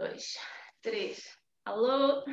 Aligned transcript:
dois, 0.00 0.34
três. 0.80 1.28
Alô, 1.62 2.24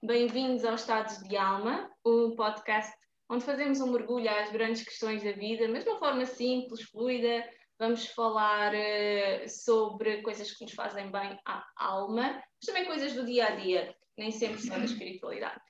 bem-vindos 0.00 0.64
ao 0.64 0.76
Estados 0.76 1.18
de 1.24 1.36
Alma, 1.36 1.90
o 2.04 2.36
podcast 2.36 2.96
onde 3.28 3.44
fazemos 3.44 3.80
um 3.80 3.90
mergulho 3.90 4.30
às 4.30 4.52
grandes 4.52 4.84
questões 4.84 5.24
da 5.24 5.32
vida, 5.32 5.66
mas 5.66 5.82
de 5.82 5.90
uma 5.90 5.98
forma 5.98 6.24
simples, 6.24 6.82
fluida. 6.82 7.44
Vamos 7.80 8.06
falar 8.06 8.72
uh, 8.72 9.48
sobre 9.48 10.22
coisas 10.22 10.52
que 10.52 10.62
nos 10.62 10.72
fazem 10.72 11.10
bem 11.10 11.36
à 11.44 11.64
alma, 11.76 12.30
mas 12.32 12.64
também 12.64 12.84
coisas 12.84 13.12
do 13.12 13.26
dia 13.26 13.46
a 13.46 13.56
dia, 13.56 13.92
nem 14.16 14.30
sempre 14.30 14.60
só 14.60 14.78
da 14.78 14.84
espiritualidade. 14.84 15.60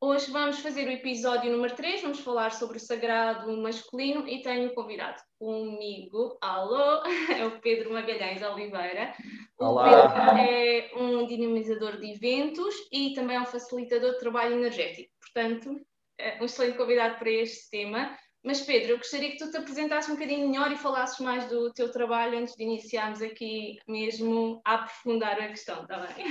Hoje 0.00 0.30
vamos 0.30 0.60
fazer 0.60 0.86
o 0.86 0.92
episódio 0.92 1.50
número 1.50 1.74
3, 1.74 2.02
vamos 2.02 2.20
falar 2.20 2.52
sobre 2.52 2.76
o 2.76 2.80
sagrado 2.80 3.60
masculino 3.60 4.28
e 4.28 4.40
tenho 4.40 4.72
convidado 4.72 5.20
comigo, 5.36 6.38
alô, 6.40 7.02
é 7.36 7.44
o 7.44 7.60
Pedro 7.60 7.92
Magalhães 7.92 8.40
Oliveira. 8.40 9.12
Olá. 9.58 10.04
O 10.04 10.12
Pedro 10.12 10.38
é 10.38 10.90
um 10.96 11.26
dinamizador 11.26 11.98
de 11.98 12.12
eventos 12.12 12.74
e 12.92 13.14
também 13.14 13.36
é 13.36 13.40
um 13.40 13.46
facilitador 13.46 14.12
de 14.12 14.18
trabalho 14.18 14.54
energético. 14.54 15.10
Portanto, 15.20 15.80
é 16.18 16.40
um 16.40 16.44
excelente 16.44 16.76
convidado 16.76 17.18
para 17.18 17.30
este 17.30 17.70
tema. 17.70 18.14
Mas 18.44 18.60
Pedro, 18.60 18.92
eu 18.92 18.98
gostaria 18.98 19.30
que 19.30 19.38
tu 19.38 19.50
te 19.50 19.56
apresentasses 19.56 20.10
um 20.10 20.14
bocadinho 20.14 20.48
melhor 20.48 20.70
e 20.70 20.76
falasses 20.76 21.18
mais 21.20 21.48
do 21.48 21.72
teu 21.72 21.90
trabalho 21.90 22.38
antes 22.38 22.54
de 22.54 22.62
iniciarmos 22.62 23.22
aqui 23.22 23.78
mesmo 23.88 24.60
a 24.64 24.74
aprofundar 24.74 25.40
a 25.40 25.48
questão, 25.48 25.82
está 25.82 25.98
bem? 25.98 26.26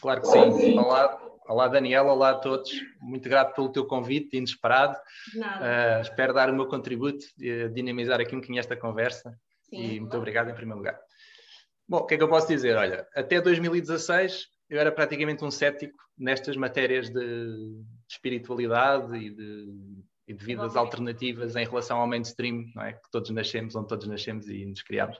Claro 0.00 0.22
que 0.22 0.26
sim. 0.26 0.78
Olá, 0.78 1.20
olá 1.46 1.68
Daniela, 1.68 2.12
olá 2.12 2.30
a 2.30 2.38
todos. 2.38 2.72
Muito 3.00 3.28
grato 3.28 3.54
pelo 3.54 3.70
teu 3.70 3.86
convite, 3.86 4.36
inesperado. 4.36 4.98
Nada. 5.34 5.98
Uh, 5.98 6.00
espero 6.00 6.32
dar 6.32 6.50
o 6.50 6.54
meu 6.54 6.66
contributo, 6.66 7.24
dinamizar 7.72 8.18
aqui 8.18 8.34
um 8.34 8.38
bocadinho 8.38 8.58
esta 8.58 8.76
conversa. 8.76 9.38
Sim, 9.68 9.76
e 9.76 10.00
muito 10.00 10.16
obrigado 10.16 10.50
em 10.50 10.54
primeiro 10.54 10.78
lugar. 10.78 10.98
Bom, 11.90 11.98
o 11.98 12.06
que 12.06 12.14
é 12.14 12.16
que 12.16 12.22
eu 12.22 12.28
posso 12.28 12.46
dizer? 12.46 12.76
Olha, 12.76 13.04
até 13.16 13.40
2016 13.40 14.46
eu 14.68 14.78
era 14.78 14.92
praticamente 14.92 15.44
um 15.44 15.50
cético 15.50 15.98
nestas 16.16 16.56
matérias 16.56 17.10
de 17.10 17.82
espiritualidade 18.08 19.16
e 19.16 19.30
de, 19.30 19.66
e 20.28 20.32
de 20.32 20.44
vidas 20.44 20.70
Ok. 20.76 20.78
alternativas 20.80 21.56
em 21.56 21.64
relação 21.64 21.98
ao 21.98 22.06
mainstream, 22.06 22.66
não 22.76 22.84
é? 22.84 22.92
Que 22.92 23.10
todos 23.10 23.30
nascemos, 23.30 23.74
onde 23.74 23.88
todos 23.88 24.06
nascemos 24.06 24.46
e 24.48 24.64
nos 24.66 24.82
criamos. 24.82 25.18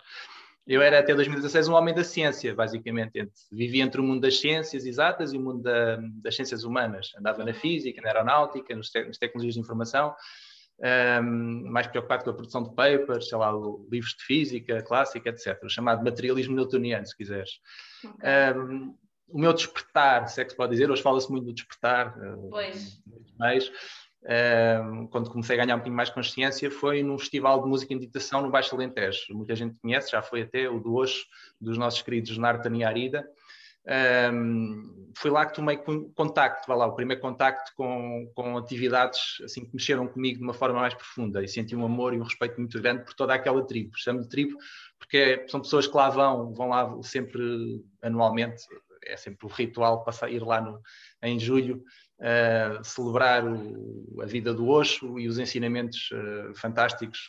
Eu 0.64 0.80
era 0.80 1.00
até 1.00 1.12
2016 1.12 1.66
um 1.66 1.72
homem 1.74 1.92
da 1.92 2.04
ciência, 2.04 2.54
basicamente. 2.54 3.18
Entre, 3.18 3.32
vivia 3.50 3.82
entre 3.82 4.00
o 4.00 4.04
mundo 4.04 4.20
das 4.20 4.38
ciências 4.38 4.86
exatas 4.86 5.32
e 5.32 5.38
o 5.38 5.40
mundo 5.40 5.62
da- 5.62 5.98
das 6.22 6.36
ciências 6.36 6.62
humanas. 6.62 7.10
Andava 7.18 7.44
na 7.44 7.52
física, 7.52 8.00
na 8.00 8.10
aeronáutica, 8.10 8.76
nos 8.76 8.90
te- 8.90 9.04
nas 9.04 9.18
tecnologias 9.18 9.54
de 9.54 9.60
informação, 9.60 10.14
ahm, 10.82 11.70
mais 11.70 11.86
preocupado 11.86 12.24
com 12.24 12.30
a 12.30 12.34
produção 12.34 12.62
de 12.62 12.74
papers, 12.74 13.28
sei 13.28 13.38
lá, 13.38 13.52
livros 13.90 14.14
de 14.18 14.24
física 14.24 14.82
clássica, 14.82 15.30
etc. 15.30 15.58
Chamado 15.68 16.04
materialismo 16.04 16.54
newtoniano, 16.54 17.06
se 17.06 17.16
quiseres. 17.16 17.60
Um, 18.56 18.94
o 19.28 19.38
meu 19.38 19.52
despertar, 19.52 20.28
se 20.28 20.40
é 20.40 20.44
que 20.44 20.50
se 20.50 20.56
pode 20.56 20.72
dizer, 20.72 20.90
hoje 20.90 21.02
fala-se 21.02 21.30
muito 21.30 21.44
do 21.44 21.52
despertar, 21.52 22.18
uh, 22.18 22.50
Pois. 22.50 23.00
meios, 23.38 23.70
um, 24.22 25.06
quando 25.06 25.30
comecei 25.30 25.56
a 25.56 25.64
ganhar 25.64 25.74
um 25.74 25.78
bocadinho 25.78 25.96
mais 25.96 26.10
consciência, 26.10 26.70
foi 26.70 27.02
num 27.02 27.18
festival 27.18 27.62
de 27.62 27.68
música 27.68 27.92
e 27.92 27.96
meditação 27.96 28.42
no 28.42 28.50
Baixo 28.50 28.74
Alentejo. 28.74 29.26
Muita 29.30 29.54
gente 29.54 29.76
conhece, 29.80 30.10
já 30.10 30.20
foi 30.20 30.42
até 30.42 30.68
o 30.68 30.78
do 30.80 30.94
Oxo, 30.94 31.24
dos 31.60 31.78
nossos 31.78 32.02
queridos 32.02 32.36
Nartan 32.36 32.76
e 32.76 32.84
Arida. 32.84 33.26
Um, 33.86 35.10
foi 35.16 35.30
lá 35.30 35.44
que 35.46 35.54
tomei 35.54 35.76
con- 35.76 36.10
contacto, 36.14 36.66
vá 36.68 36.74
lá, 36.74 36.86
o 36.86 36.94
primeiro 36.94 37.20
contacto 37.20 37.72
com, 37.74 38.30
com 38.34 38.56
atividades 38.56 39.40
assim, 39.42 39.64
que 39.64 39.74
mexeram 39.74 40.06
comigo 40.06 40.38
de 40.38 40.44
uma 40.44 40.54
forma 40.54 40.78
mais 40.80 40.94
profunda 40.94 41.42
e 41.42 41.48
senti 41.48 41.74
um 41.74 41.84
amor 41.84 42.14
e 42.14 42.18
um 42.18 42.22
respeito 42.22 42.58
muito 42.58 42.80
grande 42.80 43.04
por 43.04 43.14
toda 43.14 43.34
aquela 43.34 43.66
tribo. 43.66 43.90
Chamo 43.96 44.20
de 44.20 44.28
tribo 44.28 44.56
porque 44.98 45.16
é- 45.16 45.48
são 45.48 45.60
pessoas 45.60 45.86
que 45.86 45.96
lá 45.96 46.10
vão, 46.10 46.52
vão 46.54 46.68
lá 46.68 47.02
sempre 47.02 47.82
anualmente, 48.02 48.62
é 49.04 49.16
sempre 49.16 49.46
o 49.46 49.48
ritual 49.50 50.04
passar, 50.04 50.30
ir 50.30 50.42
lá 50.42 50.60
no, 50.60 50.80
em 51.22 51.38
julho, 51.40 51.82
uh, 52.20 52.84
celebrar 52.84 53.44
o- 53.44 54.20
a 54.22 54.26
vida 54.26 54.52
do 54.54 54.68
Osho 54.68 55.18
e 55.18 55.26
os 55.26 55.38
ensinamentos 55.38 56.10
uh, 56.12 56.54
fantásticos, 56.54 57.28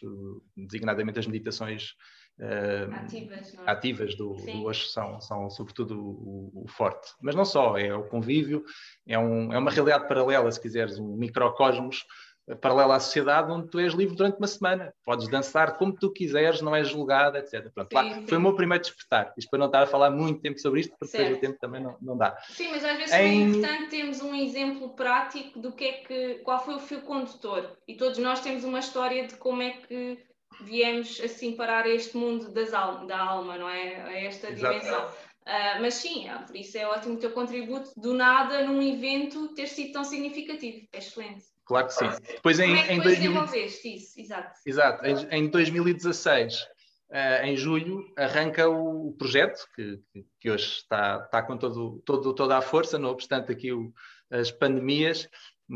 designadamente 0.55 1.17
as 1.19 1.27
meditações 1.27 1.93
uh, 2.39 2.95
Ativas, 3.05 3.53
é? 3.53 3.71
ativas 3.71 4.15
do, 4.15 4.35
Sim. 4.35 4.51
do 4.63 4.73
são, 4.73 5.19
são 5.21 5.49
sobretudo 5.49 5.99
o, 5.99 6.63
o 6.63 6.67
forte. 6.67 7.11
Mas 7.21 7.35
não 7.35 7.45
só, 7.45 7.77
é 7.77 7.93
o 7.93 8.07
convívio, 8.07 8.63
é, 9.07 9.17
um, 9.17 9.51
é 9.53 9.57
uma 9.57 9.71
realidade 9.71 10.07
paralela, 10.07 10.51
se 10.51 10.61
quiseres, 10.61 10.97
um 10.99 11.15
microcosmos 11.15 12.05
eh, 12.47 12.55
paralelo 12.55 12.91
à 12.91 12.99
sociedade 12.99 13.51
onde 13.51 13.69
tu 13.69 13.79
és 13.79 13.93
livre 13.93 14.15
durante 14.15 14.37
uma 14.37 14.47
semana. 14.47 14.93
Podes 15.05 15.27
dançar 15.27 15.77
como 15.77 15.93
tu 15.93 16.11
quiseres, 16.11 16.61
não 16.61 16.75
és 16.75 16.87
julgado, 16.87 17.37
etc. 17.37 17.69
Pronto, 17.73 17.93
lá, 17.93 18.03
Sim, 18.03 18.13
sim. 18.21 18.27
foi 18.27 18.37
o 18.37 18.41
meu 18.41 18.55
primeiro 18.55 18.83
despertar. 18.83 19.33
Isto 19.37 19.49
para 19.49 19.59
não 19.59 19.67
estar 19.67 19.83
a 19.83 19.87
falar 19.87 20.09
muito 20.09 20.41
tempo 20.41 20.59
sobre 20.59 20.81
isto, 20.81 20.95
porque 20.97 21.15
depois 21.17 21.37
o 21.37 21.39
tempo 21.39 21.59
também 21.59 21.81
não, 21.81 21.97
não 22.01 22.17
dá. 22.17 22.35
Sim, 22.49 22.69
mas 22.71 22.83
às 22.83 22.97
vezes 22.97 23.13
Em- 23.13 23.17
é 23.17 23.33
importante 23.45 23.89
termos 23.89 24.21
um 24.21 24.33
exemplo 24.33 24.89
prático 24.95 25.59
do 25.59 25.71
que 25.71 25.83
é 25.85 25.91
que, 25.93 26.33
qual 26.43 26.63
foi 26.63 26.75
o 26.75 26.79
fio 26.79 27.01
condutor. 27.01 27.77
E 27.87 27.95
todos 27.95 28.17
nós 28.17 28.41
temos 28.41 28.63
uma 28.63 28.79
história 28.79 29.27
de 29.27 29.35
como 29.35 29.61
é 29.61 29.71
que 29.71 30.30
viemos 30.59 31.19
assim 31.21 31.55
parar 31.55 31.85
a 31.85 31.89
este 31.89 32.15
mundo 32.17 32.51
das 32.51 32.73
al 32.73 33.05
da 33.07 33.17
alma, 33.19 33.57
não 33.57 33.69
é? 33.69 34.01
A 34.01 34.13
esta 34.21 34.49
Exato. 34.51 34.79
dimensão. 34.79 35.11
Ah, 35.45 35.79
mas 35.81 35.95
sim, 35.95 36.27
ah, 36.29 36.43
por 36.45 36.55
isso 36.55 36.77
é 36.77 36.85
ótimo 36.85 37.15
o 37.15 37.17
teu 37.19 37.31
contributo 37.31 37.91
do 37.97 38.13
nada 38.13 38.63
num 38.63 38.81
evento 38.81 39.53
ter 39.55 39.67
sido 39.67 39.93
tão 39.93 40.03
significativo. 40.03 40.87
É 40.93 40.99
excelente. 40.99 41.45
Claro 41.65 41.87
que 41.87 41.93
sim. 41.93 42.09
Depois 42.35 42.59
em, 42.59 42.67
como 42.67 42.77
é 42.79 42.83
que 42.85 42.91
em 42.93 42.97
depois 42.97 43.17
2000 43.19 43.31
desenvolveste 43.31 43.95
isso? 43.95 44.19
Exato. 44.19 44.59
Exato, 44.65 45.05
em, 45.05 45.45
em 45.45 45.47
2016, 45.49 46.67
eh, 47.11 47.47
em 47.47 47.55
julho, 47.57 48.03
arranca 48.17 48.69
o, 48.69 49.07
o 49.09 49.13
projeto, 49.13 49.65
que, 49.75 49.99
que- 50.13 50.25
que 50.39 50.51
hoje 50.51 50.65
está, 50.65 51.21
está 51.25 51.41
com 51.41 51.57
todo, 51.57 52.01
todo- 52.05 52.33
toda 52.35 52.57
a 52.57 52.61
força, 52.61 52.99
não 52.99 53.09
obstante 53.09 53.51
aqui 53.51 53.71
o- 53.71 53.91
as 54.29 54.51
pandemias, 54.51 55.27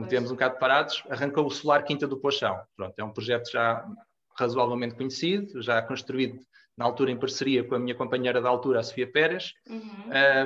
tivemos 0.04 0.30
um 0.30 0.36
bocado 0.36 0.60
parados, 0.60 1.02
arranca 1.10 1.42
o 1.42 1.50
Solar 1.50 1.84
Quinta 1.84 2.06
do 2.06 2.20
Pochão. 2.20 2.62
Pronto, 2.76 2.94
é 2.98 3.04
um 3.04 3.14
projeto 3.14 3.50
já 3.52 3.86
razoavelmente 4.38 4.96
conhecido, 4.96 5.62
já 5.62 5.82
construído 5.82 6.40
na 6.78 6.86
altura 6.86 7.12
em 7.12 7.18
parceria 7.18 7.64
com 7.64 7.76
a 7.76 7.80
minha 7.80 7.96
companheira 7.96 8.42
da 8.42 8.50
altura, 8.50 8.80
a 8.80 8.84
Sofia 8.84 9.10
Pérez, 9.10 9.54
Uhum. 9.68 9.82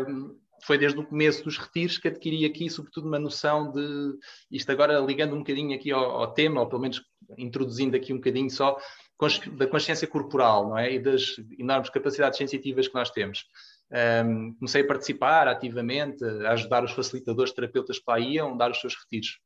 um, 0.08 0.40
foi 0.64 0.78
desde 0.78 1.00
o 1.00 1.06
começo 1.06 1.44
dos 1.44 1.58
retiros 1.58 1.98
que 1.98 2.08
adquiri 2.08 2.46
aqui, 2.46 2.70
sobretudo, 2.70 3.08
uma 3.08 3.20
noção 3.20 3.72
de 3.72 4.14
isto 4.52 4.70
agora 4.72 5.00
ligando 5.00 5.34
um 5.34 5.40
bocadinho 5.40 5.76
aqui 5.76 5.92
ao, 5.92 6.04
ao 6.04 6.34
tema, 6.34 6.62
ou 6.62 6.68
pelo 6.68 6.82
menos 6.82 7.02
introduzindo 7.38 7.96
aqui 7.96 8.12
um 8.12 8.18
bocadinho 8.18 8.50
só 8.50 8.78
da 9.58 9.68
consciência 9.68 10.08
corporal, 10.08 10.70
não 10.70 10.78
é? 10.78 10.94
E 10.94 11.00
das 11.00 11.36
enormes 11.58 11.90
capacidades 11.90 12.38
sensitivas 12.38 12.88
que 12.88 12.96
nós 12.96 13.10
temos. 13.12 13.46
Um, 14.26 14.54
comecei 14.56 14.82
a 14.82 14.88
participar 14.88 15.48
ativamente, 15.48 16.24
a 16.24 16.52
ajudar 16.52 16.84
os 16.84 16.92
facilitadores 16.92 17.52
terapeutas 17.52 17.98
que 17.98 18.06
lá 18.08 18.20
iam, 18.20 18.56
dar 18.56 18.72
os 18.72 18.80
seus 18.80 18.96
retiros. 18.96 19.40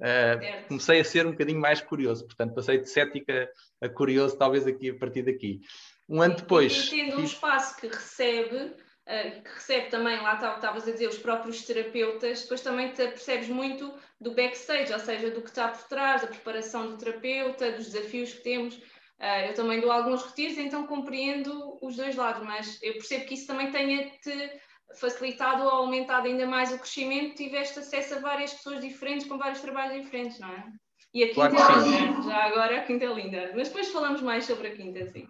Uh, 0.00 0.68
comecei 0.68 1.00
a 1.00 1.04
ser 1.04 1.26
um 1.26 1.30
bocadinho 1.30 1.60
mais 1.60 1.80
curioso, 1.80 2.26
portanto, 2.26 2.54
passei 2.54 2.78
de 2.78 2.88
cético 2.88 3.32
a, 3.32 3.86
a 3.86 3.88
curioso, 3.88 4.36
talvez 4.36 4.66
aqui 4.66 4.90
a 4.90 4.94
partir 4.94 5.22
daqui. 5.22 5.60
Um 6.08 6.20
ano 6.20 6.36
depois. 6.36 6.86
E 6.86 6.90
tendo 6.90 7.18
um 7.18 7.24
espaço 7.24 7.80
que 7.80 7.88
recebe, 7.88 8.74
eh, 9.06 9.30
que 9.40 9.54
recebe 9.54 9.88
também, 9.88 10.20
lá 10.20 10.34
estavas 10.34 10.86
a 10.86 10.92
dizer, 10.92 11.08
os 11.08 11.18
próprios 11.18 11.64
terapeutas, 11.64 12.42
depois 12.42 12.60
também 12.60 12.90
te 12.92 13.08
percebes 13.08 13.48
muito 13.48 13.92
do 14.20 14.34
backstage, 14.34 14.92
ou 14.92 14.98
seja, 14.98 15.30
do 15.30 15.40
que 15.40 15.48
está 15.48 15.68
por 15.68 15.88
trás, 15.88 16.22
da 16.22 16.28
preparação 16.28 16.88
do 16.88 16.98
terapeuta, 16.98 17.72
dos 17.72 17.90
desafios 17.90 18.34
que 18.34 18.42
temos. 18.42 18.80
Eh, 19.18 19.50
eu 19.50 19.54
também 19.54 19.80
dou 19.80 19.90
alguns 19.90 20.22
retiros, 20.24 20.58
então 20.58 20.86
compreendo 20.86 21.78
os 21.82 21.96
dois 21.96 22.14
lados, 22.14 22.42
mas 22.44 22.78
eu 22.82 22.92
percebo 22.92 23.24
que 23.24 23.34
isso 23.34 23.46
também 23.46 23.72
tenha-te 23.72 24.60
facilitado 24.94 25.62
ou 25.64 25.70
aumentado 25.70 26.26
ainda 26.26 26.46
mais 26.46 26.72
o 26.72 26.78
crescimento, 26.78 27.34
tiveste 27.34 27.78
acesso 27.78 28.14
a 28.14 28.20
várias 28.20 28.52
pessoas 28.54 28.80
diferentes, 28.80 29.26
com 29.26 29.36
vários 29.38 29.60
trabalhos 29.60 30.02
diferentes, 30.02 30.38
não 30.38 30.48
é? 30.48 30.64
E 31.12 31.24
a 31.24 31.26
quinta 31.28 31.48
Claro 31.50 31.80
é 31.80 32.06
linda, 32.06 32.22
já 32.22 32.44
agora 32.44 32.78
a 32.78 32.82
quinta 32.84 33.04
é 33.04 33.12
linda, 33.12 33.52
mas 33.54 33.68
depois 33.68 33.88
falamos 33.88 34.22
mais 34.22 34.44
sobre 34.44 34.68
a 34.68 34.76
quinta, 34.76 35.06
sim. 35.06 35.26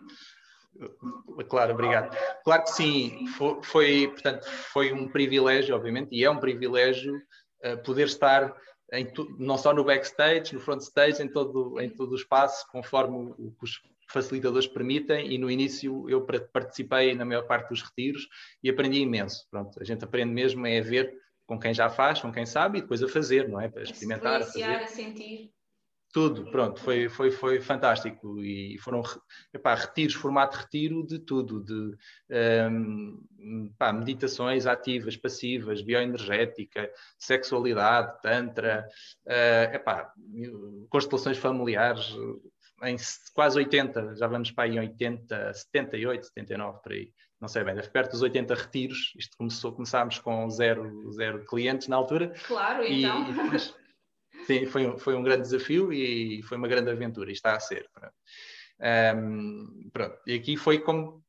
Claro, 1.49 1.73
obrigado. 1.73 2.17
Claro 2.45 2.63
que 2.65 2.71
sim, 2.71 3.27
foi, 3.29 3.63
foi, 3.63 4.09
portanto, 4.09 4.45
foi 4.73 4.93
um 4.93 5.09
privilégio, 5.09 5.75
obviamente, 5.75 6.09
e 6.13 6.25
é 6.25 6.31
um 6.31 6.39
privilégio 6.39 7.21
eh, 7.63 7.77
poder 7.77 8.07
estar 8.07 8.55
em 8.93 9.07
tu- 9.07 9.35
não 9.39 9.57
só 9.57 9.73
no 9.73 9.85
backstage, 9.85 10.55
no 10.55 10.61
front 10.61 10.81
stage, 10.81 11.23
em 11.23 11.29
todo, 11.29 11.81
em 11.81 11.89
todo 11.89 12.13
o 12.13 12.17
espaço, 12.17 12.67
conforme 12.71 13.17
o 13.17 13.55
os 13.63 13.81
facilitadores 14.09 14.67
permitem, 14.67 15.33
e 15.33 15.39
no 15.39 15.51
início 15.51 16.09
eu 16.09 16.25
participei 16.53 17.15
na 17.15 17.25
maior 17.25 17.47
parte 17.47 17.69
dos 17.71 17.83
retiros 17.83 18.27
e 18.63 18.71
aprendi 18.71 19.01
imenso. 19.01 19.47
Pronto, 19.51 19.81
a 19.81 19.85
gente 19.85 20.05
aprende 20.05 20.33
mesmo 20.33 20.67
é 20.67 20.79
a 20.79 20.83
ver 20.83 21.13
com 21.47 21.59
quem 21.59 21.73
já 21.73 21.89
faz, 21.89 22.21
com 22.21 22.33
quem 22.33 22.45
sabe, 22.45 22.79
e 22.79 22.81
depois 22.83 23.03
a 23.03 23.09
fazer, 23.09 23.49
não 23.49 23.61
é? 23.61 23.69
Para 23.69 23.83
experimentar, 23.83 24.43
a 24.43 24.47
fazer 24.47 24.77
a 24.77 24.87
sentir. 24.87 25.53
tudo, 26.13 26.51
pronto, 26.51 26.81
foi, 26.81 27.09
foi, 27.09 27.31
foi 27.31 27.61
fantástico 27.61 28.43
e 28.43 28.79
foram 28.79 29.03
epá, 29.53 29.75
retiros, 29.75 30.15
formato 30.15 30.57
de 30.57 30.63
retiro 30.65 31.07
de 31.07 31.19
tudo, 31.19 31.63
de 31.63 31.95
pá, 33.79 33.93
meditações 33.93 34.67
ativas, 34.67 35.17
passivas, 35.17 35.83
bioenergética, 35.83 36.91
sexualidade, 37.19 38.21
tantra, 38.23 38.89
eh, 39.27 39.73
epá, 39.75 40.11
constelações 40.89 41.37
familiares, 41.39 42.17
em 42.83 42.97
quase 43.35 43.59
80, 43.59 44.17
já 44.17 44.27
vamos 44.27 44.51
para 44.51 44.65
aí 44.65 44.77
em 44.77 44.81
80, 44.81 45.55
78, 45.55 46.27
79, 46.27 46.79
por 46.83 46.93
aí. 46.93 47.13
não 47.41 47.49
sei 47.49 47.65
bem, 47.65 47.75
deve 47.75 47.89
perto 47.89 48.13
dos 48.13 48.23
80 48.23 48.55
retiros. 48.55 49.13
Isto 49.17 49.37
começou, 49.37 49.73
começámos 49.73 50.19
com 50.19 50.49
zero, 50.51 51.11
zero 51.13 51.45
clientes 51.47 51.89
na 51.89 51.97
altura. 51.97 52.33
Claro, 52.47 52.85
então. 52.85 53.27
E, 54.39 54.45
sim, 54.45 54.67
foi 54.67 54.87
um, 54.87 54.99
foi 54.99 55.15
um 55.15 55.23
grande 55.23 55.43
desafio 55.43 55.93
e 55.93 56.43
foi 56.43 56.59
uma 56.59 56.69
grande 56.69 56.91
aventura, 56.91 57.31
e 57.31 57.33
está 57.33 57.57
a 57.57 57.61
ser. 57.61 57.89
Pronto. 57.93 58.15
Um, 59.17 59.91
pronto. 59.93 60.19
E 60.27 60.35
aqui 60.35 60.57
foi 60.57 60.79
como. 60.79 61.25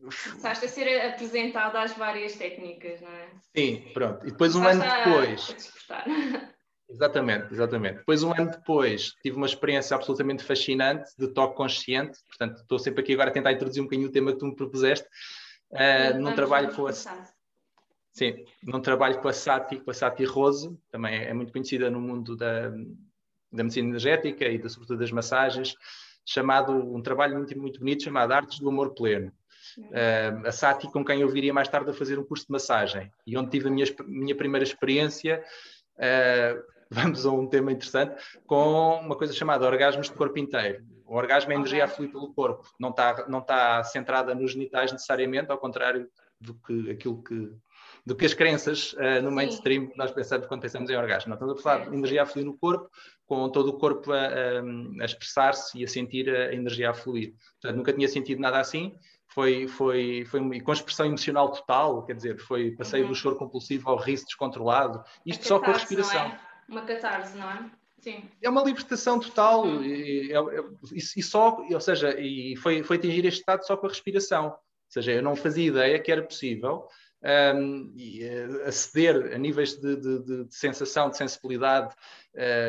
Começaste 0.00 0.66
a 0.66 0.68
ser 0.68 1.00
apresentado 1.06 1.76
às 1.76 1.96
várias 1.96 2.36
técnicas, 2.36 3.00
não 3.00 3.10
é? 3.10 3.30
Sim, 3.56 3.90
pronto. 3.94 4.26
E 4.26 4.30
depois, 4.30 4.54
um 4.54 4.62
ano 4.62 4.82
depois. 4.82 5.72
Exatamente, 6.94 7.52
exatamente. 7.52 7.98
Depois, 7.98 8.22
um 8.22 8.32
ano 8.32 8.50
depois, 8.50 9.14
tive 9.22 9.36
uma 9.36 9.46
experiência 9.46 9.96
absolutamente 9.96 10.44
fascinante 10.44 11.10
de 11.18 11.28
toque 11.28 11.56
consciente. 11.56 12.18
Portanto, 12.28 12.60
estou 12.60 12.78
sempre 12.78 13.02
aqui 13.02 13.12
agora 13.14 13.30
a 13.30 13.32
tentar 13.32 13.52
introduzir 13.52 13.82
um 13.82 13.86
bocadinho 13.86 14.08
o 14.08 14.12
tema 14.12 14.32
que 14.32 14.38
tu 14.38 14.46
me 14.46 14.54
propuseste. 14.54 15.06
Uh, 15.70 16.18
num 16.20 16.34
trabalho 16.34 16.74
com 16.74 16.86
a... 16.86 16.92
Sim, 16.92 18.44
num 18.62 18.80
trabalho 18.80 19.20
com 19.20 19.26
a 19.26 19.32
Sati, 19.32 19.80
com 19.80 19.90
a 19.90 19.94
Sati 19.94 20.24
Rose, 20.24 20.72
também 20.92 21.16
é 21.16 21.34
muito 21.34 21.52
conhecida 21.52 21.90
no 21.90 22.00
mundo 22.00 22.36
da, 22.36 22.70
da 23.50 23.64
medicina 23.64 23.88
energética 23.88 24.44
e 24.44 24.56
da, 24.56 24.68
sobretudo 24.68 25.00
das 25.00 25.10
massagens, 25.10 25.74
chamado, 26.24 26.72
um 26.72 27.02
trabalho 27.02 27.36
muito, 27.36 27.58
muito 27.58 27.80
bonito 27.80 28.04
chamado 28.04 28.30
Artes 28.30 28.60
do 28.60 28.68
Amor 28.68 28.94
Pleno. 28.94 29.32
Uh, 29.78 30.46
a 30.46 30.52
Sati, 30.52 30.86
com 30.86 31.04
quem 31.04 31.22
eu 31.22 31.28
viria 31.28 31.52
mais 31.52 31.68
tarde 31.68 31.90
a 31.90 31.94
fazer 31.94 32.16
um 32.16 32.24
curso 32.24 32.46
de 32.46 32.52
massagem, 32.52 33.10
e 33.26 33.36
onde 33.36 33.50
tive 33.50 33.66
a 33.66 33.70
minha, 33.72 33.86
minha 34.06 34.36
primeira 34.36 34.62
experiência 34.62 35.42
uh, 35.96 36.73
vamos 36.94 37.26
a 37.26 37.30
um 37.30 37.46
tema 37.46 37.72
interessante, 37.72 38.14
com 38.46 39.00
uma 39.00 39.16
coisa 39.16 39.32
chamada 39.32 39.66
orgasmos 39.66 40.08
de 40.08 40.14
corpo 40.14 40.38
inteiro. 40.38 40.84
O 41.06 41.16
orgasmo 41.16 41.52
é 41.52 41.56
energia 41.56 41.84
a 41.84 41.88
fluir 41.88 42.10
pelo 42.10 42.32
corpo, 42.32 42.68
não 42.78 42.90
está, 42.90 43.26
não 43.28 43.40
está 43.40 43.82
centrada 43.84 44.34
nos 44.34 44.52
genitais 44.52 44.92
necessariamente, 44.92 45.50
ao 45.50 45.58
contrário 45.58 46.08
do 46.40 46.54
que 46.54 46.90
aquilo 46.90 47.22
que 47.22 47.52
do 48.06 48.14
que 48.14 48.26
as 48.26 48.34
crenças 48.34 48.92
uh, 48.94 49.22
no 49.22 49.30
mainstream 49.30 49.90
nós 49.96 50.10
pensamos 50.10 50.46
quando 50.46 50.60
pensamos 50.60 50.90
em 50.90 50.96
orgasmo. 50.96 51.30
Não 51.30 51.36
estamos 51.36 51.58
a 51.58 51.62
falar 51.62 51.88
de 51.88 51.96
energia 51.96 52.22
a 52.22 52.26
fluir 52.26 52.44
no 52.44 52.56
corpo, 52.58 52.90
com 53.26 53.48
todo 53.48 53.68
o 53.68 53.78
corpo 53.78 54.12
a, 54.12 54.18
a, 54.18 54.60
a 55.00 55.04
expressar-se 55.04 55.78
e 55.78 55.84
a 55.84 55.88
sentir 55.88 56.28
a 56.28 56.52
energia 56.52 56.90
a 56.90 56.94
fluir. 56.94 57.32
Portanto, 57.60 57.78
nunca 57.78 57.94
tinha 57.94 58.08
sentido 58.08 58.40
nada 58.40 58.58
assim. 58.60 58.94
Foi, 59.26 59.66
foi, 59.66 60.26
foi 60.26 60.60
com 60.60 60.72
expressão 60.72 61.06
emocional 61.06 61.50
total, 61.50 62.04
quer 62.04 62.14
dizer, 62.14 62.38
foi 62.38 62.72
passeio 62.72 63.04
uhum. 63.04 63.08
do 63.08 63.14
choro 63.14 63.36
compulsivo 63.36 63.88
ao 63.88 63.96
riso 63.96 64.26
descontrolado, 64.26 65.02
isto 65.24 65.46
só 65.46 65.58
com 65.58 65.70
a 65.70 65.72
respiração. 65.72 66.26
É? 66.26 66.53
Uma 66.68 66.82
catarse, 66.82 67.36
não 67.36 67.50
é? 67.50 67.70
Sim. 68.00 68.28
É 68.42 68.50
uma 68.50 68.62
libertação 68.62 69.18
total 69.18 69.82
e, 69.82 70.30
é, 70.30 70.36
é, 70.36 70.64
e, 70.92 70.98
e, 70.98 71.22
só, 71.22 71.56
ou 71.58 71.80
seja, 71.80 72.20
e 72.20 72.54
foi, 72.56 72.82
foi 72.82 72.96
atingir 72.96 73.24
este 73.24 73.40
estado 73.40 73.64
só 73.66 73.76
com 73.76 73.86
a 73.86 73.88
respiração. 73.88 74.48
Ou 74.48 74.58
seja, 74.90 75.12
eu 75.12 75.22
não 75.22 75.34
fazia 75.34 75.68
ideia 75.68 75.98
que 75.98 76.12
era 76.12 76.22
possível 76.22 76.86
um, 77.56 77.92
e, 77.96 78.22
uh, 78.22 78.68
aceder 78.68 79.32
a 79.34 79.38
níveis 79.38 79.80
de, 79.80 79.96
de, 79.96 80.18
de, 80.22 80.44
de, 80.44 80.54
sensação, 80.54 81.08
de 81.08 81.16
sensibilidade, 81.16 81.94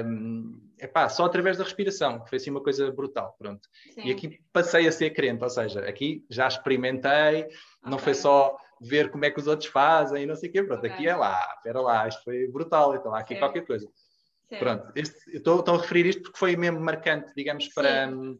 um, 0.06 0.57
epá, 0.80 1.09
só 1.09 1.25
através 1.25 1.57
da 1.57 1.65
respiração, 1.65 2.24
que 2.24 2.30
foi 2.30 2.38
assim 2.38 2.51
uma 2.51 2.63
coisa 2.63 2.89
brutal. 2.92 3.36
Pronto. 3.38 3.68
E 3.97 4.12
aqui 4.12 4.39
passei 4.53 4.88
a 4.88 4.92
ser 4.92 5.09
crente, 5.09 5.44
ou 5.44 5.50
seja, 5.50 5.81
aqui 5.81 6.25
já 6.30 6.47
experimentei, 6.47 7.42
okay. 7.42 7.57
não 7.83 8.00
foi 8.00 8.13
só 8.13 8.56
ver 8.81 9.12
como 9.12 9.25
é 9.25 9.31
que 9.31 9.39
os 9.39 9.48
outros 9.48 9.69
fazem 9.69 10.24
e 10.24 10.25
não 10.25 10.36
sei 10.36 10.50
o 10.50 10.51
quê. 10.51 10.63
Pronto, 10.63 10.80
okay. 10.80 10.92
aqui 10.92 11.07
é 11.07 11.16
lá, 11.16 11.39
espera 11.57 11.81
lá, 11.81 12.07
isto 12.07 12.24
foi 12.24 12.48
brutal, 12.48 12.95
então 12.95 13.13
há 13.13 13.19
aqui 13.19 13.36
certo. 13.36 13.39
qualquer 13.42 13.66
coisa. 13.66 13.89
Certo. 14.50 14.62
Pronto, 14.62 14.92
este, 14.95 15.38
estou, 15.38 15.60
estou 15.60 15.75
a 15.75 15.81
referir 15.81 16.06
isto 16.06 16.22
porque 16.24 16.38
foi 16.38 16.56
mesmo 16.56 16.80
marcante, 16.80 17.33
digamos, 17.36 17.68
para. 17.69 18.10
Sim. 18.10 18.38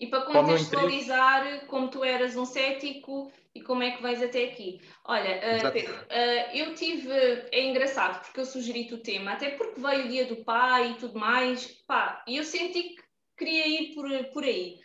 E 0.00 0.08
para 0.08 0.22
contextualizar 0.22 1.66
como 1.66 1.88
tu 1.88 2.02
eras 2.02 2.34
um 2.36 2.44
cético 2.44 3.30
e 3.54 3.62
como 3.62 3.84
é 3.84 3.92
que 3.92 4.02
vais 4.02 4.20
até 4.20 4.46
aqui. 4.46 4.80
Olha, 5.04 5.38
uh, 5.38 5.72
Pedro, 5.72 5.94
uh, 5.94 6.56
eu 6.56 6.74
tive. 6.74 7.08
É 7.52 7.68
engraçado 7.68 8.20
porque 8.20 8.40
eu 8.40 8.44
sugeri-te 8.44 8.94
o 8.94 9.02
tema, 9.02 9.32
até 9.32 9.50
porque 9.50 9.80
veio 9.80 10.06
o 10.06 10.08
dia 10.08 10.26
do 10.26 10.44
pai 10.44 10.90
e 10.90 10.94
tudo 10.94 11.18
mais, 11.18 11.66
pá, 11.86 12.24
e 12.26 12.36
eu 12.36 12.44
senti 12.44 12.82
que 12.82 13.02
queria 13.38 13.68
ir 13.68 13.94
por, 13.94 14.08
por 14.32 14.42
aí. 14.42 14.76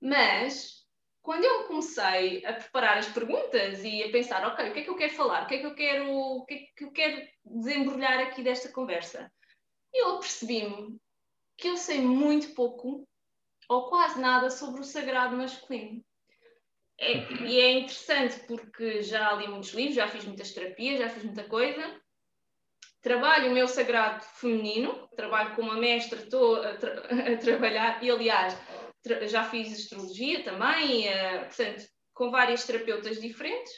Mas 0.00 0.83
quando 1.24 1.42
eu 1.42 1.64
comecei 1.64 2.44
a 2.44 2.52
preparar 2.52 2.98
as 2.98 3.08
perguntas 3.08 3.82
e 3.82 4.02
a 4.02 4.12
pensar, 4.12 4.46
ok, 4.46 4.68
o 4.68 4.72
que 4.74 4.80
é 4.80 4.82
que 4.82 4.90
eu 4.90 4.96
quero 4.96 5.14
falar, 5.14 5.44
o 5.44 5.46
que 5.46 5.54
é 5.54 5.58
que 5.58 5.66
eu 5.66 5.74
quero, 5.74 6.10
o 6.10 6.44
que 6.44 6.54
é 6.54 6.58
que 6.76 6.84
eu 6.84 6.92
quero 6.92 7.26
desembrulhar 7.42 8.20
aqui 8.20 8.42
desta 8.42 8.70
conversa, 8.70 9.32
eu 9.92 10.18
percebi-me 10.18 10.98
que 11.56 11.68
eu 11.68 11.78
sei 11.78 12.02
muito 12.02 12.54
pouco 12.54 13.08
ou 13.70 13.88
quase 13.88 14.20
nada 14.20 14.50
sobre 14.50 14.82
o 14.82 14.84
sagrado 14.84 15.34
masculino. 15.34 16.04
É, 17.00 17.32
e 17.44 17.58
é 17.58 17.72
interessante 17.72 18.40
porque 18.40 19.02
já 19.02 19.32
li 19.32 19.48
muitos 19.48 19.72
livros, 19.72 19.96
já 19.96 20.06
fiz 20.06 20.26
muitas 20.26 20.52
terapias, 20.52 20.98
já 20.98 21.08
fiz 21.08 21.24
muita 21.24 21.44
coisa. 21.44 22.00
Trabalho 23.00 23.50
o 23.50 23.54
meu 23.54 23.66
sagrado 23.66 24.22
feminino, 24.24 25.08
trabalho 25.16 25.54
com 25.54 25.62
uma 25.62 25.76
mestra, 25.76 26.18
estou 26.18 26.56
a, 26.56 26.76
tra 26.76 26.92
a 27.32 27.36
trabalhar, 27.38 28.04
e 28.04 28.10
aliás, 28.10 28.54
já 29.26 29.44
fiz 29.44 29.72
astrologia 29.72 30.42
também, 30.42 31.08
uh, 31.08 31.40
portanto, 31.46 31.84
com 32.14 32.30
várias 32.30 32.64
terapeutas 32.64 33.20
diferentes. 33.20 33.72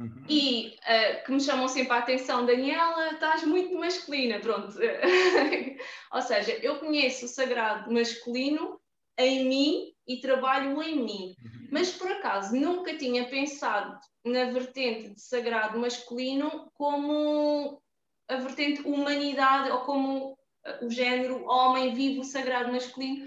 Uhum. 0.00 0.24
E 0.28 0.76
uh, 0.80 1.24
que 1.24 1.32
me 1.32 1.40
chamam 1.40 1.68
sempre 1.68 1.92
a 1.92 1.98
atenção, 1.98 2.44
Daniela, 2.44 3.12
estás 3.12 3.44
muito 3.44 3.74
masculina, 3.76 4.40
pronto. 4.40 4.74
Ou 6.12 6.22
seja, 6.22 6.52
eu 6.62 6.78
conheço 6.78 7.26
o 7.26 7.28
sagrado 7.28 7.92
masculino 7.92 8.80
em 9.18 9.44
mim 9.44 9.94
e 10.06 10.20
trabalho 10.20 10.82
em 10.82 10.96
mim. 10.96 11.36
Uhum. 11.44 11.68
Mas 11.70 11.92
por 11.92 12.10
acaso 12.10 12.54
nunca 12.56 12.96
tinha 12.96 13.28
pensado 13.28 13.98
na 14.24 14.44
vertente 14.46 15.14
de 15.14 15.20
sagrado 15.20 15.78
masculino 15.78 16.70
como 16.74 17.80
a 18.28 18.36
vertente 18.36 18.82
humanidade 18.82 19.70
ou 19.70 19.80
como 19.80 20.38
o 20.80 20.90
género 20.90 21.44
homem 21.44 21.94
vive 21.94 22.20
o 22.20 22.24
sagrado 22.24 22.72
masculino. 22.72 23.26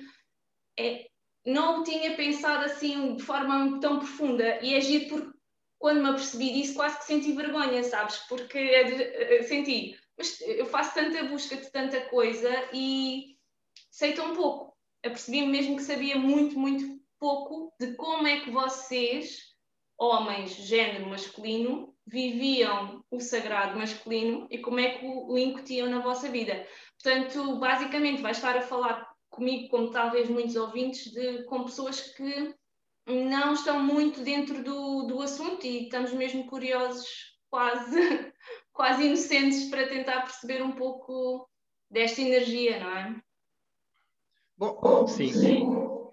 É, 0.78 1.08
não 1.46 1.84
tinha 1.84 2.16
pensado 2.16 2.66
assim 2.66 3.16
de 3.16 3.24
forma 3.24 3.80
tão 3.80 4.00
profunda 4.00 4.60
e 4.62 4.76
agir 4.76 5.08
porque 5.08 5.36
quando 5.78 6.02
me 6.02 6.10
apercebi 6.10 6.52
disso 6.52 6.74
quase 6.74 6.98
que 6.98 7.06
senti 7.06 7.34
vergonha, 7.34 7.84
sabes? 7.84 8.18
Porque 8.28 8.58
eh, 8.58 9.44
senti, 9.44 9.96
mas 10.18 10.42
eu 10.42 10.66
faço 10.66 10.94
tanta 10.96 11.24
busca 11.26 11.56
de 11.56 11.72
tanta 11.72 12.02
coisa 12.06 12.50
e 12.74 13.38
sei 13.92 14.14
tão 14.14 14.34
pouco. 14.34 14.76
Apercebi-me 15.06 15.48
mesmo 15.48 15.76
que 15.76 15.84
sabia 15.84 16.18
muito, 16.18 16.58
muito 16.58 17.00
pouco 17.20 17.72
de 17.80 17.94
como 17.96 18.26
é 18.26 18.40
que 18.40 18.50
vocês, 18.50 19.54
homens, 19.98 20.56
género 20.56 21.08
masculino, 21.08 21.96
viviam 22.08 23.04
o 23.12 23.20
sagrado 23.20 23.78
masculino 23.78 24.48
e 24.50 24.60
como 24.60 24.80
é 24.80 24.98
que 24.98 25.06
o 25.06 25.38
incutiam 25.38 25.90
na 25.90 26.00
vossa 26.00 26.30
vida. 26.30 26.68
Portanto, 27.02 27.60
basicamente, 27.60 28.22
vais 28.22 28.38
estar 28.38 28.58
a 28.58 28.62
falar 28.62 29.15
comigo, 29.36 29.70
como 29.70 29.92
talvez 29.92 30.30
muitos 30.30 30.56
ouvintes, 30.56 31.12
de, 31.12 31.44
com 31.44 31.64
pessoas 31.64 32.02
que 32.02 32.54
não 33.08 33.54
estão 33.54 33.84
muito 33.84 34.22
dentro 34.22 34.64
do, 34.64 35.04
do 35.04 35.22
assunto 35.22 35.66
e 35.66 35.84
estamos 35.84 36.12
mesmo 36.12 36.48
curiosos, 36.48 37.06
quase, 37.50 37.96
quase 38.74 39.04
inocentes, 39.06 39.70
para 39.70 39.88
tentar 39.88 40.22
perceber 40.22 40.64
um 40.64 40.72
pouco 40.72 41.48
desta 41.90 42.22
energia, 42.22 42.80
não 42.80 42.98
é? 42.98 43.16
Bom, 44.58 45.08
sim. 45.08 45.32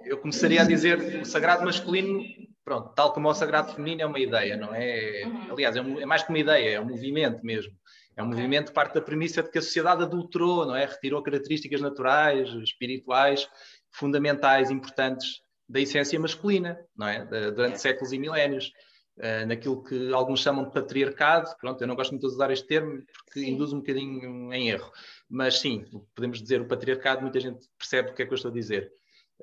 Eu 0.05 0.19
começaria 0.19 0.63
a 0.63 0.67
dizer 0.67 1.21
o 1.21 1.25
sagrado 1.25 1.65
masculino, 1.65 2.23
pronto, 2.65 2.93
tal 2.95 3.13
como 3.13 3.29
o 3.29 3.35
sagrado 3.35 3.73
feminino 3.73 4.03
é 4.03 4.07
uma 4.07 4.19
ideia, 4.19 4.57
não 4.57 4.75
é? 4.75 5.23
Uhum. 5.25 5.53
Aliás, 5.53 5.77
é, 5.77 5.79
é 5.79 6.07
mais 6.07 6.25
que 6.25 6.29
uma 6.29 6.39
ideia, 6.39 6.77
é 6.77 6.81
um 6.81 6.89
movimento 6.89 7.45
mesmo. 7.45 7.73
É 8.17 8.23
um 8.23 8.27
movimento 8.27 8.69
que 8.69 8.75
parte 8.75 8.95
da 8.95 9.01
premissa 9.01 9.43
de 9.43 9.51
que 9.51 9.59
a 9.59 9.63
sociedade 9.63 10.03
adulterou, 10.03 10.67
não 10.67 10.77
é? 10.77 10.85
Retirou 10.85 11.23
características 11.23 11.81
naturais, 11.81 12.49
espirituais, 12.51 13.49
fundamentais, 13.91 14.71
importantes 14.71 15.41
da 15.69 15.81
essência 15.81 16.19
masculina, 16.21 16.79
não 16.97 17.09
é? 17.09 17.25
Durante 17.51 17.81
séculos 17.81 18.13
e 18.13 18.19
milénios. 18.19 18.73
Uh, 19.19 19.47
naquilo 19.47 19.83
que 19.83 20.11
alguns 20.11 20.41
chamam 20.41 20.65
de 20.65 20.73
patriarcado, 20.73 21.55
pronto, 21.61 21.79
eu 21.83 21.87
não 21.87 21.95
gosto 21.95 22.13
muito 22.13 22.27
de 22.27 22.33
usar 22.33 22.51
este 22.51 22.67
termo 22.67 23.03
porque 23.27 23.41
sim. 23.41 23.51
induz 23.51 23.71
um 23.71 23.81
bocadinho 23.81 24.51
em 24.55 24.71
erro, 24.71 24.91
mas 25.29 25.59
sim, 25.59 25.85
podemos 26.15 26.41
dizer 26.41 26.63
o 26.63 26.67
patriarcado, 26.67 27.21
muita 27.21 27.39
gente 27.39 27.69
percebe 27.77 28.11
o 28.11 28.15
que 28.15 28.23
é 28.23 28.27
que 28.27 28.33
eu 28.33 28.37
estou 28.37 28.51
a 28.51 28.55
dizer, 28.55 28.91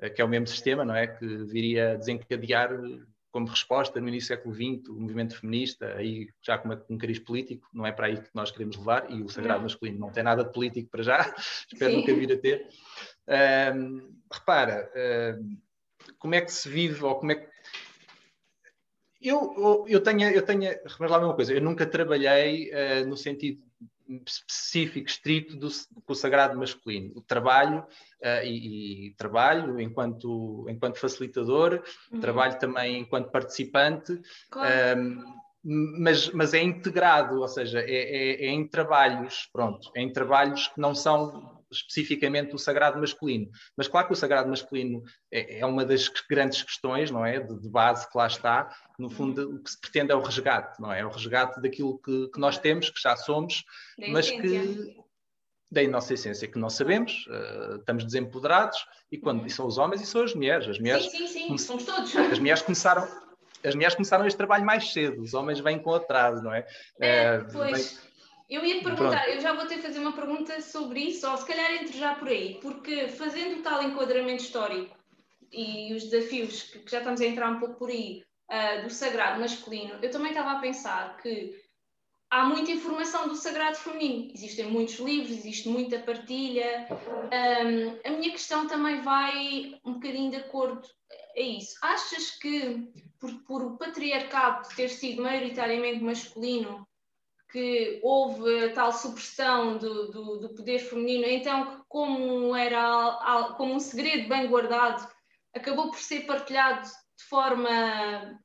uh, 0.02 0.12
que 0.12 0.20
é 0.20 0.24
o 0.24 0.28
mesmo 0.28 0.48
sistema, 0.48 0.84
não 0.84 0.96
é? 0.96 1.06
Que 1.06 1.24
viria 1.44 1.92
a 1.92 1.94
desencadear 1.94 2.72
como 3.30 3.46
resposta 3.46 4.00
no 4.00 4.08
início 4.08 4.28
do 4.28 4.38
século 4.38 4.54
XX, 4.54 4.88
o 4.88 5.00
movimento 5.00 5.38
feminista, 5.38 5.94
aí 5.94 6.28
já 6.42 6.58
com 6.58 6.68
um 6.88 6.98
cariz 6.98 7.18
político, 7.18 7.68
não 7.72 7.86
é 7.86 7.92
para 7.92 8.06
aí 8.06 8.16
que 8.16 8.30
nós 8.34 8.50
queremos 8.50 8.76
levar, 8.76 9.10
e 9.10 9.22
o 9.22 9.28
sagrado 9.28 9.60
não. 9.60 9.64
masculino 9.64 9.98
não 9.98 10.10
tem 10.10 10.22
nada 10.22 10.44
de 10.44 10.52
político 10.52 10.90
para 10.90 11.02
já, 11.02 11.34
espero 11.72 11.92
Sim. 11.92 11.96
nunca 11.98 12.14
vir 12.14 12.32
a 12.32 12.38
ter. 12.38 12.68
Um, 13.76 14.20
repara, 14.32 14.90
um, 15.40 15.58
como 16.18 16.34
é 16.34 16.40
que 16.40 16.52
se 16.52 16.68
vive, 16.68 17.04
ou 17.04 17.14
como 17.14 17.32
é 17.32 17.36
que. 17.36 17.48
Eu, 19.22 19.84
eu 19.86 20.02
tenho, 20.02 20.30
eu 20.30 20.42
tenho, 20.42 20.70
vamos 20.98 21.12
lá 21.12 21.18
uma 21.18 21.34
coisa, 21.34 21.52
eu 21.52 21.60
nunca 21.60 21.86
trabalhei 21.86 22.70
uh, 22.70 23.06
no 23.06 23.16
sentido 23.16 23.69
específico, 24.26 25.06
estrito 25.06 25.56
do, 25.56 25.68
do 26.06 26.14
sagrado 26.14 26.58
masculino. 26.58 27.12
O 27.14 27.20
trabalho 27.20 27.80
uh, 27.80 28.44
e, 28.44 29.08
e, 29.08 29.14
trabalho 29.14 29.80
enquanto, 29.80 30.66
enquanto 30.68 30.98
facilitador, 30.98 31.82
uhum. 32.12 32.20
trabalho 32.20 32.58
também 32.58 33.00
enquanto 33.00 33.30
participante, 33.30 34.20
claro. 34.50 35.00
um, 35.00 35.40
mas, 35.62 36.30
mas 36.32 36.54
é 36.54 36.62
integrado, 36.62 37.40
ou 37.40 37.48
seja, 37.48 37.80
é, 37.80 37.84
é, 37.84 38.46
é, 38.46 38.48
em 38.48 38.66
trabalhos, 38.66 39.48
pronto, 39.52 39.90
é 39.94 40.00
em 40.00 40.12
trabalhos 40.12 40.68
que 40.68 40.80
não 40.80 40.94
são 40.94 41.59
especificamente 41.70 42.54
o 42.54 42.58
sagrado 42.58 42.98
masculino. 42.98 43.48
Mas 43.76 43.88
claro 43.88 44.06
que 44.06 44.12
o 44.12 44.16
sagrado 44.16 44.48
masculino 44.48 45.02
é, 45.30 45.60
é 45.60 45.66
uma 45.66 45.84
das 45.84 46.08
grandes 46.28 46.62
questões, 46.62 47.10
não 47.10 47.24
é? 47.24 47.40
De, 47.40 47.60
de, 47.60 47.68
base 47.68 48.10
que 48.10 48.16
lá 48.16 48.26
está. 48.26 48.74
No 48.98 49.08
fundo, 49.08 49.56
o 49.56 49.62
que 49.62 49.70
se 49.70 49.80
pretende 49.80 50.12
é 50.12 50.14
o 50.14 50.22
resgate, 50.22 50.80
não 50.80 50.92
é? 50.92 51.00
É 51.00 51.06
o 51.06 51.10
resgate 51.10 51.60
daquilo 51.60 51.98
que, 51.98 52.28
que 52.28 52.40
nós 52.40 52.58
temos, 52.58 52.90
que 52.90 53.00
já 53.00 53.16
somos, 53.16 53.64
mas 54.08 54.30
que 54.30 54.96
da 55.70 55.86
nossa 55.86 56.14
essência 56.14 56.48
que 56.48 56.58
nós 56.58 56.74
sabemos, 56.74 57.26
uh, 57.28 57.76
estamos 57.76 58.04
desempoderados, 58.04 58.84
e 59.10 59.16
quando 59.16 59.40
uhum. 59.40 59.46
e 59.46 59.50
são 59.50 59.66
os 59.66 59.78
homens 59.78 60.00
e 60.02 60.06
são 60.06 60.22
as 60.24 60.34
mulheres. 60.34 60.68
As 60.68 60.78
mulheres 60.78 61.04
sim, 61.04 61.26
sim, 61.28 61.48
sim, 61.48 61.58
somos 61.58 61.84
todos. 61.84 62.14
As 62.16 62.38
mulheres 62.38 62.62
começaram, 62.62 63.06
as 63.62 63.74
mulheres 63.74 63.94
começaram 63.94 64.26
este 64.26 64.36
trabalho 64.36 64.64
mais 64.64 64.92
cedo, 64.92 65.22
os 65.22 65.34
homens 65.34 65.60
vêm 65.60 65.78
com 65.78 65.94
atraso, 65.94 66.42
não 66.42 66.52
é? 66.52 66.66
é 66.98 67.38
uh, 67.38 67.52
pois. 67.52 68.09
Eu 68.50 68.64
ia 68.64 68.82
perguntar, 68.82 69.22
Pronto. 69.22 69.36
eu 69.36 69.40
já 69.40 69.52
vou 69.52 69.66
ter 69.66 69.78
fazer 69.78 70.00
uma 70.00 70.12
pergunta 70.12 70.60
sobre 70.60 71.00
isso, 71.02 71.30
ou 71.30 71.36
se 71.36 71.46
calhar 71.46 71.72
entre 71.72 71.96
já 71.96 72.16
por 72.16 72.26
aí, 72.26 72.58
porque 72.60 73.06
fazendo 73.06 73.62
tal 73.62 73.80
enquadramento 73.80 74.42
histórico 74.42 74.96
e 75.52 75.94
os 75.94 76.10
desafios 76.10 76.64
que, 76.64 76.80
que 76.80 76.90
já 76.90 76.98
estamos 76.98 77.20
a 77.20 77.26
entrar 77.26 77.48
um 77.48 77.60
pouco 77.60 77.76
por 77.76 77.90
aí, 77.90 78.24
uh, 78.50 78.82
do 78.82 78.90
sagrado 78.90 79.40
masculino, 79.40 79.98
eu 80.02 80.10
também 80.10 80.30
estava 80.30 80.52
a 80.52 80.60
pensar 80.60 81.16
que 81.18 81.54
há 82.28 82.44
muita 82.44 82.72
informação 82.72 83.28
do 83.28 83.36
sagrado 83.36 83.76
feminino. 83.76 84.32
Existem 84.34 84.66
muitos 84.66 84.98
livros, 84.98 85.30
existe 85.30 85.68
muita 85.68 86.00
partilha. 86.00 86.88
Um, 86.90 88.08
a 88.08 88.10
minha 88.10 88.32
questão 88.32 88.66
também 88.66 89.00
vai 89.00 89.78
um 89.84 89.94
bocadinho 89.94 90.30
de 90.30 90.36
acordo 90.36 90.88
a 91.36 91.40
isso. 91.40 91.74
Achas 91.82 92.30
que, 92.32 92.88
por, 93.18 93.32
por 93.44 93.62
o 93.62 93.78
patriarcado 93.78 94.68
ter 94.74 94.88
sido 94.88 95.22
maioritariamente 95.22 96.02
masculino, 96.02 96.86
que 97.50 98.00
houve 98.02 98.64
a 98.64 98.72
tal 98.72 98.92
supressão 98.92 99.78
do, 99.78 100.10
do, 100.10 100.38
do, 100.38 100.54
poder 100.54 100.78
feminino, 100.78 101.24
então 101.26 101.84
como 101.88 102.54
era 102.54 103.54
como 103.56 103.74
um 103.74 103.80
segredo 103.80 104.28
bem 104.28 104.46
guardado, 104.46 105.08
acabou 105.54 105.90
por 105.90 105.98
ser 105.98 106.26
partilhado 106.26 106.88
de 106.88 107.24
forma 107.28 108.40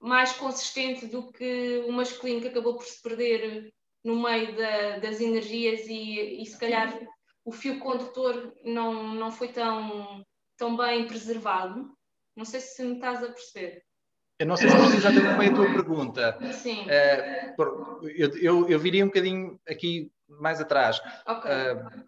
mais 0.00 0.32
consistente 0.32 1.06
do 1.06 1.32
que 1.32 1.84
o 1.86 1.92
masculino 1.92 2.40
que 2.40 2.48
acabou 2.48 2.74
por 2.74 2.84
se 2.84 3.00
perder 3.00 3.72
no 4.04 4.20
meio 4.20 4.56
da, 4.56 4.98
das 4.98 5.20
energias 5.20 5.86
e, 5.86 6.42
e 6.42 6.46
se 6.46 6.58
calhar 6.58 6.98
o 7.44 7.52
fio 7.52 7.78
condutor 7.78 8.54
não, 8.64 9.14
não 9.14 9.30
foi 9.30 9.48
tão, 9.48 10.24
tão 10.56 10.76
bem 10.76 11.06
preservado. 11.06 11.92
Não 12.34 12.44
sei 12.44 12.60
se 12.60 12.82
me 12.82 12.94
estás 12.94 13.22
a 13.22 13.28
perceber. 13.28 13.84
Eu 14.42 14.46
não 14.46 14.56
sei 14.56 14.68
se 14.68 14.76
percebi 14.76 14.96
exatamente 14.96 15.38
bem 15.38 15.48
a 15.50 15.54
tua 15.54 15.72
pergunta. 15.72 16.52
Sim. 16.52 16.84
Uh, 16.84 18.08
eu, 18.08 18.36
eu, 18.38 18.68
eu, 18.70 18.80
viria 18.80 19.04
um 19.04 19.06
bocadinho 19.06 19.60
aqui 19.68 20.10
mais 20.28 20.60
atrás. 20.60 21.00
Okay. 21.24 21.50
Uh, 21.50 22.04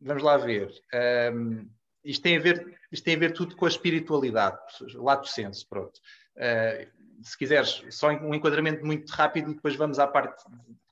vamos 0.00 0.20
lá 0.24 0.36
ver. 0.36 0.68
Uh, 0.92 1.64
isto, 2.04 2.22
tem 2.22 2.36
a 2.36 2.40
ver, 2.40 2.76
isto 2.90 3.04
tem 3.04 3.14
a 3.14 3.18
ver 3.20 3.32
tudo 3.32 3.54
com 3.54 3.66
a 3.66 3.68
espiritualidade, 3.68 4.58
lato 4.94 5.28
senso, 5.28 5.64
pronto. 5.68 6.00
se 7.22 7.38
quiseres, 7.38 7.84
só 7.90 8.08
um 8.08 8.34
enquadramento 8.34 8.84
muito 8.84 9.08
rápido 9.10 9.52
e 9.52 9.54
depois 9.54 9.76
vamos 9.76 10.00
à 10.00 10.08
parte 10.08 10.42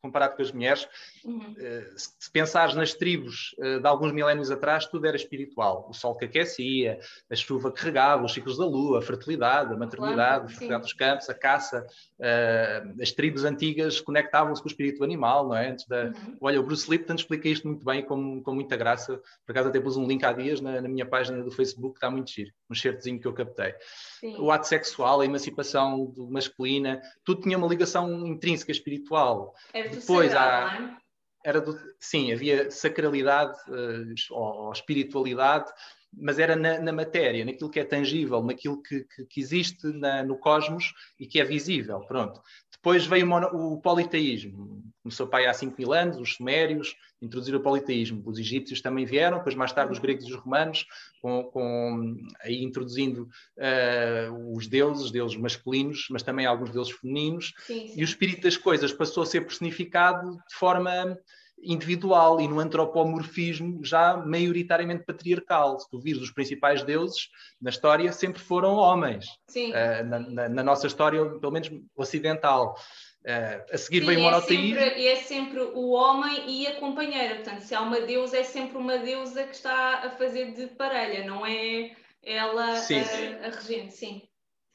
comparado 0.01 0.37
com 0.37 0.43
as 0.43 0.53
mulheres, 0.53 0.89
uhum. 1.25 1.53
uh, 1.53 1.93
se 1.97 2.31
pensares 2.31 2.75
nas 2.75 2.95
tribos 2.95 3.55
uh, 3.59 3.81
de 3.81 3.87
alguns 3.87 4.13
milénios 4.13 4.51
atrás, 4.51 4.87
tudo 4.87 5.07
era 5.07 5.17
espiritual. 5.17 5.87
O 5.89 5.93
sol 5.93 6.17
que 6.17 6.25
aquecia, 6.25 7.01
a 7.31 7.35
chuva 7.35 7.73
que 7.73 7.85
regava, 7.85 8.25
os 8.25 8.33
ciclos 8.33 8.59
da 8.59 8.65
lua, 8.65 8.99
a 8.99 9.03
fertilidade, 9.03 9.73
a 9.73 9.77
maternidade, 9.77 10.17
claro, 10.17 10.45
a 10.45 10.49
fertilidade 10.49 10.83
dos 10.83 10.93
campos, 10.93 11.29
a 11.29 11.35
caça. 11.35 11.87
Uh, 12.19 13.03
as 13.03 13.13
tribos 13.13 13.45
antigas 13.45 14.01
conectavam-se 14.01 14.63
com 14.63 14.69
o 14.69 14.71
espírito 14.71 15.03
animal, 15.03 15.49
não 15.49 15.57
é? 15.57 15.71
Antes 15.71 15.87
da... 15.87 16.05
Uhum. 16.05 16.37
Olha, 16.41 16.61
o 16.61 16.63
Bruce 16.63 16.91
Lipton 16.91 17.15
explica 17.15 17.49
isto 17.49 17.67
muito 17.67 17.85
bem, 17.85 18.05
com, 18.05 18.43
com 18.43 18.55
muita 18.55 18.77
graça. 18.77 19.21
Por 19.45 19.53
acaso 19.53 19.69
até 19.69 19.81
pus 19.81 19.97
um 19.97 20.07
link 20.07 20.25
há 20.25 20.33
dias 20.33 20.61
na, 20.61 20.81
na 20.81 20.89
minha 20.89 21.07
página 21.07 21.43
do 21.43 21.51
Facebook, 21.51 21.97
está 21.97 22.11
muito 22.11 22.31
giro. 22.31 22.51
Um 22.71 22.75
certozinho 22.75 23.21
que 23.21 23.27
eu 23.27 23.33
captei. 23.33 23.75
Sim. 24.21 24.37
O 24.39 24.51
ato 24.51 24.67
sexual, 24.67 25.21
a 25.21 25.25
emancipação 25.25 26.13
masculina, 26.31 27.01
tudo 27.25 27.43
tinha 27.43 27.57
uma 27.57 27.67
ligação 27.67 28.27
intrínseca 28.27 28.73
espiritual. 28.73 29.55
Era 29.89 30.01
depois 30.01 30.35
há. 30.35 30.95
É? 30.95 30.99
Era 31.45 31.61
do, 31.61 31.79
sim, 32.01 32.33
havia 32.33 32.71
sacralidade 32.71 33.57
uh, 33.69 34.35
ou, 34.35 34.67
ou, 34.67 34.73
espiritualidade, 34.73 35.71
mas 36.13 36.39
era 36.39 36.57
na, 36.57 36.79
na, 36.81 36.93
matéria, 36.93 37.45
naquilo 37.45 37.71
que 37.71 37.81
é 37.81 37.85
tangível, 37.85 38.43
naquilo 38.43 38.83
que, 38.83 39.05
que, 39.05 39.25
que 39.27 39.41
existe 39.41 39.87
na, 39.87 40.23
no 40.23 40.37
cosmos 40.37 40.93
e 41.19 41.27
que 41.27 41.41
é 41.41 41.45
visível. 41.45 42.01
Pronto. 42.01 42.43
Depois 42.73 43.07
veio 43.07 43.27
o, 43.27 43.75
o 43.75 43.81
politeísmo. 43.81 44.83
Começou 45.03 45.27
para 45.27 45.41
aí 45.41 45.47
há 45.47 45.55
5 45.55 45.75
mil 45.79 45.93
anos, 45.93 46.19
os 46.19 46.35
sumérios 46.35 46.97
introduziram 47.23 47.59
o 47.59 47.63
politeísmo. 47.63 48.23
Os 48.27 48.39
egípcios 48.39 48.81
também 48.81 49.05
vieram, 49.05 49.39
depois 49.39 49.55
mais 49.55 49.73
tarde 49.73 49.93
os 49.93 49.99
gregos 49.99 50.25
e 50.25 50.33
os 50.33 50.39
romanos, 50.39 50.87
com, 51.21 51.45
com 51.45 52.17
aí 52.41 52.63
introduzindo 52.63 53.29
uh, 53.59 54.57
os 54.57 54.67
deuses, 54.67 55.11
deuses 55.11 55.37
masculinos, 55.37 56.07
mas 56.11 56.23
também 56.23 56.47
alguns 56.47 56.71
deuses 56.71 56.93
femininos. 56.93 57.53
Sim, 57.67 57.89
sim. 57.89 57.95
E 57.97 58.03
o 58.03 58.05
espírito 58.05 58.43
das 58.43 58.57
coisas 58.57 58.93
passou 58.93 59.23
a 59.23 59.27
ser 59.27 59.43
personificado 59.43 60.33
de 60.33 60.55
forma 60.55 61.19
individual 61.63 62.41
e 62.41 62.47
no 62.47 62.61
antropomorfismo 62.61 63.85
já 63.85 64.17
maioritariamente 64.17 65.05
patriarcal. 65.05 65.79
Se 65.79 65.91
tu 65.91 66.01
vires 66.01 66.23
os 66.23 66.31
principais 66.31 66.83
deuses 66.83 67.29
na 67.61 67.71
história, 67.71 68.13
sempre 68.13 68.41
foram 68.41 68.75
homens. 68.75 69.27
Uh, 69.55 70.05
na, 70.07 70.19
na, 70.21 70.49
na, 70.49 70.63
nossa 70.63 70.87
história, 70.87 71.25
pelo 71.25 71.53
menos 71.53 71.71
ocidental. 71.97 72.77
Uh, 73.25 73.75
a 73.75 73.77
seguir 73.77 74.01
Sim, 74.01 74.07
vem 74.07 74.17
o 74.19 74.23
monoteísmo. 74.23 74.79
É 74.79 74.85
sempre, 74.85 75.07
é 75.07 75.17
sempre 75.17 75.61
o 75.61 75.91
homem 75.91 76.45
e 76.47 76.67
a 76.67 76.77
companheira. 76.77 77.35
Portanto, 77.37 77.61
se 77.61 77.75
há 77.75 77.81
uma 77.81 78.01
deusa, 78.01 78.39
é 78.39 78.45
sempre 78.45 78.79
uma 78.79 78.99
deusa 78.99 79.45
que 79.45 79.55
está 79.55 79.99
a 80.05 80.11
fazer 80.11 80.55
de 80.55 80.69
parelha, 80.69 81.27
não 81.27 81.45
é 81.45 81.95
ela 82.23 82.65
a, 82.65 83.47
a 83.47 83.51
regente. 83.51 83.95
Sim. 83.95 84.23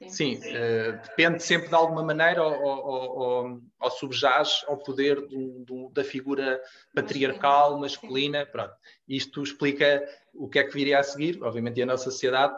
Sim, 0.07 0.35
uh, 0.35 1.01
depende 1.01 1.41
sempre 1.41 1.69
de 1.69 1.75
alguma 1.75 2.03
maneira 2.03 2.43
ou, 2.43 2.61
ou, 2.61 3.17
ou, 3.17 3.61
ou 3.79 3.91
subjaz 3.91 4.65
ao 4.67 4.77
poder 4.77 5.15
do, 5.27 5.63
do, 5.63 5.89
da 5.93 6.03
figura 6.03 6.61
patriarcal, 6.93 7.79
masculina. 7.79 8.45
Pronto. 8.45 8.73
Isto 9.07 9.43
explica 9.43 10.03
o 10.33 10.49
que 10.49 10.59
é 10.59 10.63
que 10.63 10.73
viria 10.73 10.99
a 10.99 11.03
seguir. 11.03 11.41
Obviamente, 11.41 11.81
a 11.81 11.85
nossa 11.85 12.11
sociedade 12.11 12.55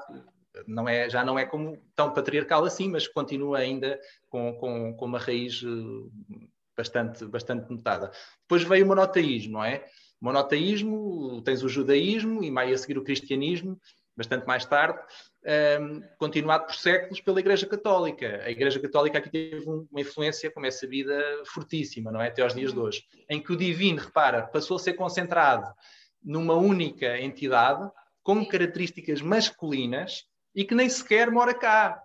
não 0.67 0.87
é, 0.87 1.09
já 1.09 1.23
não 1.23 1.37
é 1.37 1.45
como 1.45 1.77
tão 1.95 2.13
patriarcal 2.13 2.63
assim, 2.65 2.89
mas 2.89 3.07
continua 3.07 3.59
ainda 3.59 3.99
com, 4.29 4.53
com, 4.53 4.93
com 4.95 5.05
uma 5.05 5.19
raiz 5.19 5.61
eh, 5.63 6.37
bastante, 6.75 7.25
bastante 7.25 7.69
notada. 7.69 8.11
Depois 8.41 8.63
veio 8.63 8.85
o 8.85 8.87
monoteísmo, 8.87 9.53
não 9.53 9.63
é? 9.63 9.85
Monoteísmo, 10.19 11.41
tens 11.43 11.63
o 11.63 11.69
judaísmo 11.69 12.43
e 12.43 12.49
mais 12.49 12.73
a 12.73 12.77
seguir 12.77 12.97
o 12.97 13.03
cristianismo, 13.03 13.79
bastante 14.15 14.47
mais 14.47 14.65
tarde, 14.65 14.97
um, 14.99 15.49
ehm, 15.49 16.01
continuado 16.17 16.65
por 16.65 16.75
séculos 16.75 17.19
pela 17.19 17.39
Igreja 17.39 17.67
Católica. 17.67 18.41
A 18.43 18.49
Igreja 18.49 18.79
Católica 18.79 19.17
aqui 19.17 19.29
teve 19.29 19.65
uma 19.67 20.01
influência, 20.01 20.49
como 20.49 20.65
é 20.65 20.71
sabida, 20.71 21.21
fortíssima, 21.45 22.11
não 22.11 22.21
é? 22.21 22.29
Até 22.29 22.41
aos 22.41 22.55
dias 22.55 22.71
de 22.71 22.79
hoje, 22.79 23.03
em 23.29 23.41
que 23.41 23.51
o 23.51 23.57
divino, 23.57 23.99
repara, 23.99 24.43
passou 24.43 24.77
a 24.77 24.79
ser 24.79 24.93
concentrado 24.93 25.67
numa 26.23 26.55
única 26.55 27.19
entidade, 27.19 27.87
com 28.23 28.43
características 28.43 29.21
masculinas 29.21 30.23
e 30.55 30.63
que 30.63 30.73
nem 30.73 30.89
sequer 30.89 31.29
mora 31.29 31.53
cá. 31.53 32.01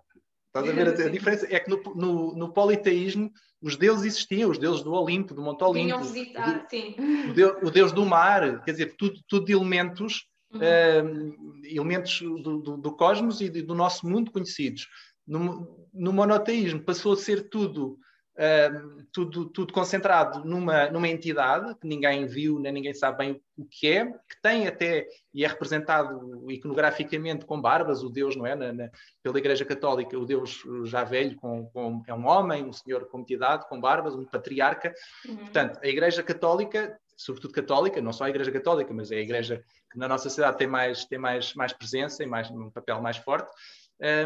Estás 0.47 0.69
a 0.69 0.73
ver 0.73 0.87
a, 0.87 1.07
a 1.07 1.09
diferença? 1.09 1.47
É 1.49 1.59
que 1.59 1.69
no, 1.69 1.81
no, 1.95 2.35
no, 2.35 2.53
politeísmo 2.53 3.31
os 3.61 3.77
deuses 3.77 4.05
existiam, 4.05 4.49
os 4.49 4.57
deuses 4.57 4.83
do 4.83 4.91
Olimpo, 4.91 5.33
do 5.33 5.41
Monte 5.41 5.63
Olimpo, 5.63 5.99
visitar, 5.99 6.67
o, 6.97 7.29
o, 7.29 7.33
deus, 7.33 7.57
o, 7.63 7.71
deus, 7.71 7.91
do 7.93 8.05
mar, 8.05 8.61
quer 8.63 8.71
dizer, 8.71 8.95
tudo, 8.97 9.21
tudo 9.27 9.45
de 9.45 9.53
elementos 9.53 10.25
uhum. 10.51 10.59
uh, 10.59 11.63
elementos 11.63 12.19
do, 12.19 12.57
do, 12.57 12.77
do, 12.77 12.91
cosmos 12.91 13.39
e 13.39 13.49
do 13.49 13.73
nosso 13.73 14.05
mundo 14.07 14.31
conhecidos. 14.31 14.87
No, 15.25 15.87
no 15.93 16.11
monoteísmo 16.11 16.81
passou 16.81 17.13
a 17.13 17.17
ser 17.17 17.47
tudo, 17.47 17.97
uh, 18.37 19.03
tudo, 19.11 19.45
tudo 19.49 19.73
concentrado 19.73 20.43
numa, 20.45 20.89
numa 20.89 21.07
entidade 21.07 21.75
que 21.75 21.87
ninguém 21.87 22.25
viu, 22.25 22.59
nem 22.59 22.71
ninguém 22.71 22.93
sabe 22.93 23.17
bem 23.17 23.41
o 23.57 23.65
que 23.65 23.87
é, 23.87 24.05
que 24.05 24.41
tem 24.41 24.67
até, 24.67 25.07
e 25.33 25.45
é 25.45 25.47
representado 25.47 26.49
iconograficamente 26.49 27.45
com 27.45 27.61
barbas, 27.61 28.03
o 28.03 28.09
Deus, 28.09 28.35
não 28.35 28.45
é? 28.45 28.55
Na, 28.55 28.73
na, 28.73 28.89
pela 29.21 29.37
Igreja 29.37 29.65
Católica, 29.65 30.17
o 30.17 30.25
Deus 30.25 30.63
já 30.85 31.03
velho, 31.03 31.35
com, 31.35 31.65
com, 31.67 32.03
é 32.07 32.13
um 32.13 32.27
homem, 32.27 32.65
um 32.65 32.73
senhor 32.73 33.05
com 33.07 33.19
entidade, 33.19 33.67
com 33.67 33.79
barbas, 33.79 34.15
um 34.15 34.25
patriarca. 34.25 34.93
Uhum. 35.27 35.37
Portanto, 35.37 35.79
a 35.81 35.87
Igreja 35.87 36.23
Católica 36.23 36.97
sobretudo 37.21 37.53
católica, 37.53 38.01
não 38.01 38.11
só 38.11 38.23
a 38.23 38.29
Igreja 38.29 38.51
Católica, 38.51 38.91
mas 38.91 39.11
é 39.11 39.17
a 39.17 39.21
Igreja 39.21 39.63
que 39.91 39.97
na 39.99 40.07
nossa 40.07 40.23
sociedade 40.23 40.57
tem 40.57 40.67
mais, 40.67 41.05
tem 41.05 41.19
mais, 41.19 41.53
mais 41.53 41.71
presença 41.71 42.23
e 42.23 42.25
mais, 42.25 42.49
um 42.49 42.71
papel 42.71 42.99
mais 42.99 43.17
forte, 43.17 43.51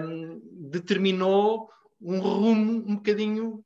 um, 0.01 0.39
determinou 0.69 1.69
um 2.01 2.19
rumo 2.19 2.83
um 2.87 2.95
bocadinho 2.95 3.63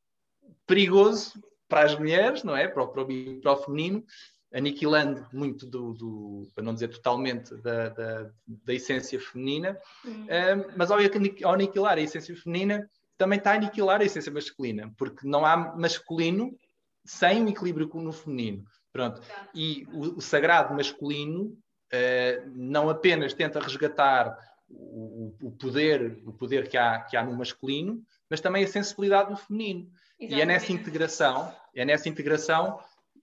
perigoso 0.69 1.33
para 1.67 1.81
as 1.81 1.97
mulheres, 1.97 2.43
não 2.43 2.55
é? 2.55 2.67
Para 2.67 2.83
o, 2.83 2.87
para 2.89 3.01
o, 3.01 3.41
para 3.41 3.53
o 3.53 3.57
feminino, 3.57 4.05
aniquilando 4.53 5.25
muito 5.33 5.65
do, 5.65 5.93
do, 5.93 6.47
para 6.53 6.63
não 6.63 6.75
dizer 6.75 6.89
totalmente, 6.89 7.55
da, 7.57 7.89
da, 7.89 8.29
da 8.47 8.73
essência 8.73 9.19
feminina, 9.19 9.75
uhum. 10.05 10.13
um, 10.13 10.73
mas 10.77 10.91
ao, 10.91 10.99
ao 10.99 11.53
aniquilar 11.53 11.97
a 11.97 12.01
essência 12.01 12.35
feminina, 12.35 12.87
também 13.17 13.39
está 13.39 13.51
a 13.51 13.55
aniquilar 13.55 13.99
a 13.99 14.05
essência 14.05 14.31
masculina, 14.31 14.93
porque 14.95 15.27
não 15.27 15.43
há 15.43 15.75
masculino 15.75 16.55
sem 17.03 17.43
um 17.43 17.47
equilíbrio 17.47 17.89
no 17.95 18.13
feminino. 18.13 18.63
Pronto. 18.93 19.21
E 19.53 19.87
o, 19.91 20.17
o 20.17 20.21
sagrado 20.21 20.73
masculino 20.73 21.45
uh, 21.45 22.51
não 22.55 22.89
apenas 22.89 23.33
tenta 23.33 23.59
resgatar 23.59 24.37
o, 24.69 25.35
o, 25.41 25.51
poder, 25.51 26.21
o 26.25 26.31
poder 26.31 26.67
que 26.69 26.77
há, 26.77 26.99
que 27.01 27.17
há 27.17 27.23
no 27.23 27.35
masculino, 27.35 28.03
mas 28.29 28.39
também 28.39 28.63
a 28.63 28.67
sensibilidade 28.67 29.31
do 29.31 29.37
feminino. 29.37 29.89
Exatamente. 30.19 30.39
E 30.39 30.41
é 30.41 30.45
nessa 30.45 30.71
integração, 30.71 31.55
é 31.73 31.85
nessa 31.85 32.09
integração 32.09 32.79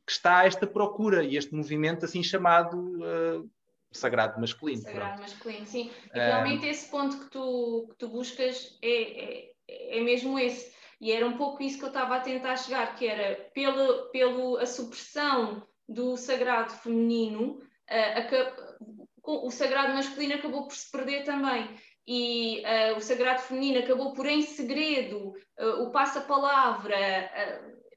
que 0.07 0.13
está 0.13 0.47
esta 0.47 0.67
procura 0.67 1.25
e 1.25 1.37
este 1.37 1.55
movimento 1.55 2.05
assim 2.05 2.23
chamado 2.23 2.79
uh, 2.79 3.51
sagrado 3.93 4.41
masculino. 4.41 4.83
Sagrado 4.83 5.17
pronto. 5.17 5.23
masculino, 5.23 5.67
sim. 5.67 5.91
E 6.15 6.19
realmente 6.19 6.65
uh, 6.65 6.71
esse 6.71 6.89
ponto 6.89 7.19
que 7.19 7.31
tu, 7.31 7.87
que 7.91 7.97
tu 7.97 8.09
buscas 8.09 8.79
é, 8.81 9.49
é, 9.69 9.99
é, 9.99 10.01
mesmo 10.01 10.39
esse. 10.39 10.75
E 11.01 11.13
era 11.13 11.27
um 11.27 11.37
pouco 11.37 11.63
isso 11.63 11.79
que 11.79 11.85
eu 11.85 11.89
estava 11.89 12.17
a 12.17 12.21
tentar 12.21 12.57
chegar, 12.57 12.95
que 12.95 13.07
era 13.07 13.35
pela, 13.53 14.09
pelo 14.11 14.57
a 14.57 14.65
supressão 14.65 15.67
do 15.87 16.17
sagrado 16.17 16.73
feminino, 16.73 17.61
uh, 17.91 18.97
o 19.23 19.51
sagrado 19.51 19.93
masculino 19.93 20.35
acabou 20.35 20.67
por 20.67 20.77
se 20.77 20.91
perder 20.91 21.25
também. 21.25 21.69
E 22.07 22.63
uh, 22.63 22.97
o 22.97 23.01
sagrado 23.01 23.43
feminino 23.43 23.81
acabou 23.81 24.13
por, 24.13 24.27
em 24.27 24.43
segredo, 24.43 25.33
uh, 25.59 25.83
o 25.83 25.91
passa-palavra, 25.91 26.97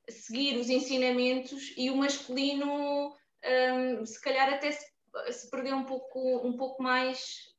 seguir 0.10 0.58
os 0.58 0.70
ensinamentos, 0.70 1.74
e 1.78 1.92
o 1.92 1.98
masculino, 1.98 3.13
um, 3.13 4.06
se 4.06 4.20
calhar, 4.22 4.51
até 4.51 4.72
se, 4.72 4.86
se 5.32 5.50
perdeu 5.51 5.75
um 5.75 5.84
pouco, 5.84 6.48
um 6.48 6.58
pouco 6.58 6.82
mais 6.82 7.50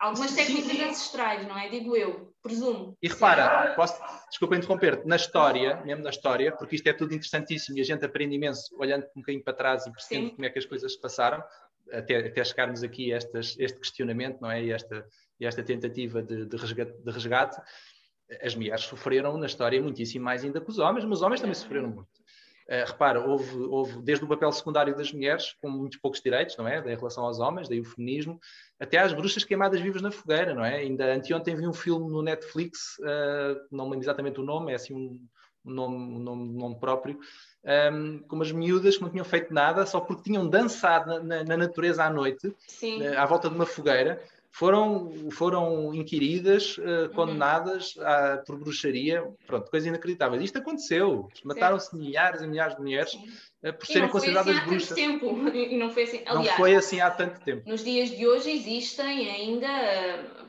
algumas 0.00 0.32
técnicas 0.34 0.76
sim. 0.76 0.84
ancestrais, 0.84 1.46
não 1.46 1.58
é? 1.58 1.68
Digo 1.68 1.96
eu, 1.96 2.32
presumo. 2.42 2.96
E 3.02 3.08
repara, 3.08 3.74
posso, 3.74 4.00
desculpa 4.28 4.56
interromper-te, 4.56 5.06
na 5.06 5.16
história, 5.16 5.82
mesmo 5.84 6.04
na 6.04 6.10
história, 6.10 6.52
porque 6.52 6.76
isto 6.76 6.86
é 6.86 6.92
tudo 6.92 7.14
interessantíssimo 7.14 7.76
e 7.78 7.80
a 7.80 7.84
gente 7.84 8.04
aprende 8.04 8.34
imenso 8.34 8.74
olhando 8.78 9.04
um 9.16 9.20
bocadinho 9.20 9.42
para 9.42 9.54
trás 9.54 9.86
e 9.86 9.92
percebendo 9.92 10.28
sim. 10.28 10.34
como 10.36 10.46
é 10.46 10.50
que 10.50 10.58
as 10.58 10.66
coisas 10.66 10.92
se 10.92 11.00
passaram 11.00 11.42
até, 11.92 12.16
até 12.16 12.44
chegarmos 12.44 12.82
aqui 12.82 13.12
a 13.12 13.16
estas, 13.16 13.56
este 13.58 13.80
questionamento 13.80 14.40
não 14.40 14.50
é? 14.50 14.62
e, 14.62 14.72
esta, 14.72 15.06
e 15.40 15.46
esta 15.46 15.62
tentativa 15.62 16.22
de, 16.22 16.46
de, 16.46 16.56
resgate, 16.56 16.92
de 16.92 17.10
resgate, 17.10 17.60
as 18.42 18.54
mulheres 18.54 18.84
sofreram 18.84 19.36
na 19.36 19.46
história 19.46 19.80
muitíssimo 19.80 20.24
mais 20.24 20.44
ainda 20.44 20.60
que 20.60 20.70
os 20.70 20.78
homens, 20.78 21.04
mas 21.04 21.18
os 21.18 21.22
homens 21.22 21.40
também 21.40 21.54
sofreram 21.54 21.88
muito. 21.88 22.18
Uh, 22.68 22.84
repara, 22.86 23.26
houve, 23.26 23.56
houve 23.56 24.02
desde 24.02 24.26
o 24.26 24.28
papel 24.28 24.52
secundário 24.52 24.94
das 24.94 25.10
mulheres, 25.10 25.54
com 25.62 25.70
muitos 25.70 25.98
poucos 25.98 26.20
direitos, 26.20 26.54
não 26.58 26.68
é? 26.68 26.78
Em 26.78 26.96
relação 26.96 27.24
aos 27.24 27.38
homens, 27.38 27.66
daí 27.66 27.80
o 27.80 27.84
feminismo, 27.84 28.38
até 28.78 28.98
às 28.98 29.14
bruxas 29.14 29.42
queimadas 29.42 29.80
vivas 29.80 30.02
na 30.02 30.10
fogueira, 30.10 30.54
não 30.54 30.62
é? 30.62 30.76
Ainda 30.76 31.14
anteontem 31.14 31.56
vi 31.56 31.66
um 31.66 31.72
filme 31.72 32.10
no 32.10 32.20
Netflix, 32.20 32.98
uh, 32.98 33.58
não 33.70 33.84
lembro 33.84 34.04
exatamente 34.04 34.38
o 34.38 34.44
nome, 34.44 34.72
é 34.72 34.74
assim 34.74 34.92
um, 34.92 35.18
um 35.64 35.72
nome, 35.72 35.96
um 35.96 36.18
nome, 36.18 36.42
um 36.42 36.58
nome 36.58 36.78
próprio, 36.78 37.18
um, 37.64 38.18
com 38.18 38.36
umas 38.36 38.52
miúdas 38.52 38.96
que 38.98 39.02
não 39.02 39.10
tinham 39.10 39.24
feito 39.24 39.52
nada, 39.52 39.86
só 39.86 39.98
porque 39.98 40.24
tinham 40.24 40.46
dançado 40.46 41.08
na, 41.08 41.20
na, 41.20 41.44
na 41.44 41.56
natureza 41.56 42.04
à 42.04 42.10
noite, 42.10 42.48
uh, 42.48 43.18
à 43.18 43.24
volta 43.24 43.48
de 43.48 43.54
uma 43.54 43.64
fogueira, 43.64 44.22
foram, 44.58 45.12
foram 45.30 45.94
inquiridas, 45.94 46.78
uh, 46.78 47.08
condenadas 47.14 47.94
uhum. 47.94 48.02
por 48.44 48.58
bruxaria, 48.58 49.24
pronto, 49.46 49.70
coisa 49.70 49.86
inacreditável. 49.86 50.40
Isto 50.40 50.58
aconteceu, 50.58 51.28
mataram-se 51.44 51.96
milhares 51.96 52.42
e 52.42 52.46
milhares 52.48 52.74
de 52.74 52.82
mulheres 52.82 53.14
uh, 53.14 53.72
por 53.72 53.86
serem 53.86 54.08
consideradas 54.08 54.56
assim 54.56 54.66
bruxas. 54.66 54.96
Tempo. 54.96 55.48
E 55.54 55.76
não 55.78 55.90
foi 55.90 56.02
assim, 56.02 56.22
aliás, 56.26 56.46
não 56.48 56.56
foi 56.56 56.74
assim 56.74 57.00
há 57.00 57.08
tanto 57.08 57.40
tempo. 57.40 57.68
Nos 57.68 57.84
dias 57.84 58.10
de 58.10 58.26
hoje 58.26 58.50
existem 58.50 59.30
ainda, 59.30 59.68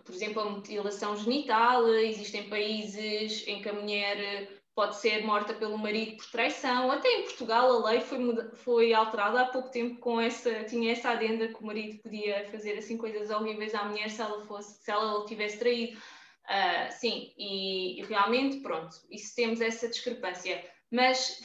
por 0.04 0.16
exemplo, 0.16 0.42
a 0.42 0.50
mutilação 0.50 1.16
genital, 1.16 1.88
existem 1.88 2.50
países 2.50 3.48
em 3.48 3.62
que 3.62 3.70
a 3.70 3.74
mulher 3.74 4.59
pode 4.80 4.96
ser 4.96 5.26
morta 5.26 5.54
pelo 5.54 5.78
marido 5.78 6.16
por 6.16 6.32
traição. 6.32 6.90
Até 6.90 7.10
em 7.10 7.24
Portugal 7.24 7.70
a 7.70 7.90
lei 7.90 8.00
foi, 8.00 8.20
foi 8.54 8.94
alterada 8.94 9.42
há 9.42 9.46
pouco 9.46 9.70
tempo 9.70 10.00
com 10.00 10.22
essa, 10.22 10.64
tinha 10.64 10.94
essa 10.94 11.10
adenda 11.10 11.50
que 11.50 11.62
o 11.62 11.66
marido 11.66 12.02
podia 12.02 12.48
fazer 12.50 12.78
assim 12.78 12.96
coisas 12.96 13.30
horríveis 13.30 13.76
à 13.76 13.84
mulher 13.84 14.10
se 14.10 14.22
ela 14.22 14.40
fosse, 14.46 14.82
se 14.82 14.90
ela 14.90 15.20
o 15.20 15.26
tivesse 15.26 15.60
traído. 15.60 15.98
Uh, 15.98 16.94
sim, 16.94 17.34
e, 17.38 18.00
e, 18.00 18.06
realmente, 18.06 18.62
pronto, 18.62 18.96
isso 19.12 19.36
temos 19.36 19.60
essa 19.60 19.90
discrepância. 19.90 20.64
Mas, 20.90 21.42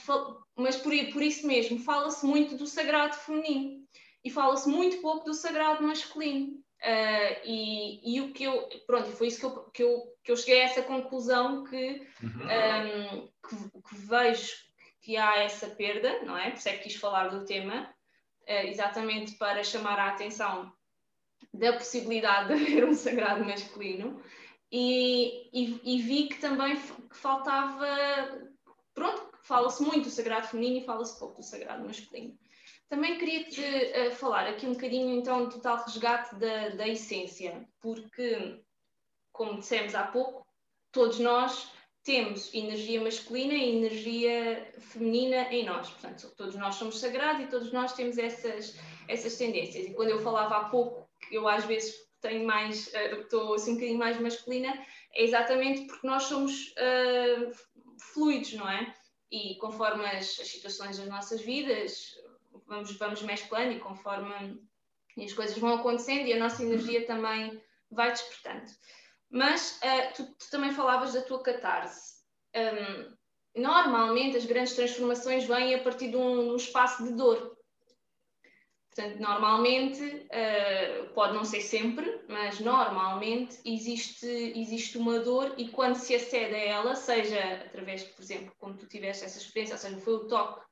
mas 0.57 0.77
por, 0.77 0.92
por 1.12 1.20
isso 1.20 1.44
mesmo, 1.44 1.81
fala-se 1.81 2.25
muito 2.25 2.57
do 2.57 2.68
sagrado 2.68 3.16
feminino 3.16 3.85
e 4.25 4.31
fala-se 4.31 4.68
muito 4.68 4.99
pouco 4.99 5.25
do 5.25 5.35
sagrado 5.35 5.83
masculino. 5.83 6.53
Uh, 6.53 7.40
e, 7.44 8.14
e, 8.14 8.20
o 8.20 8.33
que 8.33 8.44
eu, 8.44 8.68
pronto, 8.87 9.11
foi 9.11 9.27
isso 9.27 9.40
que 9.40 9.47
eu, 9.47 9.64
que 9.70 9.83
eu, 9.83 10.03
que 10.24 10.32
eu 10.32 10.37
cheguei 10.37 10.62
a 10.62 10.64
essa 10.64 10.82
conclusão 10.82 11.64
que, 11.64 12.06
uhum. 12.22 12.44
um, 12.44 13.28
que, 13.46 13.80
que, 13.88 13.96
vejo 13.96 14.52
que 15.02 15.16
há 15.18 15.38
essa 15.42 15.68
perda, 15.68 16.22
não 16.22 16.37
é? 16.37 16.50
Por 16.50 16.58
isso 16.58 16.68
é 16.68 16.76
que 16.78 16.84
quis 16.84 16.96
falar 16.96 17.28
do 17.28 17.44
tema, 17.44 17.94
uh, 18.48 18.66
exatamente 18.66 19.37
para 19.37 19.62
chamar 19.62 19.98
a 19.98 20.08
atenção 20.08 20.72
da 21.52 21.74
possibilidade 21.74 22.48
de 22.54 22.54
haver 22.54 22.84
um 22.84 22.94
sagrado 22.94 23.44
masculino 23.44 24.22
e, 24.72 25.50
e, 25.52 25.80
e 25.84 26.02
vi 26.02 26.28
que 26.28 26.40
também 26.40 26.74
que 26.76 27.16
faltava, 27.16 27.87
pronto, 28.94 29.30
fala-se 29.44 29.82
muito 29.82 30.04
do 30.04 30.10
sagrado 30.10 30.48
feminino 30.48 30.78
e 30.82 30.87
fala-se 30.87 31.18
pouco 31.18 31.37
do 31.37 31.44
sagrado 31.44 31.84
masculino. 31.84 32.37
Também 32.88 33.18
queria-te 33.18 33.60
uh, 33.60 34.10
falar 34.12 34.48
aqui 34.48 34.66
um 34.66 34.72
bocadinho 34.72 35.14
então 35.14 35.48
do 35.48 35.60
tal 35.60 35.84
resgate 35.84 36.34
da, 36.37 36.70
da 36.70 36.88
essência, 36.88 37.68
porque, 37.80 38.63
como 39.35 39.59
dissemos 39.59 39.94
há 39.94 40.05
pouco, 40.05 40.47
todos 40.92 41.18
nós 41.18 41.70
temos 42.05 42.55
energia 42.55 43.01
masculina 43.01 43.55
e 43.55 43.77
energia 43.77 44.73
feminina 44.79 45.53
em 45.53 45.64
nós. 45.64 45.90
Portanto, 45.90 46.33
todos 46.37 46.55
nós 46.55 46.77
somos 46.77 47.01
sagrados 47.01 47.44
e 47.44 47.49
todos 47.49 47.73
nós 47.73 47.94
temos 47.94 48.16
essas, 48.16 48.79
essas 49.09 49.37
tendências. 49.37 49.87
E 49.87 49.94
quando 49.94 50.11
eu 50.11 50.23
falava 50.23 50.57
há 50.57 50.64
pouco 50.68 51.05
eu 51.31 51.49
às 51.49 51.64
vezes 51.64 51.94
tenho 52.20 52.47
mais, 52.47 52.87
uh, 52.88 53.20
estou 53.23 53.55
assim 53.55 53.73
um 53.73 53.75
bocadinho 53.75 53.99
mais 53.99 54.20
masculina, 54.20 54.87
é 55.14 55.25
exatamente 55.25 55.87
porque 55.87 56.07
nós 56.07 56.25
somos 56.25 56.73
uh, 56.73 57.51
fluidos, 58.12 58.53
não 58.55 58.68
é? 58.68 58.94
E 59.31 59.57
conforme 59.57 60.05
as, 60.07 60.38
as 60.38 60.49
situações 60.49 60.99
das 60.99 61.09
nossas 61.09 61.40
vidas, 61.40 62.14
vamos, 62.66 62.97
vamos 62.97 63.23
mesclando 63.23 63.73
e 63.73 63.81
conforme 63.81 64.62
as 65.18 65.33
coisas 65.33 65.59
vão 65.59 65.75
acontecendo 65.75 66.27
e 66.27 66.33
a 66.33 66.38
nossa 66.38 66.62
energia 66.62 67.07
também 67.07 67.61
vai 67.90 68.12
despertando. 68.12 68.70
Mas 69.35 69.81
uh, 69.83 70.14
tu, 70.14 70.25
tu, 70.38 70.49
também 70.49 70.70
falavas 70.70 71.12
da 71.12 71.20
tua 71.20 71.42
catarse. 71.42 72.14
Um, 72.55 73.61
normalmente 73.61 74.37
as 74.37 74.47
grandes 74.47 74.75
transformações 74.75 75.44
vêm 75.44 75.75
a 75.75 75.83
partir 75.83 76.09
de 76.09 76.16
um, 76.16 76.53
um 76.53 76.57
espaço 76.57 77.03
de 77.03 77.12
dor. 77.14 77.59
Portanto, 78.94 79.18
normalmente, 79.18 80.05
uh, 80.05 81.12
pode 81.14 81.35
não 81.35 81.44
ser 81.44 81.62
sempre, 81.62 82.25
mas 82.29 82.61
normalmente 82.61 83.59
existe, 83.64 84.25
existe 84.55 84.97
uma 84.97 85.18
dor 85.18 85.53
e 85.59 85.68
quando 85.68 85.97
se 85.97 86.14
acede 86.14 86.55
a 86.55 86.64
ela, 86.64 86.94
seja 86.94 87.40
através, 87.66 88.05
por 88.05 88.23
exemplo, 88.23 88.55
como 88.57 88.77
tu 88.77 88.87
tiveste 88.87 89.25
essa 89.25 89.38
experiência, 89.38 89.75
ou 89.75 89.81
seja, 89.81 89.99
foi 89.99 90.14
o 90.14 90.29
toque 90.29 90.64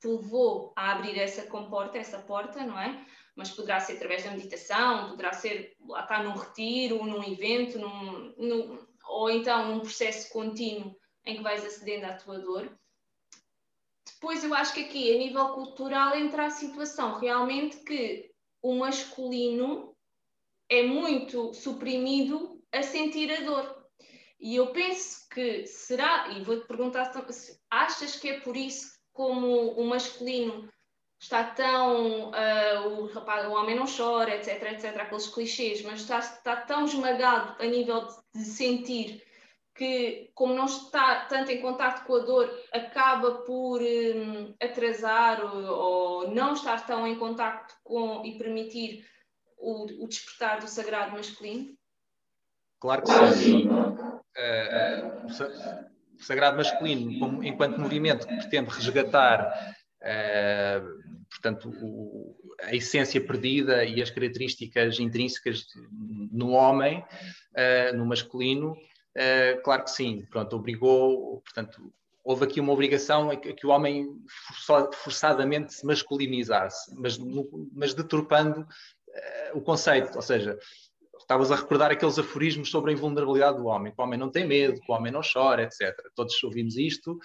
te 0.00 0.06
levou 0.06 0.72
a 0.76 0.92
abrir 0.92 1.18
essa 1.18 1.46
comporta, 1.46 1.96
essa 1.96 2.18
porta, 2.18 2.62
não 2.62 2.78
é? 2.78 3.04
Mas 3.34 3.50
poderá 3.50 3.80
ser 3.80 3.94
através 3.94 4.24
da 4.24 4.30
meditação, 4.30 5.10
poderá 5.10 5.32
ser 5.32 5.76
lá 5.80 6.02
está 6.02 6.22
num 6.22 6.36
retiro, 6.36 7.04
num 7.04 7.22
evento, 7.22 7.78
num, 7.78 8.34
num, 8.38 8.78
ou 9.06 9.30
então 9.30 9.70
num 9.70 9.80
processo 9.80 10.32
contínuo 10.32 10.96
em 11.24 11.36
que 11.36 11.42
vais 11.42 11.64
acedendo 11.64 12.06
à 12.06 12.14
tua 12.14 12.38
dor. 12.38 12.78
Depois 14.06 14.44
eu 14.44 14.54
acho 14.54 14.72
que 14.74 14.84
aqui, 14.84 15.14
a 15.14 15.18
nível 15.18 15.48
cultural, 15.48 16.16
entra 16.16 16.46
a 16.46 16.50
situação 16.50 17.18
realmente 17.18 17.78
que 17.78 18.30
o 18.62 18.74
masculino 18.76 19.94
é 20.68 20.82
muito 20.82 21.52
suprimido 21.52 22.62
a 22.72 22.82
sentir 22.82 23.30
a 23.32 23.40
dor. 23.40 23.84
E 24.40 24.56
eu 24.56 24.72
penso 24.72 25.28
que 25.28 25.66
será, 25.66 26.28
e 26.30 26.42
vou-te 26.42 26.66
perguntar, 26.66 27.12
achas 27.70 28.16
que 28.16 28.28
é 28.28 28.40
por 28.40 28.56
isso 28.56 28.94
como 29.12 29.72
o 29.72 29.84
masculino 29.86 30.68
está 31.24 31.42
tão. 31.42 32.30
Uh, 32.30 32.88
o, 32.88 33.06
rapaz, 33.06 33.46
o 33.46 33.52
homem 33.52 33.74
não 33.74 33.86
chora, 33.86 34.34
etc, 34.34 34.62
etc, 34.72 34.96
aqueles 35.00 35.26
clichês, 35.26 35.82
mas 35.82 36.00
está, 36.00 36.18
está 36.18 36.56
tão 36.56 36.84
esmagado 36.84 37.56
a 37.62 37.66
nível 37.66 38.06
de, 38.06 38.40
de 38.40 38.44
sentir 38.44 39.22
que, 39.74 40.30
como 40.34 40.54
não 40.54 40.66
está 40.66 41.24
tanto 41.24 41.50
em 41.50 41.60
contato 41.60 42.06
com 42.06 42.16
a 42.16 42.18
dor, 42.20 42.50
acaba 42.72 43.36
por 43.42 43.80
um, 43.80 44.54
atrasar 44.62 45.42
ou, 45.42 45.64
ou, 45.64 46.30
não 46.30 46.52
estar 46.52 46.86
tão 46.86 47.06
em 47.06 47.18
contato 47.18 47.74
com 47.82 48.24
e 48.24 48.38
permitir 48.38 49.04
o, 49.58 50.04
o 50.04 50.06
despertar 50.06 50.60
do 50.60 50.68
sagrado 50.68 51.12
masculino? 51.12 51.74
Claro 52.78 53.02
que 53.02 53.32
sim. 53.32 53.66
Uh, 53.66 55.26
uh, 55.26 56.22
sagrado 56.22 56.58
masculino 56.58 57.18
como, 57.18 57.42
enquanto 57.42 57.80
movimento 57.80 58.28
que 58.28 58.36
pretende 58.36 58.70
resgatar, 58.70 59.74
uh, 60.02 61.03
portanto, 61.44 61.68
o, 61.82 62.34
a 62.62 62.74
essência 62.74 63.20
perdida 63.20 63.84
e 63.84 64.00
as 64.00 64.10
características 64.10 64.98
intrínsecas 64.98 65.66
no 66.32 66.50
homem, 66.50 67.00
uh, 67.00 67.96
no 67.96 68.06
masculino, 68.06 68.72
uh, 68.72 69.62
claro 69.62 69.84
que 69.84 69.90
sim, 69.90 70.26
pronto, 70.30 70.56
obrigou, 70.56 71.42
portanto, 71.42 71.92
houve 72.24 72.44
aqui 72.44 72.60
uma 72.60 72.72
obrigação 72.72 73.30
a 73.30 73.36
que 73.36 73.66
o 73.66 73.70
homem 73.70 74.08
forçadamente 74.94 75.74
se 75.74 75.84
masculinizasse, 75.84 76.94
mas, 76.96 77.18
mas 77.72 77.92
deturpando 77.92 78.60
uh, 78.60 79.58
o 79.58 79.60
conceito, 79.60 80.16
ou 80.16 80.22
seja, 80.22 80.58
estavas 81.18 81.50
a 81.50 81.56
recordar 81.56 81.90
aqueles 81.90 82.18
aforismos 82.18 82.70
sobre 82.70 82.90
a 82.90 82.94
invulnerabilidade 82.94 83.58
do 83.58 83.66
homem, 83.66 83.92
que 83.92 84.00
o 84.00 84.04
homem 84.04 84.18
não 84.18 84.30
tem 84.30 84.46
medo, 84.46 84.80
que 84.80 84.90
o 84.90 84.94
homem 84.94 85.12
não 85.12 85.20
chora, 85.20 85.62
etc. 85.62 85.94
Todos 86.14 86.42
ouvimos 86.42 86.76
isto, 86.76 87.18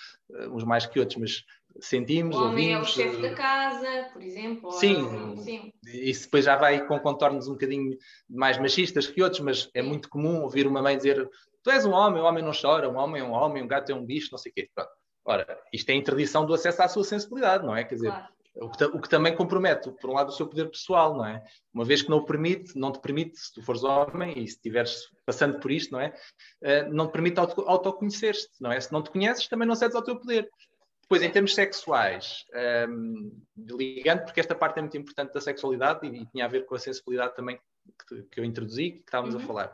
uns 0.52 0.64
mais 0.64 0.86
que 0.86 1.00
outros, 1.00 1.18
mas 1.18 1.44
sentimos, 1.80 2.36
o 2.36 2.40
homem 2.40 2.76
ouvimos. 2.76 2.98
é 2.98 3.02
o 3.04 3.08
chefe 3.08 3.22
da 3.22 3.34
casa, 3.34 4.10
por 4.12 4.22
exemplo. 4.22 4.72
Sim, 4.72 5.38
sim. 5.38 5.74
isso 5.86 6.24
depois 6.24 6.46
já 6.46 6.56
vai 6.56 6.86
com 6.86 7.00
contornos 7.00 7.48
um 7.48 7.54
bocadinho 7.54 7.98
mais 8.30 8.58
machistas 8.58 9.08
que 9.08 9.22
outros, 9.22 9.42
mas 9.42 9.70
é 9.74 9.82
muito 9.82 10.10
comum 10.10 10.42
ouvir 10.42 10.68
uma 10.68 10.82
mãe 10.82 10.98
dizer 10.98 11.30
tu 11.64 11.72
és 11.72 11.86
um 11.86 11.92
homem, 11.92 12.22
o 12.22 12.26
homem 12.26 12.44
não 12.44 12.52
chora, 12.52 12.90
um 12.90 12.98
homem 12.98 13.22
é 13.22 13.26
um 13.26 13.32
homem, 13.32 13.64
um 13.64 13.68
gato 13.68 13.92
é 13.92 13.96
um 13.96 14.06
bicho, 14.06 14.30
não 14.32 14.38
sei 14.38 14.52
o 14.52 14.56
quê. 14.56 14.70
Pronto. 14.74 14.92
Ora, 15.26 15.62
isto 15.72 15.90
é 15.90 15.94
a 15.94 15.96
interdição 15.96 16.46
do 16.46 16.54
acesso 16.54 16.82
à 16.82 16.88
sua 16.88 17.04
sensibilidade, 17.04 17.66
não 17.66 17.76
é? 17.76 17.84
Quer 17.84 17.96
dizer, 17.96 18.08
claro. 18.08 18.28
o, 18.56 18.70
que, 18.70 18.84
o 18.86 19.02
que 19.02 19.10
também 19.10 19.36
compromete, 19.36 19.92
por 19.92 20.10
um 20.10 20.14
lado, 20.14 20.30
o 20.30 20.32
seu 20.32 20.48
poder 20.48 20.70
pessoal, 20.70 21.16
não 21.16 21.26
é? 21.26 21.44
Uma 21.74 21.86
vez 21.86 22.02
que 22.02 22.10
não 22.10 22.18
o 22.18 22.26
permite, 22.26 22.78
não 22.78 22.92
te 22.92 23.00
permite, 23.00 23.38
se 23.38 23.54
tu 23.54 23.62
fores 23.62 23.84
homem 23.84 24.32
e 24.32 24.48
se 24.48 24.56
estiveres 24.56 25.10
passando 25.26 25.60
por 25.60 25.70
isto, 25.70 25.92
não 25.92 26.00
é? 26.00 26.14
Uh, 26.64 26.92
não 26.92 27.08
te 27.08 27.12
permite 27.12 27.40
auto, 27.40 27.62
autoconhecer-te, 27.62 28.50
não 28.60 28.72
é? 28.72 28.80
Se 28.80 28.92
não 28.92 29.04
te 29.04 29.12
conheces, 29.12 29.48
também 29.48 29.68
não 29.68 29.76
cedes 29.76 29.96
ao 29.96 30.04
teu 30.04 30.18
poder. 30.18 30.50
Depois, 31.10 31.24
em 31.24 31.32
termos 31.32 31.56
sexuais, 31.56 32.46
um, 32.88 33.42
ligando, 33.58 34.26
porque 34.26 34.40
esta 34.40 34.54
parte 34.54 34.78
é 34.78 34.82
muito 34.84 34.96
importante 34.96 35.34
da 35.34 35.42
sexualidade 35.42 36.06
e, 36.06 36.22
e 36.22 36.26
tinha 36.28 36.46
a 36.46 36.48
ver 36.48 36.68
com 36.68 36.76
a 36.76 36.80
sensibilidade 36.80 37.36
também 37.36 37.60
que, 38.08 38.22
que 38.22 38.40
eu 38.40 38.46
introduzi, 38.46 38.92
que 38.92 39.00
estávamos 39.00 39.34
uhum. 39.34 39.42
a 39.42 39.44
falar. 39.44 39.74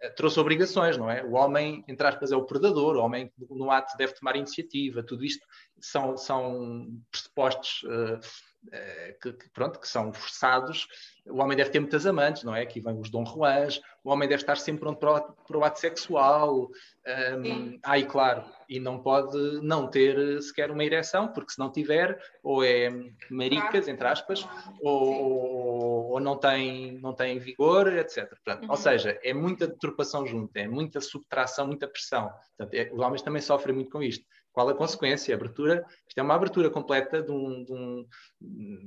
Uh, 0.00 0.14
trouxe 0.14 0.38
obrigações, 0.38 0.96
não 0.96 1.10
é? 1.10 1.24
O 1.24 1.32
homem, 1.32 1.84
entre 1.88 2.06
aspas, 2.06 2.30
é 2.30 2.36
o 2.36 2.44
predador, 2.44 2.94
o 2.94 3.00
homem 3.00 3.28
no 3.50 3.72
ato 3.72 3.96
deve 3.98 4.14
tomar 4.14 4.36
iniciativa, 4.36 5.02
tudo 5.02 5.24
isto 5.24 5.44
são, 5.80 6.16
são 6.16 6.86
pressupostos 7.10 7.82
uh, 7.82 8.14
uh, 8.14 9.18
que, 9.20 9.32
que, 9.32 9.50
pronto, 9.50 9.80
que 9.80 9.88
são 9.88 10.12
forçados 10.12 10.86
o 11.30 11.40
homem 11.40 11.56
deve 11.56 11.70
ter 11.70 11.80
muitas 11.80 12.06
amantes, 12.06 12.42
não 12.44 12.54
é? 12.54 12.62
Aqui 12.62 12.80
vem 12.80 12.98
os 12.98 13.10
Dom 13.10 13.24
Juans, 13.24 13.80
o 14.04 14.10
homem 14.10 14.28
deve 14.28 14.42
estar 14.42 14.56
sempre 14.56 14.80
pronto 14.80 14.98
para 14.98 15.16
o, 15.16 15.20
para 15.20 15.58
o 15.58 15.64
ato 15.64 15.78
sexual. 15.78 16.70
Um, 17.06 17.78
ah, 17.82 17.98
e 17.98 18.04
claro, 18.04 18.44
e 18.68 18.78
não 18.78 18.98
pode 19.00 19.36
não 19.62 19.86
ter 19.88 20.42
sequer 20.42 20.70
uma 20.70 20.84
ereção, 20.84 21.28
porque 21.28 21.52
se 21.52 21.58
não 21.58 21.70
tiver, 21.70 22.20
ou 22.42 22.62
é 22.62 22.90
maricas, 23.30 23.88
entre 23.88 24.06
aspas, 24.06 24.46
ou, 24.80 26.10
ou, 26.12 26.20
não, 26.20 26.36
tem, 26.36 26.98
não 27.00 27.14
tem 27.14 27.38
vigor, 27.38 27.92
etc. 27.96 28.28
Portanto, 28.28 28.64
uhum. 28.64 28.70
Ou 28.70 28.76
seja, 28.76 29.18
é 29.22 29.32
muita 29.32 29.66
deturpação 29.66 30.26
junta, 30.26 30.60
é 30.60 30.68
muita 30.68 31.00
subtração, 31.00 31.66
muita 31.66 31.88
pressão. 31.88 32.30
Portanto, 32.56 32.74
é, 32.74 32.90
os 32.92 33.00
homens 33.00 33.22
também 33.22 33.40
sofrem 33.40 33.74
muito 33.74 33.90
com 33.90 34.02
isto. 34.02 34.24
Qual 34.58 34.68
a 34.70 34.74
consequência? 34.74 35.32
A 35.32 35.38
abertura, 35.38 35.86
isto 36.08 36.18
é 36.18 36.20
uma 36.20 36.34
abertura 36.34 36.68
completa 36.68 37.22
de 37.22 37.30
um, 37.30 37.62
de 37.62 37.72
um, 37.72 38.04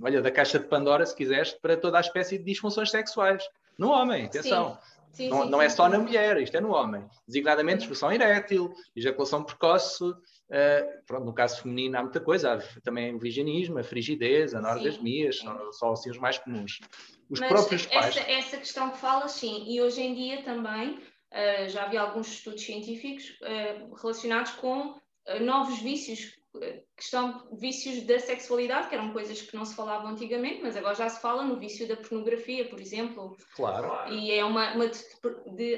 olha, 0.03 0.21
da 0.21 0.29
caixa 0.29 0.59
de 0.59 0.65
Pandora, 0.65 1.05
se 1.05 1.15
quiseres, 1.15 1.53
para 1.53 1.77
toda 1.77 1.97
a 1.97 2.01
espécie 2.01 2.37
de 2.37 2.43
disfunções 2.43 2.91
sexuais. 2.91 3.41
No 3.77 3.89
homem, 3.89 4.25
atenção. 4.25 4.73
Sim. 4.73 4.91
Sim, 5.13 5.29
não, 5.29 5.43
sim, 5.43 5.49
não 5.49 5.61
é 5.61 5.69
só 5.69 5.87
na 5.87 5.97
mulher, 5.97 6.41
isto 6.41 6.57
é 6.57 6.59
no 6.59 6.73
homem. 6.73 7.05
Designadamente, 7.25 7.79
disfunção 7.79 8.11
erétil, 8.11 8.73
ejaculação 8.93 9.45
precoce. 9.45 10.03
Uh, 10.03 11.05
pronto, 11.07 11.23
no 11.25 11.33
caso 11.33 11.61
feminino 11.61 11.97
há 11.97 12.01
muita 12.01 12.19
coisa, 12.19 12.53
há 12.53 12.81
também 12.81 13.15
o 13.15 13.19
virginismo, 13.19 13.79
a 13.79 13.83
frigidez, 13.83 14.53
a 14.53 14.59
anorgasmia, 14.59 15.31
são 15.31 15.71
só 15.71 15.93
assim 15.93 16.09
os 16.09 16.17
mais 16.17 16.37
comuns. 16.37 16.81
Os 17.29 17.39
Mas 17.39 17.49
próprios 17.49 17.85
pais. 17.85 18.17
Essa, 18.17 18.29
essa 18.29 18.57
questão 18.57 18.89
que 18.89 18.97
fala, 18.97 19.29
sim, 19.29 19.63
e 19.69 19.81
hoje 19.81 20.01
em 20.01 20.13
dia 20.13 20.43
também 20.43 20.95
uh, 20.95 21.69
já 21.69 21.83
havia 21.83 22.01
alguns 22.01 22.27
estudos 22.27 22.61
científicos 22.61 23.37
uh, 23.41 23.95
relacionados 23.95 24.51
com 24.51 24.99
novos 25.41 25.79
vícios 25.79 26.37
eh, 26.61 26.83
que 26.97 27.03
estão 27.03 27.47
vícios 27.53 28.03
da 28.05 28.19
sexualidade, 28.19 28.89
que 28.89 28.95
eram 28.95 29.13
coisas 29.13 29.41
que 29.41 29.55
não 29.55 29.63
se 29.63 29.75
falavam 29.75 30.11
antigamente, 30.11 30.61
mas 30.61 30.75
agora 30.75 30.95
já 30.95 31.09
se 31.09 31.21
fala 31.21 31.43
no 31.43 31.57
vício 31.57 31.87
da 31.87 31.95
pornografia, 31.95 32.67
por 32.67 32.79
exemplo. 32.79 33.37
Claro. 33.55 34.11
E 34.13 34.31
é 34.31 34.43
uma, 34.43 34.73
uma 34.73 34.87
de, 34.87 35.77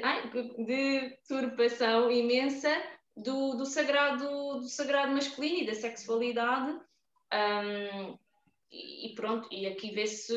deturpação 0.58 2.10
imensa 2.10 2.70
do, 3.16 3.54
do, 3.54 3.64
sagrado, 3.64 4.60
do 4.60 4.68
sagrado 4.68 5.12
masculino 5.12 5.58
e 5.58 5.66
da 5.66 5.74
sexualidade. 5.74 6.72
Um, 7.32 8.18
e, 8.70 9.06
e 9.06 9.14
pronto, 9.14 9.48
e 9.52 9.66
aqui 9.66 9.92
vê-se 9.92 10.34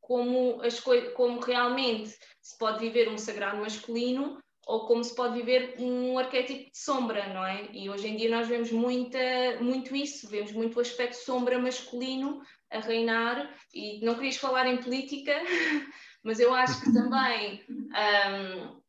como, 0.00 0.60
as 0.60 0.78
como 1.14 1.40
realmente 1.40 2.14
se 2.40 2.58
pode 2.58 2.80
viver 2.80 3.08
um 3.08 3.16
sagrado 3.16 3.56
masculino 3.56 4.43
ou 4.66 4.86
como 4.86 5.04
se 5.04 5.14
pode 5.14 5.34
viver 5.34 5.74
um 5.78 6.18
arquétipo 6.18 6.70
de 6.70 6.78
sombra, 6.78 7.32
não 7.32 7.44
é? 7.44 7.68
E 7.72 7.90
hoje 7.90 8.08
em 8.08 8.16
dia 8.16 8.30
nós 8.30 8.48
vemos 8.48 8.70
muita, 8.70 9.18
muito 9.60 9.94
isso, 9.94 10.28
vemos 10.28 10.52
muito 10.52 10.76
o 10.76 10.80
aspecto 10.80 11.14
sombra 11.14 11.58
masculino 11.58 12.40
a 12.70 12.80
reinar, 12.80 13.54
e 13.72 14.04
não 14.04 14.14
querias 14.14 14.36
falar 14.36 14.66
em 14.66 14.78
política, 14.78 15.32
mas 16.24 16.40
eu 16.40 16.52
acho 16.54 16.80
que 16.82 16.92
também 16.92 17.62
um, 17.68 18.80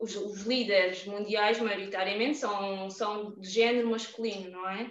os, 0.00 0.16
os, 0.16 0.42
líderes 0.42 1.04
mundiais, 1.04 1.60
maioritariamente, 1.60 2.38
são, 2.38 2.90
são 2.90 3.34
de 3.38 3.48
género 3.48 3.90
masculino, 3.90 4.50
não 4.50 4.68
é? 4.68 4.90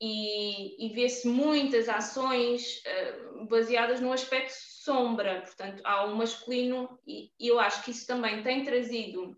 E, 0.00 0.86
e 0.86 0.92
vê-se 0.92 1.26
muitas 1.26 1.88
ações 1.88 2.82
uh, 2.84 3.46
baseadas 3.46 4.00
no 4.00 4.12
aspecto 4.12 4.52
sombra, 4.52 5.42
portanto, 5.42 5.80
há 5.84 6.04
um 6.06 6.14
masculino, 6.14 6.98
e, 7.06 7.30
e 7.38 7.48
eu 7.48 7.58
acho 7.58 7.82
que 7.84 7.90
isso 7.90 8.06
também 8.06 8.42
tem 8.42 8.64
trazido 8.64 9.36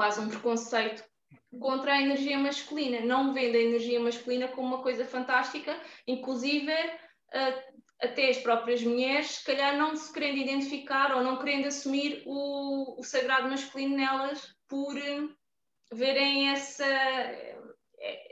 quase 0.00 0.18
um 0.18 0.30
preconceito 0.30 1.04
contra 1.60 1.92
a 1.92 2.00
energia 2.00 2.38
masculina. 2.38 3.00
Não 3.00 3.34
vendo 3.34 3.54
a 3.54 3.60
energia 3.60 4.00
masculina 4.00 4.48
como 4.48 4.68
uma 4.68 4.82
coisa 4.82 5.04
fantástica, 5.04 5.78
inclusive 6.06 6.72
uh, 6.72 7.80
até 8.00 8.30
as 8.30 8.38
próprias 8.38 8.82
mulheres, 8.82 9.26
se 9.26 9.44
calhar 9.44 9.76
não 9.76 9.94
se 9.94 10.10
querendo 10.10 10.38
identificar 10.38 11.14
ou 11.14 11.22
não 11.22 11.36
querendo 11.36 11.66
assumir 11.66 12.22
o, 12.24 12.98
o 12.98 13.04
sagrado 13.04 13.50
masculino 13.50 13.94
nelas 13.94 14.54
por 14.66 14.96
uh, 14.96 15.30
verem 15.92 16.48
essa, 16.48 16.86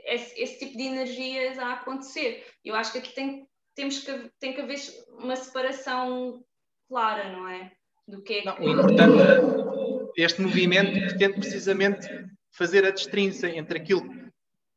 esse, 0.05 0.41
esse, 0.41 0.57
tipo 0.57 0.75
de 0.75 0.85
energias 0.85 1.59
a 1.59 1.73
acontecer. 1.73 2.47
Eu 2.65 2.73
acho 2.73 2.93
que 2.93 2.97
aqui 2.97 3.13
tem, 3.13 3.47
temos 3.75 3.99
que, 3.99 4.31
tem 4.39 4.55
que 4.55 4.61
haver 4.61 4.79
uma 5.19 5.35
separação 5.35 6.43
clara, 6.87 7.31
não 7.31 7.47
é? 7.47 7.71
Do 8.07 8.23
que 8.23 8.33
é 8.33 8.41
que... 8.41 8.45
Não, 8.47 8.59
o 8.59 8.69
importante 8.71 9.58
este 10.15 10.41
movimento 10.41 10.91
pretende 10.91 11.39
precisamente 11.39 12.07
fazer 12.51 12.85
a 12.85 12.91
distinção 12.91 13.49
entre 13.49 13.79
aquilo 13.79 14.29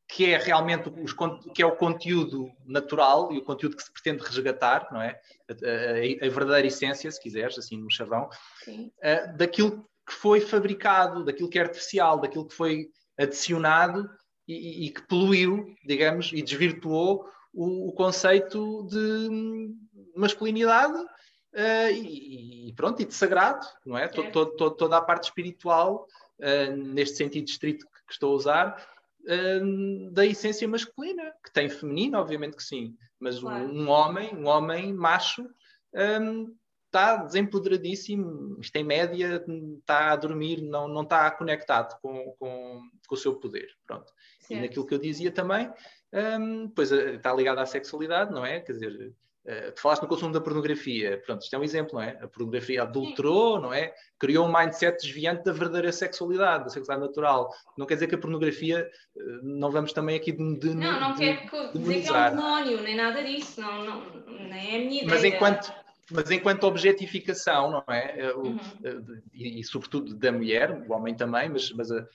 que 0.08 0.26
é 0.26 0.36
realmente 0.36 0.90
os, 1.02 1.14
que 1.54 1.62
é 1.62 1.66
o 1.66 1.76
conteúdo 1.76 2.50
natural 2.66 3.32
e 3.32 3.38
o 3.38 3.44
conteúdo 3.44 3.76
que 3.76 3.82
se 3.82 3.92
pretende 3.92 4.22
resgatar, 4.22 4.88
não 4.92 5.00
é? 5.00 5.18
A, 5.48 6.24
a, 6.24 6.26
a 6.26 6.30
verdadeira 6.30 6.66
essência, 6.66 7.10
se 7.10 7.20
quiseres, 7.20 7.58
assim 7.58 7.78
no 7.78 7.90
chavão, 7.90 8.28
uh, 8.68 9.36
daquilo 9.36 9.88
que 10.06 10.12
foi 10.12 10.40
fabricado, 10.40 11.24
daquilo 11.24 11.48
que 11.48 11.58
é 11.58 11.62
artificial, 11.62 12.20
daquilo 12.20 12.46
que 12.46 12.54
foi 12.54 12.88
adicionado 13.18 14.06
e, 14.46 14.86
e 14.86 14.90
que 14.90 15.00
poluiu, 15.06 15.64
digamos, 15.86 16.30
e 16.32 16.42
desvirtuou 16.42 17.24
o, 17.52 17.88
o 17.88 17.92
conceito 17.92 18.86
de 18.90 19.28
masculinidade 20.14 20.98
uh, 21.54 21.90
e, 21.90 22.68
e, 22.68 22.72
pronto, 22.74 23.00
e 23.02 23.04
de 23.04 23.14
sagrado, 23.14 23.66
não 23.84 23.96
é? 23.96 24.08
Todo, 24.08 24.52
todo, 24.52 24.70
toda 24.76 24.96
a 24.96 25.02
parte 25.02 25.24
espiritual, 25.24 26.06
uh, 26.38 26.76
neste 26.76 27.16
sentido 27.16 27.48
estrito 27.48 27.86
que, 27.86 28.06
que 28.06 28.12
estou 28.12 28.32
a 28.32 28.36
usar, 28.36 28.88
uh, 29.22 30.10
da 30.10 30.26
essência 30.26 30.66
masculina, 30.68 31.32
que 31.44 31.52
tem 31.52 31.68
feminino, 31.68 32.18
obviamente 32.18 32.56
que 32.56 32.64
sim, 32.64 32.96
mas 33.18 33.38
claro. 33.38 33.64
um, 33.64 33.82
um, 33.82 33.88
homem, 33.88 34.34
um 34.34 34.46
homem 34.46 34.92
macho, 34.92 35.46
um, 35.94 36.54
está 36.86 37.16
desempoderadíssimo, 37.16 38.58
isto 38.60 38.76
em 38.76 38.84
média 38.84 39.42
está 39.78 40.12
a 40.12 40.16
dormir, 40.16 40.60
não, 40.60 40.86
não 40.86 41.02
está 41.02 41.30
conectado 41.30 41.98
com, 42.02 42.34
com, 42.38 42.82
com 43.08 43.14
o 43.14 43.16
seu 43.16 43.34
poder. 43.36 43.68
Pronto. 43.86 44.12
E 44.50 44.60
naquilo 44.60 44.84
que 44.86 44.92
eu 44.92 44.98
dizia 44.98 45.30
também, 45.30 45.72
um, 46.12 46.68
pois 46.68 46.92
está 46.92 47.32
ligado 47.32 47.60
à 47.60 47.66
sexualidade, 47.66 48.30
não 48.30 48.44
é? 48.44 48.60
Quer 48.60 48.72
dizer, 48.72 49.14
Uh, 49.44 49.72
tu 49.72 49.80
falaste 49.80 50.02
no 50.02 50.08
consumo 50.08 50.32
da 50.32 50.40
pornografia, 50.40 51.20
pronto, 51.26 51.42
isto 51.42 51.54
é 51.54 51.58
um 51.58 51.64
exemplo, 51.64 51.94
não 51.94 52.02
é? 52.02 52.16
A 52.22 52.28
pornografia 52.28 52.82
adulterou, 52.82 53.60
não 53.60 53.74
é? 53.74 53.92
Criou 54.18 54.46
um 54.46 54.52
mindset 54.52 55.02
desviante 55.02 55.42
da 55.42 55.52
verdadeira 55.52 55.90
sexualidade, 55.90 56.64
da 56.64 56.70
sexualidade 56.70 57.08
natural. 57.08 57.50
Não 57.76 57.84
quer 57.84 57.94
dizer 57.94 58.06
que 58.06 58.14
a 58.14 58.18
pornografia, 58.18 58.88
uh, 59.16 59.20
não 59.42 59.70
vamos 59.70 59.92
também 59.92 60.16
aqui 60.16 60.30
de, 60.30 60.58
de 60.58 60.74
Não, 60.74 61.00
não 61.00 61.12
de, 61.12 61.18
quer 61.18 61.34
dizer 61.34 61.50
que 61.50 61.56
é 61.56 62.22
um 62.22 62.30
demónio, 62.36 62.82
nem 62.82 62.96
nada 62.96 63.22
disso, 63.22 63.60
não, 63.60 63.84
não, 63.84 64.24
nem 64.48 64.74
é 64.74 64.76
a 64.76 64.78
minha 64.78 65.02
ideia. 65.02 65.08
Mas 65.08 65.24
enquanto, 65.24 65.72
mas 66.10 66.30
enquanto 66.30 66.64
objetificação, 66.64 67.70
não 67.70 67.94
é? 67.94 68.32
Uhum. 68.34 68.58
E, 69.32 69.60
e, 69.60 69.64
sobretudo 69.64 70.14
da 70.14 70.30
mulher, 70.30 70.84
o 70.88 70.92
homem 70.92 71.14
também, 71.14 71.48
mas, 71.48 71.72
mas 71.72 71.90
a, 71.90 72.06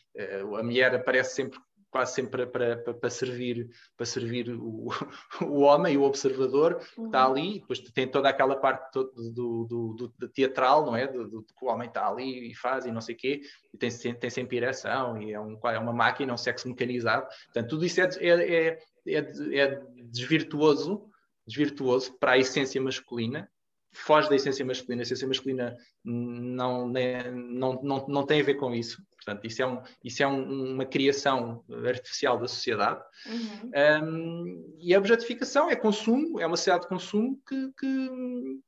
a 0.59 0.63
mulher 0.63 0.95
aparece 0.95 1.35
sempre 1.35 1.59
quase 1.89 2.13
sempre 2.13 2.45
para, 2.45 2.78
para, 2.78 2.93
para 2.93 3.10
servir, 3.10 3.69
para 3.95 4.06
servir 4.06 4.50
o, 4.50 4.89
o 5.41 5.62
homem 5.62 5.97
o 5.97 6.04
observador 6.04 6.76
que 6.76 7.02
está 7.02 7.28
uhum. 7.28 7.34
ali, 7.34 7.60
depois 7.60 7.80
tem 7.80 8.08
toda 8.08 8.30
aquela 8.30 8.56
parte 8.56 8.93
do, 8.93 9.12
do, 9.32 9.93
do, 9.95 10.13
do 10.17 10.28
teatral, 10.30 10.86
não 10.86 10.95
é? 10.95 11.08
Do, 11.08 11.28
do, 11.28 11.43
que 11.43 11.65
o 11.65 11.67
homem 11.67 11.88
está 11.88 12.08
ali 12.08 12.52
e 12.52 12.56
faz 12.56 12.86
e 12.86 12.91
não 12.91 13.02
sei 13.02 13.15
o 13.15 13.17
quê, 13.17 13.41
e 13.73 13.78
tem, 13.78 13.89
tem 13.89 14.30
sempre 14.30 14.58
ereção, 14.58 15.21
e 15.21 15.34
é, 15.34 15.39
um, 15.39 15.60
é 15.63 15.80
uma 15.80 15.93
máquina, 15.93 16.32
é 16.32 16.34
um 16.34 16.38
sexo 16.38 16.67
mecanizado. 16.67 17.28
Portanto, 17.45 17.69
tudo 17.69 17.86
isso 17.86 18.02
é, 18.02 18.10
é, 18.19 18.67
é, 18.67 18.80
é, 19.08 19.60
é 19.60 19.82
desvirtuoso, 20.04 21.10
desvirtuoso 21.45 22.17
para 22.19 22.34
a 22.34 22.38
essência 22.38 22.82
masculina, 22.82 23.50
foge 23.97 24.29
da 24.29 24.36
essência 24.36 24.65
masculina. 24.65 25.01
A 25.01 25.03
essência 25.03 25.27
masculina 25.27 25.77
não, 26.03 26.88
não, 26.88 27.81
não, 27.83 28.05
não 28.07 28.25
tem 28.25 28.41
a 28.41 28.43
ver 28.43 28.55
com 28.55 28.73
isso. 28.73 29.01
Portanto, 29.15 29.45
isso 29.45 29.62
é, 29.62 29.67
um, 29.67 29.81
isso 30.03 30.23
é 30.23 30.27
um, 30.27 30.73
uma 30.73 30.86
criação 30.86 31.63
artificial 31.86 32.39
da 32.39 32.47
sociedade. 32.47 33.03
Uhum. 33.25 33.71
Um, 34.03 34.75
e 34.79 34.93
a 34.95 34.97
objetificação 34.97 35.69
é 35.69 35.75
consumo, 35.75 36.39
é 36.39 36.47
uma 36.47 36.55
sociedade 36.55 36.83
de 36.83 36.89
consumo 36.89 37.38
que, 37.45 37.71
que, 37.77 38.60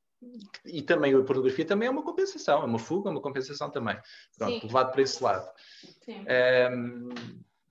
e 0.65 0.81
também 0.81 1.13
a 1.13 1.23
pornografia 1.23 1.63
também 1.63 1.87
é 1.87 1.91
uma 1.91 2.03
compensação, 2.03 2.61
é 2.61 2.65
uma 2.65 2.79
fuga, 2.79 3.09
é 3.09 3.11
uma 3.11 3.21
compensação 3.21 3.69
também. 3.69 3.97
Pronto, 4.37 4.59
Sim. 4.59 4.67
levado 4.67 4.91
para 4.91 5.01
esse 5.01 5.23
lado. 5.23 5.49
Um, 6.07 7.09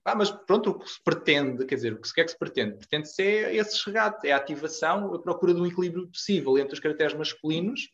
ah, 0.08 0.14
mas 0.14 0.30
pronto, 0.30 0.70
o 0.70 0.78
que 0.78 0.88
se 0.88 1.02
pretende, 1.02 1.64
quer 1.64 1.74
dizer, 1.74 1.92
o 1.92 2.00
que, 2.00 2.20
é 2.20 2.24
que 2.24 2.30
se 2.30 2.38
pretende? 2.38 2.76
Pretende 2.76 3.08
ser 3.08 3.54
esse 3.54 3.84
resgate, 3.84 4.26
é 4.26 4.32
a 4.32 4.36
ativação, 4.36 5.14
a 5.14 5.18
procura 5.18 5.54
de 5.54 5.60
um 5.60 5.66
equilíbrio 5.66 6.08
possível 6.08 6.58
entre 6.58 6.74
os 6.74 6.80
caracteres 6.80 7.14
masculinos 7.14 7.88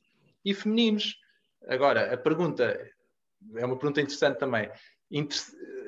e 0.44 0.54
femininos. 0.54 1.16
Agora, 1.68 2.12
a 2.12 2.16
pergunta 2.16 2.78
é 3.56 3.66
uma 3.66 3.76
pergunta 3.76 4.00
interessante 4.00 4.38
também. 4.38 4.70
Inter 5.10 5.38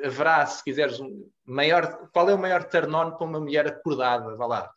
haverá, 0.04 0.44
se 0.46 0.62
quiseres, 0.62 1.00
um 1.00 1.28
maior, 1.44 2.08
qual 2.12 2.28
é 2.28 2.34
o 2.34 2.38
maior 2.38 2.64
turn-on 2.64 3.12
para 3.12 3.26
uma 3.26 3.40
mulher 3.40 3.66
acordada? 3.66 4.36
Vá 4.36 4.46
lá. 4.46 4.70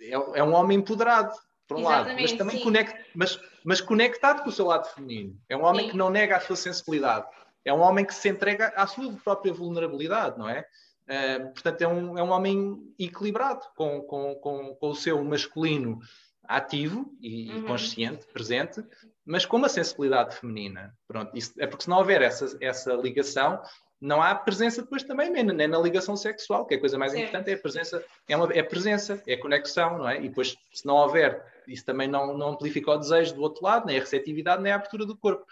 É, 0.00 0.12
é 0.12 0.42
um 0.42 0.52
homem 0.54 0.78
empoderado, 0.78 1.32
por 1.66 1.76
um 1.76 1.80
Exatamente, 1.80 2.08
lado, 2.08 2.22
mas 2.22 2.32
também 2.32 2.62
conect, 2.62 3.04
mas, 3.14 3.40
mas 3.64 3.80
conectado 3.80 4.42
com 4.42 4.48
o 4.48 4.52
seu 4.52 4.66
lado 4.66 4.88
feminino. 4.88 5.38
É 5.48 5.56
um 5.56 5.64
homem 5.64 5.86
sim. 5.86 5.90
que 5.92 5.96
não 5.96 6.10
nega 6.10 6.36
a 6.36 6.40
sua 6.40 6.56
sensibilidade. 6.56 7.26
É 7.64 7.72
um 7.72 7.80
homem 7.80 8.04
que 8.04 8.14
se 8.14 8.28
entrega 8.28 8.68
à 8.76 8.86
sua 8.86 9.12
própria 9.24 9.52
vulnerabilidade, 9.52 10.38
não 10.38 10.48
é? 10.48 10.66
Uh, 11.02 11.52
portanto, 11.52 11.82
é 11.82 11.88
um, 11.88 12.18
é 12.18 12.22
um 12.22 12.30
homem 12.30 12.94
equilibrado 12.98 13.66
com, 13.76 14.00
com, 14.02 14.34
com, 14.36 14.74
com 14.74 14.88
o 14.88 14.94
seu 14.94 15.22
masculino 15.24 16.00
ativo 16.44 17.12
e, 17.20 17.50
uhum. 17.50 17.66
consciente, 17.66 18.26
presente, 18.26 18.84
mas 19.24 19.46
com 19.46 19.56
uma 19.56 19.68
sensibilidade 19.68 20.36
feminina. 20.36 20.94
Pronto, 21.06 21.36
isso, 21.36 21.52
é 21.58 21.66
porque 21.66 21.84
se 21.84 21.90
não 21.90 21.98
houver 21.98 22.22
essa, 22.22 22.56
essa 22.60 22.92
ligação, 22.94 23.60
não 24.00 24.20
há 24.20 24.34
presença 24.34 24.82
depois 24.82 25.04
também, 25.04 25.30
nem, 25.30 25.44
nem 25.44 25.68
na 25.68 25.78
ligação 25.78 26.16
sexual, 26.16 26.66
que 26.66 26.74
é 26.74 26.76
a 26.76 26.80
coisa 26.80 26.98
mais 26.98 27.14
importante, 27.14 27.50
é 27.50 27.54
a 27.54 27.58
presença, 27.58 28.04
é, 28.28 28.36
uma, 28.36 28.52
é 28.52 28.62
presença, 28.62 29.22
é 29.26 29.36
conexão, 29.36 29.98
não 29.98 30.08
é? 30.08 30.18
E 30.18 30.28
depois, 30.28 30.56
se 30.72 30.84
não 30.84 30.96
houver, 30.96 31.40
isso 31.68 31.84
também 31.84 32.08
não, 32.08 32.36
não 32.36 32.50
amplifica 32.50 32.90
o 32.90 32.98
desejo 32.98 33.36
do 33.36 33.42
outro 33.42 33.64
lado, 33.64 33.86
nem 33.86 33.96
a 33.96 34.00
receptividade, 34.00 34.60
nem 34.60 34.72
a 34.72 34.74
abertura 34.74 35.06
do 35.06 35.16
corpo. 35.16 35.46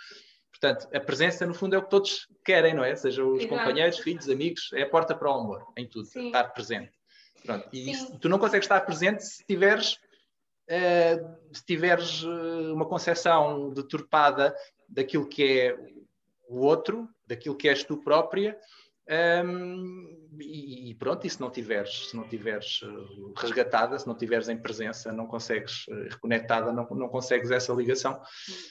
Portanto, 0.50 0.88
a 0.94 1.00
presença, 1.00 1.46
no 1.46 1.54
fundo, 1.54 1.74
é 1.74 1.78
o 1.78 1.82
que 1.82 1.90
todos 1.90 2.26
querem, 2.44 2.74
não 2.74 2.84
é? 2.84 2.94
Sejam 2.94 3.32
os 3.32 3.44
Exato. 3.44 3.54
companheiros, 3.56 3.98
filhos, 3.98 4.28
amigos, 4.28 4.70
é 4.74 4.82
a 4.82 4.88
porta 4.88 5.14
para 5.14 5.30
o 5.30 5.40
amor, 5.40 5.66
em 5.76 5.88
tudo, 5.88 6.06
Sim. 6.06 6.26
estar 6.26 6.44
presente. 6.44 6.92
Pronto. 7.44 7.68
E 7.72 7.90
isso, 7.90 8.18
tu 8.18 8.28
não 8.28 8.38
consegues 8.38 8.64
estar 8.64 8.80
presente 8.82 9.24
se 9.24 9.44
tiveres 9.46 9.94
uh, 10.70 11.54
se 11.56 11.64
tiveres 11.64 12.22
uh, 12.22 12.74
uma 12.74 12.86
concepção 12.86 13.70
deturpada 13.70 14.54
daquilo 14.88 15.28
que 15.28 15.60
é 15.60 15.78
o 16.48 16.60
outro, 16.60 17.08
daquilo 17.26 17.56
que 17.56 17.68
és 17.68 17.84
tu 17.84 17.96
própria, 17.98 18.58
um, 19.10 20.20
e, 20.40 20.94
pronto, 20.94 21.26
e 21.26 21.30
se 21.30 21.40
não 21.40 21.50
tiveres, 21.50 22.08
se 22.10 22.16
não 22.16 22.22
tiveres 22.24 22.80
uh, 22.82 23.32
resgatada, 23.36 23.98
se 23.98 24.06
não 24.06 24.16
tiveres 24.16 24.48
em 24.48 24.56
presença, 24.56 25.12
não 25.12 25.26
consegues 25.26 25.86
uh, 25.88 26.08
reconectada, 26.10 26.72
não, 26.72 26.86
não 26.90 27.08
consegues 27.08 27.50
essa 27.50 27.72
ligação. 27.72 28.20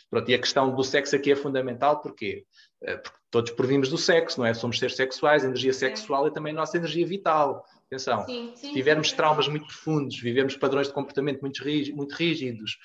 Pronto, 0.10 0.30
e 0.30 0.34
a 0.34 0.40
questão 0.40 0.74
do 0.74 0.84
sexo 0.84 1.16
aqui 1.16 1.32
é 1.32 1.36
fundamental, 1.36 2.02
porquê? 2.02 2.46
Uh, 2.82 3.02
porque 3.02 3.18
todos 3.30 3.52
provimos 3.52 3.90
do 3.90 3.98
sexo, 3.98 4.40
não 4.40 4.48
é? 4.48 4.54
Somos 4.54 4.80
seres 4.80 4.96
sexuais, 4.96 5.44
energia 5.44 5.74
sexual 5.74 6.28
é 6.28 6.32
também 6.32 6.54
a 6.54 6.56
nossa 6.56 6.78
energia 6.78 7.06
vital. 7.06 7.66
Atenção, 7.88 8.26
sim, 8.26 8.54
sim, 8.56 8.68
se 8.68 8.74
tivermos 8.74 9.10
sim. 9.10 9.16
traumas 9.16 9.48
muito 9.48 9.66
profundos, 9.66 10.20
vivemos 10.20 10.56
padrões 10.56 10.88
de 10.88 10.94
comportamento 10.94 11.42
muito, 11.42 11.64
rígidos, 11.64 11.98
muito 11.98 12.16
rígidos 12.16 12.78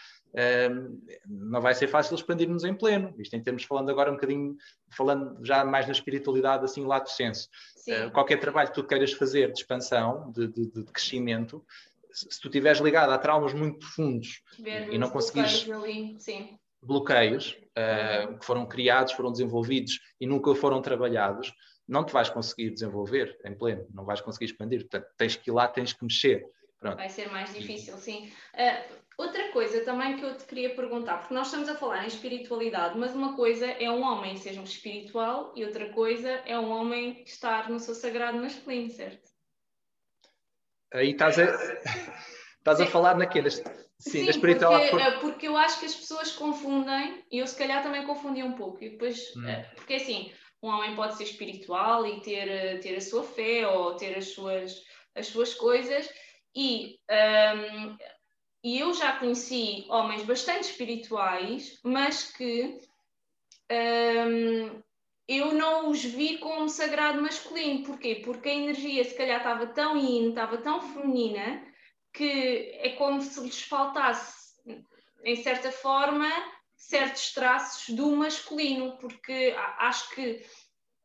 não 1.26 1.60
vai 1.60 1.74
ser 1.74 1.86
fácil 1.86 2.14
expandir-nos 2.14 2.64
em 2.64 2.74
pleno. 2.74 3.14
Isto 3.18 3.36
em 3.36 3.42
termos 3.42 3.64
falando 3.64 3.90
agora 3.90 4.10
um 4.10 4.14
bocadinho, 4.14 4.56
falando 4.90 5.44
já 5.44 5.64
mais 5.64 5.86
na 5.86 5.92
espiritualidade, 5.92 6.64
assim, 6.64 6.84
lato 6.84 7.10
senso. 7.10 7.48
Uh, 7.86 8.10
qualquer 8.10 8.40
trabalho 8.40 8.68
que 8.68 8.74
tu 8.74 8.84
queiras 8.84 9.12
fazer 9.12 9.52
de 9.52 9.60
expansão, 9.60 10.32
de, 10.32 10.48
de, 10.48 10.70
de 10.70 10.84
crescimento, 10.84 11.64
se, 12.10 12.26
se 12.30 12.40
tu 12.40 12.48
estiveres 12.48 12.80
ligado 12.80 13.12
a 13.12 13.18
traumas 13.18 13.52
muito 13.52 13.78
profundos 13.78 14.42
e 14.90 14.98
não 14.98 15.10
conseguires 15.10 15.66
bloqueios 16.82 17.58
uh, 17.78 18.38
que 18.38 18.44
foram 18.44 18.66
criados, 18.66 19.12
foram 19.12 19.32
desenvolvidos 19.32 20.00
e 20.20 20.26
nunca 20.26 20.54
foram 20.54 20.82
trabalhados, 20.82 21.52
não 21.86 22.04
te 22.04 22.12
vais 22.12 22.30
conseguir 22.30 22.70
desenvolver 22.70 23.38
em 23.44 23.54
pleno, 23.54 23.86
não 23.92 24.04
vais 24.04 24.20
conseguir 24.20 24.46
expandir. 24.46 24.80
Portanto, 24.80 25.06
tens 25.16 25.36
que 25.36 25.50
ir 25.50 25.52
lá, 25.52 25.68
tens 25.68 25.92
que 25.92 26.04
mexer. 26.04 26.44
Pronto. 26.84 26.98
Vai 26.98 27.08
ser 27.08 27.30
mais 27.32 27.50
difícil, 27.54 27.96
sim. 27.96 28.30
Uh, 28.52 28.94
outra 29.16 29.50
coisa 29.52 29.82
também 29.86 30.18
que 30.18 30.22
eu 30.22 30.36
te 30.36 30.44
queria 30.44 30.74
perguntar, 30.74 31.16
porque 31.16 31.32
nós 31.32 31.46
estamos 31.46 31.66
a 31.66 31.74
falar 31.74 32.04
em 32.04 32.08
espiritualidade, 32.08 32.98
mas 32.98 33.14
uma 33.14 33.34
coisa 33.34 33.66
é 33.66 33.90
um 33.90 34.02
homem 34.02 34.36
ser 34.36 34.58
um 34.60 34.64
espiritual 34.64 35.54
e 35.56 35.64
outra 35.64 35.88
coisa 35.94 36.28
é 36.44 36.58
um 36.58 36.70
homem 36.70 37.22
estar 37.24 37.70
no 37.70 37.80
seu 37.80 37.94
sagrado 37.94 38.36
masculino, 38.36 38.90
certo? 38.90 39.30
Aí 40.92 41.12
estás 41.12 41.38
a, 41.38 41.44
estás 42.58 42.82
a 42.82 42.86
falar 42.86 43.16
naquele. 43.16 43.50
Sim, 43.50 43.64
Sim 43.98 44.28
espiritualidade. 44.28 44.90
Porque, 44.90 45.10
por... 45.12 45.20
porque 45.20 45.48
eu 45.48 45.56
acho 45.56 45.80
que 45.80 45.86
as 45.86 45.94
pessoas 45.94 46.32
confundem, 46.32 47.24
e 47.32 47.38
eu 47.38 47.46
se 47.46 47.56
calhar 47.56 47.82
também 47.82 48.04
confundi 48.04 48.42
um 48.42 48.52
pouco, 48.52 48.84
e 48.84 48.90
depois, 48.90 49.34
hum. 49.38 49.48
Eh, 49.48 49.70
porque 49.74 49.94
assim, 49.94 50.30
um 50.62 50.68
homem 50.68 50.94
pode 50.94 51.16
ser 51.16 51.24
espiritual 51.24 52.06
e 52.06 52.20
ter, 52.20 52.80
ter 52.80 52.94
a 52.96 53.00
sua 53.00 53.22
fé 53.22 53.66
ou 53.66 53.96
ter 53.96 54.18
as 54.18 54.34
suas, 54.34 54.82
as 55.14 55.28
suas 55.28 55.54
coisas, 55.54 56.06
e, 56.54 56.98
um, 57.10 57.96
e 58.62 58.78
eu 58.78 58.94
já 58.94 59.18
conheci 59.18 59.86
homens 59.88 60.24
bastante 60.24 60.70
espirituais, 60.70 61.78
mas 61.82 62.32
que 62.32 62.78
um, 63.70 64.82
eu 65.26 65.52
não 65.54 65.90
os 65.90 66.04
vi 66.04 66.38
como 66.38 66.68
sagrado 66.68 67.20
masculino. 67.20 67.84
Porquê? 67.84 68.22
Porque 68.24 68.48
a 68.48 68.54
energia 68.54 69.04
se 69.04 69.16
calhar 69.16 69.38
estava 69.38 69.66
tão 69.66 69.96
yin, 69.96 70.30
estava 70.30 70.58
tão 70.58 70.80
feminina, 70.80 71.66
que 72.12 72.78
é 72.80 72.90
como 72.90 73.20
se 73.20 73.40
lhes 73.40 73.62
faltasse, 73.62 74.54
em 75.24 75.36
certa 75.36 75.72
forma, 75.72 76.30
certos 76.76 77.32
traços 77.32 77.94
do 77.94 78.14
masculino, 78.14 78.98
porque 78.98 79.54
acho 79.78 80.14
que 80.14 80.46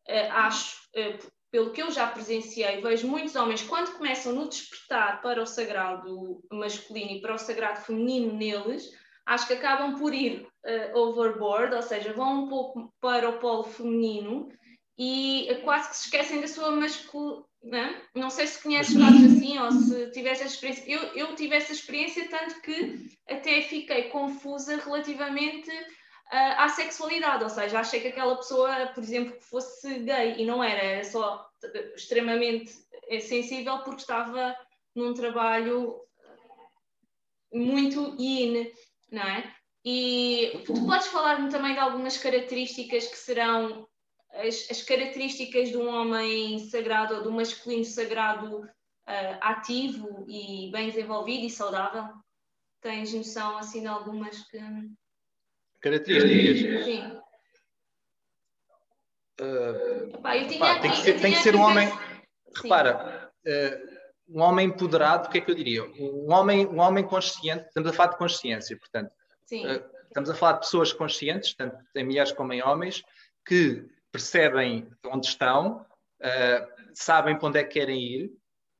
uh, 0.08 0.32
acho, 0.32 0.78
uh, 0.96 1.32
pelo 1.52 1.72
que 1.72 1.82
eu 1.82 1.90
já 1.90 2.08
presenciei, 2.08 2.82
vejo 2.82 3.08
muitos 3.08 3.36
homens, 3.36 3.64
quando 3.64 3.98
começam 3.98 4.34
no 4.34 4.48
despertar 4.48 5.22
para 5.22 5.42
o 5.42 5.48
sagrado 5.48 6.44
masculino 6.52 7.12
e 7.12 7.22
para 7.22 7.34
o 7.34 7.40
sagrado 7.40 7.82
feminino 7.82 8.34
neles, 8.34 8.92
acho 9.26 9.48
que 9.48 9.54
acabam 9.54 9.98
por 9.98 10.14
ir 10.14 10.48
uh, 10.66 10.98
overboard, 10.98 11.76
ou 11.76 11.82
seja, 11.82 12.14
vão 12.14 12.46
um 12.46 12.48
pouco 12.48 12.94
para 13.02 13.30
o 13.30 13.40
polo 13.40 13.64
feminino 13.64 14.50
e 14.98 15.48
quase 15.64 15.90
que 15.90 15.96
se 15.96 16.06
esquecem 16.06 16.42
da 16.42 16.48
sua 16.48 16.72
masculinidade. 16.72 17.50
Não, 17.62 17.78
é? 17.78 18.02
não 18.16 18.30
sei 18.30 18.48
se 18.48 18.64
conheces 18.64 18.98
casos 18.98 19.24
assim 19.24 19.58
ou 19.60 19.70
se 19.70 20.12
tiveste 20.12 20.46
essa 20.46 20.54
experiência. 20.54 20.84
Eu, 20.88 21.02
eu 21.14 21.36
tive 21.36 21.56
essa 21.56 21.74
experiência, 21.74 22.30
tanto 22.30 22.62
que 22.62 23.10
até 23.30 23.62
fiquei 23.64 24.04
confusa 24.04 24.78
relativamente 24.78 25.70
à 26.30 26.70
sexualidade, 26.70 27.44
ou 27.44 27.50
seja, 27.50 27.80
achei 27.80 28.00
que 28.02 28.10
aquela 28.10 28.36
pessoa, 28.36 28.88
por 28.88 29.04
exemplo, 29.04 29.36
que 29.36 29.44
fosse 29.44 30.00
gay 30.00 30.36
e 30.38 30.46
não 30.46 30.63
era, 30.63 30.80
era 30.80 31.04
só 31.04 31.50
extremamente 31.96 32.72
sensível 33.22 33.80
porque 33.80 34.02
estava 34.02 34.56
num 34.96 35.13
trabalho 35.13 36.00
muito 37.52 38.15
in, 38.20 38.72
não 39.12 39.24
é? 39.24 39.54
E 39.84 40.62
tu 40.65 40.74
podes 40.86 41.08
falar-me 41.08 41.50
também 41.50 41.74
de 41.74 41.80
algumas 41.80 42.18
características 42.18 43.08
que 43.08 43.18
serão 43.18 43.88
as, 44.32 44.70
as, 44.70 44.84
características 44.84 45.70
de 45.70 45.78
um 45.78 45.88
homem 45.88 46.60
sagrado 46.70 47.15
ou 47.15 47.22
de 47.24 47.28
um 47.30 47.32
masculino 47.32 47.86
sagrado 47.86 48.60
uh, 48.60 49.38
ativo 49.42 50.26
e 50.28 50.70
bem 50.72 50.89
desenvolvido 50.89 51.46
e 51.46 51.50
saudável? 51.50 52.13
Tens 52.82 53.13
noção 53.13 53.58
assim 53.58 53.82
de 53.82 53.88
algumas 53.88 54.44
que 54.48 54.60
características. 55.82 56.86
Sim. 56.86 57.20
Uh, 59.39 60.10
Epá, 60.10 60.34
pá, 60.60 60.80
tem, 60.80 60.92
que 60.92 60.98
ser, 60.98 61.22
tem 61.22 61.34
que 61.34 61.39
ser 61.39 61.56
um 61.56 61.62
homem. 61.62 61.88
Sim. 61.88 61.98
Repara, 62.63 63.32
uh, 63.46 64.00
um 64.28 64.42
homem 64.42 64.68
empoderado, 64.68 65.28
o 65.28 65.32
que 65.32 65.38
é 65.38 65.42
que 65.42 65.50
eu 65.50 65.56
diria? 65.56 65.84
Um 65.84 66.32
homem, 66.32 66.68
um 66.68 66.80
homem 66.80 67.04
consciente, 67.04 67.65
estamos 67.68 67.89
a 67.89 67.94
falar 67.94 68.12
de 68.12 68.18
consciência, 68.18 68.78
portanto, 68.78 69.12
Sim. 69.46 69.65
Uh, 69.65 69.84
estamos 70.08 70.30
a 70.30 70.36
falar 70.36 70.54
de 70.54 70.60
pessoas 70.60 70.94
conscientes, 70.94 71.56
tanto 71.56 71.78
em 71.96 72.04
mulheres 72.04 72.32
como 72.32 72.54
em 72.54 72.62
homens, 72.62 73.04
que 73.46 73.86
percebem 74.12 74.88
onde 75.06 75.28
estão, 75.28 75.86
uh, 76.22 76.68
sabem 76.94 77.38
para 77.38 77.48
onde 77.48 77.60
é 77.60 77.63
que 77.63 77.80
querem 77.80 78.00
ir, 78.02 78.32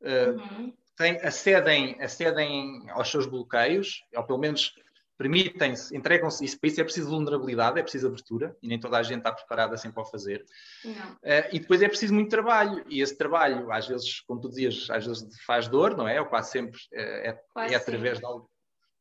uhum. 0.02 0.74
têm, 0.96 1.18
acedem, 1.22 2.02
acedem 2.02 2.90
aos 2.92 3.10
seus 3.10 3.26
bloqueios, 3.26 4.04
ou 4.16 4.24
pelo 4.24 4.40
menos 4.40 4.76
permitem-se, 5.20 5.96
entregam-se, 5.96 6.46
isso, 6.46 6.58
para 6.58 6.70
isso 6.70 6.80
é 6.80 6.84
preciso 6.86 7.10
vulnerabilidade, 7.10 7.78
é 7.78 7.84
preciso 7.84 8.08
abertura, 8.08 8.56
e 8.64 8.70
nem 8.70 8.80
toda 8.80 8.98
a 8.98 9.04
gente 9.04 9.18
está 9.18 9.34
preparada 9.34 9.76
assim 9.76 9.92
para 9.92 10.02
o 10.02 10.06
fazer. 10.06 10.46
Uh, 10.86 11.52
e 11.52 11.60
depois 11.60 11.82
é 11.82 11.90
preciso 11.90 12.14
muito 12.14 12.30
trabalho, 12.30 12.86
e 12.88 13.02
esse 13.02 13.18
trabalho, 13.18 13.70
às 13.70 13.86
vezes, 13.86 14.22
como 14.22 14.40
tu 14.40 14.48
dizias, 14.48 14.90
às 14.90 15.06
vezes 15.06 15.28
faz 15.46 15.68
dor, 15.68 15.98
não 15.98 16.08
é? 16.08 16.22
Ou 16.22 16.26
quase 16.26 16.52
sempre 16.52 16.80
é, 16.94 17.32
é, 17.32 17.40
quase 17.54 17.74
é 17.74 17.78
através 17.78 18.20
de, 18.20 18.26
algo, 18.26 18.50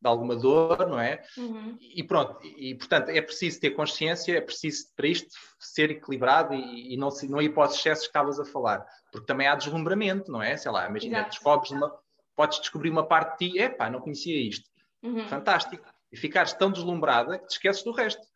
de, 0.03 0.09
alguma 0.09 0.35
dor, 0.35 0.89
não 0.89 0.99
é? 0.99 1.23
Uhum. 1.37 1.79
E 1.81 2.03
pronto, 2.03 2.45
e, 2.45 2.75
portanto 2.75 3.11
é 3.11 3.23
preciso 3.23 3.61
ter 3.61 3.71
consciência, 3.71 4.37
é 4.37 4.41
preciso 4.41 4.89
para 4.97 5.07
isto 5.07 5.31
ser 5.61 5.93
equilibrado 5.93 6.53
e, 6.53 6.95
e 6.95 6.97
não, 6.97 7.11
não 7.29 7.41
ir 7.41 7.51
para 7.51 7.69
os 7.69 7.77
excessos 7.77 8.07
que 8.07 8.11
estavas 8.11 8.41
a 8.41 8.45
falar, 8.45 8.85
porque 9.13 9.27
também 9.27 9.47
há 9.47 9.55
deslumbramento, 9.55 10.33
não 10.33 10.43
é? 10.43 10.57
Sei 10.57 10.73
lá, 10.73 10.89
imagina, 10.89 11.19
Exato. 11.19 11.31
descobres 11.31 11.71
uma, 11.71 11.97
podes 12.35 12.59
descobrir 12.59 12.91
uma 12.91 13.07
parte 13.07 13.39
de 13.39 13.53
ti, 13.53 13.59
epá, 13.61 13.89
não 13.89 14.01
conhecia 14.01 14.37
isto. 14.37 14.69
Uhum. 15.01 15.29
Fantástico 15.29 15.85
e 16.11 16.17
ficares 16.17 16.53
tão 16.53 16.71
deslumbrada 16.71 17.39
que 17.39 17.47
te 17.47 17.53
esqueces 17.53 17.83
do 17.83 17.93
resto. 17.93 18.27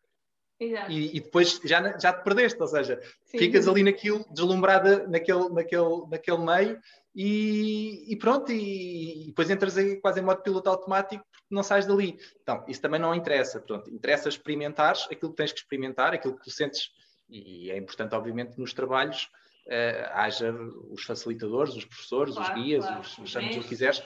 E, 0.59 1.17
e, 1.17 1.19
depois 1.19 1.59
já, 1.63 1.97
já 1.97 2.13
te 2.13 2.23
perdeste, 2.23 2.61
ou 2.61 2.67
seja, 2.67 2.99
Sim. 3.25 3.37
ficas 3.37 3.67
ali 3.67 3.83
naquilo, 3.83 4.25
deslumbrada 4.31 5.07
naquele, 5.07 5.49
naquele, 5.49 6.07
naquele 6.09 6.37
meio 6.37 6.79
e, 7.15 8.11
e 8.11 8.15
pronto, 8.15 8.51
e, 8.51 9.23
e, 9.23 9.27
depois 9.27 9.49
entras 9.49 9.77
aí 9.77 9.99
quase 9.99 10.19
em 10.19 10.23
modo 10.23 10.41
piloto 10.41 10.69
automático 10.69 11.23
porque 11.23 11.53
não 11.53 11.63
sais 11.63 11.85
dali. 11.85 12.17
Então, 12.41 12.63
isso 12.67 12.81
também 12.81 12.99
não 12.99 13.13
interessa, 13.13 13.59
pronto, 13.59 13.89
interessa 13.89 14.29
experimentares 14.29 15.07
aquilo 15.11 15.31
que 15.31 15.37
tens 15.37 15.51
que 15.51 15.59
experimentar, 15.59 16.13
aquilo 16.13 16.35
que 16.37 16.43
tu 16.43 16.51
sentes, 16.51 16.91
e 17.29 17.69
é 17.69 17.77
importante, 17.77 18.15
obviamente, 18.15 18.57
nos 18.57 18.73
trabalhos, 18.73 19.29
uh, 19.67 20.09
haja 20.13 20.53
os 20.89 21.03
facilitadores, 21.03 21.75
os 21.75 21.85
professores, 21.85 22.35
claro, 22.35 22.53
os 22.53 22.63
guias, 22.63 22.85
claro. 22.85 23.01
os, 23.01 23.17
os 23.17 23.29
chames 23.29 23.57
o 23.57 23.61
que 23.61 23.67
quiseres, 23.67 24.01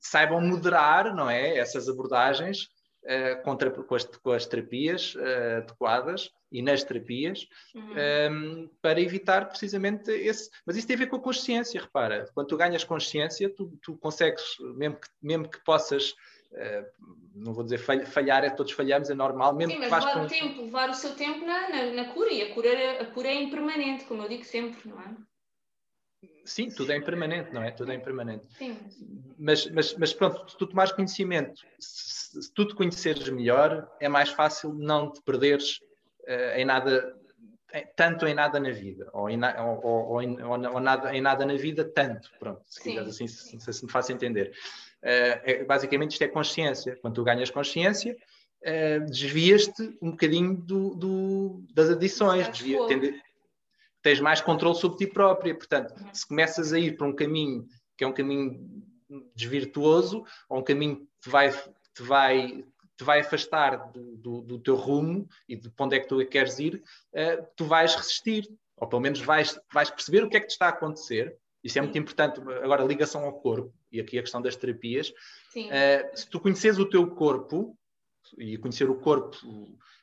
saibam 0.00 0.40
moderar, 0.40 1.14
não 1.14 1.30
é, 1.30 1.56
essas 1.56 1.88
abordagens 1.88 2.68
uh, 3.08 3.42
contra, 3.42 3.70
com, 3.70 3.94
as, 3.94 4.04
com, 4.04 4.30
as, 4.30 4.46
terapias 4.46 5.14
uh, 5.14 5.58
adequadas 5.58 6.30
e 6.52 6.62
nas 6.62 6.84
terapias 6.84 7.46
uhum. 7.74 7.82
um, 7.82 7.98
ehm, 7.98 8.70
para 8.80 9.00
evitar 9.00 9.48
precisamente 9.48 10.10
esse. 10.10 10.50
Mas 10.64 10.76
isso 10.76 10.86
tem 10.86 10.96
a 10.96 10.98
ver 10.98 11.08
com 11.08 11.16
a 11.16 11.20
consciência, 11.20 11.80
repara. 11.80 12.28
Quando 12.34 12.48
tu 12.48 12.56
ganhas 12.56 12.84
consciência, 12.84 13.50
tu, 13.50 13.72
tu 13.82 13.96
consegues, 13.98 14.42
mesmo 14.76 14.96
que, 14.96 15.08
mesmo 15.22 15.48
que 15.48 15.62
possas. 15.64 16.12
Uh, 16.50 16.86
não 17.34 17.52
vou 17.52 17.62
dizer 17.62 17.78
falhar, 17.78 18.42
é 18.42 18.50
todos 18.50 18.72
falhamos, 18.72 19.10
é 19.10 19.14
normal. 19.14 19.54
Mesmo 19.54 19.74
Sim, 19.74 19.78
mas 19.78 19.90
levar 19.92 20.12
com... 20.14 20.20
o 20.22 20.26
tempo, 20.26 20.62
levar 20.62 20.88
o 20.88 20.94
seu 20.94 21.14
tempo 21.14 21.44
na, 21.44 21.68
na, 21.68 21.90
na 21.92 22.04
cura, 22.14 22.32
e 22.32 22.42
a 22.42 22.54
cura, 22.54 23.02
a 23.02 23.04
cura 23.06 23.28
é 23.28 23.34
impermanente, 23.34 24.04
como 24.06 24.22
eu 24.22 24.28
digo 24.28 24.44
sempre, 24.44 24.88
não 24.88 24.98
é? 25.00 25.14
Sim, 26.44 26.70
tudo 26.70 26.92
é 26.92 26.96
impermanente, 26.96 27.52
não 27.52 27.62
é? 27.62 27.70
Tudo 27.70 27.92
é 27.92 27.94
impermanente. 27.94 28.44
Sim. 28.56 28.76
Mas, 29.38 29.70
mas, 29.70 29.94
mas 29.96 30.12
pronto, 30.14 30.50
se 30.50 30.56
tu 30.56 30.66
tomares 30.66 30.92
conhecimento, 30.92 31.62
se, 31.78 32.42
se 32.42 32.52
tu 32.52 32.66
te 32.66 32.74
conheceres 32.74 33.28
melhor, 33.28 33.88
é 34.00 34.08
mais 34.08 34.30
fácil 34.30 34.72
não 34.72 35.12
te 35.12 35.20
perderes 35.22 35.78
uh, 36.22 36.56
em 36.56 36.64
nada, 36.64 37.14
tanto 37.94 38.26
em 38.26 38.34
nada 38.34 38.58
na 38.58 38.70
vida, 38.70 39.08
ou 39.12 39.28
em, 39.28 39.36
na, 39.36 39.62
ou, 39.62 40.08
ou, 40.08 40.22
em, 40.22 40.42
ou, 40.42 40.80
nada, 40.80 41.14
em 41.14 41.20
nada 41.20 41.44
na 41.44 41.54
vida, 41.54 41.84
tanto. 41.84 42.30
Pronto, 42.38 42.62
se 42.66 42.82
quiseres 42.82 43.10
assim, 43.10 43.26
se, 43.28 43.60
se, 43.60 43.72
se 43.72 43.84
me 43.84 43.90
faço 43.90 44.10
entender. 44.10 44.50
Uh, 45.02 45.36
é, 45.44 45.64
basicamente 45.64 46.12
isto 46.12 46.24
é 46.24 46.28
consciência. 46.28 46.96
Quando 47.02 47.14
tu 47.14 47.24
ganhas 47.24 47.50
consciência, 47.50 48.16
uh, 48.62 49.04
desvias-te 49.04 49.96
um 50.00 50.12
bocadinho 50.12 50.54
do, 50.54 50.94
do 50.94 51.62
das 51.74 51.90
adições, 51.90 52.48
desvia, 52.48 52.84
tende, 52.86 53.20
tens 54.08 54.20
mais 54.20 54.40
controle 54.40 54.74
sobre 54.74 54.96
ti 54.96 55.06
própria. 55.06 55.54
Portanto, 55.54 55.92
uhum. 55.92 56.14
se 56.14 56.26
começas 56.26 56.72
a 56.72 56.78
ir 56.78 56.96
para 56.96 57.06
um 57.06 57.14
caminho 57.14 57.66
que 57.96 58.04
é 58.04 58.06
um 58.06 58.12
caminho 58.12 58.84
desvirtuoso, 59.34 60.24
ou 60.48 60.60
um 60.60 60.62
caminho 60.62 60.96
que 60.96 61.06
te 61.22 61.28
vai, 61.28 61.50
te 61.50 62.02
vai, 62.02 62.64
te 62.96 63.04
vai 63.04 63.20
afastar 63.20 63.90
do, 63.92 64.16
do, 64.16 64.40
do 64.42 64.58
teu 64.60 64.76
rumo 64.76 65.28
e 65.48 65.56
de 65.56 65.70
onde 65.78 65.96
é 65.96 66.00
que 66.00 66.08
tu 66.08 66.24
queres 66.26 66.58
ir, 66.58 66.82
uh, 67.12 67.46
tu 67.56 67.64
vais 67.64 67.94
resistir, 67.94 68.48
ou 68.76 68.88
pelo 68.88 69.02
menos 69.02 69.20
vais, 69.20 69.60
vais 69.72 69.90
perceber 69.90 70.22
o 70.22 70.28
que 70.28 70.36
é 70.36 70.40
que 70.40 70.46
te 70.46 70.52
está 70.52 70.66
a 70.66 70.70
acontecer. 70.70 71.36
Isso 71.62 71.76
é 71.78 71.82
muito 71.82 71.98
importante. 71.98 72.40
Agora, 72.62 72.84
a 72.84 72.86
ligação 72.86 73.24
ao 73.24 73.40
corpo, 73.40 73.74
e 73.90 74.00
aqui 74.00 74.18
a 74.18 74.22
questão 74.22 74.40
das 74.40 74.56
terapias. 74.56 75.10
Uh, 75.10 76.16
se 76.16 76.30
tu 76.30 76.40
conheces 76.40 76.78
o 76.78 76.86
teu 76.86 77.06
corpo, 77.08 77.76
e 78.38 78.56
conhecer 78.58 78.88
o 78.88 78.94
corpo 78.94 79.36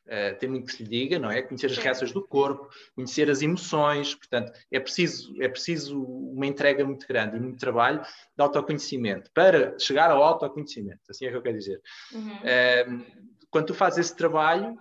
uh, 0.07 0.37
tem 0.39 0.49
muito 0.49 0.67
que 0.67 0.73
se 0.73 0.83
lhe 0.83 0.89
diga, 0.89 1.19
não 1.19 1.29
é? 1.29 1.41
Conhecer 1.41 1.67
as 1.67 1.77
reações 1.77 2.11
do 2.11 2.21
corpo, 2.21 2.69
conhecer 2.95 3.29
as 3.29 3.41
emoções, 3.41 4.15
portanto, 4.15 4.51
é 4.71 4.79
preciso, 4.79 5.35
é 5.41 5.47
preciso 5.47 6.01
uma 6.01 6.45
entrega 6.45 6.85
muito 6.85 7.07
grande 7.07 7.37
e 7.37 7.39
muito 7.39 7.59
trabalho 7.59 8.01
de 8.01 8.41
autoconhecimento 8.41 9.31
para 9.31 9.77
chegar 9.79 10.11
ao 10.11 10.23
autoconhecimento, 10.23 11.01
assim 11.09 11.25
é 11.25 11.29
que 11.29 11.37
eu 11.37 11.41
quero 11.41 11.57
dizer. 11.57 11.81
Uhum. 12.13 12.35
Uh, 12.35 13.05
quando 13.49 13.67
tu 13.67 13.73
fazes 13.73 13.99
esse 13.99 14.15
trabalho, 14.15 14.77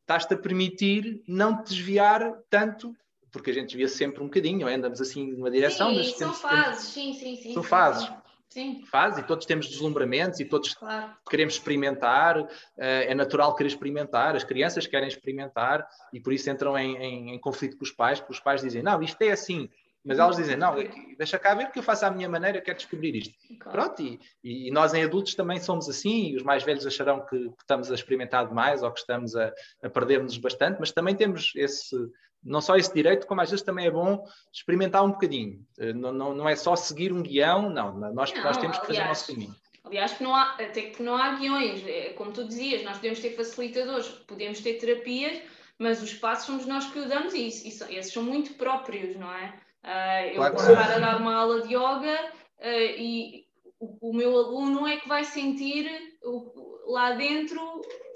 estás-te 0.00 0.34
a 0.34 0.38
permitir 0.38 1.22
não 1.26 1.62
te 1.62 1.70
desviar 1.70 2.40
tanto 2.48 2.94
porque 3.36 3.50
a 3.50 3.54
gente 3.54 3.66
desvia 3.66 3.88
sempre 3.88 4.22
um 4.22 4.26
bocadinho, 4.26 4.66
andamos 4.66 5.00
assim 5.00 5.32
numa 5.32 5.50
direção. 5.50 5.90
Sim, 5.90 5.96
mas 5.96 6.16
são 6.16 6.32
fases, 6.32 6.88
sim, 6.88 7.12
sim, 7.12 7.36
sim. 7.36 7.52
São 7.52 7.62
fases. 7.62 8.10
Sim. 8.56 8.82
Faz 8.90 9.18
e 9.18 9.22
todos 9.22 9.44
temos 9.44 9.68
deslumbramentos 9.68 10.40
e 10.40 10.44
todos 10.46 10.72
claro. 10.72 11.12
queremos 11.28 11.52
experimentar, 11.52 12.40
uh, 12.40 12.48
é 12.78 13.14
natural 13.14 13.54
querer 13.54 13.68
experimentar, 13.68 14.34
as 14.34 14.44
crianças 14.44 14.86
querem 14.86 15.06
experimentar 15.06 15.86
e 16.10 16.18
por 16.18 16.32
isso 16.32 16.48
entram 16.48 16.78
em, 16.78 16.96
em, 16.96 17.34
em, 17.34 17.38
conflito 17.38 17.76
com 17.76 17.84
os 17.84 17.92
pais, 17.92 18.18
porque 18.18 18.32
os 18.32 18.40
pais 18.40 18.62
dizem, 18.62 18.82
não, 18.82 19.02
isto 19.02 19.20
é 19.20 19.30
assim, 19.30 19.68
mas 20.06 20.20
elas 20.20 20.36
dizem, 20.36 20.56
não, 20.56 20.76
deixa 21.18 21.36
cá 21.36 21.52
ver 21.54 21.72
que 21.72 21.80
eu 21.80 21.82
faço 21.82 22.06
à 22.06 22.10
minha 22.10 22.28
maneira, 22.28 22.58
eu 22.58 22.62
quero 22.62 22.78
descobrir 22.78 23.16
isto. 23.16 23.34
Claro. 23.58 23.78
Pronto, 23.78 24.02
e, 24.02 24.20
e, 24.44 24.70
nós 24.70 24.94
em 24.94 25.02
adultos 25.02 25.34
também 25.34 25.58
somos 25.58 25.88
assim, 25.88 26.28
e 26.28 26.36
os 26.36 26.44
mais 26.44 26.62
velhos 26.62 26.86
acharão 26.86 27.26
que, 27.26 27.36
que 27.36 27.62
estamos 27.62 27.90
a 27.90 27.94
experimentar 27.94 28.46
demais 28.46 28.84
ou 28.84 28.92
que 28.92 29.00
estamos 29.00 29.34
a, 29.34 29.52
a 29.82 29.90
perder-nos 29.90 30.38
bastante, 30.38 30.78
mas 30.78 30.92
também 30.92 31.16
temos 31.16 31.52
esse, 31.56 31.96
não 32.40 32.60
só 32.60 32.76
esse 32.76 32.94
direito, 32.94 33.26
como 33.26 33.40
às 33.40 33.50
vezes 33.50 33.64
também 33.64 33.86
é 33.86 33.90
bom 33.90 34.24
experimentar 34.52 35.04
um 35.04 35.10
bocadinho. 35.10 35.66
Eh, 35.76 35.92
não, 35.92 36.12
não, 36.12 36.32
não 36.32 36.48
é 36.48 36.54
só 36.54 36.76
seguir 36.76 37.12
um 37.12 37.20
guião, 37.20 37.68
não, 37.68 37.98
nós, 38.12 38.32
não, 38.32 38.44
nós 38.44 38.56
temos 38.58 38.78
que 38.78 38.86
fazer 38.86 39.02
o 39.02 39.08
nosso 39.08 39.34
caminho. 39.34 39.54
Aliás, 39.84 40.12
que 40.12 40.22
não 40.22 40.34
há, 40.34 40.52
até 40.52 40.82
que 40.82 41.02
não 41.02 41.16
há 41.16 41.34
guiões, 41.34 41.84
é, 41.86 42.10
como 42.10 42.32
tu 42.32 42.46
dizias, 42.46 42.84
nós 42.84 42.96
podemos 42.96 43.20
ter 43.20 43.30
facilitadores, 43.30 44.08
podemos 44.26 44.60
ter 44.60 44.74
terapias, 44.74 45.40
mas 45.78 46.02
os 46.02 46.14
passos 46.14 46.46
somos 46.46 46.66
nós 46.66 46.86
que 46.90 46.98
o 46.98 47.08
damos 47.08 47.34
e, 47.34 47.46
isso, 47.46 47.84
esses 47.90 48.12
são 48.12 48.22
muito 48.22 48.54
próprios, 48.54 49.16
não 49.16 49.32
é? 49.32 49.65
Uh, 49.86 50.26
eu 50.32 50.34
claro 50.34 50.56
estar 50.56 50.92
a 50.94 50.98
dar 50.98 51.20
uma 51.20 51.36
aula 51.36 51.62
de 51.62 51.68
yoga 51.68 52.32
uh, 52.58 52.98
e 52.98 53.46
o, 53.78 54.10
o, 54.10 54.12
meu 54.12 54.36
aluno 54.36 54.84
é 54.84 54.96
que 54.96 55.06
vai 55.06 55.24
sentir 55.24 55.88
o, 56.24 56.82
lá 56.88 57.12
dentro 57.12 57.60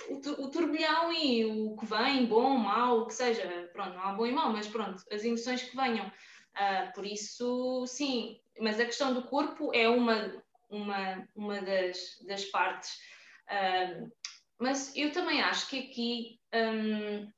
o, 0.09 0.15
o, 0.45 0.51
turbilhão 0.51 1.13
e 1.13 1.45
o 1.45 1.77
que 1.77 1.87
vem, 1.87 2.27
bom, 2.27 2.57
mau, 2.57 2.99
o 2.99 3.07
que 3.07 3.15
seja. 3.15 3.71
Pronto, 3.73 3.95
não 3.95 4.03
há 4.03 4.13
bom 4.13 4.27
e 4.27 4.33
mau, 4.33 4.51
mas 4.51 4.67
pronto, 4.67 5.01
as 5.13 5.25
emoções 5.25 5.63
que 5.63 5.77
venham. 5.77 6.07
Uh, 6.07 6.93
por 6.93 7.07
isso, 7.07 7.87
sim, 7.87 8.41
mas 8.59 8.81
a 8.81 8.85
questão 8.85 9.15
do 9.15 9.23
corpo 9.23 9.71
é 9.73 9.89
uma, 9.89 10.43
uma, 10.69 11.29
uma 11.37 11.63
das, 11.63 12.19
das 12.27 12.45
partes. 12.47 12.99
Uh, 13.47 14.11
mas 14.59 14.95
eu 14.97 15.13
também 15.13 15.41
acho 15.41 15.69
que 15.69 15.79
aqui 15.79 16.41
um, 16.53 17.31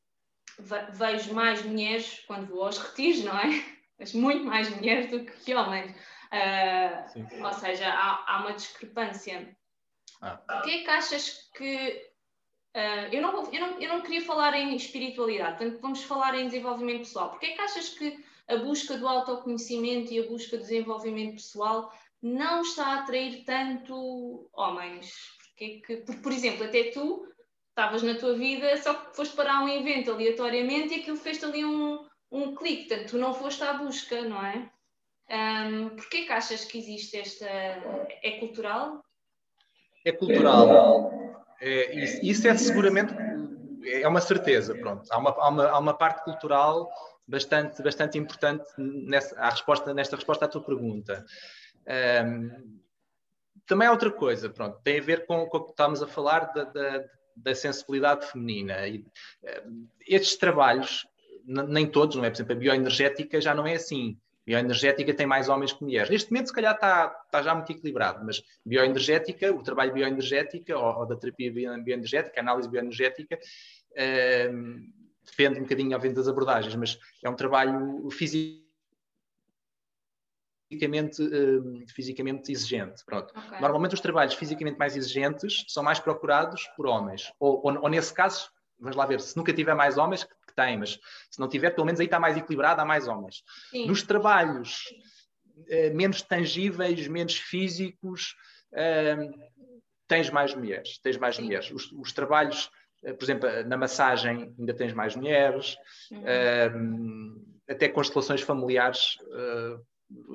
vejo 0.59 1.35
mais 1.35 1.63
mulheres 1.63 2.25
quando 2.27 2.49
vou 2.49 2.65
aos 2.65 2.79
retiros, 2.79 3.23
não 3.25 3.39
é? 3.39 3.82
Mas 4.03 4.15
muito 4.15 4.45
mais 4.45 4.69
mulheres 4.69 5.09
do 5.13 5.25
que 5.25 5.55
homens. 5.55 5.93
Uh, 6.33 7.45
ou 7.45 7.53
seja, 7.53 7.89
há, 7.89 8.25
há 8.27 8.41
uma 8.41 8.53
discrepância. 8.53 9.57
Ah. 10.21 10.43
O 10.59 10.63
que 10.63 10.71
é 10.71 10.83
que 10.83 10.91
achas 10.91 11.49
que. 11.55 12.11
Uh, 12.75 13.07
eu, 13.13 13.23
não, 13.23 13.53
eu, 13.53 13.61
não, 13.61 13.81
eu 13.81 13.89
não 13.89 14.01
queria 14.01 14.23
falar 14.23 14.55
em 14.55 14.75
espiritualidade, 14.75 15.59
portanto, 15.59 15.81
vamos 15.81 16.03
falar 16.03 16.35
em 16.35 16.47
desenvolvimento 16.47 17.01
pessoal. 17.01 17.31
Porquê 17.31 17.47
é 17.47 17.53
que 17.53 17.61
achas 17.61 17.91
que 17.91 18.25
a 18.49 18.57
busca 18.57 18.99
do 18.99 19.07
autoconhecimento 19.07 20.13
e 20.13 20.19
a 20.19 20.27
busca 20.27 20.57
do 20.57 20.63
desenvolvimento 20.63 21.35
pessoal 21.35 21.93
não 22.21 22.63
está 22.63 22.87
a 22.87 22.95
atrair 23.03 23.45
tanto 23.45 24.51
homens? 24.53 25.15
Porque, 25.39 25.81
que, 25.87 25.97
por, 25.99 26.17
por 26.23 26.33
exemplo, 26.33 26.65
até 26.65 26.91
tu 26.91 27.25
estavas 27.69 28.03
na 28.03 28.17
tua 28.17 28.35
vida, 28.35 28.77
só 28.79 28.95
que 28.95 29.15
foste 29.15 29.37
parar 29.37 29.63
um 29.63 29.69
evento 29.69 30.11
aleatoriamente 30.11 30.93
e 30.93 31.01
aquilo 31.03 31.17
fez-te 31.19 31.45
ali 31.45 31.65
um, 31.65 32.05
um 32.33 32.55
clique, 32.55 32.89
portanto, 32.89 33.11
tu 33.11 33.19
não 33.19 33.35
foste 33.35 33.63
à 33.63 33.75
busca, 33.75 34.23
não 34.23 34.45
é? 34.45 34.71
Um, 35.31 35.91
Porquê 35.91 36.25
que 36.25 36.33
achas 36.33 36.65
que 36.65 36.79
existe 36.79 37.17
esta. 37.19 37.47
É 37.47 38.39
cultural? 38.41 39.05
É 40.05 40.13
cultural. 40.13 41.13
É, 41.61 41.95
isso, 41.95 42.21
isso, 42.23 42.49
é 42.49 42.57
seguramente. 42.57 43.15
É 43.85 44.07
uma 44.09 44.21
certeza, 44.21 44.75
pronto. 44.75 45.07
Há 45.11 45.19
uma, 45.19 45.31
há 45.31 45.49
uma, 45.49 45.69
há 45.69 45.79
uma 45.79 45.95
parte 45.95 46.25
cultural 46.25 46.91
bastante, 47.27 47.83
bastante 47.83 48.19
importante 48.19 48.65
nessa, 48.79 49.39
a 49.39 49.51
resposta, 49.51 49.95
nesta 49.95 50.17
resposta 50.17 50.45
à 50.45 50.49
tua 50.49 50.63
pergunta. 50.63 51.25
Um, 52.27 52.81
também 53.67 53.87
há 53.87 53.93
outra 53.93 54.11
coisa, 54.11 54.51
pronto, 54.51 54.81
tem 54.83 54.99
a 54.99 55.03
ver 55.03 55.27
com, 55.27 55.47
com 55.47 55.59
o 55.59 55.65
que 55.65 55.71
estávamos 55.71 56.03
a 56.03 56.07
falar 56.07 56.53
da, 56.53 56.65
da, 56.65 57.05
da 57.37 57.55
sensibilidade 57.55 58.27
feminina. 58.27 58.87
E, 58.87 59.05
estes 60.07 60.37
trabalhos, 60.37 61.07
nem 61.47 61.87
todos, 61.87 62.17
não 62.17 62.25
é? 62.25 62.31
Por 62.31 62.37
exemplo, 62.37 62.53
a 62.53 62.59
bioenergética 62.59 63.41
já 63.41 63.55
não 63.55 63.67
é 63.67 63.75
assim. 63.75 64.17
A 64.43 64.45
bioenergética 64.47 65.15
tem 65.15 65.27
mais 65.27 65.49
homens 65.49 65.73
que 65.73 65.83
mulheres. 65.83 66.11
Neste 66.11 66.31
momento, 66.31 66.49
se 66.49 66.53
calhar, 66.53 66.75
está, 66.75 67.23
está 67.27 67.43
já 67.43 67.55
muito 67.55 67.71
equilibrado, 67.71 68.25
mas 68.25 68.43
bioenergética, 68.65 69.53
o 69.53 69.63
trabalho 69.63 69.93
bioenergética 69.93 70.77
ou, 70.77 71.01
ou 71.01 71.07
da 71.07 71.17
terapia 71.17 71.53
bioenergética, 71.53 72.41
a 72.41 72.43
análise 72.43 72.69
bioenergética, 72.69 73.39
uh, 73.39 75.03
depende 75.25 75.59
um 75.59 75.63
bocadinho, 75.63 75.95
obviamente, 75.95 76.17
das 76.17 76.29
abordagens, 76.29 76.75
mas 76.75 76.99
é 77.23 77.31
um 77.31 77.37
trabalho 77.37 78.11
físico 78.11 78.63
fisicamente, 80.73 81.23
uh, 81.23 81.85
fisicamente 81.95 82.51
exigente. 82.51 83.05
Pronto. 83.05 83.33
Okay. 83.37 83.61
Normalmente 83.61 83.95
os 83.95 84.01
trabalhos 84.01 84.35
fisicamente 84.35 84.79
mais 84.79 84.97
exigentes 84.97 85.65
são 85.69 85.83
mais 85.83 86.01
procurados 86.01 86.67
por 86.77 86.87
homens. 86.87 87.33
Ou, 87.39 87.61
ou, 87.65 87.83
ou, 87.83 87.89
nesse 87.89 88.13
caso, 88.13 88.51
vamos 88.79 88.97
lá 88.97 89.05
ver, 89.07 89.21
se 89.21 89.37
nunca 89.37 89.53
tiver 89.53 89.75
mais 89.75 89.99
homens, 89.99 90.27
que, 90.53 90.57
tem, 90.57 90.79
mas 90.79 90.99
se 91.31 91.41
não 91.41 91.49
tiver, 91.49 91.71
pelo 91.71 91.87
menos 91.87 92.01
aí 92.01 92.07
está 92.07 92.21
mais 92.21 92.37
equilibrado, 92.37 92.81
há 92.81 92.85
mais 92.85 93.09
homens. 93.09 93.43
Sim. 93.71 93.87
Nos 93.87 94.03
trabalhos 94.03 94.85
uh, 95.57 95.95
menos 95.95 96.23
tangíveis, 96.23 97.09
menos 97.09 97.37
físicos, 97.37 98.35
uh, 98.73 99.51
tens 100.07 100.31
mais 100.31 100.55
mulheres. 100.55 100.99
Tens 101.03 101.17
mais 101.17 101.37
Sim. 101.37 101.45
mulheres. 101.45 101.71
Os, 101.71 101.91
os 101.93 102.13
trabalhos, 102.13 102.71
por 103.01 103.23
exemplo, 103.23 103.49
na 103.67 103.77
massagem 103.77 104.55
ainda 104.59 104.75
tens 104.75 104.93
mais 104.93 105.17
mulheres. 105.17 105.77
Uhum. 106.11 107.43
até 107.69 107.89
constelações 107.89 108.43
familiares 108.43 109.17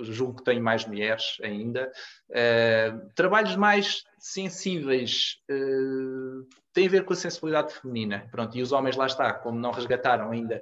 julgo 0.02 0.38
que 0.38 0.44
tem 0.44 0.60
mais 0.60 0.86
mulheres 0.86 1.38
ainda. 1.42 1.92
Uh, 2.30 3.10
trabalhos 3.16 3.56
mais 3.56 4.04
sensíveis 4.20 5.38
uh, 5.50 6.48
têm 6.74 6.88
a 6.88 6.92
ver 6.92 7.06
com 7.06 7.14
a 7.14 7.16
sensibilidade 7.16 7.74
feminina. 7.74 8.28
Pronto, 8.32 8.58
e 8.58 8.62
os 8.62 8.72
homens 8.72 8.96
lá 8.96 9.06
está, 9.06 9.34
como 9.34 9.60
não 9.60 9.72
resgataram 9.72 10.32
ainda 10.32 10.62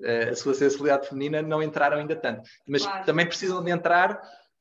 uh, 0.00 0.30
a 0.30 0.34
sua 0.34 0.54
sensibilidade 0.54 1.08
feminina, 1.08 1.42
não 1.42 1.62
entraram 1.62 1.98
ainda 1.98 2.16
tanto. 2.16 2.42
Mas 2.66 2.82
claro. 2.82 3.04
também 3.04 3.26
precisam 3.26 3.62
de 3.62 3.70
entrar 3.70 4.20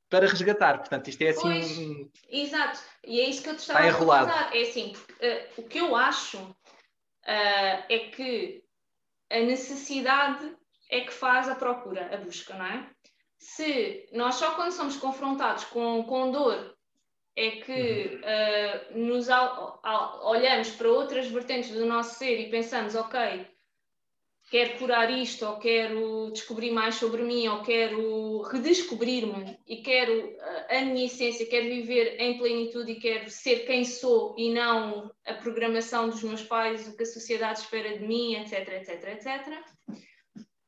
para 0.09 0.27
resgatar. 0.27 0.77
Portanto, 0.79 1.07
isto 1.07 1.21
é 1.21 1.29
assim. 1.29 1.41
Pois, 1.41 2.47
exato, 2.47 2.79
e 3.03 3.19
é 3.19 3.29
isso 3.29 3.41
que 3.41 3.49
eu 3.49 3.55
te 3.55 3.59
estava 3.59 3.87
a 3.87 3.93
falar. 3.93 4.55
É 4.55 4.61
assim, 4.61 4.93
porque, 4.93 5.47
o 5.57 5.63
que 5.63 5.79
eu 5.79 5.95
acho 5.95 6.55
é 7.25 7.99
que 8.13 8.63
a 9.31 9.39
necessidade 9.39 10.55
é 10.93 11.01
que 11.01 11.11
faz 11.11 11.49
a 11.49 11.55
procura, 11.55 12.13
a 12.13 12.17
busca, 12.17 12.53
não 12.53 12.65
é? 12.65 12.87
Se 13.43 14.07
nós 14.13 14.35
só 14.35 14.55
quando 14.55 14.71
somos 14.71 14.95
confrontados 14.95 15.65
com, 15.65 16.01
com 16.05 16.31
dor 16.31 16.73
é 17.35 17.51
que 17.51 18.21
uh, 18.23 18.97
nos 18.97 19.29
al, 19.29 19.81
al, 19.83 20.25
olhamos 20.27 20.69
para 20.71 20.89
outras 20.89 21.27
vertentes 21.27 21.71
do 21.71 21.85
nosso 21.85 22.17
ser 22.17 22.39
e 22.39 22.49
pensamos, 22.49 22.95
ok, 22.95 23.45
quero 24.49 24.77
curar 24.77 25.11
isto, 25.11 25.45
ou 25.45 25.57
quero 25.57 26.31
descobrir 26.31 26.71
mais 26.71 26.95
sobre 26.95 27.23
mim, 27.23 27.47
ou 27.49 27.61
quero 27.63 28.43
redescobrir-me 28.43 29.59
e 29.67 29.81
quero 29.81 30.25
uh, 30.25 30.65
a 30.69 30.81
minha 30.81 31.05
essência, 31.05 31.45
quero 31.45 31.65
viver 31.65 32.15
em 32.21 32.37
plenitude 32.37 32.93
e 32.93 32.99
quero 32.99 33.29
ser 33.29 33.65
quem 33.65 33.83
sou 33.83 34.35
e 34.37 34.53
não 34.53 35.11
a 35.25 35.33
programação 35.33 36.07
dos 36.07 36.23
meus 36.23 36.43
pais, 36.43 36.87
o 36.87 36.95
que 36.95 37.03
a 37.03 37.07
sociedade 37.07 37.59
espera 37.59 37.97
de 37.97 38.07
mim, 38.07 38.35
etc, 38.35 38.69
etc, 38.69 39.03
etc. 39.09 39.63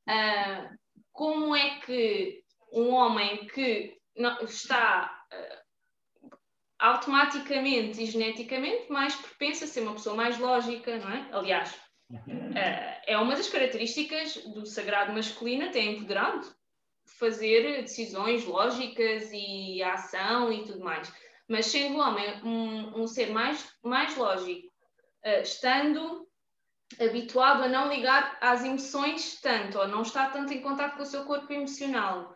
Uh, 0.09 0.77
como 1.13 1.55
é 1.55 1.79
que 1.79 2.43
um 2.75 2.93
homem 2.93 3.47
que 3.47 3.97
está 4.41 5.25
uh, 5.31 6.37
automaticamente 6.77 8.03
e 8.03 8.05
geneticamente 8.05 8.91
mais 8.91 9.15
propenso 9.15 9.63
a 9.63 9.67
ser 9.67 9.81
uma 9.81 9.93
pessoa 9.93 10.15
mais 10.15 10.37
lógica, 10.37 10.97
não 10.97 11.09
é? 11.09 11.29
Aliás, 11.31 11.73
uh, 12.11 13.01
é 13.07 13.17
uma 13.17 13.35
das 13.35 13.47
características 13.47 14.35
do 14.53 14.65
sagrado 14.65 15.13
masculino 15.13 15.65
até 15.65 15.79
empoderado, 15.79 16.53
fazer 17.17 17.81
decisões 17.81 18.43
lógicas 18.43 19.29
e 19.31 19.81
ação 19.81 20.51
e 20.51 20.65
tudo 20.65 20.83
mais. 20.83 21.11
Mas 21.47 21.67
sendo 21.67 21.95
o 21.95 22.01
homem 22.01 22.43
um, 22.43 23.03
um 23.03 23.07
ser 23.07 23.31
mais, 23.31 23.65
mais 23.81 24.17
lógico, 24.17 24.67
uh, 25.25 25.41
estando 25.41 26.27
habituado 26.99 27.63
a 27.63 27.69
não 27.69 27.91
ligar 27.91 28.37
às 28.41 28.63
emoções 28.65 29.39
tanto, 29.39 29.79
ou 29.79 29.87
não 29.87 30.01
estar 30.01 30.31
tanto 30.31 30.53
em 30.53 30.61
contato 30.61 30.97
com 30.97 31.03
o 31.03 31.05
seu 31.05 31.23
corpo 31.23 31.51
emocional, 31.51 32.35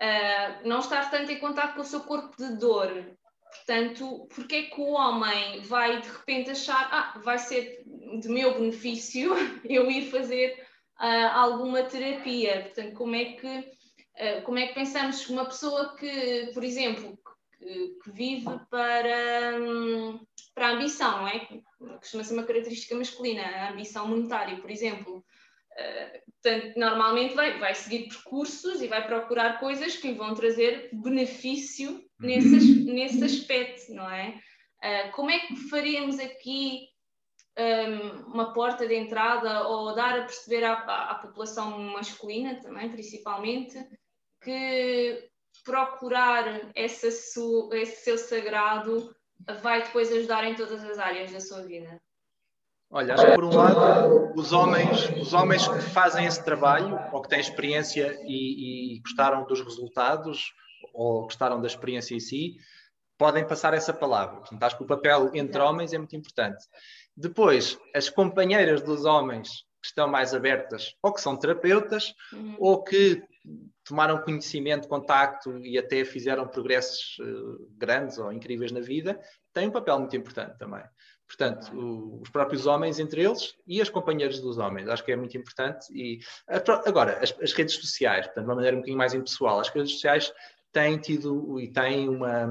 uh, 0.00 0.68
não 0.68 0.80
estar 0.80 1.10
tanto 1.10 1.30
em 1.30 1.38
contato 1.38 1.74
com 1.74 1.82
o 1.82 1.84
seu 1.84 2.00
corpo 2.00 2.36
de 2.36 2.56
dor. 2.56 3.16
Portanto, 3.50 4.28
porque 4.34 4.54
é 4.54 4.62
que 4.62 4.80
o 4.80 4.92
homem 4.92 5.60
vai 5.62 6.00
de 6.00 6.08
repente 6.08 6.50
achar, 6.50 6.88
ah, 6.92 7.18
vai 7.18 7.38
ser 7.38 7.82
de 8.20 8.28
meu 8.28 8.54
benefício 8.54 9.32
eu 9.64 9.90
ir 9.90 10.10
fazer 10.10 10.66
uh, 11.00 11.30
alguma 11.34 11.82
terapia? 11.82 12.62
Portanto, 12.62 12.94
como 12.94 13.14
é 13.14 13.24
que 13.32 13.58
uh, 13.58 14.42
como 14.44 14.58
é 14.58 14.68
que 14.68 14.74
pensamos 14.74 15.28
uma 15.28 15.44
pessoa 15.44 15.96
que, 15.96 16.50
por 16.54 16.62
exemplo, 16.62 17.18
que, 17.58 17.98
que 18.02 18.10
vive 18.12 18.58
para, 18.70 19.58
um, 19.60 20.20
para 20.54 20.68
a 20.68 20.72
ambição, 20.72 21.18
não 21.18 21.28
é? 21.28 21.48
Costuma 21.98 22.24
ser 22.24 22.34
uma 22.34 22.44
característica 22.44 22.94
masculina, 22.94 23.42
a 23.42 23.70
ambição 23.70 24.06
monetária, 24.06 24.56
por 24.58 24.70
exemplo. 24.70 25.24
Uh, 25.72 26.29
portanto, 26.42 26.78
normalmente 26.78 27.34
vai, 27.34 27.58
vai 27.58 27.74
seguir 27.74 28.08
percursos 28.08 28.80
e 28.80 28.88
vai 28.88 29.06
procurar 29.06 29.60
coisas 29.60 29.96
que 29.96 30.08
lhe 30.08 30.14
vão 30.18 30.34
trazer 30.34 30.88
benefício 30.92 32.02
nesse, 32.18 32.84
nesse 32.84 33.24
aspecto, 33.24 33.92
não 33.92 34.10
é? 34.10 34.40
Uh, 34.82 35.12
como 35.12 35.30
é 35.30 35.38
que 35.40 35.56
faríamos 35.68 36.18
aqui 36.18 36.88
um, 37.58 38.32
uma 38.32 38.52
porta 38.52 38.86
de 38.86 38.94
entrada 38.94 39.68
ou 39.68 39.94
dar 39.94 40.18
a 40.18 40.24
perceber 40.24 40.64
à, 40.64 40.72
à, 40.72 41.10
à 41.10 41.14
população 41.16 41.78
masculina 41.78 42.60
também, 42.60 42.90
principalmente, 42.90 43.78
que 44.42 45.28
procurar 45.64 46.70
essa 46.74 47.10
su, 47.10 47.68
esse 47.72 48.04
seu 48.04 48.16
sagrado 48.16 49.14
vai 49.60 49.82
depois 49.82 50.10
ajudar 50.10 50.44
em 50.44 50.54
todas 50.54 50.82
as 50.84 50.98
áreas 50.98 51.32
da 51.32 51.40
sua 51.40 51.62
vida? 51.62 52.00
Olha, 52.92 53.14
acho 53.14 53.24
que 53.24 53.34
por 53.34 53.44
um 53.44 53.54
lado, 53.54 54.32
os 54.34 54.52
homens, 54.52 55.08
os 55.16 55.32
homens 55.32 55.68
que 55.68 55.80
fazem 55.80 56.26
esse 56.26 56.44
trabalho, 56.44 56.98
ou 57.12 57.22
que 57.22 57.28
têm 57.28 57.38
experiência 57.38 58.18
e, 58.24 58.96
e 58.96 59.00
gostaram 59.00 59.44
dos 59.46 59.60
resultados, 59.60 60.52
ou 60.92 61.22
gostaram 61.22 61.60
da 61.60 61.68
experiência 61.68 62.16
em 62.16 62.20
si, 62.20 62.56
podem 63.16 63.46
passar 63.46 63.74
essa 63.74 63.92
palavra. 63.92 64.38
Portanto, 64.38 64.62
acho 64.62 64.76
que 64.76 64.82
o 64.82 64.86
papel 64.86 65.30
entre 65.34 65.60
homens 65.60 65.92
é 65.92 65.98
muito 65.98 66.16
importante. 66.16 66.64
Depois, 67.16 67.78
as 67.94 68.10
companheiras 68.10 68.82
dos 68.82 69.04
homens 69.04 69.48
que 69.80 69.86
estão 69.86 70.08
mais 70.08 70.34
abertas, 70.34 70.94
ou 71.02 71.12
que 71.12 71.20
são 71.20 71.36
terapeutas, 71.36 72.12
uhum. 72.32 72.56
ou 72.58 72.82
que 72.82 73.22
tomaram 73.84 74.22
conhecimento, 74.22 74.88
contacto 74.88 75.58
e 75.58 75.78
até 75.78 76.04
fizeram 76.04 76.46
progressos 76.46 77.18
uh, 77.20 77.68
grandes 77.76 78.18
ou 78.18 78.32
incríveis 78.32 78.72
na 78.72 78.80
vida, 78.80 79.18
têm 79.52 79.68
um 79.68 79.72
papel 79.72 79.98
muito 79.98 80.16
importante 80.16 80.58
também. 80.58 80.82
Portanto, 81.30 81.72
o, 81.72 82.20
os 82.22 82.28
próprios 82.28 82.66
homens 82.66 82.98
entre 82.98 83.22
eles 83.22 83.54
e 83.64 83.80
as 83.80 83.88
companheiras 83.88 84.40
dos 84.40 84.58
homens. 84.58 84.88
Acho 84.88 85.04
que 85.04 85.12
é 85.12 85.16
muito 85.16 85.36
importante. 85.36 85.86
E 85.94 86.18
agora, 86.84 87.20
as, 87.22 87.32
as 87.40 87.52
redes 87.52 87.76
sociais, 87.76 88.26
portanto, 88.26 88.44
de 88.44 88.50
uma 88.50 88.56
maneira 88.56 88.76
um 88.76 88.80
bocadinho 88.80 88.98
mais 88.98 89.14
impessoal, 89.14 89.60
as 89.60 89.68
redes 89.68 89.92
sociais 89.92 90.32
têm 90.72 90.98
tido 90.98 91.60
e 91.60 91.68
têm 91.68 92.08
uma, 92.08 92.46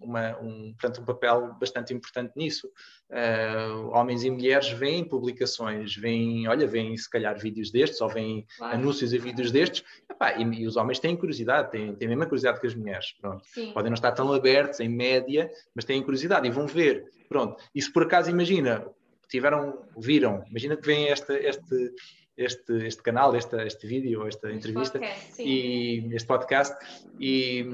uma, 0.00 0.38
um, 0.40 0.72
portanto, 0.72 1.02
um 1.02 1.04
papel 1.04 1.54
bastante 1.60 1.92
importante 1.92 2.32
nisso. 2.36 2.68
Uh, 3.10 3.88
homens 3.88 4.24
e 4.24 4.30
mulheres 4.30 4.70
veem 4.70 5.04
publicações, 5.04 5.96
veem, 5.96 6.48
olha, 6.48 6.66
veem 6.66 6.96
se 6.96 7.08
calhar 7.08 7.38
vídeos 7.38 7.70
destes 7.70 8.00
ou 8.00 8.08
veem 8.08 8.46
claro. 8.56 8.74
anúncios 8.74 9.12
e 9.12 9.18
vídeos 9.18 9.50
destes, 9.50 9.84
epá, 10.10 10.36
e, 10.36 10.42
e, 10.42 10.66
os 10.66 10.76
homens 10.76 10.98
têm 10.98 11.16
curiosidade, 11.16 11.70
têm, 11.70 11.94
têm 11.94 12.06
a 12.06 12.10
mesma 12.10 12.26
curiosidade 12.26 12.60
que 12.60 12.66
as 12.66 12.74
mulheres. 12.74 13.12
Pronto. 13.20 13.44
Podem 13.74 13.90
não 13.90 13.94
estar 13.94 14.12
tão 14.12 14.32
abertos 14.32 14.80
em 14.80 14.88
média, 14.88 15.50
mas 15.74 15.84
têm 15.84 16.02
curiosidade 16.02 16.46
e 16.46 16.50
vão 16.50 16.66
ver. 16.66 17.06
Pronto. 17.28 17.62
E 17.74 17.82
se 17.82 17.92
por 17.92 18.04
acaso, 18.04 18.30
imagina, 18.30 18.86
tiveram, 19.28 19.84
viram, 19.96 20.42
imagina 20.48 20.76
que 20.76 20.86
vem 20.86 21.08
este, 21.08 21.32
este, 21.34 21.94
este, 22.38 22.86
este 22.86 23.02
canal, 23.02 23.34
este, 23.34 23.56
este 23.66 23.86
vídeo, 23.86 24.26
esta 24.26 24.50
entrevista 24.50 24.98
podcast, 24.98 25.42
e 25.42 26.14
este 26.14 26.26
podcast 26.26 26.76
e, 27.18 27.66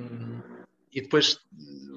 e 0.90 1.00
depois 1.02 1.38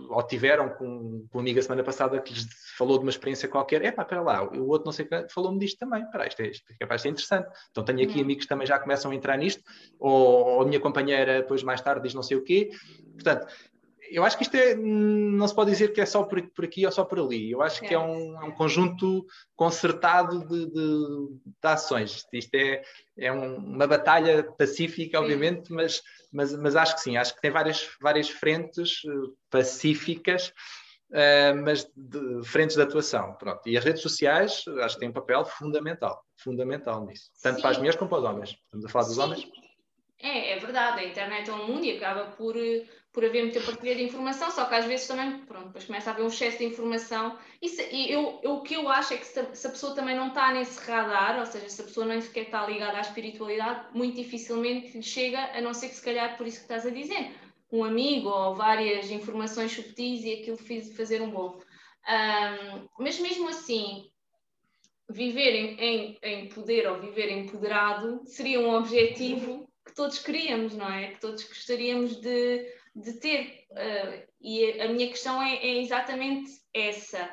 ou 0.10 0.24
tiveram 0.24 0.70
com, 0.70 1.28
com 1.30 1.38
uma 1.38 1.42
amiga 1.42 1.62
semana 1.62 1.84
passada 1.84 2.20
que 2.22 2.34
lhes 2.34 2.48
falou 2.78 2.98
de 2.98 3.04
uma 3.04 3.10
experiência 3.10 3.48
qualquer, 3.48 3.84
é 3.84 3.92
pá, 3.92 4.04
espera 4.04 4.22
lá, 4.22 4.44
o 4.44 4.68
outro 4.68 4.86
não 4.86 4.92
sei 4.92 5.08
falou-me 5.30 5.60
disto 5.60 5.80
também, 5.80 6.04
espera, 6.04 6.28
isto 6.28 6.42
é, 6.42 6.48
isto 6.48 6.72
é 6.72 6.76
capaz 6.80 7.00
de 7.00 7.04
ser 7.04 7.10
interessante. 7.10 7.50
Então 7.72 7.84
tenho 7.84 8.04
aqui 8.04 8.18
uhum. 8.18 8.24
amigos 8.24 8.46
que 8.46 8.50
também 8.50 8.68
já 8.68 8.80
começam 8.80 9.12
a 9.12 9.16
entrar 9.16 9.38
nisto, 9.38 9.64
ou, 10.00 10.12
ou 10.12 10.62
a 10.62 10.66
minha 10.66 10.80
companheira 10.80 11.42
depois 11.42 11.64
mais 11.64 11.82
tarde 11.82 12.04
diz 12.04 12.14
não 12.14 12.24
sei 12.24 12.38
o 12.38 12.44
quê. 12.44 12.70
Portanto, 13.14 13.48
eu 14.12 14.24
acho 14.24 14.38
que 14.38 14.44
isto 14.44 14.56
é, 14.56 14.76
não 14.76 15.48
se 15.48 15.56
pode 15.56 15.72
dizer 15.72 15.94
que 15.94 16.02
é 16.02 16.06
só 16.06 16.24
por, 16.24 16.42
por 16.52 16.66
aqui 16.66 16.86
ou 16.86 16.92
só 16.92 17.04
por 17.04 17.20
ali. 17.20 17.52
Eu 17.52 17.62
acho 17.62 17.82
que 17.82 17.94
é 17.94 18.00
um, 18.00 18.42
é 18.42 18.46
um 18.46 18.52
conjunto 18.52 19.26
concertado 19.56 20.46
de, 20.48 20.66
de, 20.68 21.40
de, 21.46 21.68
ações. 21.68 22.26
Isto 22.32 22.56
é, 22.56 22.82
é 23.18 23.32
um, 23.32 23.56
uma 23.56 23.88
batalha 23.88 24.44
pacífica, 24.58 25.20
obviamente, 25.20 25.72
mas, 25.72 26.02
mas, 26.32 26.54
mas 26.54 26.76
acho 26.76 26.96
que 26.96 27.02
sim. 27.02 27.18
Acho 27.18 27.36
que 27.36 27.42
tem 27.42 27.52
várias, 27.52 27.90
várias 28.02 28.30
frentes 28.30 29.04
uh, 29.04 29.36
pacíficas 29.50 30.54
uh, 31.12 31.56
mas 31.64 31.90
de 31.96 32.44
frentes 32.46 32.76
de 32.76 32.82
atuação. 32.82 33.34
Pronto. 33.34 33.62
E 33.68 33.78
as 33.78 33.84
redes 33.84 34.02
sociais 34.02 34.64
acho 34.82 34.96
que 34.96 35.00
têm 35.00 35.10
um 35.10 35.14
papel 35.14 35.46
fundamental, 35.46 36.24
fundamental 36.38 37.06
nisso. 37.06 37.30
Tanto 37.42 37.58
Sim. 37.58 37.62
para 37.62 37.72
as 37.72 37.78
mulheres 37.78 37.98
como 37.98 38.10
para 38.10 38.20
os 38.20 38.26
homens. 38.26 38.50
Estamos 38.50 38.86
a 38.86 38.90
falar 38.90 39.06
dos 39.06 39.16
Sim. 39.16 39.22
homens? 39.22 39.48
É, 40.20 40.54
é 40.54 40.58
verdade, 40.58 41.02
a 41.02 41.06
internet 41.06 41.50
é 41.50 41.54
um 41.54 41.68
mundo 41.68 41.86
e 41.86 41.96
acaba 41.96 42.32
por, 42.32 42.56
por 43.18 43.26
haver 43.26 43.46
muita 43.46 43.60
partilha 43.62 43.96
de 43.96 44.04
informação, 44.04 44.52
só 44.52 44.66
que 44.66 44.76
às 44.76 44.86
vezes 44.86 45.08
também, 45.08 45.40
pronto, 45.40 45.70
depois 45.70 45.86
começa 45.86 46.12
a 46.12 46.14
haver 46.14 46.22
um 46.22 46.28
excesso 46.28 46.60
de 46.60 46.66
informação. 46.66 47.36
E, 47.60 47.68
se, 47.68 47.82
e 47.92 48.12
eu, 48.12 48.40
eu, 48.44 48.58
o 48.58 48.62
que 48.62 48.76
eu 48.76 48.88
acho 48.88 49.16
é 49.16 49.18
que 49.18 49.26
se, 49.26 49.56
se, 49.56 49.66
a 49.66 49.72
pessoa 49.72 49.96
também 49.96 50.16
não 50.16 50.28
está 50.28 50.54
nesse 50.54 50.80
radar, 50.88 51.40
ou 51.40 51.46
seja, 51.48 51.68
se 51.68 51.82
a 51.82 51.86
pessoa 51.86 52.06
nem 52.06 52.22
sequer 52.22 52.44
está 52.44 52.68
ligada 52.68 52.96
à 52.96 53.02
espiritualidade, 53.02 53.88
muito 53.98 54.18
dificilmente 54.18 55.02
chega, 55.02 55.40
a 55.58 55.60
não 55.62 55.74
ser 55.74 55.90
que 55.90 55.96
se 55.96 56.04
calhar 56.04 56.38
por 56.38 56.46
isso 56.46 56.58
que 56.58 56.66
estás 56.66 56.86
a 56.86 56.92
dizer, 56.92 57.32
um 57.72 57.84
amigo 57.84 58.30
ou 58.30 58.54
várias 58.54 59.10
informações 59.10 59.72
subtis 59.72 60.24
e 60.24 60.34
aquilo 60.34 60.58
fez 60.58 60.96
fazer 60.96 61.20
um 61.20 61.32
bom. 61.32 61.60
Um, 62.08 62.88
mas 63.00 63.20
mesmo 63.20 63.50
assim, 63.50 64.12
viver 65.10 65.56
em, 65.56 65.80
em, 65.80 66.18
em 66.22 66.50
poder 66.50 66.88
ou 66.88 67.00
viver 67.00 67.32
empoderado 67.32 68.22
seria 68.28 68.60
um 68.60 68.76
objetivo 68.76 69.68
que 69.84 69.96
todos 69.96 70.20
queríamos, 70.20 70.76
não 70.76 70.88
é? 70.88 71.14
Que 71.14 71.20
todos 71.20 71.44
gostaríamos 71.46 72.18
de, 72.22 72.77
de 72.98 73.14
ter. 73.14 73.66
Uh, 73.72 74.28
e 74.42 74.82
a 74.82 74.88
minha 74.88 75.08
questão 75.08 75.42
é, 75.42 75.56
é 75.56 75.82
exatamente 75.82 76.50
essa. 76.74 77.30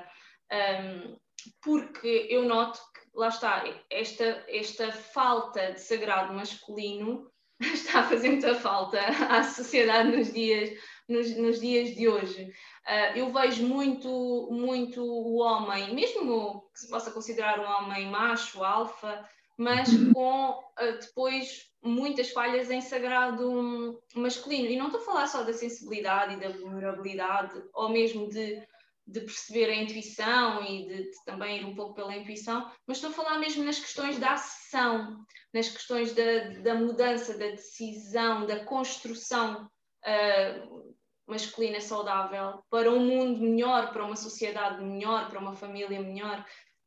Um, 0.53 1.17
porque 1.63 2.27
eu 2.31 2.45
noto 2.45 2.79
que, 2.79 3.19
lá 3.19 3.29
está, 3.29 3.65
esta, 3.91 4.45
esta 4.49 4.93
falta 4.93 5.73
de 5.73 5.81
sagrado 5.81 6.33
masculino 6.33 7.31
está 7.61 8.01
a 8.01 8.09
fazer 8.09 8.31
muita 8.31 8.55
falta 8.55 8.99
à 9.31 9.43
sociedade 9.43 10.17
nos 10.17 10.33
dias, 10.33 10.71
nos, 11.09 11.37
nos 11.37 11.61
dias 11.61 11.95
de 11.95 12.09
hoje. 12.09 12.45
Uh, 12.87 13.19
eu 13.19 13.33
vejo 13.33 13.67
muito, 13.67 14.49
muito 14.51 15.03
o 15.03 15.37
homem, 15.41 15.95
mesmo 15.95 16.69
que 16.73 16.81
se 16.81 16.89
possa 16.89 17.11
considerar 17.11 17.59
um 17.61 17.85
homem 17.85 18.11
macho, 18.11 18.63
alfa, 18.63 19.27
mas 19.57 19.89
com 20.13 20.51
uh, 20.51 20.99
depois 21.01 21.71
muitas 21.83 22.31
falhas 22.31 22.71
em 22.71 22.81
sagrado 22.81 24.01
masculino. 24.15 24.69
E 24.69 24.77
não 24.77 24.87
estou 24.87 25.01
a 25.01 25.05
falar 25.05 25.27
só 25.27 25.43
da 25.43 25.53
sensibilidade 25.53 26.35
e 26.35 26.41
da 26.41 26.49
vulnerabilidade, 26.49 27.63
ou 27.73 27.89
mesmo 27.89 28.29
de, 28.29 28.67
de 29.07 29.21
perceber 29.21 29.71
a 29.71 29.77
intuição 29.77 30.65
e 30.65 30.87
de, 30.87 31.03
de, 31.11 31.25
também 31.25 31.61
ir 31.61 31.65
um 31.65 31.75
pouco 31.75 31.95
pela 31.95 32.17
intuição, 32.17 32.71
mas 32.87 32.97
estou 32.97 33.11
a 33.11 33.15
falar 33.15 33.39
mesmo 33.39 33.65
nas 33.65 33.79
questões 33.79 34.19
da 34.19 34.33
ação, 34.33 35.25
nas 35.53 35.69
questões 35.69 36.13
da, 36.15 36.49
da 36.63 36.75
mudança, 36.75 37.37
da 37.37 37.49
decisão, 37.49 38.47
da 38.47 38.65
construção 38.65 39.69
uh, 40.05 40.95
masculina 41.27 41.81
saudável 41.81 42.63
para 42.71 42.91
um 42.91 43.01
mundo 43.01 43.41
melhor, 43.41 43.93
para 43.93 44.05
uma 44.05 44.17
sociedade 44.17 44.83
melhor, 44.83 45.29
para 45.29 45.39
uma 45.39 45.55
família 45.55 46.01
melhor. 46.01 46.45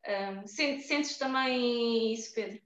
Uh, 0.07 0.47
sentes 0.47 1.17
também 1.17 2.13
isso, 2.13 2.33
Pedro? 2.33 2.59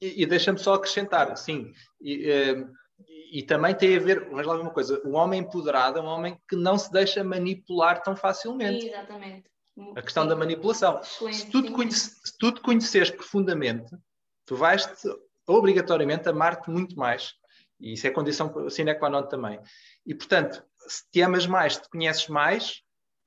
E, 0.00 0.22
e 0.22 0.26
deixa-me 0.26 0.58
só 0.58 0.74
acrescentar, 0.74 1.34
sim, 1.36 1.72
e, 2.00 2.30
e, 2.30 3.38
e, 3.38 3.42
também 3.42 3.74
tem 3.74 3.96
a 3.96 4.00
ver, 4.00 4.28
vamos 4.28 4.46
lá 4.46 4.60
uma 4.60 4.70
coisa, 4.70 5.00
um 5.04 5.14
homem 5.14 5.40
empoderado 5.40 5.98
é 5.98 6.02
um 6.02 6.06
homem 6.06 6.38
que 6.48 6.54
não 6.54 6.78
se 6.78 6.92
deixa 6.92 7.24
manipular 7.24 8.02
tão 8.02 8.14
facilmente. 8.14 8.86
Exatamente. 8.86 9.50
A 9.96 10.02
questão 10.02 10.24
sim. 10.24 10.28
da 10.28 10.36
manipulação. 10.36 11.00
Excelente, 11.00 11.36
se, 11.36 11.50
tu 11.50 11.62
te 11.62 11.70
conhece, 11.72 12.20
se 12.24 12.38
tu 12.38 12.52
te 12.52 12.60
conheceres 12.60 13.10
profundamente, 13.10 13.96
tu 14.44 14.56
vais-te 14.56 15.08
obrigatoriamente 15.46 16.28
amar-te 16.28 16.70
muito 16.70 16.96
mais. 16.96 17.32
E 17.80 17.92
isso 17.92 18.06
é 18.06 18.10
condição 18.10 18.68
sine 18.68 18.94
qua 18.94 19.08
non 19.08 19.26
também. 19.26 19.60
E, 20.04 20.14
portanto, 20.14 20.64
se 20.86 21.08
te 21.10 21.22
amas 21.22 21.46
mais, 21.46 21.76
te 21.78 21.88
conheces 21.88 22.28
mais, 22.28 22.82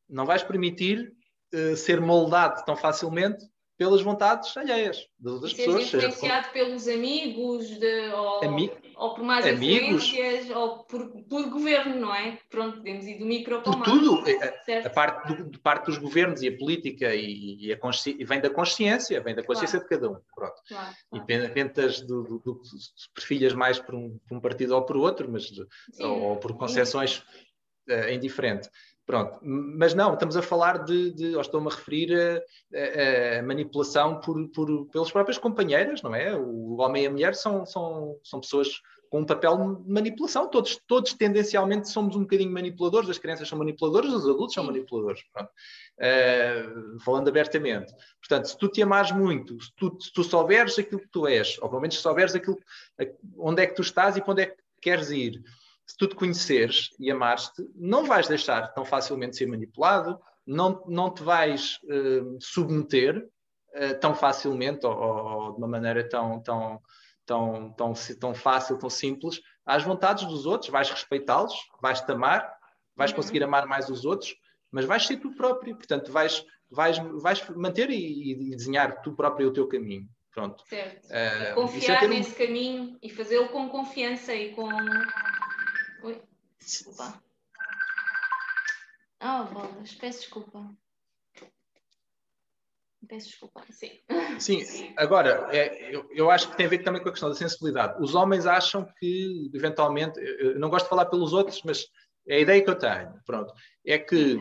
não 0.09 0.25
vais 0.25 0.43
permitir 0.43 1.13
uh, 1.53 1.75
ser 1.75 2.01
moldado 2.01 2.63
tão 2.65 2.75
facilmente 2.75 3.45
pelas 3.77 4.01
vontades 4.01 4.55
alheias 4.55 5.07
das 5.17 5.33
outras 5.33 5.53
pessoas. 5.53 5.89
Ser 5.89 5.97
influenciado 5.97 6.51
pelos 6.51 6.87
amigos, 6.87 7.67
de, 7.79 8.09
ou, 8.13 8.43
Ami 8.43 8.71
ou 9.01 9.15
por 9.15 9.23
mais 9.23 9.47
amigos, 9.47 10.05
influências, 10.05 10.55
ou 10.55 10.83
por, 10.83 11.09
por 11.23 11.49
governo, 11.49 11.95
não 11.95 12.13
é? 12.13 12.37
Pronto, 12.51 12.77
podemos 12.77 13.07
ir 13.07 13.17
do 13.17 13.25
micro 13.25 13.59
para 13.63 13.71
o 13.71 13.79
macro. 13.79 13.93
Tudo, 13.93 14.23
a, 14.29 14.85
a, 14.85 14.89
parte, 14.91 15.33
do, 15.33 15.59
parte 15.59 15.85
dos 15.87 15.97
governos 15.97 16.43
e 16.43 16.49
a 16.49 16.55
política 16.55 17.15
e, 17.15 17.65
e, 17.65 17.73
a 17.73 17.79
vem 18.23 18.39
da 18.39 18.51
consciência, 18.51 19.19
vem 19.19 19.33
da 19.33 19.41
consciência 19.41 19.79
claro. 19.79 19.89
de 19.89 19.99
cada 19.99 20.11
um. 20.11 20.21
Pronto. 20.35 20.61
Claro, 20.67 20.95
claro. 21.09 21.25
Independente 21.31 22.05
do, 22.05 22.23
do, 22.23 22.39
do, 22.39 22.61
perfilhas 23.15 23.53
mais 23.53 23.79
por 23.79 23.95
um, 23.95 24.19
por 24.29 24.37
um, 24.37 24.39
partido 24.39 24.75
ou 24.75 24.83
por 24.83 24.97
outro, 24.97 25.27
mas, 25.31 25.45
Sim, 25.45 26.03
ou, 26.03 26.37
por 26.37 26.55
concessões 26.55 27.23
uh, 27.89 28.09
indiferente. 28.11 28.69
Pronto, 29.05 29.39
mas 29.41 29.93
não, 29.93 30.13
estamos 30.13 30.37
a 30.37 30.41
falar 30.41 30.83
de, 30.83 31.11
de 31.11 31.35
ou 31.35 31.41
estou-me 31.41 31.67
a 31.67 31.75
referir 31.75 32.13
a, 32.15 33.37
a, 33.37 33.39
a 33.39 33.43
manipulação 33.43 34.19
por, 34.19 34.47
por, 34.49 34.85
pelas 34.87 35.11
próprias 35.11 35.37
companheiras, 35.37 36.01
não 36.01 36.13
é? 36.13 36.35
O 36.35 36.77
homem 36.77 37.03
e 37.03 37.07
a 37.07 37.11
mulher 37.11 37.35
são, 37.35 37.65
são, 37.65 38.17
são 38.23 38.39
pessoas 38.39 38.81
com 39.11 39.19
um 39.19 39.25
papel 39.25 39.57
de 39.57 39.91
manipulação. 39.91 40.47
Todos, 40.47 40.79
todos 40.87 41.13
tendencialmente 41.13 41.89
somos 41.89 42.15
um 42.15 42.21
bocadinho 42.21 42.49
manipuladores, 42.49 43.09
as 43.09 43.17
crianças 43.17 43.47
são 43.47 43.57
manipuladoras, 43.57 44.13
os 44.13 44.23
adultos 44.23 44.53
são 44.53 44.63
manipuladores. 44.63 45.21
Uh, 45.99 46.99
falando 47.01 47.27
abertamente. 47.27 47.93
Portanto, 48.19 48.45
se 48.45 48.57
tu 48.57 48.69
te 48.69 48.81
amares 48.81 49.11
muito, 49.11 49.61
se 49.61 49.71
tu, 49.75 49.97
se 49.99 50.13
tu 50.13 50.23
souberes 50.23 50.79
aquilo 50.79 51.01
que 51.01 51.09
tu 51.09 51.27
és, 51.27 51.57
ou 51.61 51.67
pelo 51.67 51.81
menos 51.81 51.99
souberes 51.99 52.33
aquilo, 52.33 52.57
onde 53.37 53.61
é 53.61 53.67
que 53.67 53.75
tu 53.75 53.81
estás 53.81 54.15
e 54.15 54.21
para 54.21 54.31
onde 54.31 54.43
é 54.43 54.45
que 54.45 54.55
queres 54.81 55.11
ir, 55.11 55.43
se 55.91 55.97
tu 55.97 56.07
te 56.07 56.15
conheceres 56.15 56.89
e 56.97 57.11
amares-te, 57.11 57.69
não 57.75 58.05
vais 58.05 58.25
deixar 58.25 58.73
tão 58.73 58.85
facilmente 58.85 59.35
ser 59.35 59.45
manipulado, 59.45 60.17
não, 60.47 60.83
não 60.87 61.13
te 61.13 61.21
vais 61.21 61.79
uh, 61.83 62.37
submeter 62.39 63.27
uh, 63.75 63.99
tão 63.99 64.15
facilmente 64.15 64.85
ou, 64.85 64.93
ou, 64.93 65.51
de 65.51 65.57
uma 65.57 65.67
maneira 65.67 66.07
tão, 66.07 66.41
tão, 66.41 66.81
tão, 67.25 67.73
tão, 67.73 67.93
tão 68.19 68.33
fácil, 68.33 68.77
tão 68.77 68.89
simples, 68.89 69.41
às 69.65 69.83
vontades 69.83 70.25
dos 70.25 70.45
outros, 70.45 70.71
vais 70.71 70.89
respeitá-los, 70.89 71.53
vais-te 71.81 72.09
amar, 72.09 72.49
vais 72.95 73.11
uhum. 73.11 73.17
conseguir 73.17 73.43
amar 73.43 73.67
mais 73.67 73.89
os 73.89 74.05
outros, 74.05 74.33
mas 74.71 74.85
vais 74.85 75.05
ser 75.05 75.17
tu 75.17 75.35
próprio, 75.35 75.75
portanto, 75.75 76.09
vais, 76.09 76.45
vais, 76.69 76.97
vais 77.21 77.49
manter 77.49 77.89
e, 77.89 78.31
e 78.31 78.55
desenhar 78.55 79.01
tu 79.01 79.13
próprio 79.13 79.49
o 79.49 79.53
teu 79.53 79.67
caminho. 79.67 80.07
Pronto. 80.33 80.63
Certo. 80.69 81.07
Uh, 81.07 81.55
confiar 81.55 82.07
nesse 82.07 82.31
um... 82.31 82.47
caminho 82.47 82.97
e 83.03 83.09
fazê-lo 83.09 83.49
com 83.49 83.67
confiança 83.67 84.33
e 84.33 84.53
com 84.53 84.69
Oi, 86.03 86.21
desculpa. 86.59 87.21
Ah, 89.19 89.47
oh, 89.47 89.53
bolas, 89.53 89.93
peço 89.93 90.21
desculpa. 90.21 90.75
Peço 93.07 93.27
desculpa, 93.27 93.63
sim. 93.69 93.99
Sim, 94.39 94.93
agora, 94.97 95.47
é, 95.55 95.95
eu, 95.95 96.09
eu, 96.11 96.31
acho 96.31 96.49
que 96.49 96.57
tem 96.57 96.65
a 96.65 96.69
ver 96.69 96.79
também 96.79 97.01
com 97.01 97.09
a 97.09 97.11
questão 97.11 97.29
da 97.29 97.35
sensibilidade. 97.35 98.01
Os 98.01 98.15
homens 98.15 98.47
acham 98.47 98.85
que, 98.99 99.51
eventualmente, 99.53 100.19
não 100.55 100.69
gosto 100.69 100.85
de 100.85 100.89
falar 100.89 101.05
pelos 101.05 101.33
outros, 101.33 101.61
mas 101.63 101.87
é 102.27 102.37
a 102.37 102.39
ideia 102.39 102.63
que 102.63 102.69
eu 102.69 102.77
tenho, 102.77 103.19
pronto, 103.25 103.53
é 103.85 103.97
que 103.97 104.37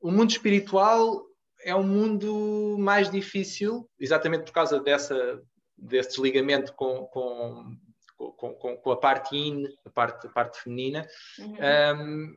o 0.00 0.10
mundo 0.10 0.30
espiritual 0.30 1.24
é 1.62 1.74
um 1.74 1.82
mundo 1.82 2.76
mais 2.78 3.10
difícil, 3.10 3.88
exatamente 3.98 4.44
por 4.44 4.52
causa 4.52 4.80
dessa, 4.80 5.40
desse 5.76 6.10
desligamento 6.10 6.72
com, 6.74 7.06
com 7.06 7.76
com, 8.18 8.52
com, 8.54 8.76
com, 8.76 8.90
a 8.90 8.96
parte 8.96 9.36
in, 9.36 9.64
a 9.86 9.90
parte, 9.90 10.26
a 10.26 10.30
parte 10.30 10.60
feminina, 10.60 11.06
uhum. 11.38 12.36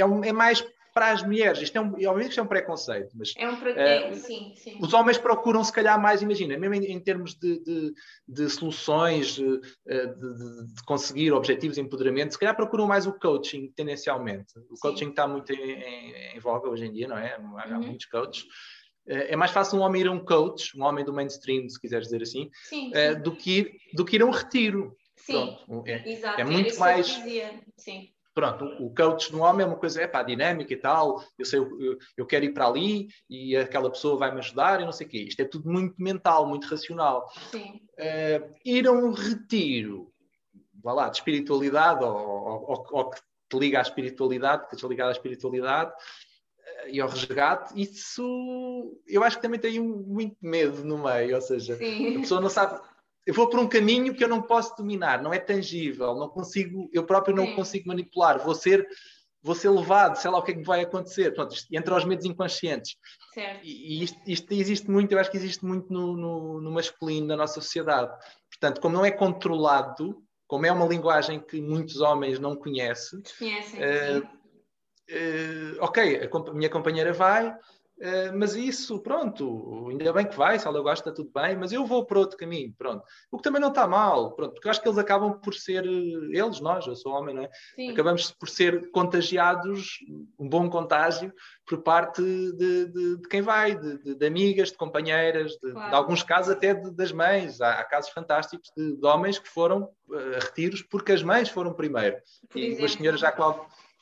um, 0.00 0.24
é, 0.24 0.28
é, 0.28 0.32
mais 0.32 0.64
para 0.94 1.10
as 1.10 1.22
mulheres. 1.22 1.60
Isto 1.60 1.78
é 1.78 1.80
um, 1.80 1.86
obviamente 1.86 2.30
isto 2.30 2.40
é 2.40 2.42
um 2.42 2.46
preconceito, 2.46 3.10
mas 3.14 3.32
é 3.36 3.48
um 3.48 3.56
pre... 3.56 3.72
uh, 3.72 4.14
sim, 4.14 4.52
sim. 4.56 4.78
os 4.80 4.92
homens 4.92 5.18
procuram 5.18 5.64
se 5.64 5.72
calhar 5.72 6.00
mais, 6.00 6.22
imagina, 6.22 6.56
mesmo 6.58 6.74
em, 6.74 6.92
em 6.92 7.00
termos 7.00 7.34
de, 7.34 7.58
de, 7.60 7.94
de 8.28 8.50
soluções, 8.50 9.38
uh, 9.38 9.60
de, 9.60 10.74
de, 10.74 10.84
conseguir 10.84 11.32
objetivos 11.32 11.76
de 11.76 11.82
empoderamento, 11.82 12.32
se 12.32 12.38
calhar 12.38 12.54
procuram 12.54 12.86
mais 12.86 13.06
o 13.06 13.12
coaching 13.12 13.72
tendencialmente. 13.74 14.52
O 14.70 14.76
sim. 14.76 14.82
coaching 14.82 15.10
está 15.10 15.26
muito 15.26 15.50
em, 15.52 15.72
em, 15.72 16.36
em, 16.36 16.38
voga 16.40 16.68
hoje 16.68 16.84
em 16.84 16.92
dia, 16.92 17.08
não 17.08 17.16
é? 17.16 17.34
Há 17.34 17.68
uhum. 17.68 17.80
muitos 17.80 18.06
coaches. 18.06 18.44
Eh, 19.06 19.32
é 19.32 19.36
mais 19.36 19.50
fácil 19.50 19.78
um 19.78 19.82
homem 19.82 20.02
ir 20.02 20.08
a 20.08 20.12
um 20.12 20.24
coach, 20.24 20.78
um 20.78 20.84
homem 20.84 21.04
do 21.04 21.12
mainstream, 21.12 21.68
se 21.68 21.80
quiseres 21.80 22.06
dizer 22.06 22.22
assim, 22.22 22.50
sim, 22.64 22.90
eh, 22.94 23.14
sim. 23.14 23.22
do, 23.22 23.36
que 23.36 23.58
ir, 23.58 23.76
do 23.92 24.04
que 24.04 24.16
ir 24.16 24.22
a 24.22 24.26
um 24.26 24.30
retiro. 24.30 24.96
Sim, 25.16 25.32
Pronto, 25.32 25.84
é, 25.86 26.08
exato. 26.08 26.40
É 26.40 26.44
muito 26.44 26.78
mais. 26.78 27.20
Sim. 27.76 28.08
Pronto, 28.34 28.64
o 28.82 28.94
coach 28.94 29.30
no 29.30 29.42
homem 29.42 29.64
é 29.64 29.68
uma 29.68 29.76
coisa, 29.76 30.00
é 30.00 30.06
pá, 30.06 30.22
dinâmica 30.22 30.72
e 30.72 30.76
tal, 30.76 31.22
eu 31.38 31.44
sei, 31.44 31.58
eu, 31.58 31.98
eu 32.16 32.24
quero 32.24 32.46
ir 32.46 32.54
para 32.54 32.66
ali 32.66 33.08
e 33.28 33.54
aquela 33.54 33.90
pessoa 33.90 34.16
vai 34.16 34.32
me 34.32 34.38
ajudar 34.38 34.80
e 34.80 34.86
não 34.86 34.92
sei 34.92 35.06
o 35.06 35.10
quê. 35.10 35.18
Isto 35.18 35.40
é 35.40 35.44
tudo 35.44 35.70
muito 35.70 36.00
mental, 36.02 36.46
muito 36.46 36.66
racional. 36.66 37.30
Sim. 37.50 37.82
Uh, 37.98 38.54
ir 38.64 38.86
a 38.86 38.92
um 38.92 39.12
retiro, 39.12 40.10
vá 40.82 40.94
lá, 40.94 41.08
de 41.10 41.18
espiritualidade 41.18 42.02
ou, 42.02 42.16
ou, 42.16 42.86
ou, 42.90 43.10
que 43.10 43.20
te 43.50 43.58
liga 43.58 43.80
à 43.80 43.82
espiritualidade, 43.82 44.66
que 44.70 44.76
te 44.76 44.86
ligado 44.86 45.10
à 45.10 45.12
espiritualidade, 45.12 45.92
e 46.88 47.00
ao 47.00 47.08
resgate, 47.08 47.80
isso 47.80 48.98
eu 49.06 49.22
acho 49.22 49.36
que 49.36 49.42
também 49.42 49.60
tem 49.60 49.80
muito 49.80 50.36
medo 50.40 50.84
no 50.84 50.98
meio, 50.98 51.36
ou 51.36 51.42
seja, 51.42 51.76
Sim. 51.76 52.16
a 52.16 52.20
pessoa 52.20 52.40
não 52.40 52.48
sabe. 52.48 52.80
Eu 53.24 53.34
vou 53.34 53.48
por 53.48 53.60
um 53.60 53.68
caminho 53.68 54.14
que 54.14 54.24
eu 54.24 54.28
não 54.28 54.42
posso 54.42 54.76
dominar, 54.76 55.22
não 55.22 55.32
é 55.32 55.38
tangível, 55.38 56.14
não 56.16 56.28
consigo, 56.28 56.90
eu 56.92 57.04
próprio 57.04 57.36
não 57.36 57.46
Sim. 57.46 57.54
consigo 57.54 57.88
manipular, 57.88 58.42
vou 58.42 58.54
ser 58.54 58.86
vou 59.42 59.54
ser 59.54 59.70
levado, 59.70 60.16
sei 60.16 60.30
lá 60.30 60.38
o 60.38 60.42
que 60.42 60.52
é 60.52 60.54
que 60.54 60.62
vai 60.62 60.82
acontecer. 60.82 61.34
Pronto, 61.34 61.54
isto 61.54 61.66
entra 61.72 61.94
aos 61.94 62.04
medos 62.04 62.24
inconscientes. 62.24 62.96
Certo. 63.34 63.60
E, 63.64 64.02
isto, 64.02 64.18
isto, 64.26 64.52
existe 64.52 64.90
muito, 64.90 65.12
eu 65.12 65.18
acho 65.18 65.30
que 65.30 65.36
existe 65.36 65.64
muito 65.64 65.92
no, 65.92 66.16
no, 66.16 66.60
no, 66.60 66.70
masculino, 66.70 67.26
na 67.26 67.36
nossa 67.36 67.60
sociedade. 67.60 68.12
Portanto, 68.48 68.80
como 68.80 68.94
não 68.94 69.04
é 69.04 69.10
controlado, 69.10 70.22
como 70.46 70.64
é 70.64 70.72
uma 70.72 70.86
linguagem 70.86 71.40
que 71.40 71.60
muitos 71.60 72.00
homens 72.00 72.38
não 72.38 72.54
conhecem, 72.54 73.20
Desconhecem, 73.20 73.80
uh, 73.80 74.28
ok, 75.80 76.28
a 76.32 76.52
minha 76.52 76.70
companheira 76.70 77.12
vai, 77.12 77.54
Uh, 78.02 78.36
mas 78.36 78.56
isso, 78.56 78.98
pronto, 78.98 79.86
ainda 79.88 80.12
bem 80.12 80.26
que 80.26 80.36
vai, 80.36 80.58
se 80.58 80.66
ela 80.66 80.80
gosta, 80.80 81.08
está 81.08 81.12
tudo 81.12 81.30
bem, 81.32 81.56
mas 81.56 81.70
eu 81.70 81.86
vou 81.86 82.04
por 82.04 82.16
outro 82.16 82.36
caminho, 82.36 82.74
pronto. 82.76 83.04
O 83.30 83.36
que 83.36 83.44
também 83.44 83.60
não 83.60 83.68
está 83.68 83.86
mal, 83.86 84.32
pronto, 84.32 84.54
porque 84.54 84.66
eu 84.66 84.70
acho 84.72 84.82
que 84.82 84.88
eles 84.88 84.98
acabam 84.98 85.38
por 85.40 85.54
ser, 85.54 85.84
eles, 85.86 86.58
nós, 86.60 86.84
eu 86.84 86.96
sou 86.96 87.12
homem, 87.12 87.32
não 87.32 87.44
é? 87.44 87.50
Sim. 87.76 87.92
Acabamos 87.92 88.32
por 88.32 88.48
ser 88.48 88.90
contagiados, 88.90 89.98
um 90.36 90.48
bom 90.48 90.68
contágio, 90.68 91.32
por 91.64 91.80
parte 91.82 92.20
de, 92.20 92.86
de, 92.86 93.16
de 93.18 93.28
quem 93.28 93.40
vai, 93.40 93.76
de, 93.78 94.16
de, 94.16 94.26
amigas, 94.26 94.72
de 94.72 94.76
companheiras, 94.78 95.52
de, 95.52 95.70
claro. 95.70 95.94
alguns 95.94 96.24
casos 96.24 96.52
até 96.52 96.74
das 96.74 97.12
mães. 97.12 97.60
Há, 97.60 97.74
há, 97.74 97.84
casos 97.84 98.10
fantásticos 98.10 98.68
de, 98.76 98.98
homens 99.06 99.38
que 99.38 99.48
foram 99.48 99.88
a 100.12 100.40
retiros 100.40 100.82
porque 100.82 101.12
as 101.12 101.22
mães 101.22 101.48
foram 101.48 101.72
primeiro. 101.72 102.16
Por 102.50 102.58
e 102.58 102.66
exemplo. 102.66 102.84
as 102.84 102.92
senhoras 102.94 103.20
já 103.20 103.30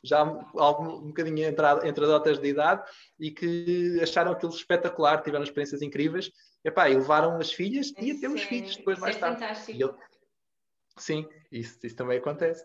já 0.02 0.20
algum, 0.20 0.96
um 0.96 1.08
bocadinho 1.08 1.46
entrado, 1.46 1.86
entradotas 1.86 2.38
de 2.38 2.48
idade 2.48 2.82
e 3.18 3.30
que 3.30 3.98
acharam 4.02 4.32
aquilo 4.32 4.52
espetacular, 4.52 5.22
tiveram 5.22 5.44
experiências 5.44 5.82
incríveis 5.82 6.30
epá, 6.64 6.88
e 6.88 6.94
levaram 6.94 7.36
as 7.36 7.52
filhas 7.52 7.92
e 7.98 8.12
até 8.12 8.28
os 8.28 8.42
filhos 8.42 8.76
depois 8.76 8.98
mais 8.98 9.16
é 9.16 9.18
tarde. 9.18 9.40
Fantástico. 9.40 9.98
Sim, 10.98 11.26
isso, 11.50 11.78
isso 11.84 11.96
também 11.96 12.18
acontece. 12.18 12.64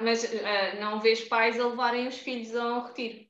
Mas 0.00 0.24
uh, 0.24 0.80
não 0.80 1.00
vês 1.00 1.24
pais 1.24 1.58
a 1.58 1.66
levarem 1.66 2.06
os 2.06 2.18
filhos 2.18 2.54
a 2.54 2.78
um 2.78 2.86
retiro? 2.86 3.28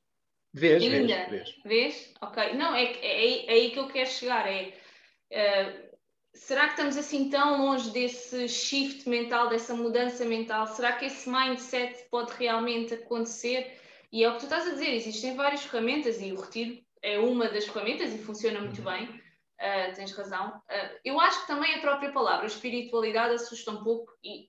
Vês, 0.52 0.82
Ainda? 0.82 1.06
vês, 1.06 1.30
vês. 1.30 1.56
Vês? 1.64 2.14
Ok. 2.20 2.54
Não, 2.54 2.74
é, 2.74 2.84
é, 2.84 3.46
é 3.46 3.50
aí 3.50 3.70
que 3.70 3.78
eu 3.78 3.88
quero 3.88 4.10
chegar. 4.10 4.46
É, 4.46 4.74
uh, 5.30 5.89
será 6.34 6.64
que 6.64 6.70
estamos 6.72 6.96
assim 6.96 7.28
tão 7.28 7.64
longe 7.64 7.90
desse 7.90 8.48
shift 8.48 9.08
mental, 9.08 9.48
dessa 9.48 9.74
mudança 9.74 10.24
mental? 10.24 10.66
Será 10.66 10.92
que 10.92 11.06
esse 11.06 11.28
mindset 11.28 12.08
pode 12.10 12.32
realmente 12.32 12.94
acontecer? 12.94 13.78
E 14.12 14.24
é 14.24 14.28
o 14.28 14.32
que 14.32 14.40
tu 14.40 14.44
estás 14.44 14.66
a 14.66 14.72
dizer, 14.72 14.94
existem 14.94 15.36
várias 15.36 15.62
ferramentas 15.62 16.20
e 16.20 16.32
o 16.32 16.40
retiro 16.40 16.82
é 17.02 17.18
uma 17.18 17.48
das 17.48 17.66
ferramentas 17.66 18.12
e 18.12 18.18
funciona 18.18 18.60
muito 18.60 18.78
uhum. 18.78 18.84
bem, 18.84 19.04
uh, 19.06 19.94
tens 19.94 20.12
razão. 20.12 20.62
Uh, 20.68 20.98
eu 21.04 21.20
acho 21.20 21.42
que 21.42 21.46
também 21.46 21.74
a 21.74 21.80
própria 21.80 22.12
palavra 22.12 22.46
espiritualidade 22.46 23.34
assusta 23.34 23.70
um 23.70 23.82
pouco 23.82 24.12
e 24.24 24.48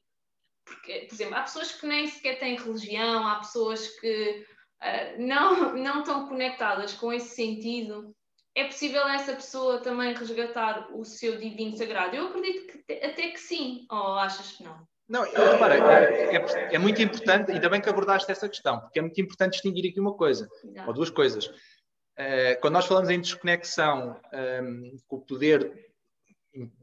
porque, 0.63 1.05
por 1.07 1.15
exemplo, 1.15 1.35
há 1.35 1.41
pessoas 1.41 1.71
que 1.71 1.85
nem 1.85 2.07
sequer 2.07 2.39
têm 2.39 2.55
religião, 2.55 3.27
há 3.27 3.39
pessoas 3.39 3.87
que 3.99 4.45
uh, 4.81 5.21
não, 5.21 5.75
não 5.75 5.99
estão 5.99 6.27
conectadas 6.27 6.93
com 6.93 7.11
esse 7.11 7.35
sentido 7.35 8.15
é 8.55 8.65
possível 8.65 9.07
essa 9.07 9.33
pessoa 9.33 9.79
também 9.81 10.13
resgatar 10.13 10.89
o 10.93 11.05
seu 11.05 11.37
divino 11.37 11.75
sagrado? 11.77 12.15
Eu 12.15 12.27
acredito 12.27 12.67
que 12.67 12.93
até 12.93 13.29
que 13.29 13.39
sim, 13.39 13.85
ou 13.89 14.15
achas 14.15 14.51
que 14.53 14.63
não? 14.63 14.85
Não, 15.07 15.23
repara, 15.23 15.75
é, 15.75 16.35
é, 16.35 16.75
é, 16.75 16.77
muito 16.77 17.01
importante, 17.01 17.51
ainda 17.51 17.69
bem 17.69 17.81
que 17.81 17.89
abordaste 17.89 18.31
essa 18.31 18.47
questão, 18.47 18.79
porque 18.79 18.97
é 18.97 19.01
muito 19.01 19.19
importante 19.19 19.53
distinguir 19.53 19.89
aqui 19.89 19.99
uma 19.99 20.15
coisa, 20.15 20.47
Exato. 20.63 20.87
ou 20.87 20.93
duas 20.93 21.09
coisas. 21.09 21.47
Uh, 21.47 22.59
quando 22.61 22.75
nós 22.75 22.85
falamos 22.85 23.09
em 23.09 23.19
desconexão 23.19 24.17
um, 24.33 24.37
ehm, 24.37 24.97
com 25.07 25.17
o 25.17 25.21
poder 25.21 25.91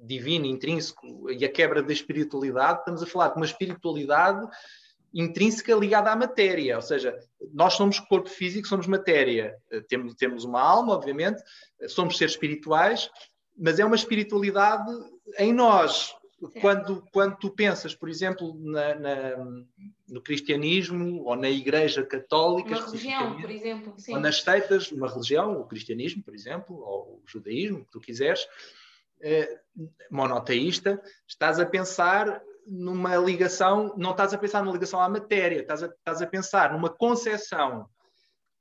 divino, 0.03 0.47
intrínseco 0.47 1.31
e 1.31 1.45
a 1.45 1.51
quebra 1.51 1.83
da 1.83 1.93
espiritualidade, 1.93 2.81
estamos 2.81 3.03
a 3.03 3.07
falar 3.07 3.29
de 3.29 3.37
uma 3.37 3.47
espiritualidade 3.47 4.47
intrínseca 5.13 5.75
ligada 5.75 6.11
à 6.11 6.17
matéria, 6.17 6.77
ou 6.77 6.83
seja, 6.83 7.19
nós 7.53 7.75
somos 7.75 7.99
corpo 7.99 8.29
físico, 8.29 8.69
somos 8.69 8.87
matéria, 8.87 9.57
eh, 9.71 9.81
temos, 9.81 10.15
temos 10.15 10.45
uma 10.45 10.61
alma, 10.61 10.93
obviamente, 10.93 11.43
eh, 11.81 11.89
somos 11.89 12.19
seres 12.19 12.35
espirituais, 12.35 13.11
mas 13.57 13.79
é 13.79 13.85
uma 13.85 13.97
espiritualidade 13.97 14.91
em 15.39 15.53
nós. 15.53 16.15
Quando, 16.61 17.05
quando 17.13 17.37
tu 17.37 17.51
pensas, 17.51 17.97
por 17.97 18.09
exemplo, 18.09 18.55
na, 18.61 18.95
na, 18.95 19.37
no 20.09 20.23
cristianismo 20.23 21.25
ou 21.25 21.35
na 21.35 21.51
Igreja 21.51 22.07
Católica, 22.07 22.77
uma 22.79 22.87
religião, 22.87 23.41
por 23.41 23.51
exemplo, 23.51 23.95
sim. 23.99 24.15
ou 24.15 24.21
nas 24.21 24.43
seitas, 24.43 24.93
uma 24.93 25.09
religião, 25.09 25.61
o 25.61 25.67
cristianismo, 25.67 26.23
por 26.23 26.33
exemplo, 26.33 26.77
ou 26.77 27.21
o 27.21 27.23
judaísmo, 27.27 27.85
que 27.85 27.91
tu 27.91 27.99
quiseres, 27.99 28.47
eh, 29.21 29.59
monoteísta, 30.09 31.03
estás 31.27 31.59
a 31.59 31.67
pensar 31.67 32.41
numa 32.69 33.17
ligação, 33.17 33.95
não 33.97 34.11
estás 34.11 34.35
a 34.35 34.39
pensar 34.39 34.63
numa 34.63 34.73
ligação 34.73 35.01
à 35.01 35.09
matéria, 35.09 35.61
estás 35.61 35.83
a, 35.83 35.87
estás 35.87 36.23
a 36.23 36.27
pensar 36.27 36.73
numa 36.73 36.91
concepção 36.91 37.89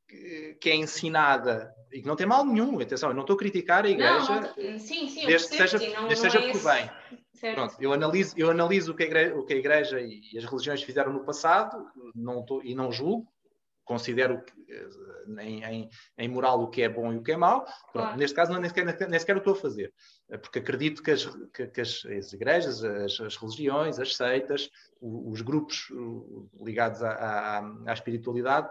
que, 0.07 0.57
que, 0.61 0.69
é 0.69 0.75
ensinada 0.75 1.73
e 1.91 2.01
que 2.01 2.07
não 2.07 2.15
tem 2.15 2.25
mal 2.25 2.45
nenhum, 2.45 2.79
atenção, 2.79 3.09
eu 3.09 3.15
não 3.15 3.21
estou 3.21 3.35
a 3.35 3.39
criticar 3.39 3.85
a 3.85 3.89
igreja, 3.89 4.41
não, 4.41 4.79
sim, 4.79 5.09
sim, 5.09 5.25
desde 5.25 5.49
que 5.49 5.57
seja, 5.57 5.77
não, 5.77 6.07
desde 6.07 6.23
não 6.25 6.31
seja 6.31 6.39
é 6.39 6.51
por 6.51 6.63
bem. 6.63 7.53
Pronto, 7.53 7.75
eu 7.79 7.93
analiso, 7.93 8.33
eu 8.37 8.49
analiso 8.49 8.93
o, 8.93 8.95
que 8.95 9.03
a 9.03 9.05
igreja, 9.05 9.35
o 9.35 9.45
que 9.45 9.53
a 9.53 9.57
igreja 9.57 10.01
e 10.01 10.37
as 10.37 10.45
religiões 10.45 10.81
fizeram 10.81 11.13
no 11.13 11.23
passado 11.23 11.85
não 12.15 12.43
tô, 12.43 12.61
e 12.63 12.73
não 12.73 12.91
julgo, 12.91 13.31
considero 13.87 14.43
eh, 14.69 15.43
em, 15.43 15.63
em, 15.63 15.89
em, 16.17 16.27
moral 16.27 16.61
o 16.61 16.69
que 16.69 16.81
é 16.81 16.89
bom 16.89 17.13
e 17.13 17.17
o 17.17 17.23
que 17.23 17.31
é 17.31 17.37
mau. 17.37 17.65
Pronto. 17.91 18.17
Neste 18.17 18.35
caso, 18.35 18.51
não, 18.51 18.59
nem, 18.59 18.69
sequer, 18.69 18.85
nem 19.09 19.19
sequer 19.19 19.35
o 19.35 19.39
estou 19.39 19.53
a 19.53 19.55
fazer, 19.55 19.93
porque 20.41 20.59
acredito 20.59 21.01
que 21.01 21.11
as, 21.11 21.25
que, 21.53 21.67
que 21.67 21.81
as, 21.81 22.05
as 22.05 22.33
igrejas, 22.33 22.83
as, 22.83 23.19
as, 23.19 23.37
religiões, 23.37 23.97
as 23.97 24.15
seitas, 24.15 24.69
os, 25.01 25.41
grupos 25.41 25.87
ligados 26.61 27.01
à, 27.01 27.11
à, 27.11 27.73
à, 27.87 27.93
espiritualidade 27.93 28.69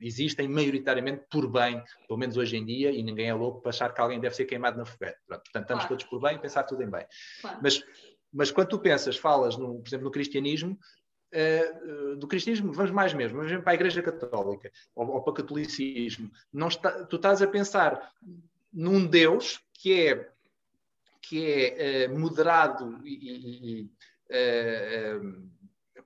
existem 0.00 0.48
maioritariamente 0.48 1.24
por 1.30 1.50
bem, 1.50 1.82
pelo 2.08 2.18
menos 2.18 2.36
hoje 2.36 2.56
em 2.56 2.64
dia, 2.64 2.90
e 2.90 3.02
ninguém 3.02 3.28
é 3.28 3.34
louco 3.34 3.60
para 3.60 3.70
achar 3.70 3.94
que 3.94 4.00
alguém 4.00 4.20
deve 4.20 4.34
ser 4.34 4.46
queimado 4.46 4.76
na 4.76 4.84
fogueira. 4.84 5.16
Portanto, 5.28 5.62
estamos 5.62 5.84
todos 5.84 6.04
por 6.04 6.20
bem 6.20 6.36
e 6.36 6.40
pensar 6.40 6.64
tudo 6.64 6.82
em 6.82 6.90
bem. 6.90 7.06
Mas 7.62 7.82
mas 8.32 8.50
quando 8.50 8.68
tu 8.68 8.78
pensas, 8.78 9.16
falas, 9.16 9.56
no, 9.56 9.80
por 9.80 9.88
exemplo, 9.88 10.04
no 10.04 10.10
cristianismo, 10.10 10.78
Uh, 11.32 12.16
do 12.16 12.26
cristianismo, 12.26 12.72
vamos 12.72 12.90
mais 12.90 13.14
mesmo, 13.14 13.38
vamos 13.38 13.62
para 13.62 13.70
a 13.70 13.74
Igreja 13.74 14.02
Católica 14.02 14.68
ou, 14.96 15.08
ou 15.10 15.22
para 15.22 15.30
o 15.30 15.34
catolicismo. 15.34 16.28
Não 16.52 16.66
está, 16.66 17.04
tu 17.04 17.16
estás 17.16 17.40
a 17.40 17.46
pensar 17.46 18.12
num 18.72 19.06
Deus 19.06 19.60
que 19.74 20.08
é, 20.08 20.28
que 21.22 21.46
é 21.46 22.08
uh, 22.08 22.18
moderado 22.18 23.00
e, 23.04 23.80
e 23.80 23.90
uh, 24.30 25.50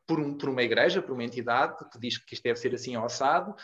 por, 0.07 0.21
um, 0.21 0.37
por, 0.37 0.51
uma 0.51 0.63
igreja, 0.63 1.01
por 1.01 1.13
uma 1.13 1.25
entidade 1.25 1.89
que 1.91 1.99
diz 1.99 2.19
que 2.19 2.35
isto 2.35 2.43
deve 2.43 2.59
ser 2.59 2.75
assim 2.75 2.97
ossado, 2.97 3.55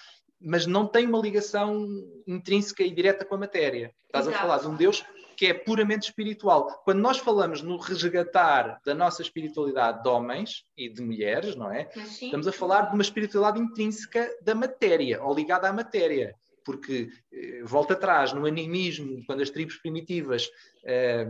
mas 0.40 0.64
não 0.66 0.86
tem 0.86 1.06
uma 1.06 1.20
ligação 1.20 1.86
intrínseca 2.26 2.82
e 2.82 2.90
direta 2.90 3.24
com 3.24 3.34
a 3.34 3.38
matéria. 3.38 3.94
Estás 4.06 4.26
Exato. 4.26 4.38
a 4.38 4.40
falar 4.40 4.58
de 4.60 4.68
um 4.68 4.76
Deus 4.76 5.04
que 5.40 5.46
é 5.46 5.54
puramente 5.54 6.02
espiritual. 6.02 6.82
Quando 6.84 7.00
nós 7.00 7.16
falamos 7.16 7.62
no 7.62 7.78
resgatar 7.78 8.78
da 8.84 8.92
nossa 8.92 9.22
espiritualidade 9.22 10.02
de 10.02 10.08
homens 10.10 10.66
e 10.76 10.86
de 10.86 11.00
mulheres, 11.00 11.56
não 11.56 11.72
é? 11.72 11.88
Estamos 11.96 12.46
a 12.46 12.52
falar 12.52 12.90
de 12.90 12.92
uma 12.92 13.02
espiritualidade 13.02 13.58
intrínseca 13.58 14.30
da 14.42 14.54
matéria, 14.54 15.22
ou 15.22 15.34
ligada 15.34 15.66
à 15.66 15.72
matéria. 15.72 16.36
Porque, 16.62 17.08
eh, 17.32 17.62
volta 17.64 17.94
atrás, 17.94 18.34
no 18.34 18.44
animismo, 18.44 19.24
quando 19.26 19.40
as 19.40 19.48
tribos 19.48 19.76
primitivas 19.76 20.46
eh, 20.84 21.26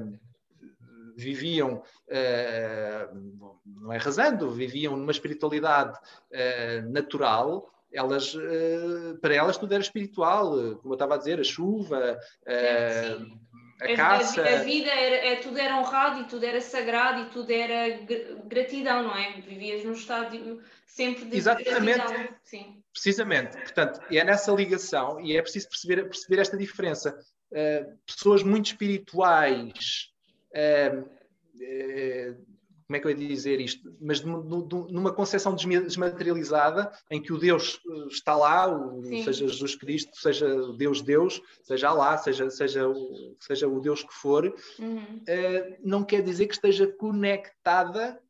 viviam, 1.16 1.80
eh, 2.08 3.08
não 3.64 3.92
é 3.92 3.96
rasando, 3.96 4.50
viviam 4.50 4.96
numa 4.96 5.12
espiritualidade 5.12 5.96
eh, 6.32 6.80
natural, 6.80 7.70
elas, 7.92 8.36
para 9.20 9.34
elas 9.34 9.56
tudo 9.56 9.72
era 9.72 9.82
espiritual, 9.82 10.76
como 10.78 10.92
eu 10.92 10.94
estava 10.94 11.14
a 11.14 11.18
dizer, 11.18 11.40
a 11.40 11.44
chuva, 11.44 12.18
sim, 12.44 13.24
sim 13.24 13.40
a, 13.80 13.96
caça. 13.96 14.42
A, 14.42 14.60
a 14.60 14.62
vida 14.62 14.90
era, 14.90 15.16
é, 15.26 15.36
tudo 15.36 15.58
era 15.58 15.76
honrado 15.76 16.20
e 16.20 16.24
tudo 16.24 16.44
era 16.44 16.60
sagrado 16.60 17.22
e 17.22 17.30
tudo 17.30 17.50
era 17.50 17.98
gratidão, 18.44 19.02
não 19.02 19.16
é? 19.16 19.40
Vivias 19.40 19.84
num 19.84 19.92
estado 19.92 20.62
sempre 20.86 21.24
de 21.24 21.36
Exatamente. 21.36 21.98
gratidão. 21.98 22.34
Sim. 22.42 22.82
Precisamente. 22.92 23.56
Portanto, 23.56 24.00
é 24.10 24.24
nessa 24.24 24.52
ligação 24.52 25.20
e 25.20 25.36
é 25.36 25.42
preciso 25.42 25.68
perceber, 25.68 26.04
perceber 26.04 26.40
esta 26.40 26.56
diferença. 26.56 27.18
Uh, 27.50 27.98
pessoas 28.06 28.42
muito 28.44 28.66
espirituais 28.66 30.12
uh, 30.54 31.00
uh, 31.00 32.46
como 32.90 32.96
é 32.96 33.00
que 33.00 33.06
eu 33.06 33.10
ia 33.12 33.28
dizer 33.28 33.60
isto? 33.60 33.96
Mas 34.00 34.20
numa 34.20 35.12
concepção 35.12 35.54
desmaterializada, 35.54 36.90
em 37.08 37.22
que 37.22 37.32
o 37.32 37.38
Deus 37.38 37.80
eh, 37.88 38.06
está 38.08 38.34
lá, 38.34 38.66
o, 38.66 39.00
seja 39.04 39.46
Jesus 39.46 39.76
Cristo, 39.76 40.10
seja 40.16 40.72
Deus 40.72 41.00
Deus, 41.00 41.40
seja 41.62 41.92
lá, 41.92 42.18
seja, 42.18 42.50
seja, 42.50 42.88
o, 42.88 43.36
seja 43.38 43.68
o 43.68 43.80
Deus 43.80 44.02
que 44.02 44.12
for, 44.12 44.52
uhum. 44.80 44.98
uh, 44.98 45.76
não 45.84 46.02
quer 46.02 46.20
dizer 46.20 46.48
que 46.48 46.54
esteja 46.54 46.88
conectada 46.88 48.20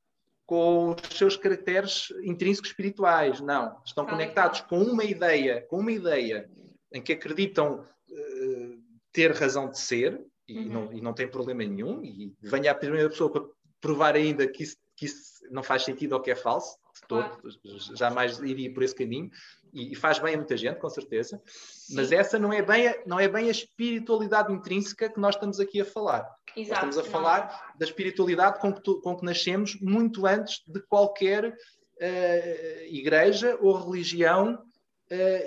com 0.45 0.91
os 0.91 1.17
seus 1.17 1.39
caracteres 1.39 2.13
intrínsecos 2.23 2.69
espirituais. 2.69 3.41
Não, 3.41 3.81
estão 3.83 4.05
conectados 4.05 4.61
com 4.61 4.83
uma 4.83 5.05
ideia, 5.05 5.63
com 5.71 5.79
uma 5.79 5.93
ideia 5.93 6.51
em 6.93 7.01
que 7.01 7.15
acreditam 7.15 7.77
uh, 8.11 8.83
ter 9.11 9.33
razão 9.33 9.71
de 9.71 9.79
ser, 9.79 10.21
e, 10.47 10.59
uhum. 10.59 10.69
não, 10.69 10.93
e 10.93 11.01
não 11.01 11.15
tem 11.15 11.27
problema 11.27 11.65
nenhum, 11.65 12.05
e 12.05 12.35
venha 12.43 12.73
a 12.73 12.75
primeira 12.75 13.09
pessoa 13.09 13.31
para 13.31 13.43
provar 13.81 14.15
ainda 14.15 14.47
que 14.47 14.63
isso, 14.63 14.77
que 14.97 15.07
isso 15.07 15.41
não 15.51 15.63
faz 15.63 15.83
sentido 15.85 16.13
ou 16.13 16.21
que 16.21 16.31
é 16.31 16.37
falso, 16.37 16.77
todo, 17.09 17.29
claro. 17.29 17.97
jamais 17.97 18.39
iria 18.39 18.73
por 18.73 18.83
esse 18.83 18.95
caminho, 18.95 19.31
e, 19.73 19.95
faz 19.95 20.19
bem 20.19 20.35
a 20.35 20.37
muita 20.37 20.57
gente, 20.57 20.79
com 20.79 20.89
certeza, 20.89 21.41
Sim. 21.47 21.95
mas 21.95 22.13
essa 22.13 22.39
não 22.39 22.53
é, 22.53 22.61
bem 22.61 22.89
a, 22.89 22.97
não 23.07 23.19
é 23.19 23.29
bem 23.29 23.49
a 23.49 23.51
espiritualidade 23.51 24.53
intrínseca 24.53 25.09
que 25.09 25.21
nós 25.21 25.35
estamos 25.35 25.61
aqui 25.61 25.81
a 25.81 25.85
falar. 25.85 26.29
Exato, 26.57 26.87
nós 26.87 26.97
estamos 26.97 26.99
a 26.99 27.03
não. 27.03 27.11
falar 27.11 27.75
da 27.79 27.85
espiritualidade 27.85 28.59
com 28.61 28.73
que, 28.73 28.83
tu, 28.83 29.01
com 29.01 29.17
que 29.17 29.25
nascemos 29.25 29.79
muito 29.81 30.27
antes 30.27 30.63
de 30.67 30.81
qualquer 30.81 31.47
uh, 31.47 32.85
igreja 32.89 33.57
ou 33.61 33.79
religião 33.79 34.59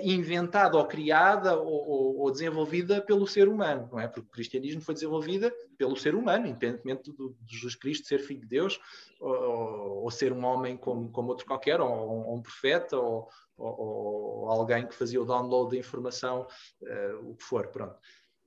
inventada 0.02 0.76
ou 0.76 0.86
criada 0.86 1.58
ou, 1.58 1.88
ou, 1.88 2.18
ou, 2.18 2.30
desenvolvida 2.30 3.00
pelo 3.00 3.26
ser 3.26 3.48
humano, 3.48 3.88
não 3.90 3.98
é? 3.98 4.06
Porque 4.06 4.28
o 4.28 4.32
cristianismo 4.32 4.82
foi 4.82 4.92
desenvolvida 4.92 5.50
pelo 5.78 5.96
ser 5.96 6.14
humano, 6.14 6.46
independentemente 6.46 7.10
do, 7.10 7.34
de 7.40 7.54
Jesus 7.54 7.74
Cristo 7.74 8.06
ser 8.06 8.18
filho 8.18 8.40
de 8.40 8.46
Deus 8.46 8.78
ou, 9.18 10.04
ou 10.04 10.10
ser 10.10 10.34
um 10.34 10.44
homem 10.44 10.76
como, 10.76 11.10
como 11.10 11.30
outro 11.30 11.46
qualquer, 11.46 11.80
ou, 11.80 11.90
ou 11.90 12.36
um 12.36 12.42
profeta, 12.42 12.98
ou, 12.98 13.28
alguém 14.50 14.86
que 14.86 14.94
fazia 14.94 15.22
o 15.22 15.24
download 15.24 15.70
da 15.70 15.78
informação, 15.78 16.46
uh, 16.82 17.30
o 17.30 17.34
que 17.34 17.44
for, 17.44 17.68
pronto. 17.68 17.96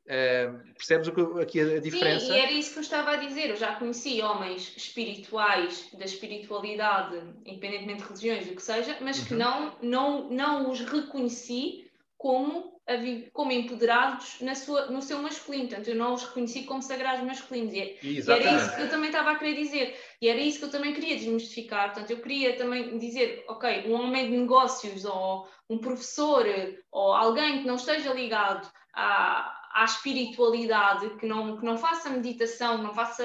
Uh, 0.07 0.73
percebes 0.73 1.09
aqui 1.41 1.59
a, 1.59 1.79
diferença? 1.81 2.27
Sim, 2.27 2.31
e 2.31 2.39
era 2.39 2.51
isso 2.53 2.71
que 2.71 2.79
eu 2.79 2.83
estava 2.83 3.11
a 3.11 3.15
dizer. 3.17 3.49
Eu 3.49 3.57
já 3.57 3.75
conheci 3.75 4.21
homens 4.21 4.73
espirituais 4.77 5.89
da 5.91 6.05
espiritualidade, 6.05 7.21
independentemente 7.45 8.03
de 8.03 8.07
religiões, 8.07 8.49
o 8.49 8.55
que 8.55 8.61
seja, 8.63 8.97
mas 9.01 9.19
uhum. 9.19 9.25
que 9.25 9.33
não, 9.33 9.75
não, 9.81 10.29
não 10.29 10.71
os 10.71 10.79
reconheci 10.79 11.91
como, 12.17 12.79
como 13.33 13.51
empoderados 13.51 14.39
na 14.39 14.55
sua, 14.55 14.85
no 14.85 15.01
seu 15.01 15.21
masculino. 15.21 15.67
Portanto, 15.67 15.89
eu 15.89 15.95
não 15.95 16.13
os 16.13 16.23
reconheci 16.23 16.63
como 16.63 16.81
sagrados 16.81 17.25
masculinos. 17.25 17.73
E, 17.73 17.99
e 18.01 18.31
era 18.31 18.55
isso 18.55 18.75
que 18.77 18.81
eu 18.83 18.89
também 18.89 19.09
estava 19.09 19.31
a 19.31 19.37
querer 19.37 19.55
dizer. 19.55 19.99
E 20.21 20.29
era 20.29 20.39
isso 20.39 20.59
que 20.59 20.65
eu 20.65 20.71
também 20.71 20.93
queria 20.93 21.17
desmistificar. 21.17 21.91
Portanto, 21.91 22.11
eu 22.11 22.21
queria 22.21 22.55
também 22.55 22.97
dizer, 22.97 23.43
ok, 23.49 23.83
um 23.87 23.93
homem 23.93 24.31
de 24.31 24.37
negócios 24.37 25.03
ou 25.03 25.49
um 25.69 25.77
professor 25.79 26.45
ou 26.93 27.11
alguém 27.11 27.59
que 27.59 27.67
não 27.67 27.75
esteja 27.75 28.13
ligado 28.13 28.71
a 28.93 29.56
à 29.77 29.85
espiritualidade, 29.85 31.07
que 31.17 31.27
não, 31.27 31.57
que 31.57 31.63
não 31.63 31.77
faça 31.77 32.09
meditação, 32.09 32.79
não 32.79 32.95
faça, 32.95 33.23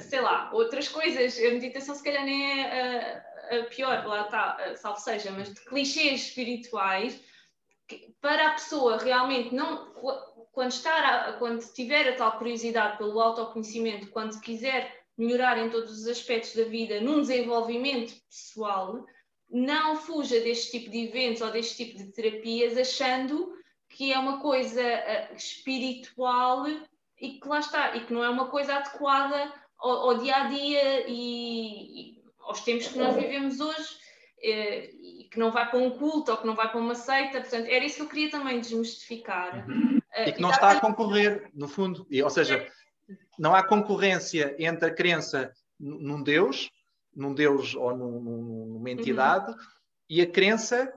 sei 0.00 0.20
lá, 0.20 0.50
outras 0.52 0.88
coisas. 0.88 1.38
A 1.38 1.50
meditação, 1.50 1.94
se 1.94 2.02
calhar, 2.02 2.24
nem 2.24 2.60
é 2.62 3.22
a, 3.50 3.58
a 3.60 3.64
pior, 3.66 4.04
lá 4.04 4.22
está, 4.22 4.74
salvo 4.76 4.98
seja, 4.98 5.30
mas 5.30 5.54
de 5.54 5.60
clichês 5.64 6.22
espirituais, 6.22 7.22
que, 7.86 8.12
para 8.20 8.48
a 8.48 8.52
pessoa 8.52 8.98
realmente 8.98 9.54
não. 9.54 9.92
Quando, 10.52 10.72
estar 10.72 11.38
quando 11.38 11.64
tiver 11.72 12.08
a 12.08 12.16
tal 12.16 12.36
curiosidade 12.38 12.98
pelo 12.98 13.18
autoconhecimento, 13.18 14.10
quando 14.10 14.38
quiser 14.40 15.02
melhorar 15.16 15.56
em 15.56 15.70
todos 15.70 15.92
os 15.92 16.06
aspectos 16.06 16.54
da 16.54 16.64
vida, 16.64 17.00
num 17.00 17.22
desenvolvimento 17.22 18.12
pessoal, 18.28 19.06
não 19.48 19.96
fuja 19.96 20.40
deste 20.40 20.72
tipo 20.72 20.90
de 20.90 21.06
eventos 21.06 21.40
ou 21.40 21.50
deste 21.50 21.84
tipo 21.84 21.96
de 21.96 22.12
terapias 22.12 22.76
achando 22.76 23.54
que 23.92 24.12
é 24.12 24.18
uma 24.18 24.40
coisa 24.40 24.82
uh, 24.82 25.36
espiritual 25.36 26.66
e 27.20 27.38
que 27.38 27.48
lá 27.48 27.60
está, 27.60 27.94
e 27.94 28.04
que 28.04 28.12
não 28.12 28.24
é 28.24 28.28
uma 28.28 28.48
coisa 28.48 28.74
adequada 28.74 29.52
ao, 29.78 30.10
ao 30.10 30.18
dia 30.18 30.36
a 30.36 30.48
dia 30.48 31.08
e, 31.08 32.16
e, 32.16 32.24
aos 32.40 32.62
tempos 32.62 32.88
que 32.88 32.98
nós 32.98 33.14
vivemos 33.14 33.60
hoje, 33.60 33.94
uh, 34.38 34.96
e 35.02 35.28
que 35.30 35.38
não 35.38 35.52
vai 35.52 35.68
para 35.68 35.78
um 35.78 35.90
culto 35.90 36.32
ou 36.32 36.38
que 36.38 36.46
não 36.46 36.54
vai 36.54 36.70
para 36.70 36.80
uma 36.80 36.94
seita. 36.94 37.40
Portanto, 37.40 37.66
era 37.66 37.84
isso 37.84 37.96
que 37.96 38.02
eu 38.02 38.08
queria 38.08 38.30
também 38.30 38.60
desmistificar. 38.60 39.68
Uhum. 39.68 39.98
Uh, 39.98 40.28
e 40.28 40.32
que 40.32 40.40
não 40.40 40.50
está 40.50 40.70
a 40.70 40.80
concorrer, 40.80 41.50
no 41.54 41.68
fundo, 41.68 42.06
e, 42.10 42.22
ou 42.22 42.30
seja, 42.30 42.66
não 43.38 43.54
há 43.54 43.62
concorrência 43.62 44.56
entre 44.58 44.88
a 44.88 44.94
crença 44.94 45.52
num 45.78 46.22
Deus, 46.22 46.70
num 47.14 47.34
Deus 47.34 47.74
ou 47.74 47.94
num, 47.94 48.20
numa 48.20 48.90
entidade, 48.90 49.52
uhum. 49.52 49.58
e 50.08 50.22
a 50.22 50.26
crença 50.26 50.92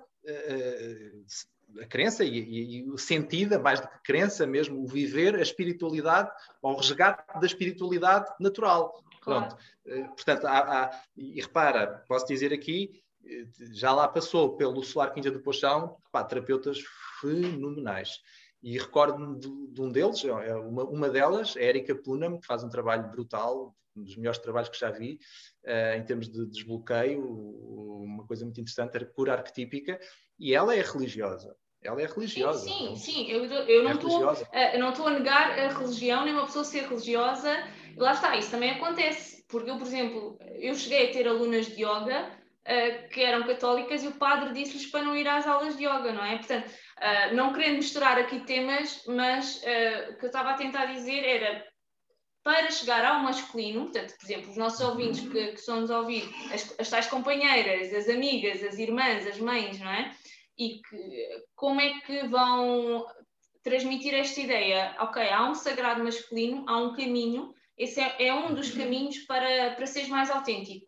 a 1.82 1.86
crença 1.86 2.24
e, 2.24 2.40
e, 2.40 2.78
e, 2.78 2.90
o 2.90 2.98
sentido, 2.98 3.60
mais 3.60 3.80
do 3.80 3.88
que 3.88 4.04
crença 4.04 4.46
mesmo, 4.46 4.82
o 4.82 4.88
viver, 4.88 5.36
a 5.36 5.42
espiritualidade, 5.42 6.30
ou 6.62 6.74
o 6.74 6.78
resgate 6.78 7.40
da 7.40 7.46
espiritualidade 7.46 8.32
natural. 8.40 9.04
Claro. 9.22 9.48
Pronto. 9.48 9.64
Eh, 9.88 10.04
portanto, 10.04 10.46
há, 10.46 10.60
há, 10.60 11.02
e 11.16 11.42
repara, 11.42 12.04
posso 12.08 12.28
dizer 12.28 12.54
aqui, 12.54 13.04
eh, 13.26 13.46
já 13.74 13.92
lá 13.94 14.08
passou 14.08 14.56
pelo 14.56 14.84
Solar 14.84 15.14
Quinta 15.14 15.32
do 15.32 15.42
Pochão, 15.42 15.98
pá, 16.12 16.24
terapeutas 16.24 16.80
fenomenais. 17.20 18.20
E 18.62 18.78
recordo-me 18.78 19.40
de, 19.40 19.68
de, 19.68 19.82
um 19.82 19.92
deles, 19.92 20.24
é 20.26 20.56
uma, 20.56 20.84
uma 20.86 21.10
delas, 21.10 21.56
a 21.56 21.62
Erika 21.62 21.96
Punam, 21.96 22.40
que 22.40 22.48
faz 22.48 22.64
um 22.64 22.70
trabalho 22.70 23.10
brutal, 23.12 23.76
um 23.96 24.04
dos 24.04 24.18
melhores 24.18 24.40
trabalhos 24.40 24.70
que 24.70 24.80
já 24.80 24.90
vi, 24.90 25.20
uh, 25.64 25.98
em 25.98 26.04
termos 26.04 26.28
de 26.28 26.46
desbloqueio, 26.48 27.24
uma 27.24 28.26
coisa 28.26 28.44
muito 28.44 28.60
interessante, 28.60 28.96
era 28.96 29.06
cura 29.06 29.34
arquetípica, 29.34 30.00
e 30.38 30.54
ela 30.54 30.76
é 30.76 30.82
religiosa. 30.82 31.56
Ela 31.86 32.02
é 32.02 32.06
religiosa. 32.08 32.68
Sim, 32.68 32.96
sim, 32.96 32.98
sim. 32.98 33.32
Eu, 33.32 33.46
eu 33.46 33.84
não 33.84 33.92
é 33.92 34.90
estou 34.90 35.08
a 35.08 35.12
negar 35.12 35.58
a 35.60 35.68
religião, 35.70 36.26
nem 36.26 36.34
uma 36.34 36.46
pessoa 36.46 36.66
ser 36.66 36.88
religiosa. 36.88 37.52
Lá 37.98 38.14
está, 38.14 38.36
isso 38.36 38.52
também 38.52 38.72
acontece. 38.72 39.46
Porque 39.48 39.70
eu, 39.70 39.78
por 39.78 39.86
exemplo, 39.86 40.38
eu 40.60 40.74
cheguei 40.76 41.10
a 41.10 41.14
ter 41.14 41.28
alunas 41.28 41.68
de 41.68 41.84
yoga 41.84 42.32
uh, 42.66 43.10
que 43.10 43.22
eram 43.22 43.46
católicas 43.46 44.04
e 44.04 44.08
o 44.08 44.14
padre 44.14 44.54
disse-lhes 44.54 44.88
para 44.88 45.04
não 45.04 45.16
ir 45.16 45.28
às 45.28 45.46
aulas 45.48 45.78
de 45.78 45.84
yoga, 45.84 46.12
não 46.12 46.26
é? 46.26 46.38
Portanto, 46.38 46.68
uh, 46.68 47.36
não 47.36 47.54
querendo 47.54 47.78
misturar 47.78 48.18
aqui 48.18 48.40
temas, 48.42 49.04
mas 49.08 49.58
uh, 49.58 50.12
o 50.12 50.18
que 50.18 50.26
eu 50.26 50.28
estava 50.28 50.52
a 50.52 50.56
tentar 50.56 50.86
dizer 50.88 51.24
era 51.24 51.66
para 52.44 52.70
chegar 52.70 53.04
ao 53.04 53.22
masculino, 53.22 53.86
portanto, 53.86 54.16
por 54.20 54.26
exemplo, 54.26 54.52
os 54.52 54.58
nossos 54.58 54.80
ouvintes 54.80 55.22
que, 55.22 55.48
que 55.48 55.60
estão 55.60 55.82
nos 55.82 55.90
a 55.90 56.00
ouvir, 56.00 56.30
as, 56.54 56.76
as 56.80 56.90
tais 56.90 57.08
companheiras, 57.08 57.92
as 57.92 58.08
amigas, 58.08 58.64
as 58.64 58.78
irmãs, 58.78 59.26
as 59.26 59.40
mães, 59.40 59.80
não 59.80 59.90
é? 59.90 60.12
E 60.58 60.82
que, 60.82 61.44
como 61.56 61.82
é 61.82 62.00
que 62.02 62.28
vão 62.28 63.06
transmitir 63.64 64.14
esta 64.14 64.40
ideia? 64.40 64.96
Ok, 65.00 65.22
há 65.28 65.50
um 65.50 65.56
sagrado 65.56 66.04
masculino, 66.04 66.66
há 66.68 66.78
um 66.78 66.94
caminho, 66.94 67.54
esse 67.78 68.00
é, 68.00 68.28
é 68.28 68.34
um 68.34 68.54
dos 68.54 68.72
uhum. 68.72 68.78
caminhos 68.78 69.18
para, 69.20 69.76
para 69.76 69.86
seres 69.86 70.10
mais 70.10 70.30
autêntico, 70.30 70.86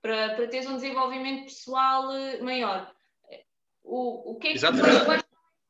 para, 0.00 0.34
para 0.34 0.48
teres 0.48 0.66
um 0.66 0.76
desenvolvimento 0.76 1.44
pessoal 1.44 2.10
eh, 2.12 2.40
maior. 2.40 2.92
O, 3.84 4.32
o 4.32 4.38
que 4.38 4.48
é 4.48 4.52
que 4.54 4.60
quais 5.04 5.22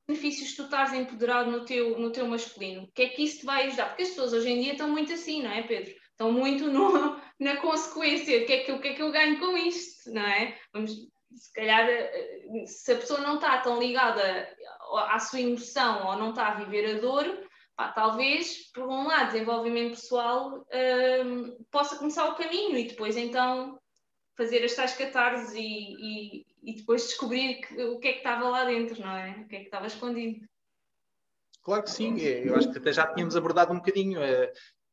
benefícios 0.07 0.55
tu 0.55 0.65
estás 0.65 0.93
empoderado 0.93 1.51
no 1.51 1.65
teu, 1.65 1.99
no 1.99 2.13
teu 2.13 2.27
masculino? 2.29 2.85
O 2.85 2.93
que 2.93 3.03
é 3.03 3.09
que 3.09 3.23
isso 3.23 3.41
te 3.41 3.47
vai 3.47 3.67
ajudar? 3.67 3.89
Porque 3.89 4.03
as 4.03 4.11
pessoas 4.11 4.33
hoje 4.33 4.51
em 4.51 4.61
dia 4.61 4.73
estão 4.73 4.89
muito 4.89 5.13
assim, 5.13 5.43
não 5.43 5.51
é, 5.51 5.63
Pedro? 5.63 5.95
Estão 6.11 6.31
muito 6.31 6.71
no, 6.71 7.21
na 7.41 7.57
consequência, 7.57 8.43
o 8.43 8.47
que, 8.47 8.53
é 8.53 8.65
que, 8.65 8.73
o 8.73 8.81
que 8.81 8.89
é 8.89 8.95
que 8.95 9.03
eu 9.03 9.11
ganho 9.11 9.41
com 9.41 9.57
isto, 9.57 10.13
não 10.13 10.23
é? 10.23 10.57
Vamos, 10.73 10.93
se 11.35 11.53
calhar, 11.53 11.89
eh, 11.89 12.67
se 12.67 12.93
a 12.93 12.97
pessoa 12.97 13.21
não 13.21 13.37
está 13.37 13.59
tão 13.59 13.79
ligada 13.79 14.49
à 15.09 15.19
sua 15.19 15.41
emoção 15.41 16.07
ou 16.07 16.17
não 16.17 16.31
está 16.31 16.49
a 16.49 16.55
viver 16.55 16.97
a 16.97 17.01
dor, 17.01 17.25
pá, 17.77 17.89
talvez, 17.93 18.71
por 18.73 18.85
um 18.85 19.07
lado, 19.07 19.33
desenvolvimento 19.33 19.97
pessoal 19.97 20.67
um, 21.25 21.65
possa 21.71 21.97
começar 21.97 22.29
o 22.29 22.35
caminho 22.35 22.77
e 22.77 22.89
depois 22.89 23.17
então 23.17 23.79
fazer 24.37 24.65
as 24.65 24.75
tais 24.75 24.97
catarses 24.97 25.55
e, 25.55 25.61
e, 25.61 26.47
e, 26.63 26.77
depois 26.77 27.07
descobrir 27.07 27.61
que, 27.61 27.83
o 27.83 27.99
que 27.99 28.09
é 28.09 28.13
que 28.13 28.19
estava 28.19 28.49
lá 28.49 28.65
dentro, 28.65 29.01
não 29.01 29.15
é? 29.15 29.31
O 29.31 29.49
que 29.49 29.57
é 29.57 29.59
que 29.61 29.65
estava 29.67 29.87
escondido. 29.87 30.47
Claro 31.63 31.85
que 31.85 31.91
sim, 31.91 32.19
eu 32.19 32.57
acho 32.57 32.73
que 32.73 32.79
até 32.79 32.93
já 32.93 33.07
tínhamos 33.07 33.37
abordado 33.37 33.73
um 33.73 33.77
bocadinho. 33.77 34.21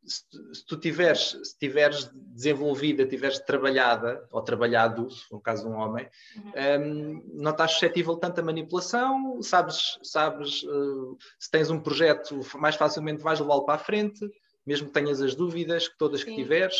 Eh, 0.09 0.11
se, 0.11 0.55
se, 0.55 0.65
tu 0.65 0.77
tiveres, 0.77 1.37
se 1.43 1.57
tiveres 1.57 2.09
desenvolvida, 2.13 3.05
tiveres 3.05 3.39
trabalhada, 3.39 4.27
ou 4.31 4.41
trabalhado, 4.41 5.07
no 5.31 5.39
caso 5.39 5.63
de 5.63 5.69
um 5.69 5.77
homem, 5.77 6.09
uhum. 6.35 6.51
um, 6.81 7.41
não 7.41 7.51
estás 7.51 7.71
suscetível 7.71 8.17
tanto 8.17 8.39
a 8.39 8.43
manipulação, 8.43 9.41
sabes, 9.41 9.99
sabes 10.03 10.63
uh, 10.63 11.17
se 11.39 11.49
tens 11.51 11.69
um 11.69 11.79
projeto, 11.79 12.39
mais 12.57 12.75
facilmente 12.75 13.21
vais 13.21 13.39
levá-lo 13.39 13.65
para 13.65 13.75
a 13.75 13.83
frente, 13.83 14.19
mesmo 14.65 14.87
que 14.87 14.93
tenhas 14.93 15.21
as 15.21 15.35
dúvidas, 15.35 15.87
que 15.87 15.97
todas 15.97 16.21
Sim. 16.21 16.27
que 16.27 16.35
tiveres, 16.35 16.75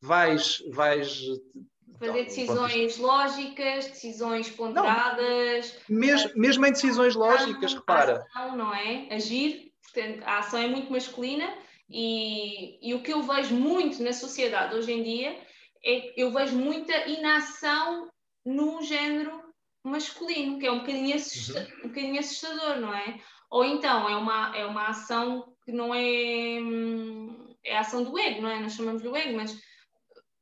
vais, 0.00 0.62
vais 0.70 1.22
Fazer 1.98 2.24
decisões 2.24 2.96
lógicas, 2.96 3.88
decisões 3.88 4.48
ponderadas. 4.48 5.76
Não, 5.86 5.98
mesmo, 5.98 6.30
mesmo 6.34 6.64
em 6.64 6.72
decisões 6.72 7.14
lógicas, 7.14 7.74
repara. 7.74 8.24
Ação, 8.34 8.56
não 8.56 8.74
é? 8.74 9.08
Agir, 9.10 9.70
portanto, 9.82 10.22
a 10.24 10.38
ação 10.38 10.60
é 10.60 10.66
muito 10.66 10.90
masculina 10.90 11.52
e, 11.90 12.78
e, 12.88 12.94
o 12.94 13.02
que 13.02 13.12
eu 13.12 13.22
vejo 13.22 13.54
muito 13.54 14.02
na 14.02 14.12
sociedade 14.12 14.76
hoje 14.76 14.92
em 14.92 15.02
dia 15.02 15.44
é 15.84 16.12
eu 16.20 16.30
vejo 16.30 16.56
muita 16.56 17.08
inação 17.08 18.08
no 18.44 18.80
género 18.82 19.42
masculino, 19.82 20.58
que 20.58 20.66
é 20.66 20.72
um 20.72 20.80
bocadinho, 20.80 21.16
assusta, 21.16 21.60
uhum. 21.60 21.78
um 21.78 21.88
bocadinho 21.88 22.20
assustador, 22.20 22.76
não 22.80 22.94
é? 22.94 23.20
Ou 23.50 23.64
então 23.64 24.08
é 24.08 24.16
uma, 24.16 24.56
é 24.56 24.64
uma 24.64 24.88
ação 24.88 25.56
que 25.64 25.72
não 25.72 25.94
é. 25.94 26.58
É 27.64 27.76
a 27.76 27.80
ação 27.80 28.02
do 28.04 28.18
ego, 28.18 28.42
não 28.42 28.50
é? 28.50 28.60
Nós 28.60 28.74
chamamos 28.74 29.02
de 29.02 29.08
ego, 29.08 29.36
mas 29.36 29.60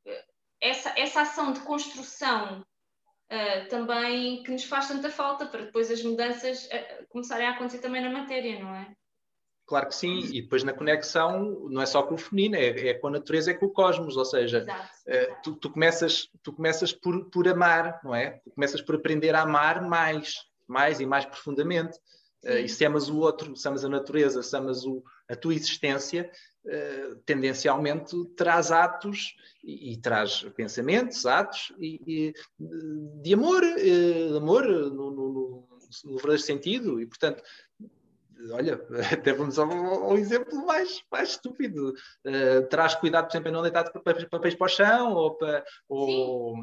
eh, 0.05 0.25
essa, 0.61 0.93
essa 0.97 1.21
ação 1.21 1.51
de 1.51 1.59
construção 1.61 2.61
uh, 2.61 3.67
também 3.69 4.41
que 4.43 4.51
nos 4.51 4.63
faz 4.63 4.87
tanta 4.87 5.09
falta 5.09 5.45
para 5.45 5.65
depois 5.65 5.91
as 5.91 6.01
mudanças 6.01 6.65
uh, 6.65 7.07
começarem 7.09 7.47
a 7.47 7.51
acontecer 7.51 7.79
também 7.79 8.01
na 8.01 8.09
matéria, 8.09 8.59
não 8.59 8.73
é? 8.73 8.93
Claro 9.69 9.87
que 9.87 9.95
sim, 9.95 10.21
e 10.33 10.41
depois 10.41 10.63
na 10.63 10.73
conexão 10.73 11.67
não 11.69 11.79
é 11.79 11.85
só 11.85 12.01
com 12.01 12.15
o 12.15 12.17
feminino, 12.17 12.55
é, 12.55 12.87
é 12.87 12.93
com 12.95 13.05
a 13.05 13.11
natureza, 13.11 13.51
é 13.51 13.53
com 13.53 13.67
o 13.67 13.69
cosmos, 13.69 14.17
ou 14.17 14.25
seja, 14.25 14.65
uh, 14.65 15.35
tu, 15.43 15.55
tu, 15.57 15.69
começas, 15.69 16.27
tu 16.41 16.51
começas 16.51 16.91
por, 16.91 17.29
por 17.29 17.47
amar, 17.47 17.99
não 18.03 18.15
é? 18.15 18.41
Tu 18.43 18.49
começas 18.49 18.81
por 18.81 18.95
aprender 18.95 19.35
a 19.35 19.43
amar 19.43 19.87
mais, 19.87 20.37
mais 20.67 20.99
e 20.99 21.05
mais 21.05 21.23
profundamente. 21.23 21.99
Uh, 22.43 22.65
e 22.65 22.67
se 22.67 22.83
amas 22.83 23.09
o 23.09 23.19
outro, 23.19 23.55
se 23.55 23.67
amas 23.67 23.85
a 23.85 23.89
natureza, 23.89 24.41
se 24.41 24.57
amas 24.57 24.83
o, 24.85 25.03
a 25.29 25.35
tua 25.35 25.53
existência, 25.53 26.31
uh, 26.65 27.15
tendencialmente 27.17 28.15
traz 28.35 28.71
atos 28.71 29.35
e, 29.63 29.93
e, 29.93 29.97
traz 29.97 30.41
pensamentos, 30.55 31.27
atos 31.27 31.71
e, 31.77 32.01
e 32.07 32.33
de 33.21 33.33
amor, 33.35 33.61
uh, 33.61 34.37
amor 34.37 34.65
no, 34.67 35.11
no, 35.11 35.67
no, 36.05 36.15
verdadeiro 36.15 36.41
sentido. 36.41 36.99
E, 36.99 37.05
portanto, 37.05 37.43
olha, 38.51 38.79
até 39.13 39.33
vamos 39.33 39.59
ao, 39.59 39.71
ao 39.71 40.17
exemplo 40.17 40.65
mais, 40.65 41.03
mais 41.11 41.29
estúpido. 41.29 41.93
Uh, 42.25 42.67
terás 42.69 42.95
cuidado, 42.95 43.25
por 43.25 43.31
exemplo, 43.31 43.49
em 43.49 43.51
não 43.51 43.61
deitar 43.61 43.91
papéis 43.91 44.55
para 44.55 44.65
o 44.65 44.69
chão 44.69 45.13
ou, 45.13 45.35
para, 45.35 45.65
ou, 45.87 46.55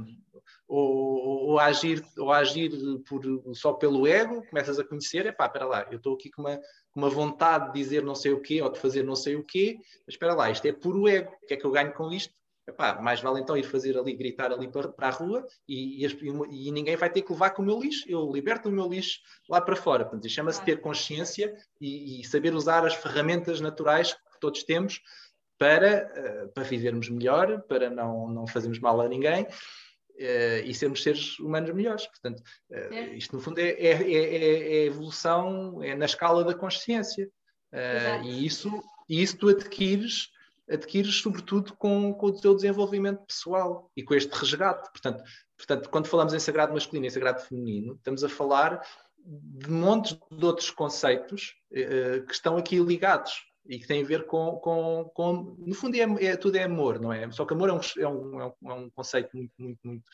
ou, 0.66 1.50
ou, 1.50 1.58
agir, 1.58 2.04
ou 2.18 2.32
agir 2.32 2.72
por, 3.08 3.22
só 3.54 3.72
pelo 3.72 4.06
ego, 4.06 4.44
começas 4.48 4.78
a 4.78 4.84
conhecer, 4.84 5.26
é 5.26 5.32
pá, 5.32 5.46
espera 5.46 5.66
lá, 5.66 5.86
eu 5.90 5.98
estou 5.98 6.14
aqui 6.14 6.30
com 6.30 6.42
uma, 6.42 6.56
com 6.90 7.00
uma 7.00 7.10
vontade 7.10 7.72
de 7.72 7.78
dizer 7.78 8.02
não 8.02 8.14
sei 8.14 8.32
o 8.32 8.40
quê 8.40 8.62
ou 8.62 8.70
de 8.70 8.78
fazer 8.78 9.02
não 9.02 9.16
sei 9.16 9.36
o 9.36 9.44
quê, 9.44 9.76
mas 10.06 10.14
espera 10.14 10.34
lá, 10.34 10.50
isto 10.50 10.66
é 10.66 10.72
puro 10.72 11.08
ego, 11.08 11.32
o 11.42 11.46
que 11.46 11.54
é 11.54 11.56
que 11.56 11.64
eu 11.64 11.70
ganho 11.70 11.92
com 11.92 12.10
isto? 12.12 12.34
Epá, 12.68 13.00
mais 13.00 13.20
vale 13.20 13.40
então 13.40 13.56
ir 13.56 13.62
fazer 13.62 13.96
ali, 13.96 14.12
gritar 14.12 14.50
ali 14.50 14.66
para, 14.66 14.88
para 14.88 15.06
a 15.06 15.10
rua 15.10 15.46
e, 15.68 16.04
e, 16.04 16.08
e, 16.50 16.72
ninguém 16.72 16.96
vai 16.96 17.08
ter 17.08 17.22
que 17.22 17.32
levar 17.32 17.50
com 17.50 17.62
o 17.62 17.64
meu 17.64 17.78
lixo. 17.80 18.04
Eu 18.08 18.28
liberto 18.32 18.68
o 18.68 18.72
meu 18.72 18.88
lixo 18.88 19.20
lá 19.48 19.60
para 19.60 19.76
fora. 19.76 20.04
Portanto, 20.04 20.28
chama-se 20.28 20.64
ter 20.64 20.80
consciência 20.80 21.54
e, 21.80 22.20
e, 22.20 22.24
saber 22.24 22.54
usar 22.54 22.84
as 22.84 22.94
ferramentas 22.94 23.60
naturais 23.60 24.14
que 24.14 24.40
todos 24.40 24.64
temos 24.64 25.00
para, 25.56 26.10
uh, 26.12 26.52
para 26.52 26.64
vivermos 26.64 27.08
melhor, 27.08 27.62
para 27.62 27.88
não, 27.88 28.28
não 28.28 28.46
fazermos 28.48 28.80
mal 28.80 29.00
a 29.00 29.08
ninguém 29.08 29.44
uh, 29.44 30.64
e 30.64 30.74
sermos 30.74 31.04
seres 31.04 31.38
humanos 31.38 31.72
melhores. 31.72 32.06
Portanto, 32.08 32.42
uh, 32.70 33.14
isto 33.14 33.36
no 33.36 33.40
fundo 33.40 33.60
é, 33.60 33.70
é, 33.70 33.92
é, 33.92 34.34
é, 34.34 34.84
evolução, 34.86 35.80
é 35.84 35.94
na 35.94 36.06
escala 36.06 36.42
da 36.42 36.52
consciência. 36.52 37.30
e 38.24 38.44
isso, 38.44 38.82
e 39.08 39.22
isso 39.22 39.38
tu 39.38 39.48
adquires 39.48 40.30
adquires 40.68 41.16
sobretudo 41.16 41.74
com, 41.76 42.12
com 42.14 42.26
o 42.26 42.40
teu 42.40 42.54
desenvolvimento 42.54 43.24
pessoal 43.26 43.90
e 43.96 44.02
com 44.02 44.14
este 44.14 44.32
resgate. 44.32 44.90
Portanto, 44.90 45.22
portanto, 45.56 45.90
quando 45.90 46.06
falamos 46.06 46.34
em 46.34 46.38
sagrado 46.38 46.72
masculino 46.72 47.06
e 47.06 47.10
sagrado 47.10 47.40
feminino, 47.40 47.94
estamos 47.94 48.24
a 48.24 48.28
falar 48.28 48.82
de 49.24 49.70
montes 49.70 50.18
de 50.30 50.44
outros 50.44 50.70
conceitos 50.70 51.54
eh, 51.72 52.22
que 52.26 52.32
estão 52.32 52.56
aqui 52.56 52.78
ligados 52.78 53.46
e 53.68 53.78
que 53.78 53.86
têm 53.86 54.02
a 54.02 54.06
ver 54.06 54.26
com, 54.26 54.56
com, 54.56 55.10
com 55.14 55.56
no 55.58 55.74
fundo 55.74 55.96
é, 55.96 56.26
é, 56.26 56.36
tudo 56.36 56.56
é 56.56 56.62
amor, 56.62 57.00
não 57.00 57.12
é? 57.12 57.30
Só 57.30 57.44
que 57.44 57.52
amor 57.52 57.68
é 57.68 57.72
um, 57.72 57.80
é 57.98 58.08
um, 58.08 58.40
é 58.40 58.74
um 58.74 58.86
é 58.86 58.90
conceito 58.94 59.36
muito, 59.36 59.52
muito, 59.58 59.78
muito, 59.84 60.04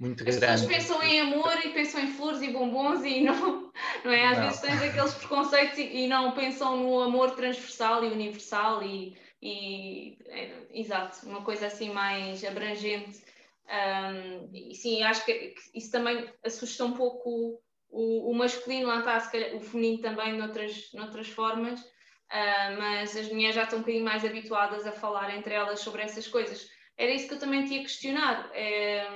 muito 0.00 0.28
As 0.28 0.36
grande. 0.36 0.54
As 0.54 0.60
pessoas 0.62 0.76
pensam 0.76 1.02
em 1.02 1.20
amor 1.20 1.54
e 1.64 1.70
pensam 1.70 2.00
em 2.00 2.08
flores 2.08 2.42
e 2.42 2.50
bombons 2.50 3.04
e 3.04 3.20
não, 3.20 3.72
não 4.04 4.10
é? 4.10 4.26
Às 4.26 4.38
não. 4.38 4.44
vezes 4.46 4.60
tens 4.60 4.82
aqueles 4.82 5.14
preconceitos 5.14 5.78
e, 5.78 5.82
e, 5.82 6.08
não 6.08 6.32
pensam 6.32 6.76
no 6.82 7.00
amor 7.00 7.32
transversal 7.32 8.04
e 8.04 8.08
universal 8.08 8.82
e 8.82 9.16
e 9.40 10.18
é, 10.26 10.66
exato, 10.70 11.26
uma 11.26 11.42
coisa 11.42 11.66
assim 11.66 11.90
mais 11.90 12.44
abrangente. 12.44 13.22
Um, 13.66 14.48
e 14.54 14.74
sim, 14.74 15.02
acho 15.02 15.24
que 15.24 15.54
isso 15.74 15.90
também 15.90 16.30
assusta 16.44 16.84
um 16.84 16.92
pouco 16.92 17.60
o, 17.90 18.30
o 18.30 18.34
masculino, 18.34 18.88
lá 18.88 18.98
está, 18.98 19.20
calhar, 19.30 19.54
o 19.56 19.60
feminino 19.60 20.02
também 20.02 20.36
noutras, 20.36 20.92
noutras 20.92 21.28
formas, 21.28 21.80
uh, 21.80 22.78
mas 22.78 23.16
as 23.16 23.28
mulheres 23.28 23.54
já 23.54 23.64
estão 23.64 23.78
um 23.78 23.82
bocadinho 23.82 24.04
mais 24.04 24.24
habituadas 24.24 24.86
a 24.86 24.92
falar 24.92 25.36
entre 25.36 25.54
elas 25.54 25.80
sobre 25.80 26.02
essas 26.02 26.28
coisas. 26.28 26.68
Era 26.96 27.12
isso 27.12 27.28
que 27.28 27.34
eu 27.34 27.38
também 27.38 27.64
tinha 27.64 27.82
questionado. 27.82 28.48
É, 28.54 29.06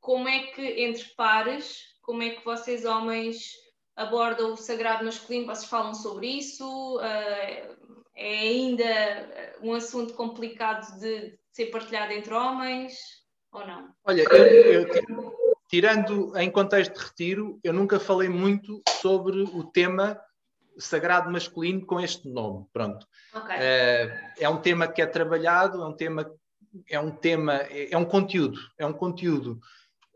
como 0.00 0.28
é 0.28 0.48
que, 0.48 0.62
entre 0.62 1.04
pares, 1.16 1.82
como 2.02 2.22
é 2.22 2.30
que 2.30 2.44
vocês 2.44 2.84
homens 2.84 3.52
abordam 3.96 4.52
o 4.52 4.56
sagrado 4.56 5.04
masculino? 5.04 5.46
Vocês 5.46 5.70
falam 5.70 5.94
sobre 5.94 6.26
isso? 6.26 6.98
Uh, 6.98 7.83
é 8.14 8.38
ainda 8.38 8.84
eh, 8.84 9.56
um 9.62 9.74
assunto 9.74 10.14
complicado 10.14 10.98
de 10.98 11.38
ser 11.52 11.66
partilhado 11.66 12.12
entre 12.12 12.32
homens 12.32 12.94
ou 13.52 13.66
não? 13.66 13.88
Olha, 14.04 14.22
eu, 14.30 14.82
eu, 14.82 15.34
tirando 15.68 16.36
em 16.36 16.50
contexto 16.50 16.94
de 16.94 17.04
retiro, 17.04 17.58
eu 17.64 17.72
nunca 17.72 17.98
falei 17.98 18.28
muito 18.28 18.82
sobre 19.00 19.42
o 19.42 19.64
tema 19.64 20.20
sagrado 20.78 21.30
masculino 21.30 21.84
com 21.84 22.00
este 22.00 22.28
nome. 22.28 22.66
Pronto. 22.72 23.06
Okay. 23.34 23.56
É, 23.58 24.32
é 24.40 24.48
um 24.48 24.60
tema 24.60 24.88
que 24.88 25.02
é 25.02 25.06
trabalhado, 25.06 25.82
é 25.82 25.86
um 25.86 25.96
tema, 25.96 26.30
é 26.88 27.00
um 27.00 27.10
tema, 27.10 27.54
é 27.54 27.96
um 27.96 28.04
conteúdo, 28.04 28.58
é 28.78 28.86
um 28.86 28.92
conteúdo 28.92 29.60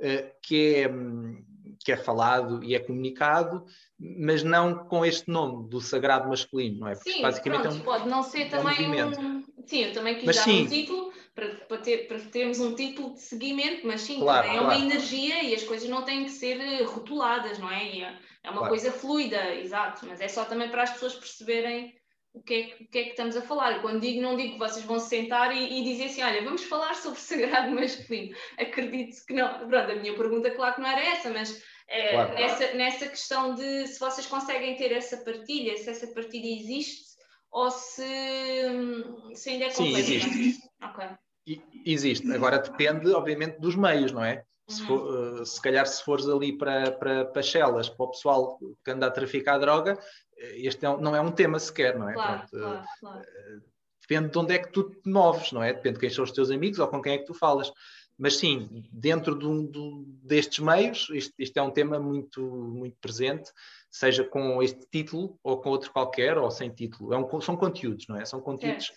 uh, 0.00 0.30
que 0.42 0.76
é 0.76 0.88
hum, 0.88 1.44
que 1.88 1.92
é 1.92 1.96
falado 1.96 2.62
e 2.62 2.74
é 2.74 2.78
comunicado, 2.78 3.64
mas 3.98 4.42
não 4.42 4.84
com 4.88 5.06
este 5.06 5.30
nome 5.30 5.70
do 5.70 5.80
sagrado 5.80 6.28
masculino, 6.28 6.80
não 6.80 6.88
é? 6.88 6.94
Porque 6.94 7.12
sim, 7.12 7.22
basicamente 7.22 7.62
pronto, 7.62 7.76
é 7.76 7.80
um, 7.80 7.82
pode 7.82 8.08
não 8.10 8.22
ser 8.22 8.50
também 8.50 8.90
um, 8.90 9.42
Sim, 9.64 9.84
eu 9.84 9.92
também 9.94 10.16
quis 10.16 10.26
mas, 10.26 10.36
dar 10.36 10.42
sim. 10.42 10.64
um 10.64 10.68
título 10.68 11.12
para, 11.34 11.48
para, 11.48 11.78
ter, 11.78 12.06
para 12.06 12.18
termos 12.18 12.60
um 12.60 12.74
título 12.74 13.14
de 13.14 13.22
seguimento, 13.22 13.86
mas 13.86 14.02
sim, 14.02 14.20
claro, 14.20 14.48
é 14.48 14.50
claro. 14.50 14.64
uma 14.66 14.76
energia 14.76 15.42
e 15.42 15.54
as 15.54 15.62
coisas 15.62 15.88
não 15.88 16.02
têm 16.02 16.24
que 16.24 16.30
ser 16.30 16.60
eh, 16.60 16.82
rotuladas, 16.82 17.58
não 17.58 17.70
é? 17.70 18.00
é, 18.00 18.18
é 18.44 18.50
uma 18.50 18.58
claro. 18.58 18.68
coisa 18.68 18.92
fluida, 18.92 19.54
exato, 19.54 20.06
mas 20.06 20.20
é 20.20 20.28
só 20.28 20.44
também 20.44 20.68
para 20.68 20.82
as 20.82 20.90
pessoas 20.90 21.14
perceberem 21.14 21.94
o 22.34 22.42
que, 22.42 22.54
é, 22.54 22.84
o 22.84 22.88
que 22.88 22.98
é 22.98 23.02
que 23.04 23.10
estamos 23.10 23.34
a 23.34 23.40
falar. 23.40 23.80
Quando 23.80 24.00
digo, 24.00 24.20
não 24.20 24.36
digo 24.36 24.52
que 24.52 24.58
vocês 24.58 24.84
vão 24.84 25.00
se 25.00 25.08
sentar 25.08 25.54
e, 25.56 25.80
e 25.80 25.84
dizer 25.84 26.04
assim, 26.04 26.22
olha, 26.22 26.44
vamos 26.44 26.64
falar 26.64 26.94
sobre 26.94 27.18
sagrado 27.18 27.70
masculino. 27.74 28.36
Acredito 28.58 29.24
que 29.26 29.32
não. 29.32 29.66
Pronto, 29.66 29.90
a 29.90 29.94
minha 29.94 30.14
pergunta, 30.14 30.50
claro 30.50 30.74
que 30.74 30.80
não 30.80 30.88
era 30.88 31.00
essa, 31.00 31.30
mas 31.30 31.62
é, 31.88 32.10
claro. 32.10 32.34
nessa, 32.34 32.72
nessa 32.74 33.08
questão 33.08 33.54
de 33.54 33.86
se 33.86 33.98
vocês 33.98 34.26
conseguem 34.26 34.76
ter 34.76 34.92
essa 34.92 35.16
partilha, 35.18 35.76
se 35.76 35.88
essa 35.88 36.06
partilha 36.08 36.60
existe 36.60 37.08
ou 37.50 37.70
se, 37.70 38.04
se 39.34 39.50
ainda 39.50 39.64
é 39.66 39.70
Sim, 39.70 39.96
existe. 39.96 40.60
Okay. 40.90 41.62
Existe. 41.86 42.30
Agora 42.30 42.58
depende, 42.58 43.10
obviamente, 43.12 43.58
dos 43.58 43.74
meios, 43.74 44.12
não 44.12 44.22
é? 44.22 44.44
Se, 44.68 44.86
for, 44.86 45.40
uh, 45.40 45.46
se, 45.46 45.60
calhar 45.62 45.86
se 45.86 46.04
fores 46.04 46.28
ali 46.28 46.56
para, 46.58 46.92
para, 46.92 47.24
para 47.24 47.42
Chelas, 47.42 47.88
para 47.88 48.04
o 48.04 48.10
pessoal 48.10 48.58
que 48.84 48.90
anda 48.90 49.06
a 49.06 49.10
traficar 49.10 49.56
droga, 49.56 49.98
eh, 50.36 50.66
este 50.66 50.84
é 50.84 50.94
não 50.98 51.16
é 51.16 51.20
um 51.22 51.32
tema 51.32 51.58
sequer, 51.58 51.98
não 51.98 52.06
é? 52.06 52.12
Claro, 52.12 52.46
Pronto, 52.50 52.62
claro, 52.62 52.84
claro. 53.00 53.22
Depende 54.02 54.30
de 54.30 54.38
onde 54.38 54.54
é 54.54 54.58
que 54.58 54.70
tu 54.70 54.90
te 54.90 55.08
moves, 55.08 55.52
não 55.52 55.62
é? 55.62 55.72
Depende 55.72 55.94
de 55.94 56.00
quem 56.00 56.10
são 56.10 56.22
os 56.22 56.32
teus 56.32 56.50
amigos 56.50 56.78
ou 56.78 56.88
com 56.88 57.00
quem 57.00 57.14
é 57.14 57.18
que 57.18 57.24
tu 57.24 57.32
falas. 57.32 57.72
Mas 58.18 58.36
sim, 58.36 58.84
dentro 58.90 59.38
de 59.38 59.46
um, 59.46 60.04
destes 60.24 60.58
meios, 60.58 61.08
isto, 61.12 61.32
isto, 61.38 61.56
é 61.56 61.62
um 61.62 61.70
tema 61.70 62.00
muito, 62.00 62.42
muito 62.42 62.96
presente, 63.00 63.50
seja 63.90 64.24
com 64.24 64.60
este 64.62 64.84
título 64.90 65.38
ou 65.42 65.60
com 65.60 65.70
outro 65.70 65.92
qualquer, 65.92 66.36
ou 66.36 66.50
sem 66.50 66.68
título. 66.70 67.14
É 67.14 67.18
um, 67.18 67.40
são 67.40 67.56
conteúdos, 67.56 68.06
não 68.08 68.16
é? 68.16 68.24
São 68.24 68.40
conteúdos 68.40 68.88
que 68.88 68.94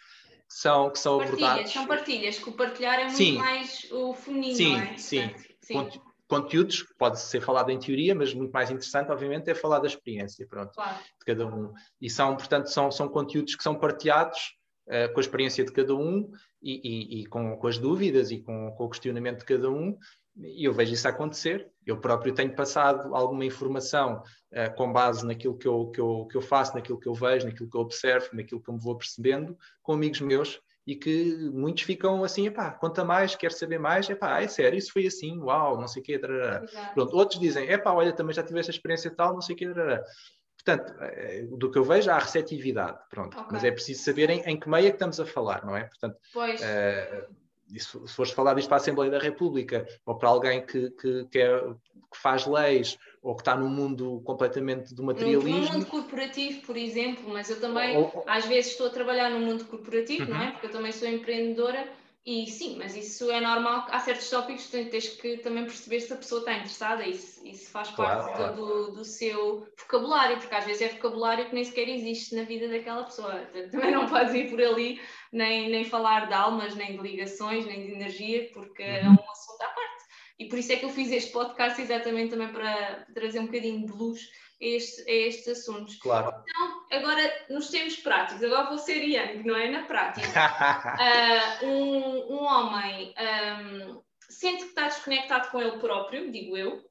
são, 0.49 0.89
que 0.89 0.97
são 0.97 1.19
partilhas, 1.19 1.43
abordados. 1.43 1.71
São 1.71 1.87
partilhas, 1.87 2.39
que 2.39 2.49
o 2.49 2.53
partilhar 2.53 2.99
é 2.99 3.03
muito 3.03 3.17
sim. 3.17 3.37
mais 3.37 3.87
o 3.91 4.13
feminino, 4.13 4.55
sim, 4.55 4.75
é? 4.75 4.97
Sim, 4.97 5.29
Portanto, 5.67 5.93
sim 5.93 6.11
conteúdos, 6.31 6.85
pode 6.97 7.19
ser 7.19 7.41
falado 7.41 7.71
em 7.71 7.77
teoria, 7.77 8.15
mas 8.15 8.33
muito 8.33 8.53
mais 8.53 8.71
interessante, 8.71 9.11
obviamente, 9.11 9.49
é 9.49 9.53
falar 9.53 9.79
da 9.79 9.87
experiência, 9.87 10.47
pronto, 10.47 10.71
claro. 10.71 10.97
de 10.97 11.25
cada 11.25 11.45
um. 11.45 11.73
E 11.99 12.09
são, 12.09 12.37
portanto, 12.37 12.67
são, 12.67 12.89
são 12.89 13.09
conteúdos 13.09 13.53
que 13.53 13.61
são 13.61 13.75
partilhados 13.75 14.55
uh, 14.87 15.13
com 15.13 15.19
a 15.19 15.21
experiência 15.21 15.63
de 15.63 15.71
cada 15.71 15.95
um 15.95 16.31
e, 16.61 16.81
e, 16.83 17.21
e 17.21 17.25
com, 17.25 17.57
com, 17.57 17.67
as 17.67 17.77
dúvidas 17.77 18.31
e 18.31 18.39
com, 18.39 18.71
com, 18.71 18.85
o 18.85 18.89
questionamento 18.89 19.39
de 19.39 19.45
cada 19.45 19.69
um. 19.69 19.97
E 20.37 20.65
eu 20.65 20.73
vejo 20.73 20.93
isso 20.93 21.07
acontecer. 21.07 21.69
Eu 21.85 21.99
próprio 21.99 22.33
tenho 22.33 22.55
passado 22.55 23.13
alguma 23.15 23.45
informação 23.45 24.23
uh, 24.53 24.75
com 24.75 24.91
base 24.91 25.25
naquilo 25.25 25.57
que 25.57 25.67
eu, 25.67 25.87
que, 25.87 25.99
eu, 25.99 26.27
que 26.29 26.37
eu 26.37 26.41
faço, 26.41 26.75
naquilo 26.75 26.99
que 26.99 27.07
eu 27.07 27.13
vejo, 27.13 27.47
naquilo 27.47 27.69
que 27.69 27.77
eu 27.77 27.81
observo, 27.81 28.29
naquilo 28.33 28.61
que 28.61 28.69
eu 28.69 28.73
me 28.73 28.81
vou 28.81 28.97
percebendo, 28.97 29.57
com 29.81 29.93
amigos 29.93 30.21
meus 30.21 30.61
e 30.85 30.95
que 30.95 31.49
muitos 31.53 31.83
ficam 31.83 32.23
assim, 32.23 32.47
epá, 32.47 32.71
conta 32.71 33.05
mais, 33.05 33.35
quer 33.35 33.51
saber 33.51 33.79
mais, 33.79 34.09
epá, 34.09 34.41
é 34.41 34.47
sério, 34.47 34.77
isso 34.77 34.91
foi 34.91 35.05
assim, 35.05 35.37
uau, 35.39 35.79
não 35.79 35.87
sei 35.87 36.01
o 36.01 36.05
quê, 36.05 36.19
Pronto, 36.93 37.15
outros 37.15 37.39
dizem, 37.39 37.69
epá, 37.69 37.93
olha, 37.93 38.11
também 38.11 38.33
já 38.33 38.43
tive 38.43 38.59
essa 38.59 38.71
experiência 38.71 39.11
tal, 39.11 39.33
não 39.33 39.41
sei 39.41 39.55
o 39.55 39.57
quê, 39.57 39.67
Portanto, 40.63 40.93
eh, 41.01 41.47
do 41.49 41.71
que 41.71 41.77
eu 41.77 41.83
vejo, 41.83 42.11
há 42.11 42.19
receptividade, 42.19 42.97
pronto. 43.09 43.37
Okay. 43.37 43.49
Mas 43.51 43.63
é 43.63 43.71
preciso 43.71 44.03
saber 44.03 44.29
em, 44.29 44.41
em, 44.41 44.59
que 44.59 44.69
meio 44.69 44.87
é 44.87 44.89
que 44.89 44.95
estamos 44.95 45.19
a 45.19 45.25
falar, 45.25 45.65
não 45.65 45.75
é? 45.75 45.85
Portanto, 45.85 46.17
pois. 46.33 46.61
Uh, 46.61 47.41
se, 47.79 48.07
se 48.07 48.13
fores 48.13 48.31
falar 48.31 48.53
disto 48.53 48.67
para 48.67 48.77
a 48.77 48.81
Assembleia 48.81 49.11
da 49.11 49.19
República 49.19 49.87
ou 50.05 50.15
para 50.17 50.29
alguém 50.29 50.65
que, 50.65 50.89
que, 50.91 51.25
que, 51.25 51.39
é, 51.39 51.59
que 51.59 52.17
faz 52.17 52.45
leis 52.45 52.97
ou 53.21 53.35
que 53.35 53.41
está 53.41 53.55
num 53.55 53.69
mundo 53.69 54.21
completamente 54.25 54.93
do 54.93 55.03
materialismo. 55.03 55.59
No 55.59 55.71
mundo 55.73 55.85
corporativo, 55.85 56.65
por 56.65 56.75
exemplo, 56.75 57.29
mas 57.29 57.49
eu 57.49 57.59
também 57.61 57.95
ou, 57.95 58.23
às 58.27 58.45
vezes 58.45 58.71
estou 58.71 58.87
a 58.87 58.89
trabalhar 58.89 59.29
no 59.29 59.39
mundo 59.39 59.65
corporativo, 59.65 60.29
não 60.29 60.41
é? 60.41 60.45
Uhum. 60.45 60.51
Porque 60.51 60.67
eu 60.67 60.71
também 60.71 60.91
sou 60.91 61.07
empreendedora 61.07 61.87
e 62.23 62.45
sim, 62.45 62.77
mas 62.77 62.95
isso 62.95 63.31
é 63.31 63.41
normal. 63.41 63.87
Há 63.89 63.99
certos 63.99 64.29
tópicos 64.29 64.67
que 64.67 64.85
tens 64.85 65.09
que 65.09 65.37
também 65.37 65.65
perceber 65.65 66.01
se 66.01 66.13
a 66.13 66.17
pessoa 66.17 66.41
está 66.41 66.53
interessada 66.53 67.03
e 67.03 67.11
isso, 67.11 67.45
isso 67.47 67.71
faz 67.71 67.89
claro, 67.89 68.19
parte 68.19 68.37
claro. 68.37 68.55
Do, 68.55 68.91
do, 68.91 69.03
seu 69.03 69.67
vocabulário, 69.79 70.37
porque 70.37 70.53
às 70.53 70.65
vezes 70.65 70.83
é 70.83 70.89
vocabulário 70.89 71.47
que 71.47 71.55
nem 71.55 71.63
sequer 71.63 71.89
existe 71.89 72.35
na 72.35 72.43
vida 72.43 72.67
daquela 72.67 73.05
pessoa. 73.05 73.33
Também 73.71 73.91
não 73.91 74.07
podes 74.07 74.35
ir 74.35 74.51
por 74.51 74.61
ali 74.61 75.01
nem, 75.33 75.71
nem 75.71 75.83
falar 75.83 76.27
de 76.27 76.33
almas, 76.33 76.75
nem 76.75 76.95
de 76.95 77.01
ligações, 77.01 77.65
nem 77.65 77.87
de 77.87 77.93
energia, 77.93 78.51
porque 78.53 78.83
é 78.83 79.01
uhum. 79.01 79.13
um 79.13 79.31
assunto 79.31 79.61
à 79.61 79.69
parte. 79.69 80.03
E 80.37 80.47
por 80.47 80.59
isso 80.59 80.73
é 80.73 80.75
que 80.75 80.85
eu 80.85 80.89
fiz 80.89 81.11
este 81.11 81.31
podcast 81.31 81.81
exatamente 81.81 82.29
também 82.29 82.51
para 82.51 83.05
trazer 83.15 83.39
um 83.39 83.47
bocadinho 83.47 83.83
de 83.83 83.93
luz 83.93 84.21
este, 84.61 85.01
a 85.09 85.13
estes 85.13 85.47
assuntos. 85.59 85.95
Claro. 85.97 86.31
Então, 86.47 86.85
agora, 86.91 87.45
nos 87.49 87.69
termos 87.69 87.97
práticos, 87.97 88.43
agora 88.43 88.69
vou 88.69 88.77
ser 88.77 89.03
Yang, 89.03 89.45
não 89.45 89.55
é? 89.55 89.69
Na 89.69 89.83
prática. 89.83 90.27
uh, 91.61 91.65
um, 91.65 92.35
um 92.35 92.43
homem 92.43 93.13
um, 93.19 94.01
sente 94.29 94.63
que 94.63 94.69
está 94.69 94.87
desconectado 94.87 95.49
com 95.49 95.59
ele 95.59 95.77
próprio, 95.79 96.31
digo 96.31 96.55
eu, 96.55 96.83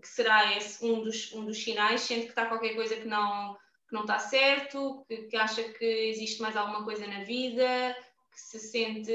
que 0.00 0.08
será 0.08 0.56
esse 0.56 0.84
um 0.84 1.02
dos, 1.02 1.32
um 1.32 1.44
dos 1.44 1.62
sinais, 1.62 2.02
sente 2.02 2.24
que 2.24 2.30
está 2.30 2.46
qualquer 2.46 2.74
coisa 2.74 2.96
que 2.96 3.06
não, 3.06 3.54
que 3.88 3.94
não 3.94 4.02
está 4.02 4.18
certo, 4.18 5.04
que, 5.08 5.22
que 5.24 5.36
acha 5.36 5.62
que 5.62 5.84
existe 5.84 6.42
mais 6.42 6.56
alguma 6.56 6.84
coisa 6.84 7.06
na 7.06 7.24
vida, 7.24 7.96
que 8.32 8.40
se 8.40 8.58
sente 8.58 9.12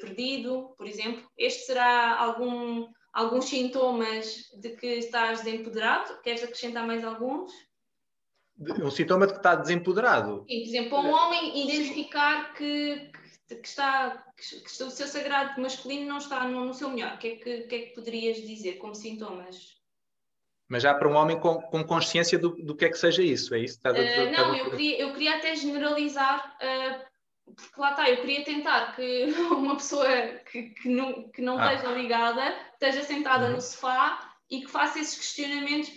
perdido, 0.00 0.74
por 0.76 0.86
exemplo. 0.86 1.28
Este 1.36 1.66
será 1.66 2.16
algum 2.18 2.88
alguns 3.18 3.46
sintomas 3.46 4.48
de 4.60 4.70
que 4.76 4.86
estás 4.86 5.42
desempoderado? 5.42 6.20
Queres 6.22 6.44
acrescentar 6.44 6.86
mais 6.86 7.04
alguns? 7.04 7.52
Um 8.80 8.90
sintoma 8.90 9.26
de 9.26 9.32
que 9.32 9.38
está 9.38 9.56
desempoderado? 9.56 10.44
Sim, 10.48 10.60
por 10.60 10.68
exemplo, 10.68 10.98
um 10.98 11.10
homem 11.10 11.64
identificar 11.64 12.54
que, 12.54 13.10
que, 13.48 13.56
que, 13.56 13.68
está, 13.68 14.24
que, 14.36 14.60
que 14.60 14.82
o 14.82 14.90
seu 14.90 15.06
sagrado 15.06 15.60
masculino 15.60 16.06
não 16.08 16.18
está 16.18 16.46
no, 16.46 16.64
no 16.64 16.74
seu 16.74 16.90
melhor. 16.90 17.14
O 17.14 17.18
que, 17.18 17.28
é 17.28 17.36
que, 17.36 17.60
que, 17.62 17.74
é 17.74 17.78
que 17.82 17.94
poderias 17.94 18.36
dizer 18.38 18.74
como 18.74 18.94
sintomas? 18.94 19.76
Mas 20.68 20.82
já 20.82 20.94
para 20.94 21.08
um 21.08 21.14
homem 21.14 21.40
com, 21.40 21.60
com 21.62 21.82
consciência 21.82 22.38
do, 22.38 22.50
do 22.50 22.76
que 22.76 22.84
é 22.84 22.88
que 22.88 22.98
seja 22.98 23.22
isso, 23.22 23.54
é 23.54 23.60
isso? 23.60 23.76
Está, 23.76 23.90
uh, 23.90 24.30
não, 24.30 24.54
eu 24.54 24.70
queria, 24.70 25.00
eu 25.00 25.12
queria 25.12 25.36
até 25.36 25.56
generalizar 25.56 26.56
uh, 26.60 27.04
porque 27.54 27.80
lá 27.80 27.90
está, 27.90 28.10
eu 28.10 28.20
queria 28.20 28.44
tentar 28.44 28.94
que 28.94 29.24
uma 29.50 29.76
pessoa 29.76 30.06
que, 30.50 30.70
que 30.70 30.88
não, 30.88 31.28
que 31.30 31.42
não 31.42 31.58
ah. 31.58 31.74
esteja 31.74 31.92
ligada 31.92 32.56
esteja 32.72 33.02
sentada 33.02 33.46
uhum. 33.46 33.52
no 33.52 33.60
sofá 33.60 34.34
e 34.50 34.62
que 34.62 34.70
faça 34.70 34.98
esses 34.98 35.16
questionamentos, 35.16 35.90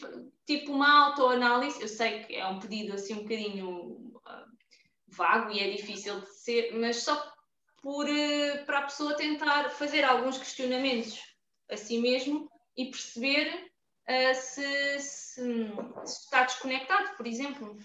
tipo 0.45 0.73
uma 0.73 1.07
autoanálise. 1.07 1.81
Eu 1.81 1.87
sei 1.87 2.23
que 2.23 2.35
é 2.35 2.45
um 2.47 2.59
pedido 2.59 2.93
assim 2.93 3.13
um 3.13 3.23
bocadinho 3.23 3.69
uh, 3.69 4.51
vago 5.07 5.51
e 5.51 5.59
é 5.59 5.71
difícil 5.71 6.19
de 6.19 6.27
ser, 6.35 6.77
mas 6.77 6.97
só 6.97 7.31
por, 7.81 8.05
uh, 8.05 8.65
para 8.65 8.79
a 8.79 8.83
pessoa 8.83 9.15
tentar 9.15 9.69
fazer 9.69 10.03
alguns 10.03 10.37
questionamentos 10.37 11.19
a 11.69 11.77
si 11.77 11.99
mesmo 11.99 12.49
e 12.75 12.85
perceber 12.91 13.71
uh, 14.09 14.35
se, 14.35 14.99
se, 14.99 15.41
se 16.05 16.23
está 16.25 16.43
desconectado, 16.43 17.15
por 17.15 17.25
exemplo. 17.25 17.77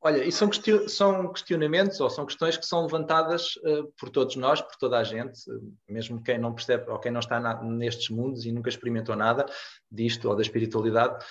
Olha, 0.00 0.24
e 0.24 0.30
são, 0.30 0.48
são 0.86 1.32
questionamentos 1.32 2.00
ou 2.00 2.08
são 2.08 2.24
questões 2.24 2.56
que 2.56 2.64
são 2.64 2.82
levantadas 2.82 3.56
uh, 3.56 3.92
por 3.98 4.08
todos 4.10 4.36
nós, 4.36 4.60
por 4.60 4.76
toda 4.76 4.98
a 4.98 5.02
gente, 5.02 5.40
mesmo 5.88 6.22
quem 6.22 6.38
não 6.38 6.54
percebe 6.54 6.88
ou 6.88 7.00
quem 7.00 7.10
não 7.10 7.18
está 7.18 7.40
na, 7.40 7.60
nestes 7.62 8.08
mundos 8.10 8.44
e 8.44 8.52
nunca 8.52 8.68
experimentou 8.68 9.16
nada 9.16 9.44
disto 9.90 10.28
ou 10.28 10.36
da 10.36 10.42
espiritualidade 10.42 11.24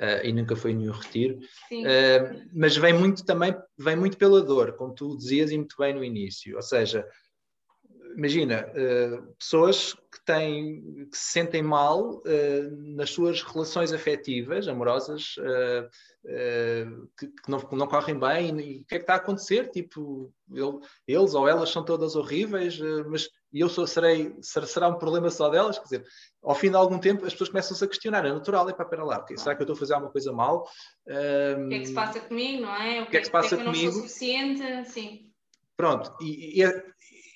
uh, 0.00 0.24
e 0.24 0.32
nunca 0.32 0.54
foi 0.54 0.72
nenhum 0.74 0.92
retiro. 0.92 1.38
Mas 2.52 2.76
vem 2.76 2.92
muito 2.92 3.24
também, 3.24 3.54
vem 3.76 3.96
muito 3.96 4.16
pela 4.16 4.40
dor, 4.40 4.76
como 4.76 4.94
tu 4.94 5.16
dizias 5.16 5.50
e 5.50 5.58
muito 5.58 5.74
bem 5.76 5.92
no 5.92 6.04
início. 6.04 6.54
Ou 6.54 6.62
seja, 6.62 7.04
imagina, 8.16 8.66
pessoas 9.38 9.94
que 9.94 10.24
têm, 10.24 11.08
que 11.10 11.16
se 11.16 11.32
sentem 11.32 11.62
mal 11.62 12.22
nas 12.96 13.10
suas 13.10 13.42
relações 13.42 13.92
afetivas, 13.92 14.68
amorosas, 14.68 15.36
uh, 15.38 15.88
que, 17.18 17.26
que, 17.26 17.50
não, 17.50 17.60
que, 17.60 17.76
não, 17.76 17.86
correm 17.86 18.18
bem 18.18 18.60
e, 18.60 18.80
o 18.80 18.84
que 18.84 18.94
é 18.94 18.98
que 18.98 19.02
está 19.02 19.14
a 19.14 19.16
acontecer? 19.16 19.70
Tipo, 19.70 20.32
eu, 20.52 20.80
eles 21.06 21.34
ou 21.34 21.46
elas 21.46 21.70
são 21.70 21.84
todas 21.84 22.16
horríveis, 22.16 22.78
mas 23.08 23.28
eu 23.52 23.68
sou, 23.68 23.86
serei, 23.86 24.34
será 24.40 24.88
um 24.88 24.98
problema 24.98 25.28
só 25.28 25.50
delas? 25.50 25.78
Quer 25.78 25.84
dizer, 25.84 26.04
ao 26.42 26.54
fim 26.54 26.70
de 26.70 26.76
algum 26.76 26.98
tempo 26.98 27.26
as 27.26 27.32
pessoas 27.32 27.50
começam-se 27.50 27.84
a 27.84 27.88
questionar, 27.88 28.24
é 28.24 28.32
natural, 28.32 28.68
é 28.70 28.72
para 28.72 28.86
pera 28.86 29.04
lá, 29.04 29.24
será 29.36 29.54
que 29.54 29.62
eu 29.62 29.64
estou 29.64 29.76
a 29.76 29.78
fazer 29.78 29.94
alguma 29.94 30.12
coisa 30.12 30.32
mal? 30.32 30.62
o 30.62 31.68
que 31.68 31.74
é 31.74 31.78
que 31.80 31.86
se 31.86 31.94
passa 31.94 32.20
comigo, 32.20 32.62
não 32.62 32.74
é? 32.74 33.02
O 33.02 33.06
que, 33.06 33.16
é 33.16 33.20
que, 33.20 33.26
se 33.26 33.32
passa 33.32 33.54
é 33.54 33.58
que 33.58 33.64
comigo? 33.64 33.84
não 33.84 33.92
sou 33.92 34.02
suficiente? 34.02 34.90
Sim. 34.90 35.30
Pronto, 35.76 36.14
e, 36.20 36.62
e 36.62 36.64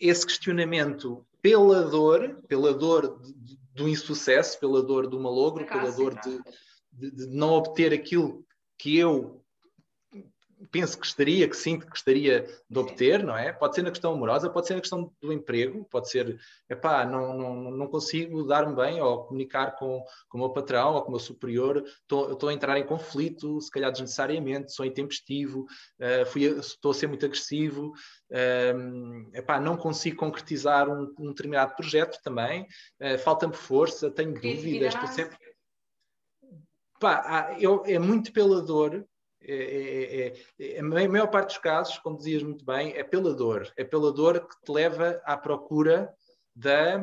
esse 0.00 0.26
questionamento 0.26 1.24
pela 1.40 1.82
dor, 1.82 2.42
pela 2.48 2.74
dor 2.74 3.20
do 3.74 3.88
insucesso, 3.88 4.58
pela 4.58 4.82
dor 4.82 5.06
do 5.06 5.20
malogro, 5.20 5.66
pela 5.66 5.90
dor 5.92 6.14
de, 6.20 6.40
de, 6.92 7.10
de, 7.10 7.26
não 7.28 7.50
obter 7.50 7.92
aquilo 7.92 8.44
que 8.76 8.96
eu 8.96 9.42
penso 10.70 10.94
que 10.94 11.04
gostaria, 11.04 11.48
que 11.48 11.56
sinto 11.56 11.84
que 11.84 11.90
gostaria 11.90 12.46
de 12.68 12.78
obter, 12.78 13.22
não 13.22 13.36
é? 13.36 13.52
Pode 13.52 13.74
ser 13.74 13.82
na 13.82 13.90
questão 13.90 14.12
amorosa, 14.12 14.50
pode 14.50 14.66
ser 14.66 14.74
na 14.74 14.80
questão 14.80 15.12
do 15.20 15.32
emprego, 15.32 15.84
pode 15.90 16.10
ser, 16.10 16.38
epá, 16.68 17.04
não, 17.04 17.36
não, 17.36 17.70
não 17.70 17.86
consigo 17.86 18.44
dar-me 18.44 18.74
bem 18.74 19.00
ou 19.00 19.24
comunicar 19.24 19.76
com, 19.76 20.02
com 20.28 20.38
o 20.38 20.40
meu 20.40 20.50
patrão 20.50 20.94
ou 20.94 21.02
com 21.02 21.08
o 21.08 21.10
meu 21.12 21.20
superior, 21.20 21.84
estou 22.02 22.48
a 22.48 22.52
entrar 22.52 22.78
em 22.78 22.86
conflito, 22.86 23.60
se 23.60 23.70
calhar 23.70 23.90
desnecessariamente, 23.90 24.72
sou 24.72 24.84
intempestivo, 24.84 25.66
uh, 26.00 26.26
fui, 26.26 26.44
estou 26.44 26.90
a 26.90 26.94
ser 26.94 27.06
muito 27.06 27.24
agressivo, 27.24 27.92
uh, 28.30 29.36
epá, 29.36 29.60
não 29.60 29.76
consigo 29.76 30.16
concretizar 30.16 30.88
um, 30.88 31.14
um 31.18 31.28
determinado 31.28 31.74
projeto 31.76 32.18
também, 32.22 32.66
uh, 33.00 33.18
falta-me 33.18 33.54
força, 33.54 34.10
tenho 34.10 34.34
dúvidas, 34.34 34.94
estou 34.94 35.08
sempre 35.08 35.36
Pá, 37.00 37.56
eu, 37.60 37.84
é 37.86 37.96
muito 37.98 38.32
pela 38.32 38.60
dor. 38.60 39.06
É, 39.40 39.54
é, 39.54 40.26
é, 40.26 40.76
é, 40.76 40.80
a 40.80 40.82
maior 40.82 41.28
parte 41.28 41.48
dos 41.48 41.58
casos, 41.58 41.98
como 41.98 42.18
dizias 42.18 42.42
muito 42.42 42.64
bem, 42.64 42.92
é 42.96 43.04
pela 43.04 43.34
dor. 43.34 43.72
É 43.76 43.84
pela 43.84 44.12
dor 44.12 44.40
que 44.40 44.60
te 44.64 44.72
leva 44.72 45.20
à 45.24 45.36
procura 45.36 46.12
da, 46.54 46.98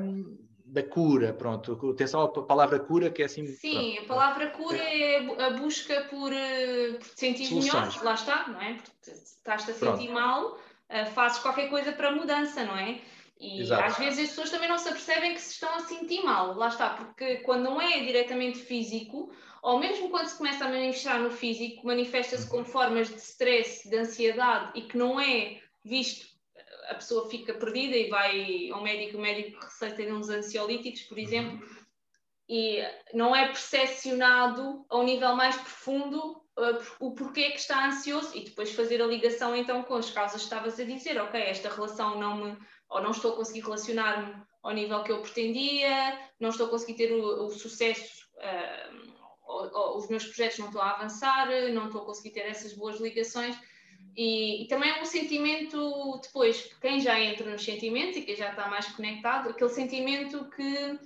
da 0.66 0.84
cura. 0.84 1.34
Pronto, 1.34 1.92
atenção 1.92 2.22
à 2.22 2.30
palavra 2.30 2.80
cura, 2.80 3.10
que 3.10 3.22
é 3.22 3.26
assim. 3.26 3.48
Sim, 3.48 3.96
pronto. 3.96 4.04
a 4.04 4.08
palavra 4.16 4.50
cura 4.50 4.78
é 4.78 5.46
a 5.46 5.50
busca 5.52 6.02
por, 6.10 6.34
eh, 6.34 6.94
por 7.00 7.08
te 7.10 7.20
sentir 7.20 7.54
melhor. 7.54 8.04
Lá 8.04 8.14
está, 8.14 8.48
não 8.50 8.62
é? 8.62 8.74
Porque 8.74 9.12
estás-te 9.12 9.72
a 9.72 9.74
sentir 9.74 10.08
pronto. 10.08 10.14
mal, 10.14 10.60
eh, 10.90 11.06
fazes 11.06 11.40
qualquer 11.40 11.70
coisa 11.70 11.94
para 11.94 12.10
a 12.10 12.12
mudança, 12.12 12.64
não 12.64 12.78
é? 12.78 13.00
E 13.40 13.62
Exato. 13.62 13.84
às 13.84 13.98
vezes 13.98 14.20
as 14.20 14.30
pessoas 14.30 14.50
também 14.50 14.70
não 14.70 14.78
se 14.78 14.88
apercebem 14.88 15.34
que 15.34 15.42
se 15.42 15.54
estão 15.54 15.76
a 15.76 15.80
sentir 15.82 16.24
mal, 16.24 16.54
lá 16.56 16.70
está, 16.70 16.92
porque 16.92 17.38
quando 17.38 17.64
não 17.64 17.82
é 17.82 18.00
diretamente 18.00 18.60
físico, 18.60 19.30
ou 19.66 19.80
mesmo 19.80 20.12
quando 20.12 20.28
se 20.28 20.38
começa 20.38 20.64
a 20.64 20.70
manifestar 20.70 21.20
no 21.20 21.32
físico, 21.32 21.88
manifesta-se 21.88 22.48
com 22.48 22.64
formas 22.64 23.10
de 23.10 23.16
stress, 23.16 23.90
de 23.90 23.98
ansiedade 23.98 24.74
e 24.76 24.84
que 24.84 24.96
não 24.96 25.20
é 25.20 25.60
visto, 25.84 26.28
a 26.88 26.94
pessoa 26.94 27.28
fica 27.32 27.52
perdida 27.52 27.98
e 27.98 28.08
vai 28.08 28.70
ao 28.70 28.84
médico, 28.84 29.18
o 29.18 29.22
médico 29.22 29.60
receita-lhe 29.60 30.14
uns 30.14 30.30
ansiolíticos, 30.30 31.02
por 31.02 31.18
exemplo, 31.18 31.68
e 32.48 32.80
não 33.12 33.36
é 33.36 33.48
percepcionado 33.48 34.86
ao 34.88 35.02
nível 35.02 35.36
mais 35.36 35.56
profundo 35.56 36.44
uh, 36.60 36.78
o 37.00 37.16
porquê 37.16 37.50
que 37.50 37.58
está 37.58 37.88
ansioso 37.88 38.38
e 38.38 38.44
depois 38.44 38.72
fazer 38.72 39.02
a 39.02 39.08
ligação 39.08 39.56
então 39.56 39.82
com 39.82 39.96
as 39.96 40.12
causas 40.12 40.42
que 40.42 40.44
estavas 40.44 40.80
a 40.80 40.84
dizer, 40.84 41.20
ok, 41.20 41.42
esta 41.42 41.74
relação 41.74 42.20
não 42.20 42.38
me, 42.38 42.58
ou 42.88 43.02
não 43.02 43.10
estou 43.10 43.34
a 43.34 43.38
conseguir 43.38 43.62
relacionar-me 43.62 44.36
ao 44.62 44.74
nível 44.74 45.02
que 45.02 45.12
eu 45.12 45.24
pretendia, 45.24 46.20
não 46.40 46.50
estou 46.50 46.68
a 46.68 46.70
conseguir 46.70 46.94
ter 46.94 47.12
o, 47.12 47.48
o 47.48 47.50
sucesso 47.50 48.28
uh, 48.36 49.25
ou, 49.46 49.72
ou, 49.74 49.98
os 49.98 50.08
meus 50.08 50.26
projetos 50.26 50.60
não 50.60 50.68
estão 50.68 50.82
a 50.82 50.92
avançar, 50.92 51.48
não 51.72 51.88
estou 51.88 52.02
a 52.02 52.06
conseguir 52.06 52.32
ter 52.32 52.42
essas 52.42 52.74
boas 52.74 53.00
ligações. 53.00 53.58
E, 54.16 54.64
e, 54.64 54.68
também 54.68 54.92
é 54.92 55.02
um 55.02 55.06
sentimento, 55.06 56.20
depois, 56.24 56.70
quem 56.82 57.02
já 57.02 57.20
entra 57.20 57.50
nos 57.50 57.64
sentimentos 57.64 58.18
e 58.18 58.22
quem 58.22 58.36
já 58.36 58.50
está 58.50 58.68
mais 58.70 58.88
conectado, 58.88 59.50
aquele 59.50 59.70
sentimento 59.70 60.50
que 60.52 61.00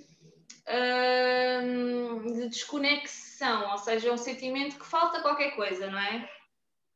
hum, 1.62 2.32
de 2.32 2.48
desconexão, 2.48 3.72
ou 3.72 3.78
seja, 3.78 4.08
é 4.08 4.12
um 4.12 4.16
sentimento 4.16 4.78
que 4.78 4.86
falta 4.86 5.22
qualquer 5.22 5.56
coisa, 5.56 5.90
não 5.90 5.98
é? 5.98 6.28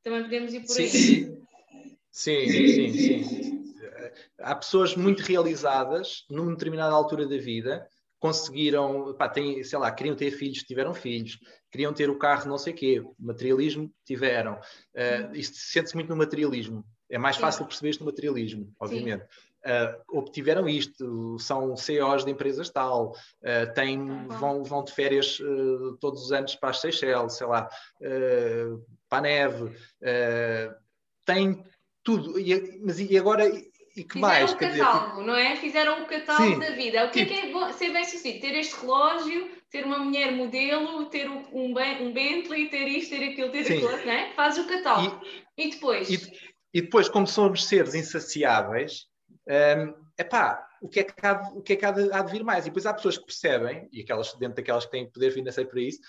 Também 0.05 0.23
podemos 0.23 0.55
ir 0.55 0.61
por 0.61 0.77
aí. 0.79 0.91
Sim, 2.11 2.49
sim, 2.49 2.69
sim. 2.69 3.25
sim. 3.25 3.75
Há 4.39 4.55
pessoas 4.55 4.95
muito 4.95 5.21
realizadas 5.21 6.25
numa 6.31 6.53
determinada 6.53 6.95
altura 6.95 7.27
da 7.27 7.39
vida 7.39 7.89
conseguiram, 8.25 9.13
pá, 9.13 9.29
tem, 9.29 9.63
sei 9.63 9.79
lá, 9.79 9.93
queriam 9.93 10.17
ter 10.17 10.31
filhos, 10.31 10.63
tiveram 10.63 10.95
filhos, 10.95 11.39
queriam 11.71 11.93
ter 11.93 12.09
o 12.09 12.17
carro, 12.17 12.49
não 12.49 12.57
sei 12.57 12.73
o 12.73 12.77
quê, 12.77 13.05
materialismo, 13.19 13.93
tiveram. 14.03 14.55
Uh, 14.95 15.35
isto 15.35 15.59
sente-se 15.59 15.95
muito 15.95 16.09
no 16.09 16.17
materialismo. 16.17 16.83
É 17.11 17.19
mais 17.19 17.37
fácil 17.37 17.67
perceber 17.67 17.91
isto 17.91 18.01
no 18.01 18.07
materialismo, 18.07 18.75
obviamente. 18.81 19.25
Uh, 19.63 20.19
obtiveram 20.19 20.67
isto, 20.67 21.39
são 21.39 21.77
CEOs 21.77 22.25
de 22.25 22.31
empresas 22.31 22.71
tal, 22.71 23.11
uh, 23.11 23.75
têm, 23.75 24.27
vão, 24.29 24.65
vão 24.65 24.83
de 24.83 24.93
férias 24.93 25.39
uh, 25.41 25.95
todos 26.01 26.25
os 26.25 26.33
anos 26.33 26.55
para 26.55 26.71
as 26.71 26.81
Seychelles, 26.81 27.35
sei 27.35 27.47
lá, 27.47 27.69
para 29.07 29.19
a 29.19 29.21
neve, 29.21 29.77
têm 31.27 31.63
tudo. 32.03 32.41
E, 32.41 32.81
mas 32.83 32.99
e 32.99 33.19
agora 33.19 33.45
e 33.97 34.03
que 34.03 34.15
Fizeram 34.15 34.29
mais? 34.29 34.53
o 34.53 34.57
catálogo, 34.57 35.11
dizer, 35.13 35.27
não 35.27 35.37
é? 35.37 35.57
Fizeram 35.57 36.03
o 36.03 36.07
catálogo 36.07 36.55
Sim. 36.55 36.59
da 36.59 36.71
vida. 36.71 37.05
O 37.05 37.11
que 37.11 37.21
é 37.21 37.25
que 37.27 37.35
é 37.35 37.53
bom, 37.53 37.73
ser 37.73 37.93
bem 37.93 38.05
sucedido? 38.05 38.41
Ter 38.41 38.55
este 38.57 38.81
relógio, 38.81 39.51
ter 39.71 39.85
uma 39.85 39.99
mulher 39.99 40.33
modelo, 40.33 41.07
ter 41.07 41.31
um, 41.31 41.45
um 41.53 41.73
Bentley, 42.13 42.69
ter 42.69 42.89
isto, 42.89 43.11
ter 43.11 43.31
aquilo, 43.31 43.51
ter 43.51 43.65
Sim. 43.65 43.75
aquilo, 43.75 44.05
não 44.05 44.13
é? 44.13 44.33
Faz 44.33 44.59
o 44.59 44.67
catálogo. 44.67 45.25
E, 45.57 45.67
e 45.67 45.71
depois? 45.71 46.11
E, 46.11 46.33
e, 46.75 46.83
depois, 46.83 47.09
como 47.09 47.27
somos 47.27 47.67
seres 47.67 47.95
insaciáveis, 47.95 49.07
um, 49.49 49.95
epá, 50.19 50.67
o 50.83 50.89
que 50.89 51.01
é 51.01 51.05
que 51.05 51.27
há, 51.27 51.41
o 51.55 51.63
que 51.63 51.75
é 51.75 51.77
que 51.77 51.87
há 51.87 51.91
de, 51.93 52.13
há 52.13 52.23
de 52.23 52.33
vir 52.33 52.43
mais. 52.43 52.67
E 52.67 52.71
depois 52.71 52.87
há 52.87 52.93
pessoas 52.93 53.17
que 53.17 53.27
percebem, 53.27 53.89
e 53.93 54.01
aquelas 54.01 54.33
dentro 54.35 54.57
daquelas 54.57 54.85
que 54.85 54.91
têm 54.91 55.09
poder 55.09 55.31
financeiro 55.31 55.71
para 55.71 55.81
isso, 55.81 56.01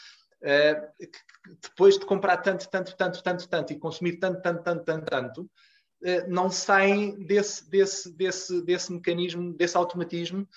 uh, 0.42 1.06
que 1.06 1.70
depois 1.70 2.00
de 2.00 2.06
comprar 2.06 2.38
tanto, 2.38 2.68
tanto, 2.68 2.96
tanto, 2.98 3.22
tanto, 3.22 3.48
tanto 3.48 3.74
e 3.74 3.78
consumir 3.78 4.18
tanto, 4.18 4.42
tanto, 4.42 4.64
tanto, 4.64 4.84
tanto, 4.84 5.06
tanto, 5.06 5.52
não 6.28 6.50
saem 6.50 7.16
desse, 7.26 7.70
desse, 7.70 8.12
desse, 8.12 8.62
desse 8.64 8.94
mecanismo, 8.94 9.54
desse 9.54 9.76
automatismo. 9.76 10.48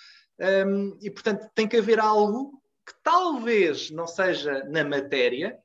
Um, 0.40 0.96
e, 1.01 1.11
portanto, 1.11 1.51
tem 1.55 1.66
que 1.66 1.76
haver 1.76 1.99
algo 1.99 2.62
que 2.86 2.94
talvez 3.03 3.90
não 3.90 4.07
seja 4.07 4.64
na 4.64 4.84
matéria, 4.84 5.59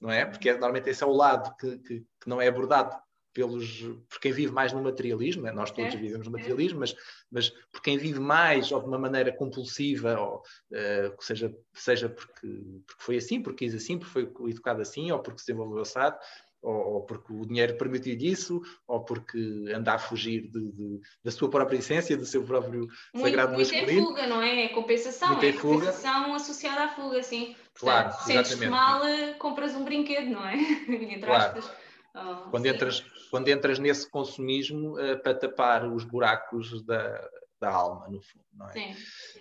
não 0.00 0.10
é? 0.10 0.24
Porque 0.24 0.50
normalmente 0.52 0.90
esse 0.90 1.02
é 1.02 1.06
o 1.06 1.12
lado 1.12 1.54
que, 1.56 1.78
que, 1.78 2.00
que 2.00 2.28
não 2.28 2.40
é 2.40 2.48
abordado 2.48 2.96
pelos, 3.32 3.82
por 4.08 4.20
quem 4.20 4.32
vive 4.32 4.52
mais 4.52 4.72
no 4.72 4.82
materialismo, 4.82 5.42
né? 5.42 5.52
nós 5.52 5.70
todos 5.70 5.94
é, 5.94 5.96
vivemos 5.96 6.26
no 6.26 6.32
materialismo, 6.32 6.78
é. 6.78 6.80
mas, 6.80 6.96
mas 7.30 7.50
por 7.72 7.80
quem 7.80 7.96
vive 7.96 8.18
mais 8.18 8.72
ou 8.72 8.80
de 8.80 8.86
uma 8.86 8.98
maneira 8.98 9.32
compulsiva, 9.32 10.18
ou, 10.18 10.38
uh, 10.38 11.22
seja, 11.22 11.54
seja 11.72 12.08
porque, 12.08 12.46
porque 12.86 13.02
foi 13.02 13.16
assim, 13.16 13.40
porque 13.40 13.66
quis 13.66 13.74
assim, 13.74 13.98
porque 13.98 14.12
foi 14.12 14.50
educado 14.50 14.82
assim, 14.82 15.10
ou 15.12 15.20
porque 15.20 15.40
se 15.40 15.46
desenvolveu 15.46 15.82
assado, 15.82 16.18
ou, 16.62 16.94
ou 16.94 17.02
porque 17.02 17.32
o 17.32 17.46
dinheiro 17.46 17.76
permitiu 17.76 18.16
isso, 18.18 18.60
ou 18.86 19.04
porque 19.04 19.38
anda 19.74 19.94
a 19.94 19.98
fugir 19.98 20.48
de, 20.50 20.72
de, 20.72 21.00
da 21.24 21.30
sua 21.30 21.48
própria 21.48 21.78
essência, 21.78 22.16
do 22.16 22.26
seu 22.26 22.44
próprio 22.44 22.88
muito, 23.14 23.26
sagrado 23.26 23.54
muito 23.54 23.72
masculino. 23.72 24.02
Muito 24.02 24.18
é 24.18 24.22
fuga, 24.22 24.26
não 24.26 24.42
é? 24.42 24.64
É 24.64 24.68
compensação, 24.68 25.28
muito 25.28 25.44
é, 25.44 25.48
é 25.48 25.52
fuga. 25.52 25.74
compensação 25.74 26.34
associada 26.34 26.84
à 26.84 26.88
fuga, 26.88 27.22
sim. 27.22 27.56
Portanto, 27.74 28.12
claro, 28.12 28.24
sentes-te 28.24 28.66
mal, 28.66 29.04
eh, 29.04 29.34
compras 29.34 29.74
um 29.74 29.84
brinquedo, 29.84 30.30
não 30.30 30.46
é? 30.46 30.54
Entre 30.88 31.20
claro. 31.20 31.58
aspas. 31.58 31.70
Oh, 32.14 32.50
quando, 32.50 32.66
entras, 32.66 33.00
quando 33.30 33.48
entras 33.48 33.78
nesse 33.78 34.08
consumismo 34.10 34.98
uh, 34.98 35.22
para 35.22 35.34
tapar 35.34 35.86
os 35.86 36.02
buracos 36.02 36.84
da, 36.84 37.30
da 37.60 37.70
alma, 37.70 38.08
no 38.08 38.20
fundo, 38.20 38.44
não 38.52 38.68
é? 38.68 38.72
Sim. 38.72 38.92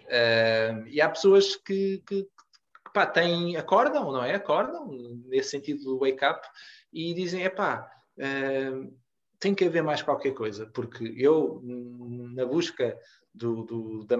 Uh, 0.06 0.88
e 0.88 1.02
há 1.02 1.10
pessoas 1.10 1.56
que, 1.56 2.04
que, 2.06 2.24
que 2.24 2.94
pá, 2.94 3.08
têm, 3.08 3.58
acordam, 3.58 4.12
não 4.12 4.24
é? 4.24 4.36
Acordam, 4.36 4.88
nesse 5.26 5.50
sentido 5.50 5.84
do 5.84 6.00
wake 6.00 6.24
up, 6.24 6.48
e 6.92 7.14
dizem, 7.14 7.44
epá, 7.44 7.90
uh, 8.18 8.94
tem 9.40 9.56
que 9.56 9.66
haver 9.66 9.82
mais 9.82 10.02
qualquer 10.02 10.34
coisa, 10.34 10.66
porque 10.68 11.14
eu, 11.18 11.62
na 11.64 12.46
busca 12.46 12.98
do, 13.34 13.64
do, 13.64 14.06
da, 14.06 14.18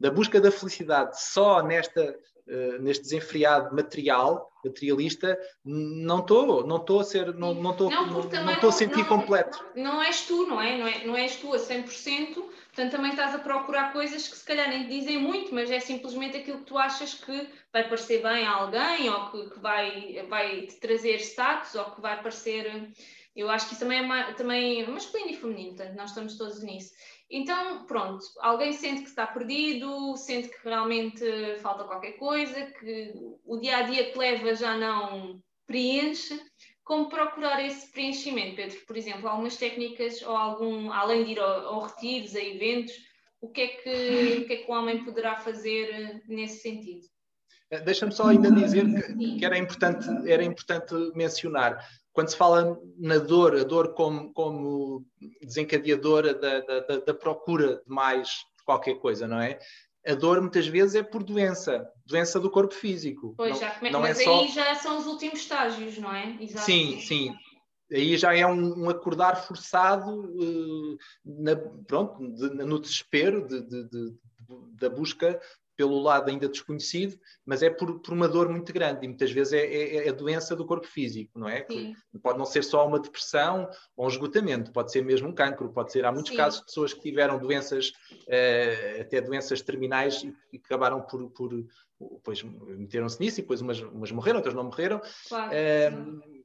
da, 0.00 0.10
busca 0.10 0.40
da 0.40 0.50
felicidade 0.50 1.20
só 1.20 1.62
nesta, 1.62 2.18
uh, 2.48 2.82
neste 2.82 3.02
desenfreado 3.02 3.74
material, 3.74 4.50
materialista, 4.64 5.38
não 5.64 6.20
estou, 6.20 6.66
não 6.66 6.76
estou 6.76 7.00
a 7.00 7.04
ser, 7.04 7.34
não 7.34 7.52
estou 7.70 7.90
não, 7.90 8.06
não, 8.06 8.22
não, 8.22 8.44
não, 8.44 8.68
a 8.68 8.72
sentir 8.72 8.98
não, 8.98 9.04
completo. 9.04 9.64
Não 9.76 10.02
és 10.02 10.22
tu, 10.22 10.46
não 10.46 10.60
é? 10.60 10.78
Não, 10.78 10.86
é, 10.86 11.04
não 11.04 11.16
és 11.16 11.36
tu 11.36 11.52
a 11.52 11.58
100%, 11.58 12.42
portanto 12.74 12.90
também 12.90 13.10
estás 13.12 13.34
a 13.34 13.38
procurar 13.38 13.92
coisas 13.92 14.26
que 14.26 14.36
se 14.36 14.44
calhar 14.44 14.68
nem 14.68 14.82
te 14.82 14.88
dizem 14.88 15.16
muito, 15.18 15.54
mas 15.54 15.70
é 15.70 15.78
simplesmente 15.78 16.36
aquilo 16.36 16.58
que 16.58 16.64
tu 16.64 16.76
achas 16.76 17.14
que 17.14 17.48
vai 17.72 17.84
parecer 17.84 18.20
bem 18.20 18.44
a 18.44 18.50
alguém, 18.50 19.08
ou 19.08 19.30
que, 19.30 19.50
que 19.50 19.60
vai, 19.60 20.26
vai 20.28 20.62
te 20.62 20.74
trazer 20.80 21.20
status, 21.20 21.74
ou 21.76 21.92
que 21.92 22.00
vai 22.00 22.20
parecer... 22.20 22.90
Eu 23.36 23.50
acho 23.50 23.66
que 23.66 23.72
isso 23.72 23.80
também 23.80 23.98
é, 23.98 24.32
também 24.34 24.86
masculino 24.86 25.30
e 25.30 25.36
feminino, 25.36 25.74
portanto 25.74 25.96
nós 25.96 26.10
estamos 26.10 26.38
todos 26.38 26.62
nisso. 26.62 26.92
Então, 27.28 27.84
pronto, 27.84 28.24
alguém 28.38 28.72
sente 28.72 29.02
que 29.02 29.08
está 29.08 29.26
perdido, 29.26 30.16
sente 30.16 30.48
que 30.48 30.68
realmente 30.68 31.24
falta 31.60 31.82
qualquer 31.82 32.12
coisa, 32.12 32.66
que 32.66 33.12
o 33.44 33.58
dia 33.58 33.78
a 33.78 33.82
dia 33.82 34.12
que 34.12 34.18
leva 34.18 34.54
já 34.54 34.76
não 34.76 35.42
preenche. 35.66 36.40
Como 36.84 37.08
procurar 37.08 37.64
esse 37.64 37.90
preenchimento, 37.90 38.56
Pedro? 38.56 38.78
Por 38.86 38.96
exemplo, 38.96 39.28
algumas 39.28 39.56
técnicas 39.56 40.20
ou 40.22 40.36
algum, 40.36 40.92
além 40.92 41.24
de 41.24 41.32
ir 41.32 41.40
ao 41.40 41.80
retiros, 41.80 42.36
a 42.36 42.42
eventos, 42.42 42.94
o 43.40 43.48
que, 43.48 43.60
é 43.62 43.68
que, 43.68 44.42
o 44.42 44.46
que 44.46 44.52
é 44.52 44.56
que 44.58 44.70
o 44.70 44.74
homem 44.74 45.04
poderá 45.04 45.36
fazer 45.36 46.22
nesse 46.28 46.60
sentido? 46.60 47.06
Eh, 47.70 47.80
deixa-me 47.80 48.12
só 48.12 48.28
ainda 48.28 48.50
dizer 48.50 48.84
que, 48.84 49.38
que, 49.38 49.44
era, 49.44 49.58
importante, 49.58 50.06
era 50.30 50.44
importante 50.44 50.94
mencionar 51.14 51.84
quando 52.14 52.28
se 52.28 52.36
fala 52.36 52.80
na 52.96 53.18
dor, 53.18 53.56
a 53.56 53.64
dor 53.64 53.92
como, 53.94 54.32
como 54.32 55.04
desencadeadora 55.42 56.32
da, 56.32 56.60
da, 56.60 56.96
da, 56.98 57.14
procura 57.14 57.82
de 57.84 57.88
mais 57.88 58.44
qualquer 58.64 58.94
coisa, 59.00 59.26
não 59.26 59.40
é? 59.40 59.58
A 60.06 60.14
dor 60.14 60.40
muitas 60.40 60.66
vezes 60.66 60.94
é 60.94 61.02
por 61.02 61.22
doença, 61.22 61.90
doença 62.04 62.38
do 62.38 62.50
corpo 62.50 62.74
físico. 62.74 63.34
Pois, 63.36 63.52
não, 63.52 63.60
já 63.60 63.70
come... 63.70 63.90
não 63.90 64.00
é 64.00 64.08
mas 64.10 64.20
é 64.20 64.28
aí 64.28 64.48
só... 64.48 64.54
já 64.54 64.74
são 64.74 64.98
os 64.98 65.06
últimos 65.06 65.40
estágios, 65.40 65.96
não 65.98 66.12
é? 66.12 66.36
Exato. 66.40 66.66
Sim, 66.66 67.00
sim. 67.00 67.34
Aí 67.92 68.16
já 68.16 68.34
é 68.34 68.46
um, 68.46 68.84
um 68.84 68.90
acordar 68.90 69.46
forçado, 69.46 70.10
uh, 70.10 70.96
na, 71.24 71.56
pronto, 71.86 72.34
de, 72.34 72.48
no 72.64 72.78
desespero 72.78 73.46
de, 73.46 73.62
de, 73.62 74.14
da 74.74 74.90
busca 74.90 75.40
pelo 75.76 76.00
lado 76.00 76.30
ainda 76.30 76.48
desconhecido, 76.48 77.18
mas 77.44 77.62
é 77.62 77.70
por, 77.70 78.00
por 78.00 78.14
uma 78.14 78.28
dor 78.28 78.48
muito 78.48 78.72
grande 78.72 79.04
e 79.04 79.08
muitas 79.08 79.30
vezes 79.30 79.52
é, 79.52 79.64
é, 79.64 80.06
é 80.06 80.08
a 80.08 80.12
doença 80.12 80.54
do 80.54 80.66
corpo 80.66 80.86
físico, 80.86 81.38
não 81.38 81.48
é? 81.48 81.66
Pode 82.22 82.38
não 82.38 82.44
ser 82.44 82.62
só 82.62 82.86
uma 82.86 82.98
depressão 82.98 83.68
ou 83.96 84.06
um 84.06 84.08
esgotamento, 84.08 84.72
pode 84.72 84.92
ser 84.92 85.04
mesmo 85.04 85.28
um 85.28 85.34
cancro, 85.34 85.72
pode 85.72 85.92
ser. 85.92 86.04
Há 86.04 86.12
muitos 86.12 86.30
Sim. 86.30 86.36
casos 86.36 86.60
de 86.60 86.66
pessoas 86.66 86.92
que 86.92 87.00
tiveram 87.00 87.38
doenças, 87.38 87.90
uh, 88.12 89.00
até 89.00 89.20
doenças 89.20 89.62
terminais 89.62 90.22
e, 90.22 90.34
e 90.52 90.56
acabaram 90.56 91.00
por, 91.02 91.28
por 91.30 91.64
pois 92.22 92.42
meteram-se 92.42 93.20
nisso 93.20 93.40
e 93.40 93.42
depois 93.42 93.60
umas, 93.60 93.80
umas 93.80 94.10
morreram, 94.10 94.38
outras 94.38 94.54
não 94.54 94.64
morreram. 94.64 95.00
Claro, 95.28 95.52
uh, 95.52 96.43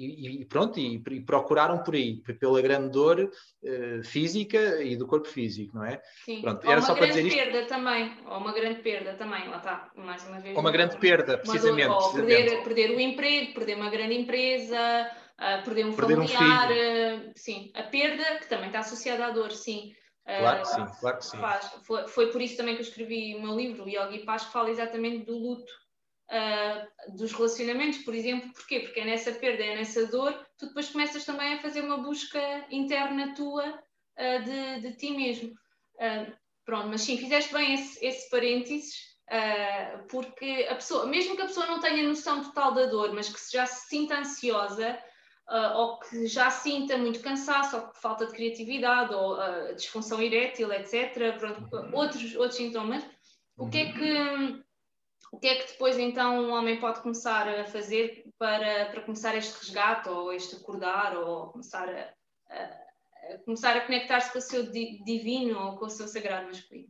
e, 0.00 0.40
e, 0.40 0.44
pronto, 0.46 0.78
e, 0.78 0.94
e, 0.96 1.20
procuraram 1.20 1.82
por 1.82 1.94
aí, 1.94 2.22
pela 2.38 2.62
grande 2.62 2.90
dor 2.90 3.20
uh, 3.20 4.02
física 4.02 4.82
e 4.82 4.96
do 4.96 5.06
corpo 5.06 5.28
físico, 5.28 5.76
não 5.76 5.84
é? 5.84 6.00
Sim, 6.24 6.40
pronto, 6.40 6.66
ou 6.66 6.72
era 6.72 6.80
só 6.80 6.94
para 6.94 7.06
dizer 7.06 7.26
isto. 7.26 7.36
perda 7.36 7.66
também, 7.66 8.16
ou 8.26 8.38
uma 8.38 8.52
grande 8.52 8.80
perda 8.80 9.14
também, 9.14 9.46
lá 9.48 9.58
está, 9.58 9.90
mais 9.94 10.26
uma 10.26 10.40
vez. 10.40 10.54
Ou 10.56 10.60
uma 10.62 10.70
grande 10.70 10.96
perda, 10.96 11.36
precisamente. 11.36 11.88
Dor, 11.88 11.96
ou 11.96 12.12
precisamente. 12.12 12.50
Perder, 12.50 12.64
perder 12.64 12.96
o 12.96 13.00
emprego, 13.00 13.54
perder 13.54 13.76
uma 13.76 13.90
grande 13.90 14.14
empresa, 14.14 15.10
uh, 15.38 15.64
perder 15.64 15.84
um 15.84 15.92
perder 15.92 16.16
familiar, 16.16 16.70
um 16.70 17.28
uh, 17.28 17.32
sim, 17.36 17.70
a 17.74 17.82
perda 17.82 18.38
que 18.38 18.48
também 18.48 18.66
está 18.66 18.78
associada 18.78 19.26
à 19.26 19.30
dor, 19.30 19.52
sim. 19.52 19.92
Claro 20.24 20.60
que 20.60 20.68
sim, 20.68 20.86
claro 21.00 21.18
que 21.18 21.24
sim. 21.24 21.38
Foi, 21.82 22.06
foi, 22.06 22.30
por 22.30 22.40
isso 22.40 22.56
também 22.56 22.76
que 22.76 22.82
eu 22.82 22.86
escrevi 22.86 23.34
o 23.34 23.42
meu 23.42 23.56
livro, 23.56 23.84
o 23.84 23.88
Yogi 23.88 24.24
Paz, 24.24 24.44
que 24.44 24.52
fala 24.52 24.70
exatamente 24.70 25.26
do 25.26 25.36
luto 25.36 25.72
uh, 26.30 27.16
dos 27.16 27.32
relacionamentos, 27.32 27.98
por 27.98 28.14
exemplo, 28.14 28.52
porquê? 28.52 28.80
Porque 28.80 29.00
é 29.00 29.04
nessa 29.04 29.32
perda, 29.32 29.62
é 29.62 29.76
nessa 29.76 30.06
dor, 30.06 30.32
tu 30.56 30.66
depois 30.66 30.88
começas 30.88 31.24
também 31.24 31.54
a 31.54 31.60
fazer 31.60 31.82
uma 31.82 31.98
busca 31.98 32.40
interna 32.70 33.34
tua 33.34 33.68
uh, 33.68 34.44
de, 34.44 34.80
de, 34.80 34.96
ti 34.96 35.10
mesmo. 35.10 35.50
Uh, 35.96 36.32
pronto, 36.64 36.88
mas 36.88 37.02
sim, 37.02 37.18
fizeste 37.18 37.52
bem 37.52 37.74
esse, 37.74 38.04
esse 38.04 38.30
parênteses, 38.30 39.10
porque 40.08 40.66
a 40.68 40.74
pessoa, 40.74 41.06
mesmo 41.06 41.36
que 41.36 41.42
a 41.42 41.46
pessoa 41.46 41.64
não 41.66 41.78
tenha 41.78 42.02
noção 42.02 42.42
total 42.42 42.74
da 42.74 42.86
dor, 42.86 43.12
mas 43.12 43.28
que 43.28 43.52
já 43.52 43.64
se 43.66 43.88
sinta 43.88 44.18
ansiosa, 44.18 44.98
Uh, 45.48 45.76
ou 45.76 45.98
que 45.98 46.28
já 46.28 46.48
sinta 46.48 46.96
muito 46.96 47.18
cansaço, 47.18 47.76
ou 47.76 47.92
falta 47.94 48.24
de 48.24 48.30
criatividade, 48.30 49.12
ou 49.12 49.34
uh, 49.34 49.74
disfunção 49.74 50.22
erétil, 50.22 50.72
etc., 50.72 51.36
pronto, 51.36 51.68
outros, 51.92 52.36
outros 52.36 52.54
sintomas, 52.54 53.04
o 53.56 53.68
que 53.68 53.78
é 53.78 53.92
que 53.92 54.62
o 55.32 55.38
que 55.38 55.46
é 55.46 55.54
que 55.56 55.72
depois 55.72 55.98
então 55.98 56.44
um 56.44 56.52
homem 56.52 56.80
pode 56.80 57.00
começar 57.00 57.48
a 57.48 57.64
fazer 57.64 58.24
para, 58.38 58.86
para 58.86 59.02
começar 59.02 59.36
este 59.36 59.56
resgate 59.58 60.08
ou 60.08 60.32
este 60.32 60.56
acordar 60.56 61.16
ou 61.16 61.48
começar 61.48 61.88
a, 61.88 62.12
a, 62.54 63.34
a 63.34 63.38
começar 63.44 63.76
a 63.76 63.86
conectar-se 63.86 64.32
com 64.32 64.38
o 64.38 64.42
seu 64.42 64.70
divino 64.70 65.58
ou 65.58 65.78
com 65.78 65.86
o 65.86 65.90
seu 65.90 66.08
sagrado 66.08 66.46
masculino? 66.46 66.88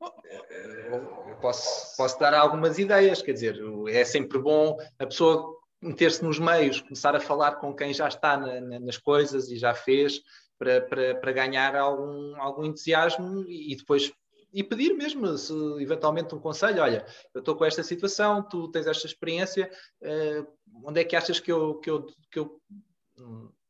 Eu 0.00 1.36
posso, 1.40 1.96
posso 1.96 2.18
dar 2.20 2.32
algumas 2.32 2.78
ideias, 2.78 3.20
quer 3.20 3.32
dizer, 3.32 3.58
é 3.88 4.04
sempre 4.04 4.38
bom 4.38 4.78
a 4.98 5.06
pessoa 5.06 5.58
meter-se 5.82 6.24
nos 6.24 6.38
meios, 6.38 6.80
começar 6.80 7.14
a 7.16 7.20
falar 7.20 7.56
com 7.56 7.74
quem 7.74 7.92
já 7.92 8.06
está 8.06 8.36
na, 8.36 8.60
na, 8.60 8.78
nas 8.78 8.96
coisas 8.96 9.50
e 9.50 9.56
já 9.56 9.74
fez, 9.74 10.20
para, 10.58 10.80
para, 10.82 11.14
para 11.16 11.32
ganhar 11.32 11.74
algum, 11.76 12.40
algum 12.40 12.64
entusiasmo 12.64 13.44
e 13.48 13.76
depois 13.76 14.12
e 14.52 14.62
pedir 14.62 14.94
mesmo, 14.94 15.36
se 15.36 15.52
eventualmente 15.80 16.34
um 16.34 16.40
conselho, 16.40 16.82
olha, 16.82 17.04
eu 17.34 17.40
estou 17.40 17.54
com 17.54 17.64
esta 17.64 17.82
situação, 17.82 18.42
tu 18.42 18.68
tens 18.70 18.86
esta 18.86 19.06
experiência, 19.06 19.70
uh, 20.02 20.46
onde 20.84 21.00
é 21.00 21.04
que 21.04 21.16
achas 21.16 21.38
que 21.38 21.52
eu, 21.52 21.76
que 21.76 21.90
eu, 21.90 22.06
que 22.30 22.38
eu 22.38 22.60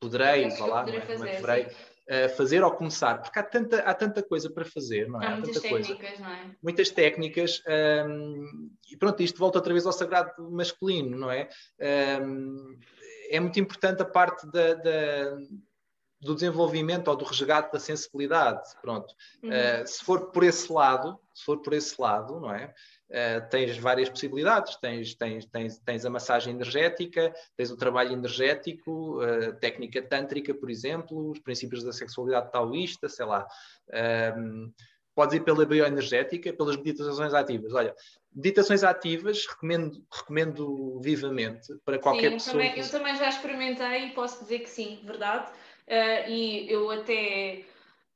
poderei, 0.01 0.51
falar, 0.53 0.87
não 0.87 0.95
é? 0.95 1.01
fazer, 1.01 1.41
poderei, 1.41 1.65
uh, 1.65 2.29
fazer 2.37 2.63
ou 2.63 2.71
começar? 2.71 3.21
Porque 3.21 3.39
há 3.39 3.43
tanta, 3.43 3.81
há 3.81 3.95
tanta 3.95 4.23
coisa 4.23 4.51
para 4.51 4.65
fazer, 4.65 5.09
não 5.09 5.21
é? 5.21 5.27
Há, 5.27 5.33
há 5.33 5.37
muitas 5.37 5.63
técnicas, 5.63 5.99
coisa. 5.99 6.23
não 6.23 6.31
é? 6.31 6.57
Muitas 6.63 6.91
técnicas, 6.91 7.63
um, 7.67 7.73
ehm, 7.73 8.71
e 8.93 8.97
pronto, 8.97 9.23
isto 9.23 9.39
volta 9.39 9.59
outra 9.59 9.73
vez 9.73 9.85
ao 9.85 9.93
sagrado 9.93 10.51
masculino, 10.51 11.17
não 11.17 11.31
é? 11.31 11.49
Um, 11.81 11.85
ehm, 11.85 12.79
é 13.31 13.41
muito 13.41 13.61
importante 13.61 14.01
a 14.01 14.07
parte 14.07 14.51
da, 14.51 14.75
da 14.75 15.37
do 16.20 16.35
desenvolvimento 16.35 17.09
ou 17.09 17.16
do 17.16 17.24
resgate 17.24 17.73
da 17.73 17.78
sensibilidade, 17.78 18.69
pronto. 18.82 19.15
Uhum. 19.43 19.51
Uh, 19.51 19.86
se 19.86 20.05
for 20.05 20.31
por 20.31 20.43
esse 20.43 20.73
lado, 20.73 21.19
se 21.32 21.45
for 21.45 21.62
por 21.62 21.73
esse 21.73 22.01
lado, 22.01 22.40
não 22.40 22.53
é? 22.53 22.74
uh, 23.09 23.49
tens 23.51 23.77
várias 23.78 24.09
possibilidades. 24.09 24.77
Tens, 24.77 25.15
tens, 25.15 25.47
tens, 25.47 25.78
tens 25.78 26.05
a 26.05 26.11
massagem 26.11 26.55
energética, 26.55 27.32
tens 27.57 27.70
o 27.70 27.77
trabalho 27.77 28.12
energético, 28.12 29.20
a 29.20 29.53
técnica 29.53 30.03
tântrica, 30.03 30.55
por 30.55 30.70
exemplo, 30.70 31.31
os 31.31 31.39
princípios 31.39 31.82
da 31.82 31.93
sexualidade 31.93 32.51
taoísta, 32.53 33.09
sei 33.09 33.27
lá. 33.27 33.47
Um, 34.36 34.73
podes 35.15 35.35
ir 35.35 35.40
pela 35.40 35.66
bioenergética, 35.66 36.53
pelas 36.53 36.77
meditações 36.77 37.35
ativas. 37.35 37.73
Olha, 37.74 37.95
meditações 38.32 38.85
ativas 38.85 39.47
recomendo, 39.47 40.05
recomendo 40.12 41.01
vivamente 41.01 41.74
para 41.85 41.99
qualquer 41.99 42.31
sim, 42.31 42.35
pessoa. 42.35 42.53
Também, 42.53 42.78
eu 42.78 42.89
também 42.89 43.16
já 43.16 43.28
experimentei 43.28 44.07
e 44.07 44.11
posso 44.12 44.43
dizer 44.45 44.61
que 44.61 44.70
sim, 44.70 45.01
verdade. 45.05 45.51
Uh, 45.89 46.31
e 46.31 46.70
eu 46.70 46.90
até 46.90 47.65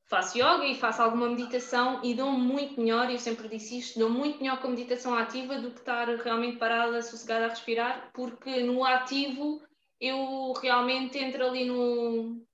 faço 0.04 0.36
yoga 0.36 0.66
e 0.66 0.74
faço 0.74 1.00
alguma 1.00 1.26
meditação 1.26 2.00
e 2.04 2.12
dou 2.12 2.30
muito 2.32 2.78
melhor, 2.78 3.08
e 3.08 3.14
eu 3.14 3.18
sempre 3.18 3.48
disse 3.48 3.78
isto, 3.78 3.98
dou 3.98 4.10
muito 4.10 4.38
melhor 4.42 4.60
com 4.60 4.66
a 4.66 4.70
meditação 4.70 5.14
ativa 5.14 5.56
do 5.56 5.70
que 5.70 5.78
estar 5.78 6.06
realmente 6.06 6.58
parada, 6.58 7.00
sossegada 7.00 7.46
a 7.46 7.48
respirar, 7.48 8.10
porque 8.12 8.62
no 8.62 8.84
ativo 8.84 9.62
eu 9.98 10.52
realmente 10.60 11.16
entro 11.16 11.46
ali 11.46 11.64
no, 11.64 12.44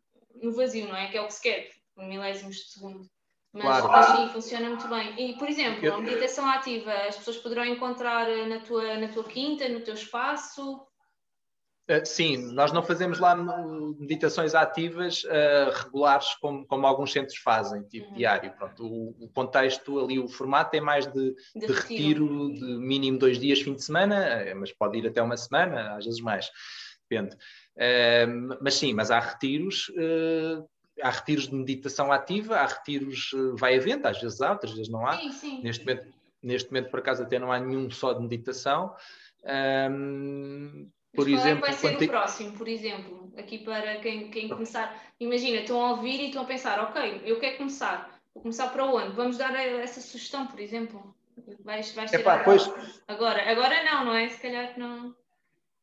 no 0.40 0.52
vazio, 0.54 0.86
não 0.86 0.94
é? 0.94 1.08
Que 1.08 1.18
é 1.18 1.20
o 1.20 1.26
que 1.26 1.34
se 1.34 1.42
quer, 1.42 1.68
milésimos 1.96 2.54
de 2.54 2.70
segundo. 2.70 3.10
Mas, 3.52 3.80
claro. 3.80 3.88
mas 3.88 4.06
sim, 4.06 4.28
funciona 4.28 4.68
muito 4.68 4.86
bem. 4.86 5.30
E, 5.30 5.36
por 5.36 5.48
exemplo, 5.48 5.94
a 5.94 6.00
meditação 6.00 6.46
ativa, 6.46 6.92
as 6.92 7.16
pessoas 7.16 7.38
poderão 7.38 7.64
encontrar 7.64 8.28
na 8.46 8.60
tua, 8.60 8.98
na 8.98 9.08
tua 9.08 9.24
quinta, 9.24 9.68
no 9.68 9.80
teu 9.80 9.94
espaço? 9.94 10.86
Uh, 11.90 12.04
sim, 12.04 12.52
nós 12.52 12.70
não 12.70 12.82
fazemos 12.82 13.18
lá 13.18 13.34
meditações 13.34 14.54
ativas 14.54 15.24
uh, 15.24 15.84
regulares 15.84 16.34
como, 16.34 16.66
como, 16.66 16.86
alguns 16.86 17.12
centros 17.12 17.38
fazem, 17.38 17.82
tipo 17.84 18.08
uhum. 18.08 18.14
diário. 18.14 18.52
Pronto, 18.52 18.86
o, 18.86 19.24
o, 19.24 19.28
contexto 19.28 19.98
ali, 19.98 20.18
o 20.18 20.28
formato 20.28 20.76
é 20.76 20.80
mais 20.80 21.06
de, 21.06 21.34
de, 21.56 21.66
de 21.66 21.72
retiro. 21.72 22.26
retiro, 22.26 22.52
de 22.52 22.78
mínimo 22.78 23.18
dois 23.18 23.38
dias, 23.38 23.62
fim 23.62 23.74
de 23.74 23.82
semana, 23.82 24.16
eh, 24.16 24.52
mas 24.52 24.70
pode 24.70 24.98
ir 24.98 25.06
até 25.06 25.22
uma 25.22 25.36
semana, 25.36 25.96
às 25.96 26.04
vezes 26.04 26.20
mais, 26.20 26.50
depende. 27.08 27.34
Uh, 27.76 28.58
mas 28.60 28.74
sim, 28.74 28.92
mas 28.92 29.10
há 29.10 29.18
retiros 29.18 29.90
há 31.02 31.10
retiros 31.10 31.48
de 31.48 31.54
meditação 31.54 32.12
ativa, 32.12 32.56
há 32.56 32.66
retiros 32.66 33.32
uh, 33.32 33.56
vai 33.56 33.76
a 33.76 33.80
vento, 33.80 34.06
às 34.06 34.20
vezes 34.20 34.40
há, 34.40 34.52
outras 34.52 34.72
vezes 34.72 34.88
não 34.88 35.06
há. 35.06 35.16
Sim, 35.16 35.32
sim. 35.32 35.62
Neste, 35.62 35.84
momento, 35.84 36.12
neste 36.42 36.70
momento, 36.70 36.90
por 36.90 37.00
acaso, 37.00 37.22
até 37.22 37.38
não 37.38 37.52
há 37.52 37.58
nenhum 37.58 37.90
só 37.90 38.12
de 38.12 38.20
meditação. 38.20 38.94
Um, 39.90 40.90
por 41.14 41.28
Mas 41.28 41.40
exemplo, 41.40 41.60
qual 41.60 41.72
é 41.72 41.76
que 41.76 41.82
vai 41.82 41.96
ser 41.98 42.04
o 42.04 42.08
próximo, 42.08 42.52
por 42.52 42.68
exemplo, 42.68 43.32
aqui 43.36 43.58
para 43.58 43.96
quem, 43.96 44.30
quem 44.30 44.48
começar? 44.48 45.02
Imagina, 45.18 45.60
estão 45.60 45.82
a 45.82 45.90
ouvir 45.92 46.20
e 46.20 46.26
estão 46.26 46.42
a 46.42 46.46
pensar, 46.46 46.80
ok, 46.80 47.22
eu 47.24 47.38
quero 47.38 47.56
começar. 47.56 48.18
Vou 48.34 48.42
começar 48.42 48.68
para 48.68 48.84
onde? 48.84 49.14
Vamos 49.14 49.36
dar 49.36 49.54
essa 49.54 50.00
sugestão, 50.00 50.46
por 50.46 50.60
exemplo. 50.60 51.14
Vais, 51.64 51.92
vais 51.92 52.10
ter 52.10 52.20
Epá, 52.20 52.38
pois... 52.44 52.70
agora. 53.06 53.50
Agora 53.50 53.84
não, 53.84 54.06
não 54.06 54.14
é? 54.14 54.28
Se 54.28 54.40
calhar 54.40 54.78
não 54.78 55.14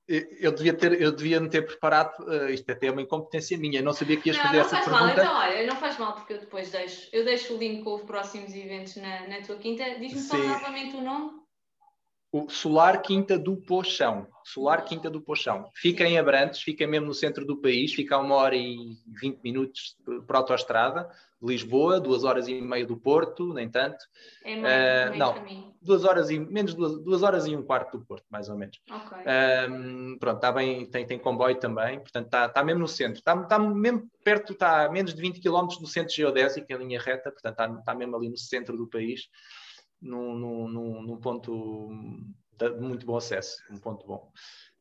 eu 0.08 0.52
devia 0.52 0.74
ter, 0.74 1.02
eu 1.02 1.12
devia 1.12 1.40
me 1.40 1.50
ter 1.50 1.64
preparado, 1.64 2.20
uh, 2.28 2.50
isto 2.50 2.72
até 2.72 2.88
é 2.88 2.92
uma 2.92 3.02
incompetência 3.02 3.58
minha, 3.58 3.82
não 3.82 3.92
sabia 3.92 4.18
que 4.18 4.30
ias 4.30 4.38
não, 4.38 4.44
fazer 4.46 4.58
não 4.58 4.66
essa 4.66 4.76
faz 4.76 4.86
pergunta. 4.86 5.06
Mal. 5.06 5.26
Então, 5.26 5.36
olha, 5.36 5.68
não 5.68 5.76
faz 5.78 5.98
mal 5.98 6.14
porque 6.14 6.34
eu 6.34 6.40
depois 6.40 6.70
deixo, 6.70 7.10
eu 7.12 7.26
deixo 7.26 7.56
o 7.56 7.58
link 7.58 7.84
com 7.84 7.96
os 7.96 8.04
próximos 8.04 8.54
eventos 8.54 8.96
na, 8.98 9.28
na 9.28 9.42
tua 9.42 9.56
quinta. 9.56 9.84
Diz-me 10.00 10.22
só 10.22 10.38
novamente 10.38 10.96
o 10.96 11.02
nome. 11.02 11.45
O 12.36 12.50
Solar 12.50 13.02
Quinta 13.02 13.40
do 13.40 13.56
Pochão. 13.56 14.28
Solar 14.44 14.84
Quinta 14.84 15.10
do 15.10 15.22
Pochão. 15.22 15.70
Fica 15.74 16.04
em 16.04 16.18
Abrantes, 16.18 16.62
fica 16.62 16.86
mesmo 16.86 17.08
no 17.08 17.14
centro 17.14 17.46
do 17.46 17.62
país, 17.62 17.94
fica 17.94 18.18
a 18.18 18.20
uma 18.20 18.36
hora 18.36 18.58
e 18.58 18.98
vinte 19.22 19.40
minutos 19.42 19.96
por 20.28 20.36
autoestrada 20.36 21.10
Lisboa, 21.42 21.98
duas 21.98 22.26
horas 22.26 22.50
e 22.50 22.60
meia 22.60 22.86
do 22.86 22.98
Porto, 22.98 23.54
nem 23.54 23.70
tanto. 23.70 24.04
É 24.44 24.54
meio, 24.54 25.16
uh, 25.16 25.18
não, 25.18 25.66
duas 25.82 26.04
horas 26.04 26.30
e 26.30 26.38
menos 26.38 26.74
duas, 26.74 26.98
duas, 27.02 27.24
horas 27.24 27.48
e 27.48 27.56
um 27.56 27.64
quarto 27.64 27.98
do 27.98 28.06
Porto, 28.06 28.26
mais 28.30 28.50
ou 28.50 28.58
menos. 28.58 28.82
Okay. 28.86 29.20
Uh, 29.20 30.20
pronto, 30.20 30.36
está 30.36 30.52
bem, 30.52 30.86
tem, 30.88 31.06
tem 31.06 31.18
comboio 31.18 31.56
também, 31.56 32.00
portanto 32.00 32.26
está, 32.26 32.48
está 32.48 32.64
mesmo 32.66 32.82
no 32.82 32.88
centro, 32.88 33.20
está, 33.20 33.34
está 33.34 33.58
mesmo 33.58 34.10
perto, 34.26 34.52
está 34.52 34.86
a 34.86 34.92
menos 34.92 35.14
de 35.14 35.22
20 35.22 35.40
km 35.40 35.68
do 35.80 35.88
centro 35.88 36.14
geodésico, 36.14 36.68
em 36.70 36.78
linha 36.78 37.00
reta, 37.00 37.32
portanto 37.32 37.54
está, 37.54 37.80
está 37.80 37.96
mesmo 37.96 38.18
ali 38.18 38.28
no 38.28 38.38
centro 38.38 38.76
do 38.76 38.88
país 38.88 39.30
num, 40.06 40.68
num, 40.68 41.02
num 41.02 41.18
ponto 41.18 41.90
de 42.58 42.70
muito 42.80 43.06
bom 43.06 43.18
acesso, 43.18 43.58
um 43.70 43.78
ponto 43.78 44.06
bom. 44.08 44.32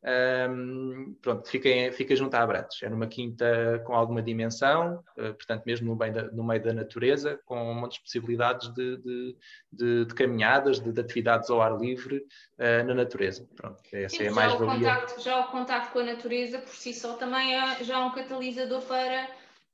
Um, 0.06 1.16
pronto, 1.22 1.48
fica, 1.48 1.70
fica 1.92 2.14
junto 2.14 2.34
a 2.34 2.42
Abrantes. 2.42 2.82
É 2.82 2.90
numa 2.90 3.06
quinta 3.06 3.82
com 3.86 3.94
alguma 3.94 4.20
dimensão, 4.20 5.02
uh, 5.16 5.32
portanto, 5.34 5.64
mesmo 5.64 5.88
no 5.88 5.96
meio, 5.96 6.12
da, 6.12 6.22
no 6.24 6.44
meio 6.44 6.62
da 6.62 6.74
natureza, 6.74 7.40
com 7.46 7.56
um 7.56 7.74
monte 7.74 7.94
de 7.94 8.02
possibilidades 8.02 8.68
de, 8.74 8.98
de, 8.98 9.36
de, 9.72 10.04
de 10.04 10.14
caminhadas, 10.14 10.78
de, 10.78 11.00
atividades 11.00 11.48
ao 11.48 11.62
ar 11.62 11.78
livre 11.78 12.18
uh, 12.18 12.86
na 12.86 12.94
natureza. 12.94 13.48
Pronto, 13.56 13.80
essa 13.94 14.16
Sim, 14.16 14.24
é 14.24 14.28
a 14.28 14.32
mais 14.32 14.52
valia. 14.52 14.94
Contacto, 14.94 15.22
já 15.22 15.40
o 15.40 15.50
contacto 15.50 15.92
com 15.92 15.98
a 16.00 16.04
natureza 16.04 16.58
por 16.58 16.74
si 16.74 16.92
só 16.92 17.14
também 17.14 17.54
é 17.54 17.82
já 17.82 18.04
um 18.04 18.12
catalisador 18.12 18.82
para, 18.82 19.26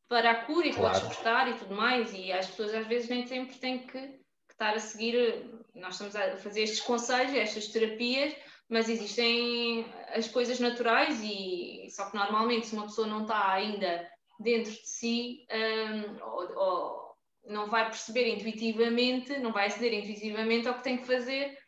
para 0.09 0.31
a 0.31 0.45
cura 0.45 0.69
e 0.69 0.73
claro. 0.73 0.93
para 0.93 1.09
despertar 1.09 1.49
e 1.49 1.55
tudo 1.55 1.75
mais. 1.75 2.13
E 2.15 2.31
as 2.31 2.47
pessoas 2.47 2.73
às 2.73 2.87
vezes 2.87 3.09
nem 3.09 3.27
sempre 3.27 3.59
têm 3.59 3.81
que 3.81 4.21
estar 4.61 4.75
a 4.75 4.79
seguir, 4.79 5.51
nós 5.75 5.95
estamos 5.95 6.15
a 6.15 6.37
fazer 6.37 6.63
estes 6.63 6.81
conselhos, 6.81 7.35
estas 7.35 7.69
terapias, 7.69 8.37
mas 8.69 8.91
existem 8.91 9.87
as 10.15 10.29
coisas 10.29 10.61
naturais 10.61 11.19
e 11.23 11.89
só 11.91 12.11
que 12.11 12.17
normalmente 12.17 12.67
se 12.67 12.75
uma 12.75 12.85
pessoa 12.85 13.07
não 13.07 13.23
está 13.23 13.53
ainda 13.53 14.07
dentro 14.39 14.71
de 14.71 14.87
si 14.87 15.47
um, 15.51 16.25
ou, 16.25 16.59
ou, 16.59 17.11
não 17.47 17.69
vai 17.71 17.87
perceber 17.87 18.29
intuitivamente, 18.29 19.39
não 19.39 19.51
vai 19.51 19.67
aceder 19.67 19.95
intuitivamente 19.95 20.69
ao 20.69 20.75
que 20.75 20.85
tem 20.85 20.99
que 20.99 21.07
fazer, 21.07 21.59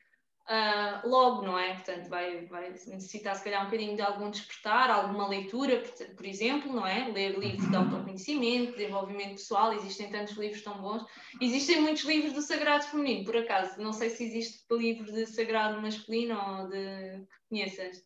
uh, 0.48 1.08
logo, 1.08 1.42
não 1.42 1.58
é? 1.58 1.74
Portanto, 1.74 2.08
vai, 2.08 2.46
vai 2.46 2.70
necessitar 2.70 3.34
se 3.34 3.44
calhar 3.44 3.62
um 3.62 3.66
bocadinho 3.66 3.96
de 3.96 4.02
algum 4.02 4.30
despertar, 4.30 4.90
alguma 4.90 5.28
leitura, 5.28 5.78
por, 5.80 6.06
por 6.16 6.26
exemplo, 6.26 6.72
não 6.72 6.86
é? 6.86 7.08
Ler 7.08 7.38
livros 7.38 7.68
de 7.68 7.76
autoconhecimento, 7.76 8.76
desenvolvimento 8.76 9.32
pessoal, 9.32 9.72
existem 9.72 10.10
tantos 10.10 10.36
livros 10.36 10.62
tão 10.62 10.80
bons. 10.80 11.04
Existem 11.40 11.80
muitos 11.80 12.04
livros 12.04 12.32
do 12.32 12.42
Sagrado 12.42 12.84
Feminino, 12.84 13.24
por 13.24 13.36
acaso. 13.36 13.80
Não 13.80 13.92
sei 13.92 14.10
se 14.10 14.24
existe 14.24 14.64
livro 14.70 15.12
de 15.12 15.26
Sagrado 15.26 15.80
Masculino 15.80 16.38
ou 16.38 16.68
de 16.68 17.26
que 17.26 17.48
conheças. 17.48 18.02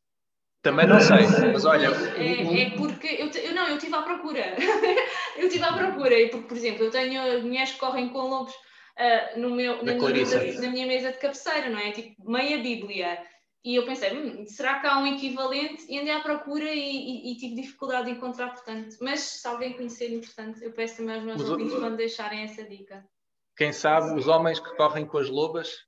Também 0.63 0.87
não 0.87 0.99
sei, 1.01 1.19
mas 1.53 1.65
olha. 1.65 1.87
É, 2.17 2.63
é 2.63 2.71
porque 2.71 3.07
eu, 3.07 3.31
eu 3.31 3.55
não, 3.55 3.69
eu 3.69 3.77
estive 3.77 3.95
à 3.95 4.03
procura. 4.03 4.57
eu 5.39 5.47
estive 5.47 5.65
à 5.65 5.73
procura, 5.73 6.19
e 6.19 6.29
porque, 6.29 6.49
por 6.49 6.57
exemplo, 6.57 6.85
eu 6.85 6.91
tenho 6.91 7.43
mulheres 7.43 7.73
que 7.73 7.79
correm 7.79 8.09
com 8.09 8.23
lobos 8.23 8.53
uh, 8.99 9.39
no 9.41 9.51
meu, 9.51 9.85
na, 9.85 9.95
minha 9.95 10.11
mesa, 10.11 10.61
na 10.61 10.71
minha 10.71 10.87
mesa 10.87 11.13
de 11.13 11.19
cabeceira, 11.19 11.71
não 11.71 11.79
é? 11.79 11.93
Tipo, 11.93 12.31
meia 12.31 12.59
Bíblia. 12.59 13.19
E 13.65 13.75
eu 13.75 13.85
pensei, 13.85 14.17
hum, 14.17 14.47
será 14.47 14.79
que 14.79 14.87
há 14.87 14.99
um 14.99 15.07
equivalente? 15.09 15.85
E 15.89 15.99
andei 15.99 16.13
à 16.13 16.21
procura 16.21 16.73
e, 16.73 16.79
e, 16.79 17.33
e, 17.33 17.37
tive 17.37 17.57
dificuldade 17.57 18.07
de 18.07 18.13
encontrar, 18.13 18.53
portanto. 18.53 18.97
Mas 19.01 19.21
se 19.21 19.49
alguém 19.49 19.73
conhecer, 19.73 20.09
portanto, 20.21 20.63
eu 20.63 20.73
peço 20.73 20.99
também 20.99 21.17
aos 21.17 21.25
meus 21.25 21.43
os 21.43 21.51
ouvintes 21.51 21.75
para 21.75 21.91
me 21.91 21.97
deixarem 21.97 22.43
essa 22.43 22.63
dica. 22.63 23.05
Quem 23.57 23.73
sabe 23.73 24.17
os 24.17 24.29
homens 24.29 24.61
que 24.61 24.77
correm 24.77 25.05
com 25.05 25.19
as 25.19 25.29
lobas 25.29 25.79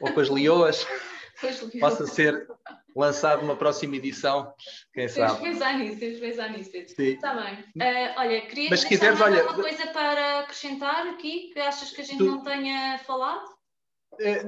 ou 0.00 0.12
com 0.12 0.20
as 0.20 0.28
leoas 0.28 0.84
possa 1.78 2.06
ser 2.06 2.48
lançado 2.94 3.42
uma 3.42 3.56
próxima 3.56 3.96
edição, 3.96 4.52
quem 4.92 5.08
sabe. 5.08 5.40
Temos 5.40 5.48
pensar 5.48 5.78
nisso, 5.78 6.00
temos 6.00 6.18
pensar 6.18 6.50
nisso. 6.50 6.70
Sim. 6.70 7.02
Está 7.02 7.34
bem. 7.34 7.54
Uh, 7.54 8.18
olha, 8.18 8.40
queria 8.42 8.70
Mas 8.70 8.80
se 8.80 8.88
quiseres, 8.88 9.20
olha, 9.20 9.42
alguma 9.42 9.62
coisa 9.62 9.86
para 9.88 10.40
acrescentar 10.40 11.06
aqui, 11.08 11.50
que 11.52 11.60
achas 11.60 11.90
que 11.90 12.00
a 12.00 12.04
gente 12.04 12.18
tu... 12.18 12.26
não 12.26 12.42
tenha 12.42 12.98
falado? 12.98 13.44
Eh, 14.18 14.42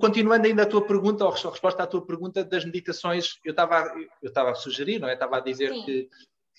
continuando 0.00 0.46
ainda 0.46 0.62
a 0.62 0.66
tua 0.66 0.86
pergunta, 0.86 1.24
ou 1.24 1.30
a 1.30 1.34
resposta 1.34 1.82
à 1.82 1.86
tua 1.86 2.06
pergunta 2.06 2.44
das 2.44 2.64
meditações, 2.64 3.38
eu 3.44 3.50
estava 3.50 3.92
eu 4.22 4.28
estava 4.28 4.50
a 4.50 4.54
sugerir, 4.54 4.98
não 5.00 5.08
é? 5.08 5.14
Estava 5.14 5.38
a 5.38 5.40
dizer 5.40 5.72
que, 5.84 6.08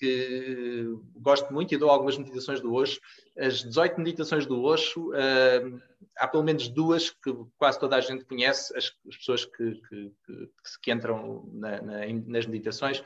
que 0.04 0.98
gosto 1.16 1.52
muito 1.52 1.74
e 1.74 1.78
dou 1.78 1.88
algumas 1.88 2.18
meditações 2.18 2.60
do 2.60 2.74
Osho. 2.74 3.00
As 3.36 3.62
18 3.62 3.98
meditações 3.98 4.46
do 4.46 4.62
Osho, 4.62 5.10
uh, 5.10 5.80
há 6.18 6.28
pelo 6.28 6.44
menos 6.44 6.68
duas 6.68 7.10
que 7.10 7.34
quase 7.56 7.80
toda 7.80 7.96
a 7.96 8.00
gente 8.00 8.24
conhece, 8.24 8.76
as, 8.76 8.92
as 9.08 9.16
pessoas 9.16 9.44
que, 9.44 9.80
que, 9.88 10.12
que, 10.26 10.48
que 10.82 10.92
entram 10.92 11.48
na, 11.52 11.80
na, 11.80 12.00
nas 12.26 12.46
meditações, 12.46 13.02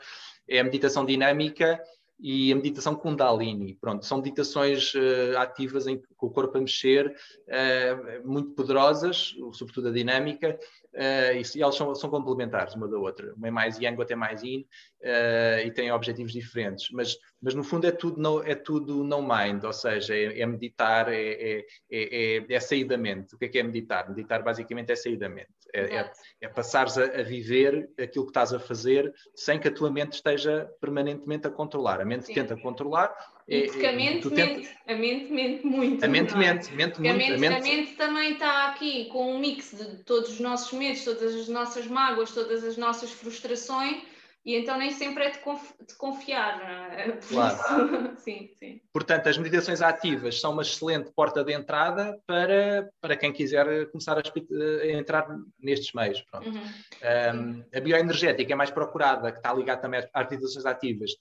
é 0.47 0.59
a 0.59 0.63
meditação 0.63 1.05
dinâmica 1.05 1.81
e 2.19 2.51
a 2.51 2.55
meditação 2.55 2.95
Kundalini. 2.95 3.75
Pronto, 3.79 4.05
são 4.05 4.17
meditações 4.17 4.93
uh, 4.93 5.37
ativas 5.37 5.87
em, 5.87 6.01
com 6.17 6.27
o 6.27 6.29
corpo 6.29 6.57
a 6.57 6.61
mexer, 6.61 7.15
uh, 7.47 8.27
muito 8.27 8.51
poderosas, 8.51 9.33
sobretudo 9.53 9.87
a 9.87 9.91
dinâmica, 9.91 10.59
uh, 10.93 11.35
e, 11.35 11.57
e 11.57 11.61
elas 11.61 11.75
são, 11.75 11.95
são, 11.95 12.09
complementares 12.09 12.75
uma 12.75 12.87
da 12.87 12.97
outra. 12.97 13.33
Uma 13.35 13.47
é 13.47 13.51
mais 13.51 13.79
yang, 13.79 13.97
outra 13.97 14.13
é 14.13 14.17
mais 14.17 14.43
yin, 14.43 14.67
e 15.01 15.71
têm 15.71 15.91
objetivos 15.91 16.33
diferentes. 16.33 16.89
Mas, 16.91 17.17
mas 17.41 17.53
no 17.53 17.63
fundo 17.63 17.87
é 17.87 17.91
tudo 17.91 18.21
no, 18.21 18.43
é 18.43 18.55
tudo 18.55 19.03
no 19.03 19.21
mind, 19.21 19.63
ou 19.63 19.73
seja, 19.73 20.13
é, 20.13 20.41
é 20.41 20.45
meditar, 20.45 21.11
é, 21.11 21.15
é, 21.19 21.65
é, 21.89 22.45
é, 22.49 22.59
sair 22.59 22.83
da 22.83 22.97
mente. 22.97 23.35
O 23.35 23.37
que 23.37 23.45
é 23.45 23.47
que 23.47 23.59
é 23.59 23.63
meditar? 23.63 24.09
Meditar 24.09 24.43
basicamente 24.43 24.91
é 24.91 24.95
sair 24.95 25.17
da 25.17 25.29
mente. 25.29 25.49
É, 25.73 25.97
é, 25.97 26.11
é 26.41 26.47
passares 26.47 26.97
a, 26.97 27.03
a, 27.03 27.23
viver 27.23 27.89
aquilo 27.99 28.25
que 28.25 28.31
estás 28.31 28.53
a 28.53 28.59
fazer 28.59 29.13
sem 29.35 29.59
que 29.59 29.67
a 29.67 29.71
tua 29.71 29.91
mente 29.91 30.13
esteja 30.13 30.69
permanentemente 30.81 31.47
a 31.47 31.51
controlar. 31.51 32.01
A 32.01 32.05
mente 32.05 32.25
Sim. 32.25 32.33
tenta 32.33 32.57
controlar, 32.57 33.15
É, 33.47 33.67
Porque 33.67 33.85
a 33.85 33.93
mente, 33.93 34.27
mente, 34.29 34.69
a 34.87 34.95
mente 34.95 35.31
mente 35.31 35.65
muito. 35.65 36.03
A 36.03 36.07
mente 36.07 36.33
é? 36.33 36.37
mente, 36.37 36.73
mente 36.73 36.99
muito. 36.99 37.09
A 37.09 37.13
mente, 37.13 37.33
a 37.33 37.37
mente... 37.37 37.55
a 37.55 37.61
mente 37.61 37.95
também 37.95 38.33
está 38.33 38.67
aqui 38.69 39.05
com 39.05 39.35
um 39.35 39.39
mix 39.39 39.71
de 39.71 40.03
todos 40.03 40.31
os 40.31 40.39
nossos 40.39 40.77
medos, 40.77 41.03
todas 41.03 41.35
as 41.35 41.47
nossas 41.47 41.87
mágoas, 41.87 42.31
todas 42.31 42.63
as 42.63 42.77
nossas 42.77 43.11
frustrações 43.11 44.03
e 44.45 44.55
então 44.55 44.77
nem 44.77 44.91
sempre 44.91 45.25
é 45.25 45.29
de, 45.31 45.37
de 45.37 45.95
confiar. 45.97 46.61
É? 46.93 47.19
Claro. 47.29 48.17
sim, 48.17 48.49
sim. 48.55 48.81
Portanto, 48.91 49.27
as 49.27 49.37
meditações 49.37 49.81
ativas 49.81 50.39
são 50.39 50.51
uma 50.51 50.61
excelente 50.61 51.11
porta 51.11 51.43
de 51.43 51.53
entrada 51.53 52.19
para, 52.25 52.89
para 53.01 53.17
quem 53.17 53.31
quiser 53.31 53.89
começar 53.91 54.17
a, 54.17 54.21
a 54.21 54.91
entrar 54.91 55.27
nestes 55.59 55.93
meios. 55.93 56.23
Uhum. 56.33 56.53
Um, 56.53 57.63
a 57.73 57.79
bioenergética 57.79 58.53
é 58.53 58.55
mais 58.55 58.71
procurada, 58.71 59.31
que 59.31 59.37
está 59.37 59.53
ligada 59.53 59.81
também 59.81 60.07
às 60.13 60.29
meditações 60.29 60.65
ativas, 60.65 61.11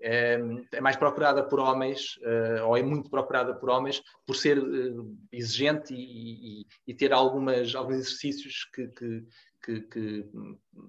é, 0.00 0.38
mais 0.80 0.96
procurada 0.96 1.42
por 1.42 1.58
homens, 1.58 2.16
uh, 2.18 2.66
ou 2.66 2.76
é 2.76 2.82
muito 2.82 3.08
procurada 3.08 3.54
por 3.54 3.70
homens, 3.70 4.02
por 4.26 4.36
ser 4.36 4.58
uh, 4.58 5.16
exigente 5.32 5.94
e, 5.94 6.60
e, 6.60 6.66
e, 6.86 6.94
ter 6.94 7.12
algumas, 7.12 7.74
alguns 7.74 7.96
exercícios 7.96 8.64
que, 8.74 8.88
que, 8.88 9.24
que, 9.64 9.80
que, 9.80 10.24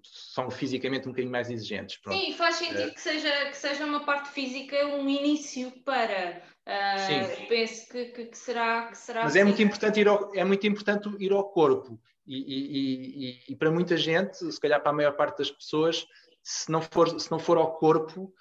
são 0.03 0.51
fisicamente 0.51 1.07
um 1.07 1.11
bocadinho 1.11 1.31
mais 1.31 1.49
exigentes. 1.49 1.97
Pronto. 1.97 2.19
Sim, 2.19 2.33
faz 2.33 2.55
sentido 2.55 2.89
uh, 2.89 2.93
que, 2.93 3.01
seja, 3.01 3.45
que 3.45 3.57
seja 3.57 3.85
uma 3.85 4.05
parte 4.05 4.29
física 4.29 4.75
um 4.87 5.09
início 5.09 5.71
para. 5.85 6.41
Uh, 6.67 7.47
penso 7.47 7.87
que, 7.89 8.05
que, 8.05 8.37
será, 8.37 8.87
que 8.87 8.97
será. 8.97 9.23
Mas 9.23 9.35
é 9.35 9.39
assim. 9.39 9.41
é 9.41 9.43
muito 9.45 9.61
importante 9.61 9.99
ir 10.01 10.07
ao, 10.07 10.35
é 10.35 10.43
muito 10.43 10.67
importante 10.67 11.09
ir 11.19 11.31
ao 11.31 11.49
corpo. 11.49 11.99
E, 12.29 12.35
e, 12.35 13.53
e, 13.53 13.55
para 13.55 13.71
muita 13.71 13.95
gente, 13.95 14.51
se 14.51 14.59
calhar 14.59 14.81
para 14.81 14.91
a 14.91 14.93
maior 14.93 15.13
parte 15.13 15.37
das 15.37 15.49
pessoas, 15.49 16.05
se 16.43 16.69
não 16.69 16.81
for, 16.81 17.17
se 17.17 17.31
não 17.31 17.39
for 17.39 17.57
ao 17.57 17.77
corpo, 17.77 18.33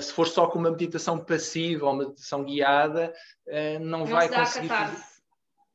se 0.00 0.12
for 0.12 0.28
só 0.28 0.46
com 0.46 0.58
uma 0.58 0.70
meditação 0.70 1.18
passiva 1.18 1.86
ou 1.86 1.92
uma 1.92 2.04
meditação 2.04 2.44
guiada, 2.44 3.12
não, 3.80 4.00
não 4.00 4.06
vai 4.06 4.28
conseguir. 4.28 4.68
Fazer, 4.68 5.02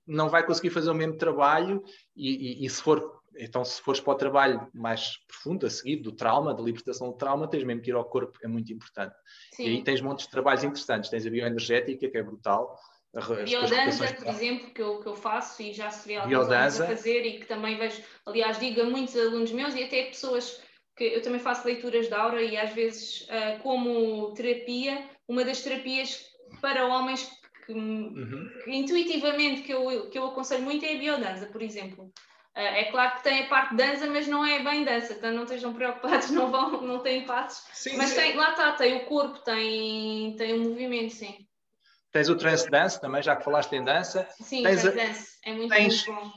não 0.08 0.30
vai 0.30 0.46
conseguir 0.46 0.70
fazer 0.70 0.90
o 0.90 0.96
mesmo 0.96 1.18
trabalho 1.18 1.84
e, 2.16 2.70
se 2.70 2.82
for 2.82 3.18
então, 3.40 3.64
se 3.64 3.80
fores 3.82 4.02
para 4.02 4.14
o 4.14 4.16
trabalho 4.16 4.68
mais 4.74 5.18
profundo, 5.28 5.68
a 5.68 5.70
seguir, 5.70 5.98
do 5.98 6.12
trauma, 6.12 6.54
da 6.54 6.64
libertação 6.64 7.12
do 7.12 7.18
trauma, 7.18 7.48
tens 7.48 7.64
mesmo 7.64 7.82
que 7.82 7.92
ir 7.92 7.94
ao 7.94 8.04
corpo, 8.04 8.40
é 8.44 8.48
muito 8.48 8.74
importante. 8.74 9.14
Sim. 9.54 9.64
E 9.64 9.68
aí 9.68 9.84
tens 9.84 10.02
montes 10.02 10.26
de 10.26 10.32
trabalhos 10.32 10.64
interessantes. 10.64 11.10
Tens 11.10 11.26
a 11.26 11.30
bioenergética, 11.30 12.10
que 12.10 12.18
é 12.18 12.24
brutal. 12.24 12.80
A 13.16 13.44
biodança, 13.44 14.14
por 14.14 14.28
exemplo, 14.28 14.72
que 14.72 14.82
eu, 14.82 15.00
que 15.00 15.08
eu 15.08 15.16
faço 15.16 15.62
e 15.62 15.72
já 15.72 15.90
se 15.90 16.08
vê 16.08 16.16
alguns 16.16 16.50
a 16.50 16.88
fazer 16.88 17.26
e 17.26 17.40
que 17.40 17.46
também 17.46 17.78
vejo, 17.78 18.02
aliás, 18.26 18.60
digo 18.60 18.82
a 18.82 18.86
muitos 18.86 19.16
alunos 19.16 19.52
meus 19.52 19.76
e 19.76 19.84
até 19.84 20.04
pessoas 20.06 20.62
que 20.98 21.04
eu 21.04 21.22
também 21.22 21.40
faço 21.40 21.66
leituras 21.66 22.08
de 22.08 22.14
aura 22.14 22.42
e 22.42 22.58
às 22.58 22.72
vezes, 22.74 23.22
uh, 23.22 23.62
como 23.62 24.34
terapia, 24.34 25.08
uma 25.28 25.46
das 25.46 25.62
terapias 25.62 26.26
para 26.60 26.88
homens 26.88 27.30
que, 27.66 27.72
uhum. 27.72 28.50
que, 28.64 28.76
intuitivamente 28.76 29.62
que 29.62 29.74
eu, 29.74 30.10
que 30.10 30.18
eu 30.18 30.26
aconselho 30.26 30.64
muito 30.64 30.86
é 30.86 30.96
a 30.96 30.98
biodança, 30.98 31.46
por 31.46 31.62
exemplo. 31.62 32.12
É 32.60 32.86
claro 32.86 33.18
que 33.18 33.24
tem 33.24 33.44
a 33.44 33.48
parte 33.48 33.76
de 33.76 33.78
dança, 33.78 34.08
mas 34.08 34.28
não 34.28 34.44
é 34.44 34.64
bem 34.64 34.84
dança, 34.84 35.14
então 35.14 35.32
não 35.32 35.44
estejam 35.44 35.76
preocupados, 35.76 36.32
não, 36.32 36.50
vão, 36.50 36.82
não 36.82 37.00
têm 37.04 37.24
passos. 37.24 37.64
Sim, 37.72 37.98
mas 37.98 38.16
tem, 38.16 38.36
lá 38.36 38.50
está, 38.50 38.72
tem 38.72 38.98
o 38.98 39.06
corpo, 39.06 39.38
tem, 39.44 40.36
tem 40.38 40.54
o 40.56 40.64
movimento, 40.64 41.14
sim. 41.14 41.38
Tens 42.12 42.30
o 42.30 42.36
trance 42.36 42.68
dance 42.68 43.00
também, 43.00 43.22
já 43.22 43.36
que 43.36 43.44
falaste 43.44 43.74
em 43.74 43.84
dança. 43.84 44.28
Sim, 44.42 44.64
tens 44.64 44.82
trance 44.82 44.98
dance, 44.98 45.40
é 45.46 45.54
muito, 45.54 45.70
tens, 45.70 46.08
muito 46.08 46.20
bom. 46.20 46.32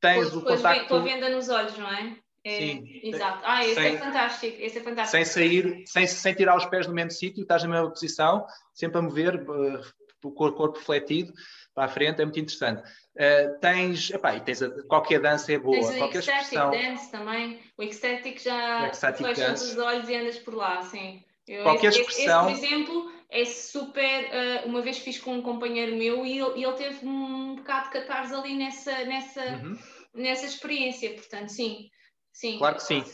Tens 0.00 0.32
o 0.36 0.42
contacto... 0.42 0.86
Com 0.86 0.94
a 0.94 1.00
venda 1.00 1.28
nos 1.30 1.48
olhos, 1.48 1.76
não 1.76 1.90
é? 1.90 2.16
É 2.44 2.58
Sim. 2.58 3.00
Exato. 3.02 3.40
Ah, 3.44 3.64
esse 3.64 3.78
é 3.78 3.82
sem, 3.82 3.94
é 3.94 3.98
fantástico, 3.98 4.56
esse 4.60 4.78
é 4.78 4.80
fantástico. 4.80 5.16
Sem 5.16 5.24
sair, 5.24 5.82
sem, 5.86 6.06
sem 6.06 6.34
tirar 6.34 6.56
os 6.56 6.64
pés 6.66 6.86
do 6.86 6.92
mesmo 6.92 7.10
sítio, 7.10 7.42
estás 7.42 7.62
na 7.62 7.68
mesma 7.68 7.90
posição, 7.90 8.46
sempre 8.72 8.98
a 8.98 9.02
mover, 9.02 9.36
uh, 9.36 9.80
o 10.24 10.32
corpo 10.32 10.70
refletido 10.70 11.32
para 11.74 11.84
a 11.84 11.88
frente, 11.88 12.20
é 12.20 12.24
muito 12.24 12.40
interessante. 12.40 12.82
Uh, 13.14 13.58
tens, 13.60 14.10
epá, 14.10 14.36
e 14.36 14.40
tens 14.40 14.62
a, 14.62 14.70
qualquer 14.84 15.20
dança 15.20 15.52
é 15.52 15.58
boa. 15.58 15.76
Tens 15.76 15.96
qualquer 15.96 16.18
o 16.18 16.20
ecstatic 16.20 16.42
expressão... 16.42 16.70
dance 16.70 17.10
também. 17.10 17.60
O 17.76 17.82
ecstatic 17.82 18.38
já 18.42 18.90
fecha 18.92 19.52
os 19.52 19.78
olhos 19.78 20.08
e 20.08 20.14
andas 20.14 20.38
por 20.38 20.54
lá, 20.54 20.82
sim. 20.82 21.22
Eu, 21.46 21.64
qualquer 21.64 21.88
esse, 21.88 22.00
expressão... 22.00 22.50
Esse, 22.50 22.60
por 22.60 22.66
exemplo, 22.66 23.12
é 23.28 23.44
super... 23.44 24.24
Uh, 24.24 24.68
uma 24.68 24.80
vez 24.80 24.98
fiz 24.98 25.18
com 25.18 25.34
um 25.34 25.42
companheiro 25.42 25.96
meu 25.96 26.24
e 26.24 26.38
ele, 26.38 26.64
ele 26.64 26.72
teve 26.72 27.06
um 27.06 27.56
bocado 27.56 27.86
de 27.86 27.90
catarse 27.90 28.34
ali 28.34 28.56
nessa, 28.56 29.04
nessa, 29.04 29.42
uhum. 29.44 29.78
nessa 30.14 30.46
experiência. 30.46 31.12
Portanto, 31.12 31.50
sim. 31.50 31.90
Sim. 32.32 32.58
Claro 32.58 32.76
que 32.76 32.82
sim. 32.82 33.04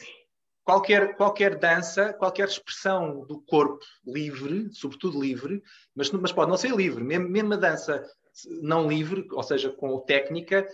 Qualquer, 0.65 1.17
qualquer 1.17 1.59
dança, 1.59 2.13
qualquer 2.13 2.49
expressão 2.49 3.25
do 3.25 3.41
corpo 3.43 3.79
livre, 4.05 4.69
sobretudo 4.73 5.21
livre, 5.21 5.63
mas, 5.95 6.11
mas 6.11 6.33
pode 6.33 6.51
não 6.51 6.57
ser 6.57 6.75
livre, 6.75 7.05
mesmo, 7.05 7.29
mesmo 7.29 7.55
a 7.55 7.57
dança 7.57 8.05
não 8.61 8.89
livre, 8.89 9.27
ou 9.31 9.43
seja, 9.43 9.71
com 9.71 9.99
técnica, 10.01 10.67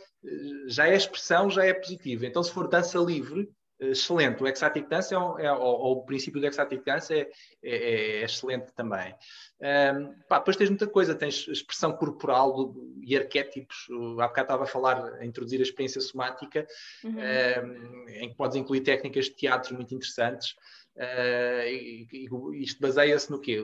já 0.67 0.89
é 0.89 0.97
expressão, 0.97 1.51
já 1.51 1.65
é 1.65 1.75
positiva. 1.75 2.27
Então, 2.27 2.43
se 2.43 2.51
for 2.51 2.69
dança 2.69 2.99
livre, 2.99 3.49
excelente. 3.91 4.43
O 4.43 4.47
Exatic 4.47 4.89
Dance, 4.89 5.15
é, 5.15 5.17
é, 5.17 5.53
ou, 5.53 5.99
o 5.99 6.05
princípio 6.05 6.41
do 6.41 6.47
Exatic 6.47 6.85
Dance 6.85 7.13
é, 7.13 7.31
é, 7.63 8.21
é 8.21 8.25
excelente 8.25 8.73
também. 8.75 9.15
Um, 9.61 10.15
pá, 10.29 10.39
depois 10.39 10.57
tens 10.57 10.71
muita 10.71 10.87
coisa, 10.87 11.15
tens 11.15 11.47
expressão 11.49 11.93
corporal 11.93 12.53
do, 12.53 12.95
e 13.03 13.17
arquétipos. 13.17 13.87
Há 14.19 14.29
bocado 14.29 14.43
estava 14.43 14.65
a 14.65 14.67
falar, 14.67 15.15
a 15.15 15.25
introduzir 15.25 15.61
a 15.61 15.63
experiência 15.63 16.01
somática, 16.01 16.67
uhum. 17.05 17.17
um, 17.17 18.09
em 18.09 18.29
que 18.29 18.37
podes 18.37 18.57
incluir 18.57 18.81
técnicas 18.81 19.27
de 19.27 19.35
teatro 19.35 19.75
muito 19.75 19.95
interessantes. 19.95 20.55
Uh, 20.95 21.67
e, 21.67 22.07
e 22.13 22.63
isto 22.63 22.81
baseia-se 22.81 23.31
no 23.31 23.41
quê? 23.41 23.63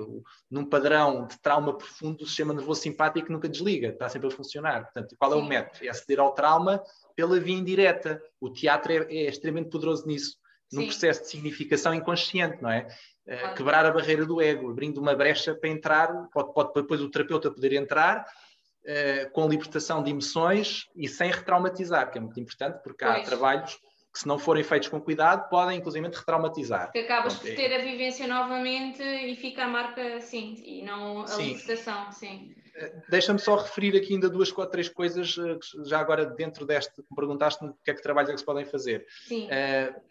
Num 0.50 0.64
padrão 0.64 1.26
de 1.26 1.38
trauma 1.40 1.76
profundo 1.76 2.18
do 2.18 2.26
sistema 2.26 2.54
nervoso 2.54 2.80
simpático 2.80 3.26
que 3.26 3.32
nunca 3.32 3.48
desliga, 3.48 3.88
está 3.88 4.08
sempre 4.08 4.28
a 4.28 4.30
funcionar. 4.30 4.84
Portanto, 4.84 5.14
qual 5.18 5.32
é 5.32 5.36
o 5.36 5.44
método? 5.44 5.84
É 5.84 5.88
aceder 5.90 6.20
ao 6.20 6.32
trauma 6.32 6.82
pela 7.14 7.38
via 7.38 7.56
indireta. 7.56 8.22
O 8.40 8.50
teatro 8.50 8.92
é, 8.92 8.96
é 9.14 9.28
extremamente 9.28 9.70
poderoso 9.70 10.06
nisso, 10.06 10.36
num 10.72 10.82
Sim. 10.82 10.86
processo 10.86 11.22
de 11.22 11.28
significação 11.28 11.92
inconsciente, 11.92 12.62
não 12.62 12.70
é? 12.70 12.86
Uh. 13.26 13.54
Quebrar 13.54 13.84
a 13.84 13.92
barreira 13.92 14.24
do 14.24 14.40
ego, 14.40 14.70
abrindo 14.70 14.98
uma 14.98 15.14
brecha 15.14 15.54
para 15.54 15.68
entrar, 15.68 16.10
pode, 16.32 16.54
pode 16.54 16.72
depois 16.74 17.02
o 17.02 17.10
terapeuta 17.10 17.50
poder 17.50 17.74
entrar 17.74 18.24
uh, 18.24 19.30
com 19.32 19.46
libertação 19.46 20.02
de 20.02 20.10
emoções 20.10 20.86
e 20.96 21.06
sem 21.06 21.30
retraumatizar, 21.30 22.10
que 22.10 22.16
é 22.16 22.20
muito 22.22 22.40
importante, 22.40 22.82
porque 22.82 23.04
pois. 23.04 23.18
há 23.18 23.22
trabalhos 23.22 23.78
que 24.18 24.22
se 24.22 24.26
não 24.26 24.36
forem 24.36 24.64
feitos 24.64 24.88
com 24.88 25.00
cuidado, 25.00 25.48
podem 25.48 25.78
inclusive 25.78 26.08
retraumatizar. 26.08 26.90
Que 26.90 26.98
acabas 27.00 27.36
por 27.36 27.54
ter 27.54 27.72
a 27.72 27.78
vivência 27.78 28.26
novamente 28.26 29.00
e 29.00 29.36
fica 29.36 29.64
a 29.64 29.68
marca 29.68 30.16
assim, 30.16 30.60
e 30.66 30.82
não 30.82 31.22
a 31.22 31.28
sim. 31.28 31.52
libertação, 31.52 32.10
sim. 32.10 32.52
Eh, 32.74 32.94
deixa-me 33.08 33.38
só 33.38 33.56
referir 33.56 33.96
aqui 33.96 34.14
ainda 34.14 34.28
duas, 34.28 34.50
quatro, 34.50 34.72
três 34.72 34.88
coisas, 34.88 35.36
eh, 35.38 35.58
já 35.86 36.00
agora 36.00 36.26
dentro 36.26 36.66
deste, 36.66 36.98
me 36.98 37.16
perguntaste 37.16 37.64
o 37.64 37.72
que 37.84 37.92
é 37.92 37.94
que 37.94 38.02
trabalhos 38.02 38.30
é 38.30 38.32
que 38.32 38.40
se 38.40 38.44
podem 38.44 38.64
fazer. 38.64 39.06
Sim. 39.28 39.46
Uh, 39.46 40.08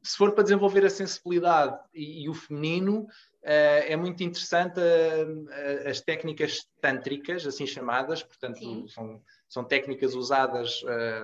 se 0.00 0.16
for 0.16 0.32
para 0.32 0.44
desenvolver 0.44 0.84
a 0.84 0.90
sensibilidade 0.90 1.76
e, 1.92 2.24
e 2.24 2.28
o 2.28 2.34
feminino, 2.34 3.08
Uh, 3.44 3.84
é 3.86 3.94
muito 3.94 4.24
interessante 4.24 4.80
uh, 4.80 5.42
uh, 5.42 5.88
as 5.90 6.00
técnicas 6.00 6.66
tântricas, 6.80 7.46
assim 7.46 7.66
chamadas, 7.66 8.22
portanto, 8.22 8.88
são, 8.88 9.20
são, 9.54 9.64
técnicas 9.64 10.14
usadas 10.14 10.82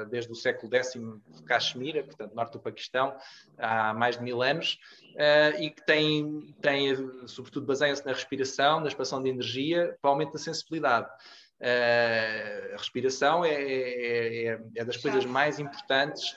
desde 0.08 0.30
o 0.30 0.34
século 0.34 0.72
X 0.74 0.92
de 0.92 1.42
Caxemira, 1.42 2.04
portanto, 2.04 2.34
norte 2.34 2.52
do 2.52 2.60
Paquistão, 2.60 3.16
há 3.58 3.92
mais 3.92 4.16
de 4.16 4.22
mil 4.22 4.40
anos, 4.40 4.78
e 5.58 5.70
que 5.70 5.84
têm, 5.84 6.54
têm 6.62 6.96
sobretudo, 7.26 7.66
baseiam-se 7.66 8.06
na 8.06 8.12
respiração, 8.12 8.80
na 8.80 8.88
expansão 8.88 9.22
de 9.22 9.28
energia, 9.28 9.96
para 10.00 10.10
aumento 10.10 10.32
da 10.32 10.38
sensibilidade. 10.38 11.08
a 11.60 12.76
respiração 12.76 13.44
é, 13.44 13.52
é, 13.52 14.44
é, 14.46 14.60
é 14.76 14.84
das 14.84 14.96
coisas 14.96 15.24
mais 15.24 15.58
importantes 15.58 16.36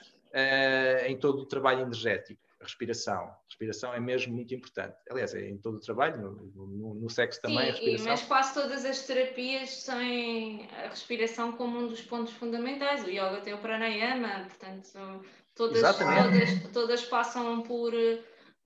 em 1.06 1.16
todo 1.16 1.42
o 1.42 1.46
trabalho 1.46 1.82
energético 1.82 2.43
a 2.64 2.66
respiração. 2.66 3.24
A 3.24 3.38
respiração 3.46 3.94
é 3.94 4.00
mesmo 4.00 4.34
muito 4.34 4.54
importante. 4.54 4.96
Aliás, 5.10 5.34
é 5.34 5.48
em 5.48 5.58
todo 5.58 5.76
o 5.76 5.80
trabalho, 5.80 6.20
no, 6.20 6.66
no, 6.66 6.94
no 6.94 7.10
sexo 7.10 7.40
também, 7.40 7.58
Sim, 7.58 7.62
a 7.62 7.72
respiração. 7.72 8.06
mas 8.06 8.22
quase 8.22 8.54
todas 8.54 8.84
as 8.84 9.06
terapias 9.06 9.84
têm 9.84 10.68
a 10.72 10.88
respiração 10.88 11.52
como 11.52 11.78
um 11.78 11.88
dos 11.88 12.00
pontos 12.02 12.32
fundamentais. 12.32 13.04
O 13.04 13.10
yoga 13.10 13.40
tem 13.42 13.54
o 13.54 13.58
pranayama, 13.58 14.46
portanto, 14.46 15.22
todas, 15.54 15.96
todas, 15.96 16.72
todas 16.72 17.04
passam 17.04 17.62
por 17.62 17.92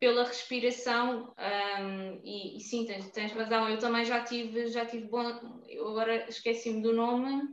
pela 0.00 0.24
respiração 0.24 1.34
um, 1.36 2.20
e, 2.22 2.56
e, 2.56 2.60
sim, 2.60 2.86
tens, 2.86 3.10
tens 3.10 3.32
razão, 3.32 3.68
eu 3.68 3.78
também 3.78 4.04
já 4.04 4.22
tive, 4.22 4.68
já 4.68 4.86
tive 4.86 5.08
bom, 5.08 5.60
eu 5.68 5.88
agora 5.88 6.28
esqueci-me 6.28 6.80
do 6.80 6.92
nome, 6.92 7.48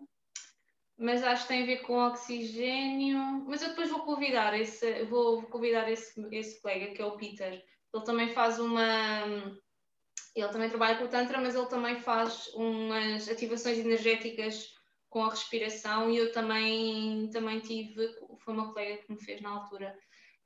mas 0.98 1.24
acho 1.24 1.44
que 1.44 1.48
tem 1.50 1.64
a 1.64 1.66
ver 1.66 1.78
com 1.82 1.98
oxigênio. 1.98 3.44
Mas 3.48 3.62
eu 3.62 3.70
depois 3.70 3.90
vou 3.90 4.00
convidar 4.02 4.58
esse, 4.60 5.04
vou 5.06 5.44
convidar 5.44 5.92
esse, 5.92 6.14
esse 6.32 6.62
colega 6.62 6.94
que 6.94 7.02
é 7.02 7.06
o 7.06 7.18
Peter. 7.18 7.64
Ele 7.94 8.04
também 8.04 8.34
faz 8.34 8.60
uma. 8.60 9.26
Ele 10.36 10.50
também 10.50 10.70
trabalha 10.70 10.98
com 10.98 11.06
o 11.06 11.10
Tantra, 11.10 11.40
mas 11.40 11.56
ele 11.56 11.66
também 11.68 11.96
faz 12.02 12.48
umas 12.54 13.30
ativações 13.30 13.78
energéticas 13.78 14.74
com 15.10 15.24
a 15.24 15.30
respiração 15.30 16.12
e 16.12 16.18
eu 16.18 16.30
também, 16.34 17.30
também 17.30 17.62
tive, 17.62 18.06
foi 18.44 18.54
uma 18.54 18.74
colega 18.74 19.02
que 19.02 19.14
me 19.14 19.18
fez 19.18 19.42
na 19.42 19.50
altura. 19.50 19.98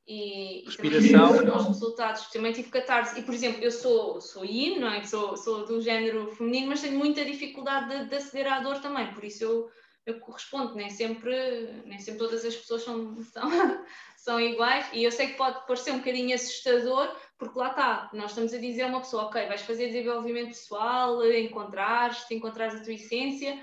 e, 0.06 0.62
respiração. 0.64 1.42
E 1.42 1.50
os 1.50 1.66
resultados, 1.66 2.30
também 2.30 2.52
tive 2.52 2.70
catarse. 2.70 3.18
E, 3.18 3.22
por 3.24 3.34
exemplo, 3.34 3.62
eu 3.64 3.72
sou, 3.72 4.20
sou 4.20 4.44
yin, 4.44 4.78
não 4.78 4.88
é? 4.88 5.02
Sou, 5.02 5.36
sou 5.36 5.64
do 5.66 5.80
género 5.80 6.30
feminino, 6.36 6.68
mas 6.68 6.82
tenho 6.82 6.96
muita 6.96 7.24
dificuldade 7.24 7.88
de, 7.88 8.10
de 8.10 8.14
aceder 8.14 8.52
à 8.52 8.60
dor 8.60 8.80
também, 8.80 9.12
por 9.12 9.24
isso 9.24 9.42
eu, 9.42 9.68
eu 10.06 10.18
correspondo, 10.20 10.74
nem 10.74 10.90
sempre, 10.90 11.82
nem 11.84 11.98
sempre 11.98 12.20
todas 12.20 12.44
as 12.44 12.56
pessoas 12.56 12.82
são, 12.82 13.20
são, 13.32 13.50
são 14.16 14.40
iguais, 14.40 14.88
e 14.92 15.04
eu 15.04 15.12
sei 15.12 15.28
que 15.28 15.36
pode 15.36 15.66
parecer 15.66 15.92
um 15.92 15.98
bocadinho 15.98 16.34
assustador, 16.34 17.14
porque 17.38 17.58
lá 17.58 17.70
está, 17.70 18.10
nós 18.12 18.30
estamos 18.30 18.52
a 18.52 18.58
dizer 18.58 18.82
a 18.82 18.86
uma 18.88 19.00
pessoa, 19.00 19.24
ok, 19.24 19.46
vais 19.46 19.62
fazer 19.62 19.88
desenvolvimento 19.88 20.48
pessoal, 20.48 21.24
encontrar-te, 21.24 22.34
encontrares 22.34 22.74
a 22.74 22.84
tua 22.84 22.94
essência, 22.94 23.62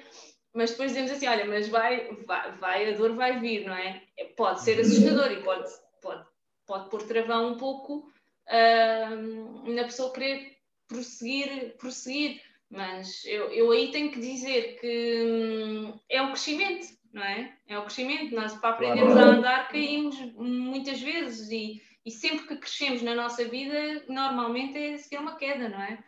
mas 0.53 0.71
depois 0.71 0.91
dizemos 0.91 1.11
assim, 1.11 1.27
olha, 1.27 1.45
mas 1.45 1.67
vai, 1.69 2.15
vai, 2.25 2.51
vai, 2.57 2.93
a 2.93 2.97
dor 2.97 3.13
vai 3.13 3.39
vir, 3.39 3.65
não 3.65 3.75
é? 3.75 4.01
Pode 4.35 4.61
ser 4.61 4.79
assustador 4.79 5.31
e 5.31 5.43
pode, 5.43 5.69
pode, 6.01 6.25
pode 6.65 6.89
pôr 6.89 7.03
travão 7.03 7.53
um 7.53 7.57
pouco 7.57 8.11
uh, 8.47 9.71
na 9.71 9.83
pessoa 9.83 10.11
querer 10.11 10.57
prosseguir, 10.87 11.77
prosseguir. 11.77 12.41
Mas 12.69 13.23
eu, 13.25 13.49
eu 13.51 13.71
aí 13.71 13.91
tenho 13.91 14.11
que 14.11 14.19
dizer 14.19 14.77
que 14.79 15.23
hum, 15.25 15.99
é 16.09 16.21
o 16.21 16.27
crescimento, 16.27 16.87
não 17.13 17.23
é? 17.23 17.57
É 17.67 17.79
o 17.79 17.83
crescimento. 17.83 18.35
Nós, 18.35 18.53
para 18.55 18.71
aprendermos 18.71 19.15
a 19.15 19.21
andar, 19.21 19.69
caímos 19.69 20.19
muitas 20.35 20.99
vezes 21.01 21.49
e, 21.49 21.81
e 22.05 22.11
sempre 22.11 22.47
que 22.47 22.57
crescemos 22.57 23.01
na 23.01 23.15
nossa 23.15 23.45
vida, 23.45 24.03
normalmente 24.09 24.77
é 24.77 24.97
seguir 24.97 25.19
uma 25.19 25.37
queda, 25.37 25.69
não 25.69 25.81
é? 25.81 26.03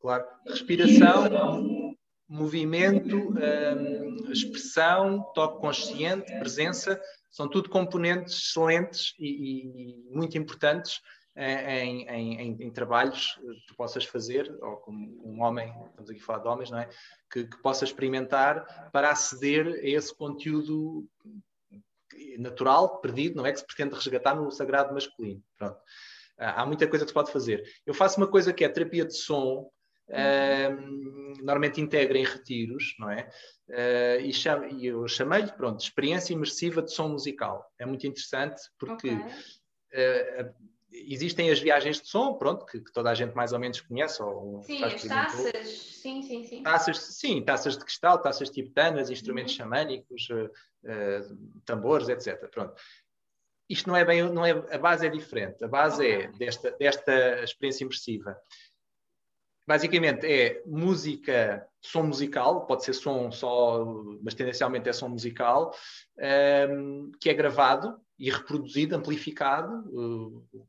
Claro. 0.00 0.24
Respiração, 0.46 1.94
movimento, 2.28 3.16
hum, 3.16 4.30
expressão, 4.30 5.22
toque 5.34 5.60
consciente, 5.60 6.32
presença, 6.38 7.00
são 7.30 7.48
tudo 7.48 7.68
componentes 7.68 8.34
excelentes 8.34 9.14
e, 9.18 10.06
e 10.08 10.14
muito 10.14 10.38
importantes 10.38 11.00
em, 11.36 12.08
em, 12.08 12.62
em, 12.62 12.70
trabalhos 12.70 13.34
que 13.34 13.66
tu 13.66 13.74
possas 13.76 14.04
fazer, 14.04 14.56
ou 14.62 14.76
como 14.76 15.20
um 15.24 15.42
homem, 15.42 15.68
estamos 15.90 16.10
aqui 16.10 16.20
a 16.20 16.24
falar 16.24 16.38
de 16.38 16.48
homens, 16.48 16.70
não 16.70 16.78
é? 16.78 16.88
Que, 17.30 17.44
que 17.44 17.60
possa 17.62 17.84
experimentar 17.84 18.90
para 18.92 19.10
aceder 19.10 19.66
a 19.66 19.88
esse 19.88 20.14
conteúdo 20.14 21.06
natural, 22.38 23.00
perdido, 23.00 23.36
não 23.36 23.46
é? 23.46 23.52
Que 23.52 23.58
se 23.58 23.66
pretende 23.66 23.94
resgatar 23.94 24.34
no 24.34 24.50
sagrado 24.50 24.94
masculino. 24.94 25.42
Pronto. 25.58 25.78
Há 26.38 26.64
muita 26.66 26.86
coisa 26.86 27.04
que 27.04 27.10
se 27.10 27.14
pode 27.14 27.32
fazer. 27.32 27.64
Eu 27.86 27.94
faço 27.94 28.18
uma 28.18 28.26
coisa 28.26 28.52
que 28.52 28.64
é 28.64 28.68
terapia 28.68 29.04
de 29.04 29.16
som, 29.16 29.70
Uh, 30.06 31.42
normalmente 31.42 31.80
integra 31.80 32.18
em 32.18 32.24
retiros, 32.24 32.94
não 32.98 33.10
é? 33.10 33.26
Uh, 33.68 34.20
e, 34.20 34.34
chamo, 34.34 34.64
eu 34.84 35.08
chamei-lhe, 35.08 35.50
pronto, 35.52 35.80
experiência 35.80 36.34
imersiva 36.34 36.82
de 36.82 36.92
som 36.92 37.08
musical. 37.08 37.66
É 37.78 37.86
muito 37.86 38.06
interessante 38.06 38.60
porque 38.78 39.08
okay. 39.08 39.16
uh, 39.16 40.54
existem 41.06 41.50
as 41.50 41.58
viagens 41.58 42.00
de 42.00 42.08
som, 42.08 42.34
pronto, 42.34 42.64
que, 42.64 42.80
que, 42.80 42.92
toda 42.92 43.10
a 43.10 43.14
gente 43.14 43.34
mais 43.34 43.52
ou 43.52 43.58
menos 43.58 43.80
conhece. 43.80 44.22
Ou 44.22 44.62
sim, 44.62 44.82
as 44.82 45.02
taças, 45.02 45.68
sim, 45.68 46.22
sim, 46.22 46.44
sim. 46.44 46.62
Taças, 46.62 46.98
sim, 46.98 47.42
taças 47.42 47.76
de 47.76 47.84
cristal, 47.84 48.20
taças 48.20 48.50
tibetanas, 48.50 49.10
instrumentos 49.10 49.52
uhum. 49.52 49.58
xamânicos, 49.58 50.28
tambores, 51.64 52.08
etc. 52.08 52.48
Pronto. 52.50 52.74
Isto 53.68 53.88
não 53.88 53.96
é 53.96 54.04
bem, 54.04 54.22
não 54.30 54.44
é, 54.44 54.50
a 54.50 54.78
base 54.78 55.06
é 55.06 55.10
diferente. 55.10 55.64
A 55.64 55.68
base 55.68 56.06
é 56.06 56.16
okay. 56.16 56.26
é 56.26 56.32
desta, 56.32 56.70
desta 56.72 57.42
experiência 57.42 57.84
imersiva 57.84 58.36
basicamente 59.66 60.26
é 60.26 60.62
música, 60.66 61.66
som 61.80 62.04
musical, 62.04 62.66
pode 62.66 62.84
ser 62.84 62.92
som 62.92 63.30
só, 63.30 63.84
mas 64.22 64.34
tendencialmente 64.34 64.88
é 64.88 64.92
som 64.92 65.08
musical, 65.08 65.74
um, 66.18 66.22
ehm, 66.22 67.12
que 67.20 67.30
é 67.30 67.34
gravado 67.34 67.98
e 68.18 68.30
reproduzido, 68.30 68.94
amplificado. 68.94 69.84
Uh, 69.88 70.66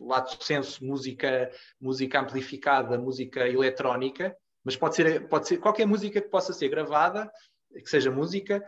lato 0.00 0.42
senso, 0.44 0.84
música, 0.84 1.50
música 1.80 2.20
amplificada, 2.20 2.98
música 2.98 3.48
eletrónica, 3.48 4.36
mas 4.64 4.76
pode 4.76 4.96
ser, 4.96 5.28
pode 5.28 5.48
ser 5.48 5.58
qualquer 5.58 5.86
música 5.86 6.20
que 6.20 6.28
possa 6.28 6.52
ser 6.52 6.68
gravada, 6.68 7.30
que 7.72 7.88
seja 7.88 8.10
música, 8.10 8.62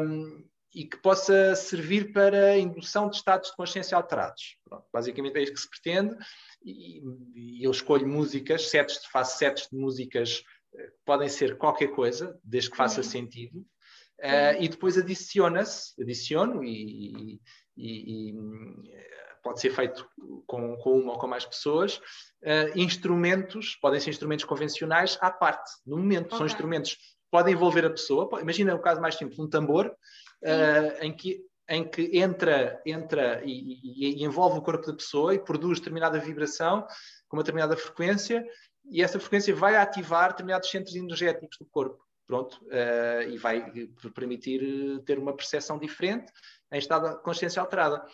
um, 0.00 0.44
e 0.74 0.84
que 0.84 0.98
possa 0.98 1.54
servir 1.54 2.12
para 2.12 2.50
a 2.50 2.58
indução 2.58 3.08
de 3.08 3.16
estados 3.16 3.50
de 3.50 3.56
consciência 3.56 3.96
alterados. 3.96 4.56
Pronto, 4.64 4.86
basicamente 4.92 5.36
é 5.36 5.42
isso 5.42 5.52
que 5.52 5.60
se 5.60 5.68
pretende 5.68 6.14
e, 6.62 7.02
e 7.34 7.64
eu 7.64 7.70
escolho 7.70 8.06
músicas, 8.06 8.68
sets, 8.68 9.04
faço 9.06 9.38
sets 9.38 9.68
de 9.72 9.78
músicas 9.78 10.42
eh, 10.74 10.90
podem 11.04 11.28
ser 11.28 11.56
qualquer 11.56 11.88
coisa, 11.88 12.38
desde 12.44 12.70
que 12.70 12.76
faça 12.76 12.98
uhum. 12.98 13.04
sentido, 13.04 13.58
uh, 14.20 14.60
e 14.60 14.68
depois 14.68 14.98
adiciona-se, 14.98 16.00
adiciono 16.00 16.62
e, 16.62 17.40
e, 17.76 18.30
e, 18.30 18.34
pode 19.42 19.60
ser 19.60 19.70
feito 19.70 20.08
com, 20.46 20.76
com, 20.76 20.98
uma 20.98 21.12
ou 21.12 21.18
com 21.18 21.26
mais 21.26 21.44
pessoas, 21.44 21.96
uh, 21.96 22.76
instrumentos, 22.76 23.76
podem 23.76 24.00
ser 24.00 24.10
instrumentos 24.10 24.44
convencionais 24.44 25.18
à 25.20 25.30
parte, 25.30 25.70
no 25.86 25.96
momento, 25.96 26.26
okay. 26.26 26.38
são 26.38 26.46
instrumentos 26.46 26.96
podem 27.30 27.54
envolver 27.54 27.84
a 27.84 27.90
pessoa, 27.90 28.28
imagina 28.40 28.74
o 28.74 28.80
caso 28.80 29.00
mais 29.00 29.14
simples, 29.14 29.38
um 29.38 29.48
tambor, 29.48 29.86
uh, 29.86 31.04
em 31.04 31.14
que 31.14 31.46
em 31.70 31.86
que 31.86 32.18
entra, 32.18 32.80
entra 32.86 33.42
e, 33.44 33.50
e, 33.52 34.22
e, 34.22 34.24
envolve 34.24 34.58
o 34.58 34.62
corpo 34.62 34.86
da 34.86 34.94
pessoa 34.94 35.34
e 35.34 35.38
produz 35.38 35.78
determinada 35.78 36.18
vibração 36.18 36.86
com 37.28 37.36
uma 37.36 37.42
determinada 37.42 37.76
frequência 37.76 38.42
e 38.90 39.02
essa 39.02 39.20
frequência 39.20 39.54
vai 39.54 39.76
ativar 39.76 40.30
determinados 40.30 40.70
centros 40.70 40.96
energéticos 40.96 41.58
do 41.58 41.66
corpo. 41.66 42.02
Pronto, 42.26 42.58
uh, 42.66 43.22
e 43.28 43.38
vai 43.38 43.70
permitir 44.14 45.02
ter 45.04 45.18
uma 45.18 45.34
percepção 45.34 45.78
diferente 45.78 46.30
em 46.72 46.78
estado 46.78 47.16
de 47.16 47.22
consciência 47.22 47.60
alterada. 47.60 48.04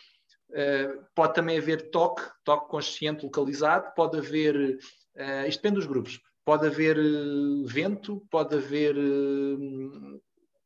Uh, 0.55 1.05
pode 1.17 1.35
também 1.35 1.59
haver 1.59 1.91
toque, 1.91 2.23
toque 2.45 2.69
consciente 2.69 3.25
localizado, 3.25 3.93
pode 3.97 4.19
haver, 4.19 4.55
uh, 4.57 5.49
isto 5.49 5.61
depende 5.61 5.81
dos 5.81 5.87
grupos, 5.87 6.21
pode 6.45 6.67
haver 6.67 6.97
vento, 7.67 8.25
pode 8.31 8.55
haver 8.55 8.95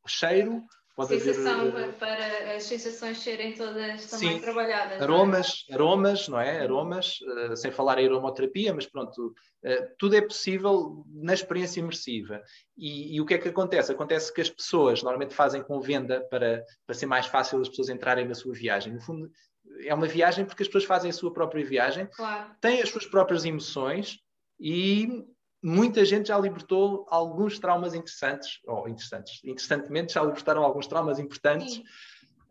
cheiro, 0.05 0.63
Pode 0.99 1.17
Sensação 1.17 1.69
haver, 1.69 1.93
para 1.93 2.55
as 2.55 2.63
sensações 2.63 3.19
serem 3.19 3.53
todas 3.53 4.05
também 4.07 4.33
sim, 4.33 4.41
trabalhadas. 4.41 4.99
É? 4.99 5.01
Aromas, 5.01 5.65
é? 5.69 5.73
aromas, 5.73 6.27
não 6.27 6.41
é? 6.41 6.61
Aromas, 6.61 7.19
uh, 7.21 7.55
sem 7.55 7.71
falar 7.71 7.99
em 7.99 8.05
aromoterapia, 8.05 8.73
mas 8.73 8.85
pronto, 8.85 9.27
uh, 9.27 9.95
tudo 9.97 10.17
é 10.17 10.21
possível 10.21 11.05
na 11.07 11.33
experiência 11.33 11.79
imersiva. 11.79 12.41
E, 12.77 13.15
e, 13.15 13.21
o 13.21 13.25
que 13.25 13.33
é 13.33 13.37
que 13.37 13.47
acontece? 13.47 13.93
Acontece 13.93 14.33
que 14.33 14.41
as 14.41 14.49
pessoas 14.49 15.01
normalmente 15.01 15.33
fazem 15.33 15.63
com 15.63 15.79
venda 15.79 16.19
para, 16.29 16.65
para 16.85 16.93
ser 16.93 17.05
mais 17.05 17.27
fácil 17.27 17.61
as 17.61 17.69
pessoas 17.69 17.87
entrarem 17.87 18.27
na 18.27 18.35
sua 18.35 18.53
viagem. 18.53 18.91
No 18.91 18.99
fundo, 18.99 19.31
é 19.85 19.93
uma 19.93 20.07
viagem 20.07 20.45
porque 20.45 20.63
as 20.63 20.67
pessoas 20.67 20.85
fazem 20.85 21.09
a 21.09 21.13
sua 21.13 21.31
própria 21.31 21.65
viagem, 21.65 22.07
claro. 22.07 22.51
têm 22.59 22.81
as 22.81 22.89
suas 22.89 23.05
próprias 23.05 23.45
emoções 23.45 24.19
e 24.59 25.25
muita 25.61 26.03
gente 26.05 26.29
já 26.29 26.37
libertou 26.37 27.05
alguns 27.09 27.59
traumas 27.59 27.93
interessantes, 27.93 28.59
ou 28.65 28.87
interessantes, 28.87 29.41
interessantemente 29.43 30.13
já 30.13 30.23
libertaram 30.23 30.63
alguns 30.63 30.87
traumas 30.87 31.19
importantes. 31.19 31.81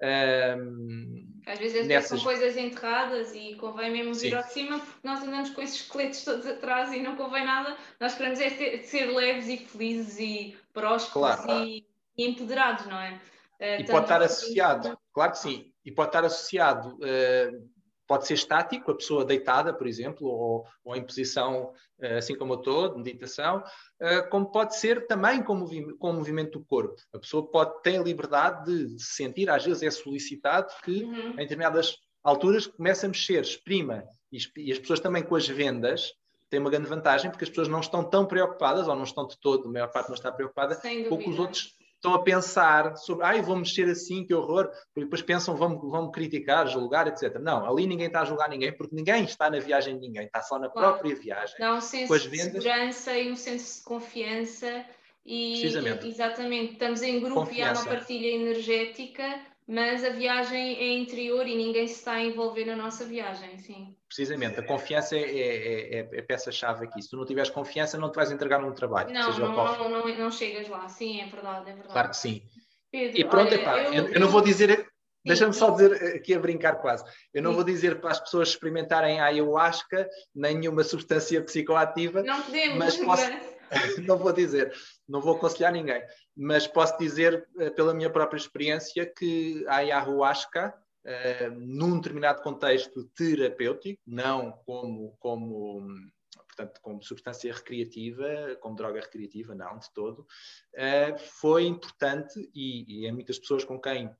Um, 0.00 1.26
Às 1.44 1.58
vezes 1.58 1.86
nessas... 1.86 2.20
são 2.20 2.20
coisas 2.20 2.56
enterradas 2.56 3.34
e 3.34 3.56
convém 3.56 3.90
mesmo 3.90 4.14
vir 4.14 4.36
ao 4.36 4.44
de 4.44 4.52
cima 4.52 4.78
porque 4.78 5.00
nós 5.02 5.20
andamos 5.22 5.50
com 5.50 5.60
esses 5.60 5.80
esqueletos 5.80 6.22
todos 6.22 6.46
atrás 6.46 6.92
e 6.92 7.00
não 7.00 7.16
convém 7.16 7.44
nada. 7.44 7.76
Nós 7.98 8.14
queremos 8.14 8.38
é 8.38 8.50
ser, 8.50 8.84
ser 8.84 9.06
leves 9.06 9.48
e 9.48 9.56
felizes 9.56 10.18
e 10.20 10.56
prósperos 10.72 11.44
claro. 11.44 11.64
e, 11.64 11.84
e, 12.16 12.28
empoderados, 12.28 12.86
não 12.86 12.98
é? 12.98 13.20
Uh, 13.60 13.80
e 13.80 13.84
pode 13.86 14.04
estar 14.04 14.22
associado, 14.22 14.96
claro 15.12 15.32
que 15.32 15.38
sim, 15.38 15.72
e 15.88 15.92
pode 15.92 16.10
estar 16.10 16.24
associado 16.24 16.96
uh, 16.96 17.68
Pode 18.08 18.26
ser 18.26 18.34
estático, 18.34 18.90
a 18.90 18.96
pessoa 18.96 19.22
deitada, 19.22 19.74
por 19.74 19.86
exemplo, 19.86 20.26
ou, 20.26 20.66
ou 20.82 20.96
em 20.96 21.04
posição 21.04 21.74
eh, 22.00 22.16
assim 22.16 22.34
como 22.34 22.54
eu 22.54 22.58
estou, 22.58 22.88
de 22.88 22.96
meditação, 22.96 23.62
eh, 24.00 24.22
como 24.22 24.50
pode 24.50 24.78
ser 24.78 25.06
também 25.06 25.42
com, 25.42 25.54
movi 25.54 25.94
com 25.98 26.08
o 26.08 26.14
movimento 26.14 26.58
do 26.58 26.64
corpo. 26.64 26.96
A 27.12 27.18
pessoa 27.18 27.46
pode 27.46 27.82
ter 27.82 28.00
a 28.00 28.02
liberdade 28.02 28.86
de 28.96 29.02
sentir, 29.02 29.50
às 29.50 29.62
vezes 29.62 29.82
é 29.82 29.90
solicitado 29.90 30.72
que 30.82 31.04
uhum. 31.04 31.32
em 31.32 31.36
determinadas 31.36 31.98
alturas 32.24 32.66
comece 32.66 33.04
a 33.04 33.10
mexer, 33.10 33.42
exprima. 33.42 34.02
E, 34.32 34.38
e 34.56 34.72
as 34.72 34.78
pessoas 34.78 35.00
também 35.00 35.22
com 35.22 35.36
as 35.36 35.46
vendas 35.46 36.14
têm 36.48 36.60
uma 36.60 36.70
grande 36.70 36.88
vantagem 36.88 37.30
porque 37.30 37.44
as 37.44 37.50
pessoas 37.50 37.68
não 37.68 37.80
estão 37.80 38.02
tão 38.02 38.24
preocupadas, 38.24 38.88
ou 38.88 38.96
não 38.96 39.04
estão 39.04 39.26
de 39.26 39.38
todo, 39.38 39.68
a 39.68 39.70
maior 39.70 39.92
parte 39.92 40.08
não 40.08 40.16
está 40.16 40.32
preocupada, 40.32 40.80
com 41.10 41.14
o 41.14 41.18
que 41.18 41.28
os 41.28 41.38
outros 41.38 41.74
estão 41.98 42.14
a 42.14 42.22
pensar 42.22 42.96
sobre, 42.96 43.26
ai, 43.26 43.42
vou 43.42 43.56
mexer 43.56 43.88
assim, 43.90 44.24
que 44.24 44.32
horror, 44.32 44.70
e 44.96 45.00
depois 45.00 45.20
pensam, 45.20 45.56
vão-me 45.56 45.76
vão 45.76 46.10
criticar, 46.10 46.66
julgar, 46.68 47.08
etc. 47.08 47.38
Não, 47.40 47.68
ali 47.68 47.86
ninguém 47.86 48.06
está 48.06 48.20
a 48.22 48.24
julgar 48.24 48.48
ninguém, 48.48 48.72
porque 48.72 48.94
ninguém 48.94 49.24
está 49.24 49.50
na 49.50 49.58
viagem 49.58 49.94
de 49.94 50.00
ninguém, 50.00 50.26
está 50.26 50.40
só 50.40 50.58
na 50.58 50.68
claro. 50.68 50.92
própria 50.92 51.14
viagem. 51.16 51.56
Dá 51.58 51.74
um 51.74 51.80
senso 51.80 52.12
vendas... 52.30 52.30
de 52.30 52.62
segurança 52.62 53.18
e 53.18 53.32
um 53.32 53.36
senso 53.36 53.78
de 53.78 53.84
confiança 53.84 54.84
e, 55.26 55.62
exatamente, 55.62 56.72
estamos 56.72 57.02
em 57.02 57.20
grupo 57.20 57.40
confiança. 57.40 57.82
e 57.82 57.88
há 57.88 57.90
uma 57.90 57.96
partilha 57.98 58.28
energética 58.28 59.40
mas 59.68 60.02
a 60.02 60.08
viagem 60.08 60.78
é 60.78 60.94
interior 60.94 61.46
e 61.46 61.54
ninguém 61.54 61.86
se 61.86 61.96
está 61.96 62.12
a 62.12 62.24
envolver 62.24 62.64
na 62.64 62.74
nossa 62.74 63.04
viagem, 63.04 63.58
sim. 63.58 63.94
Precisamente, 64.06 64.58
a 64.58 64.62
confiança 64.62 65.14
é, 65.14 65.20
é, 65.20 65.98
é, 66.00 66.08
é 66.10 66.22
peça-chave 66.22 66.86
aqui. 66.86 67.02
Se 67.02 67.10
tu 67.10 67.18
não 67.18 67.26
tiveres 67.26 67.50
confiança, 67.50 67.98
não 67.98 68.10
te 68.10 68.16
vais 68.16 68.32
entregar 68.32 68.62
num 68.62 68.72
trabalho. 68.72 69.12
Não, 69.12 69.38
não, 69.38 69.52
não, 69.54 69.90
não, 69.90 70.18
não, 70.18 70.30
chegas 70.30 70.66
lá, 70.68 70.88
sim, 70.88 71.20
é 71.20 71.26
verdade, 71.26 71.68
é 71.68 71.74
verdade. 71.74 71.92
Claro 71.92 72.08
que 72.08 72.16
sim. 72.16 72.42
Pedro, 72.90 73.20
e 73.20 73.24
pronto, 73.26 73.52
olha, 73.52 73.60
epá, 73.60 73.78
eu, 73.82 73.92
eu, 73.92 74.08
eu, 74.14 74.20
não 74.20 74.28
vou 74.28 74.40
dizer, 74.40 74.88
Deixa-me 75.22 75.52
só 75.52 75.70
dizer 75.70 76.16
aqui 76.16 76.34
a 76.34 76.40
brincar 76.40 76.76
quase. 76.76 77.04
Eu 77.34 77.42
não 77.42 77.50
Sim. 77.50 77.56
vou 77.56 77.64
dizer 77.64 78.00
para 78.00 78.12
as 78.12 78.20
pessoas 78.20 78.48
experimentarem 78.48 79.20
a 79.20 79.26
ayahuasca, 79.26 80.08
nem 80.34 80.56
nenhuma 80.56 80.82
substância 80.82 81.42
psicoativa. 81.42 82.22
Não 82.22 82.40
podemos, 82.40 82.78
mas 82.78 82.96
posso... 82.96 83.57
não 84.06 84.18
vou 84.18 84.32
dizer, 84.32 84.72
não 85.08 85.20
vou 85.20 85.36
aconselhar 85.36 85.72
ninguém, 85.72 86.02
mas 86.36 86.66
posso 86.66 86.96
dizer 86.98 87.46
eh, 87.58 87.70
pela 87.70 87.94
minha 87.94 88.10
própria 88.10 88.38
experiência 88.38 89.06
que 89.06 89.64
a 89.66 89.76
ayahuasca, 89.76 90.74
uh, 91.04 91.50
num 91.58 91.96
determinado 91.96 92.42
contexto 92.42 93.04
terapêutico, 93.14 94.00
não 94.06 94.52
como, 94.64 95.16
como 95.18 95.86
portanto, 96.34 96.80
como 96.82 97.02
substância 97.02 97.52
recreativa, 97.52 98.56
como 98.60 98.76
droga 98.76 99.00
recreativa, 99.00 99.54
não, 99.54 99.78
de 99.78 99.92
todo, 99.92 100.20
uh, 100.20 101.18
foi 101.18 101.66
importante 101.66 102.50
e, 102.54 103.02
e 103.02 103.06
em 103.06 103.12
muitas 103.12 103.38
pessoas 103.38 103.64
com 103.64 103.80
quem 103.80 104.10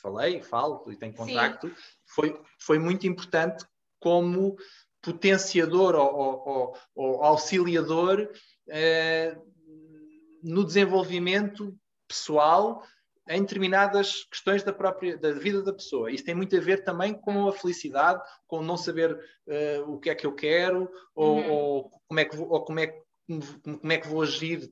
falei, 0.00 0.42
falo 0.42 0.90
e 0.90 0.96
tenho 0.96 1.14
contacto, 1.14 1.70
foi, 2.06 2.40
foi 2.58 2.78
muito 2.78 3.06
importante 3.06 3.64
como 4.00 4.56
potenciador 5.12 5.94
ou, 5.94 6.48
ou, 6.48 6.76
ou 6.94 7.24
auxiliador 7.24 8.30
uh, 8.68 9.48
no 10.42 10.64
desenvolvimento 10.64 11.74
pessoal 12.06 12.82
em 13.30 13.42
determinadas 13.42 14.24
questões 14.24 14.62
da 14.62 14.72
própria 14.72 15.16
da 15.18 15.32
vida 15.32 15.62
da 15.62 15.72
pessoa. 15.72 16.10
Isso 16.10 16.24
tem 16.24 16.34
muito 16.34 16.56
a 16.56 16.60
ver 16.60 16.82
também 16.82 17.12
com 17.12 17.46
a 17.46 17.52
felicidade, 17.52 18.22
com 18.46 18.62
não 18.62 18.76
saber 18.76 19.12
uh, 19.14 19.90
o 19.92 19.98
que 19.98 20.10
é 20.10 20.14
que 20.14 20.26
eu 20.26 20.34
quero 20.34 20.90
ou, 21.14 21.36
uhum. 21.36 21.50
ou 21.50 21.90
como 22.06 22.20
é 22.20 22.24
que 22.24 22.36
vou, 22.36 22.48
ou 22.50 22.64
como 22.64 22.80
é 22.80 22.86
que 22.86 23.08
como 23.62 23.92
é 23.92 23.98
que 23.98 24.08
vou 24.08 24.22
agir 24.22 24.70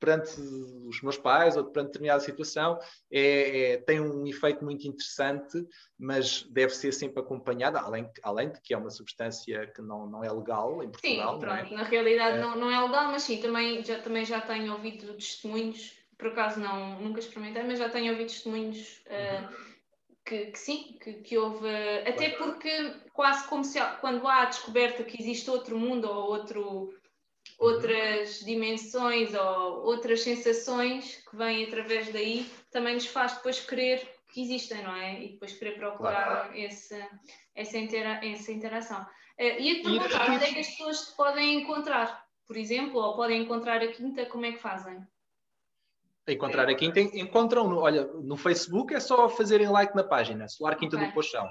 perante 0.00 0.40
os 0.40 1.00
meus 1.02 1.16
pais 1.16 1.56
ou 1.56 1.64
perante 1.64 1.88
determinada 1.88 2.20
situação 2.20 2.78
é, 3.10 3.72
é, 3.72 3.76
tem 3.78 4.00
um 4.00 4.26
efeito 4.26 4.64
muito 4.64 4.86
interessante, 4.86 5.66
mas 5.98 6.42
deve 6.50 6.74
ser 6.74 6.92
sempre 6.92 7.20
acompanhada, 7.20 7.80
além, 7.80 8.10
além 8.22 8.50
de 8.50 8.60
que 8.60 8.74
é 8.74 8.76
uma 8.76 8.90
substância 8.90 9.66
que 9.68 9.80
não, 9.80 10.06
não 10.06 10.22
é 10.22 10.30
legal 10.30 10.82
em 10.82 10.90
Portugal. 10.90 11.34
Sim, 11.34 11.40
pronto, 11.40 11.72
é? 11.72 11.76
na 11.76 11.82
realidade 11.84 12.38
é. 12.38 12.40
Não, 12.40 12.56
não 12.56 12.70
é 12.70 12.80
legal, 12.80 13.10
mas 13.10 13.22
sim, 13.22 13.40
também 13.40 13.84
já, 13.84 13.98
também 14.00 14.24
já 14.24 14.40
tenho 14.40 14.72
ouvido 14.72 15.14
testemunhos 15.14 16.04
por 16.18 16.28
acaso 16.28 16.60
não, 16.60 17.00
nunca 17.00 17.20
experimentei, 17.20 17.62
mas 17.64 17.78
já 17.78 17.88
tenho 17.88 18.12
ouvido 18.12 18.28
testemunhos 18.28 19.02
uh, 19.06 19.48
que, 20.24 20.46
que, 20.46 20.58
sim, 20.58 20.96
que, 21.00 21.14
que 21.14 21.36
houve, 21.36 21.68
até 22.06 22.30
porque 22.30 22.94
quase 23.12 23.46
como 23.48 23.64
se 23.64 23.78
quando 24.00 24.26
há 24.26 24.42
a 24.42 24.46
descoberta 24.46 25.04
que 25.04 25.20
existe 25.20 25.50
outro 25.50 25.78
mundo 25.78 26.08
ou 26.08 26.30
outro, 26.30 26.94
outras 27.58 28.40
dimensões 28.40 29.34
ou 29.34 29.84
outras 29.84 30.22
sensações 30.22 31.16
que 31.28 31.36
vêm 31.36 31.64
através 31.64 32.12
daí, 32.12 32.46
também 32.70 32.94
nos 32.94 33.06
faz 33.06 33.34
depois 33.34 33.60
querer 33.60 34.06
que 34.32 34.42
existem, 34.42 34.82
não 34.82 34.94
é? 34.96 35.22
E 35.22 35.32
depois 35.32 35.52
querer 35.52 35.78
procurar 35.78 36.24
claro. 36.24 36.56
esse, 36.56 37.00
essa, 37.54 37.78
intera 37.78 38.20
essa 38.24 38.50
interação. 38.50 39.00
Uh, 39.38 39.60
e 39.60 39.80
a 39.80 39.82
perguntar 39.82 40.30
onde 40.30 40.44
é 40.44 40.52
que 40.52 40.60
as 40.60 40.68
pessoas 40.68 41.06
te 41.06 41.16
podem 41.16 41.62
encontrar, 41.62 42.24
por 42.46 42.56
exemplo, 42.56 43.00
ou 43.00 43.16
podem 43.16 43.42
encontrar 43.42 43.82
a 43.82 43.88
quinta, 43.88 44.26
como 44.26 44.46
é 44.46 44.52
que 44.52 44.58
fazem? 44.58 45.04
encontrar 46.32 46.68
a 46.68 46.74
Quinta, 46.74 47.00
encontram 47.00 47.68
no, 47.68 47.80
olha, 47.80 48.06
no 48.06 48.36
Facebook 48.36 48.94
é 48.94 49.00
só 49.00 49.28
fazerem 49.28 49.68
like 49.68 49.94
na 49.94 50.02
página, 50.02 50.48
Solar 50.48 50.76
Quinta 50.76 50.96
okay. 50.96 51.08
do 51.08 51.12
Pochão. 51.12 51.46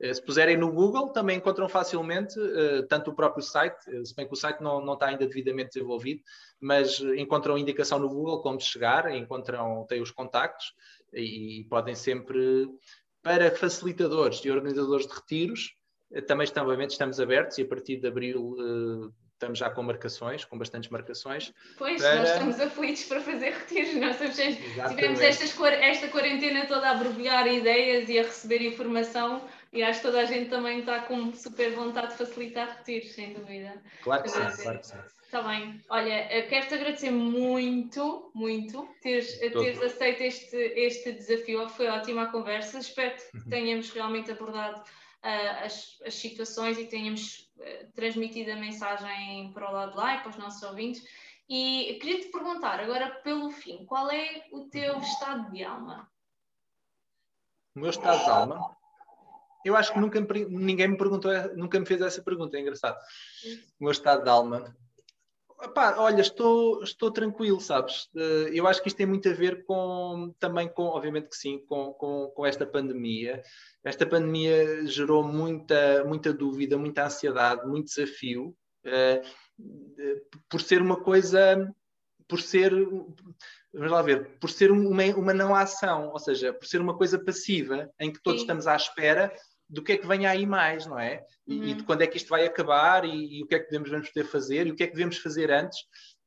Eh, 0.00 0.14
se 0.14 0.22
puserem 0.22 0.56
no 0.56 0.70
Google, 0.70 1.08
também 1.08 1.38
encontram 1.38 1.68
facilmente 1.68 2.38
uh, 2.38 2.86
tanto 2.86 3.10
o 3.10 3.14
próprio 3.14 3.42
site, 3.42 3.78
eh, 3.88 4.04
se 4.04 4.14
bem 4.14 4.26
que 4.26 4.32
o 4.32 4.36
site 4.36 4.60
não, 4.60 4.80
não 4.80 4.94
está 4.94 5.06
ainda 5.06 5.26
devidamente 5.26 5.74
desenvolvido, 5.74 6.22
mas 6.60 7.00
encontram 7.16 7.58
indicação 7.58 7.98
no 7.98 8.08
Google 8.08 8.40
como 8.40 8.60
chegar, 8.60 9.12
encontram, 9.12 9.84
têm 9.88 10.00
os 10.00 10.10
contactos 10.10 10.72
e, 11.12 11.66
podem 11.68 11.94
sempre, 11.94 12.68
para 13.22 13.50
facilitadores 13.50 14.44
e 14.44 14.50
organizadores 14.50 15.06
de 15.06 15.14
retiros, 15.14 15.74
também 16.26 16.46
também 16.46 16.86
estamos 16.86 17.20
abertos 17.20 17.58
e 17.58 17.62
a 17.62 17.66
partir 17.66 17.96
de 17.96 18.08
abril 18.08 18.56
estamos 19.38 19.58
já 19.58 19.70
com 19.70 19.82
marcações, 19.82 20.44
com 20.44 20.58
bastantes 20.58 20.90
marcações. 20.90 21.54
Pois, 21.76 22.02
para... 22.02 22.16
nós 22.16 22.30
estamos 22.30 22.60
aflitos 22.60 23.04
para 23.04 23.20
fazer 23.20 23.50
retiros. 23.50 23.94
Nós 23.94 24.16
tivemos 24.16 25.20
estas, 25.20 25.60
esta 25.60 26.08
quarentena 26.08 26.66
toda 26.66 26.90
a 26.90 26.94
borbulhar 26.94 27.46
ideias 27.46 28.08
e 28.08 28.18
a 28.18 28.22
receber 28.22 28.62
informação 28.62 29.42
e 29.72 29.82
acho 29.82 30.00
que 30.00 30.06
toda 30.06 30.20
a 30.20 30.24
gente 30.24 30.48
também 30.48 30.80
está 30.80 31.00
com 31.02 31.32
super 31.34 31.74
vontade 31.74 32.12
de 32.12 32.18
facilitar 32.18 32.78
retiros, 32.78 33.12
sem 33.12 33.34
dúvida. 33.34 33.82
Claro 34.02 34.22
que 34.22 34.30
sim, 34.30 34.62
claro 34.62 34.78
que 34.78 34.86
sim. 34.86 34.98
Está 35.28 35.42
bem. 35.42 35.78
Olha, 35.90 36.26
quero-te 36.48 36.72
agradecer 36.72 37.10
muito, 37.10 38.30
muito, 38.34 38.88
teres, 39.02 39.38
teres 39.38 39.82
aceito 39.82 40.22
este, 40.22 40.56
este 40.56 41.12
desafio. 41.12 41.68
Foi 41.68 41.86
ótima 41.86 42.22
a 42.22 42.32
conversa. 42.32 42.78
Espero 42.78 43.14
que 43.14 43.36
uhum. 43.36 43.48
tenhamos 43.50 43.90
realmente 43.90 44.30
abordado 44.30 44.80
uh, 44.80 45.64
as, 45.64 46.00
as 46.06 46.14
situações 46.14 46.78
e 46.78 46.86
tenhamos 46.86 47.52
uh, 47.58 47.92
transmitido 47.92 48.52
a 48.52 48.56
mensagem 48.56 49.52
para 49.52 49.68
o 49.68 49.72
lado 49.74 49.92
de 49.92 49.98
lá 49.98 50.16
e 50.16 50.20
para 50.20 50.30
os 50.30 50.38
nossos 50.38 50.62
ouvintes. 50.62 51.04
E 51.46 51.98
queria 52.00 52.20
te 52.20 52.28
perguntar, 52.28 52.80
agora 52.80 53.10
pelo 53.22 53.50
fim, 53.50 53.84
qual 53.84 54.10
é 54.10 54.46
o 54.50 54.64
teu 54.70 54.98
estado 54.98 55.50
de 55.50 55.62
alma? 55.62 56.10
O 57.74 57.80
meu 57.80 57.90
estado 57.90 58.24
de 58.24 58.30
alma? 58.30 58.77
Eu 59.64 59.76
acho 59.76 59.92
que 59.92 60.00
nunca 60.00 60.20
me, 60.20 60.44
ninguém 60.46 60.88
me 60.88 60.96
perguntou, 60.96 61.30
nunca 61.56 61.78
me 61.78 61.86
fez 61.86 62.00
essa 62.00 62.22
pergunta, 62.22 62.56
é 62.56 62.60
engraçado. 62.60 62.96
O 63.80 63.84
meu 63.84 63.92
estado 63.92 64.22
de 64.22 64.30
alma 64.30 64.74
Epá, 65.60 65.96
olha, 65.98 66.20
estou, 66.20 66.82
estou 66.84 67.10
tranquilo, 67.10 67.60
sabes? 67.60 68.08
Eh, 68.16 68.50
eu 68.52 68.66
acho 68.68 68.80
que 68.80 68.88
isto 68.88 68.96
tem 68.96 69.06
muito 69.06 69.28
a 69.28 69.32
ver 69.32 69.64
com, 69.64 70.32
também 70.38 70.68
com, 70.68 70.84
obviamente 70.84 71.28
que 71.28 71.36
sim, 71.36 71.58
com, 71.66 71.92
com, 71.94 72.28
com 72.28 72.46
esta 72.46 72.64
pandemia. 72.64 73.42
Esta 73.82 74.06
pandemia 74.06 74.86
gerou 74.86 75.24
muita, 75.24 76.04
muita 76.04 76.32
dúvida, 76.32 76.78
muita 76.78 77.06
ansiedade, 77.06 77.66
muito 77.66 77.86
desafio, 77.86 78.56
uh, 78.86 80.38
por 80.48 80.60
ser 80.60 80.80
uma 80.80 81.02
coisa, 81.02 81.74
por 82.28 82.40
ser, 82.40 82.72
vamos 83.72 83.90
lá 83.90 84.00
ver, 84.00 84.38
por 84.38 84.50
ser 84.50 84.70
uma, 84.70 85.02
uma 85.16 85.34
não 85.34 85.56
ação, 85.56 86.10
ou 86.12 86.20
seja, 86.20 86.52
por 86.52 86.68
ser 86.68 86.80
uma 86.80 86.96
coisa 86.96 87.18
passiva, 87.18 87.90
em 87.98 88.12
que 88.12 88.22
todos 88.22 88.42
sim. 88.42 88.44
estamos 88.44 88.68
à 88.68 88.76
espera 88.76 89.34
do 89.68 89.82
que 89.82 89.92
é 89.92 89.96
que 89.98 90.06
vem 90.06 90.26
aí 90.26 90.46
mais, 90.46 90.86
não 90.86 90.98
é? 90.98 91.24
E, 91.46 91.58
uhum. 91.58 91.64
e 91.64 91.74
de 91.74 91.82
quando 91.84 92.02
é 92.02 92.06
que 92.06 92.16
isto 92.16 92.28
vai 92.28 92.46
acabar 92.46 93.04
e, 93.04 93.38
e, 93.38 93.42
o 93.42 93.46
que 93.46 93.54
é 93.54 93.58
que 93.58 93.66
devemos, 93.70 93.90
vamos 93.90 94.08
poder 94.08 94.26
fazer 94.26 94.66
e 94.66 94.70
o 94.70 94.74
que 94.74 94.82
é 94.82 94.86
que 94.86 94.94
devemos 94.94 95.18
fazer 95.18 95.50
antes. 95.50 95.78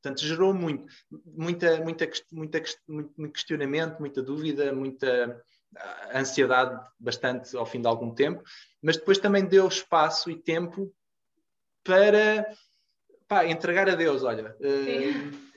Portanto, 0.01 0.25
gerou 0.25 0.53
muito, 0.53 0.85
muita, 1.25 1.79
muita, 1.83 2.09
muita, 2.31 2.63
muito 2.87 3.33
questionamento, 3.33 3.99
muita 3.99 4.21
dúvida, 4.21 4.73
muita 4.73 5.41
ah, 5.77 6.19
ansiedade 6.19 6.79
bastante 6.99 7.55
ao 7.55 7.65
fim 7.65 7.81
de 7.81 7.87
algum 7.87 8.13
tempo, 8.13 8.43
mas 8.81 8.97
depois 8.97 9.19
também 9.19 9.45
deu 9.45 9.67
espaço 9.67 10.29
e 10.29 10.35
tempo 10.35 10.91
para 11.83 12.47
pá, 13.27 13.45
entregar 13.45 13.89
a 13.89 13.95
Deus, 13.95 14.23
olha, 14.23 14.55
uh, 14.59 15.51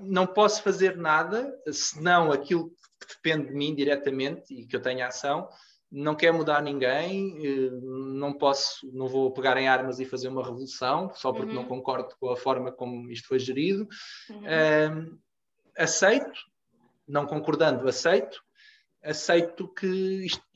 não 0.00 0.26
posso 0.26 0.62
fazer 0.62 0.96
nada 0.96 1.54
senão 1.70 2.32
aquilo 2.32 2.70
que 3.00 3.14
depende 3.14 3.48
de 3.48 3.54
mim 3.54 3.74
diretamente 3.74 4.54
e 4.54 4.66
que 4.66 4.74
eu 4.74 4.80
tenho 4.80 5.04
ação, 5.04 5.48
não 5.90 6.14
quer 6.14 6.32
mudar 6.32 6.62
ninguém, 6.62 7.36
eh, 7.44 7.70
não 7.82 8.32
posso, 8.32 8.88
não 8.92 9.08
vou 9.08 9.32
pegar 9.32 9.56
em 9.56 9.66
armas 9.66 9.98
e 9.98 10.04
fazer 10.04 10.28
uma 10.28 10.44
revolução 10.44 11.12
só 11.14 11.32
porque 11.32 11.50
uhum. 11.50 11.62
não 11.62 11.64
concordo 11.66 12.14
com 12.18 12.30
a 12.30 12.36
forma 12.36 12.70
como 12.70 13.10
isto 13.10 13.26
foi 13.26 13.38
gerido. 13.38 13.88
Uhum. 14.30 15.18
aceito, 15.76 16.40
não 17.08 17.26
concordando, 17.26 17.88
aceito, 17.88 18.40
aceito 19.02 19.66
que 19.68 19.86
isto 20.26 20.50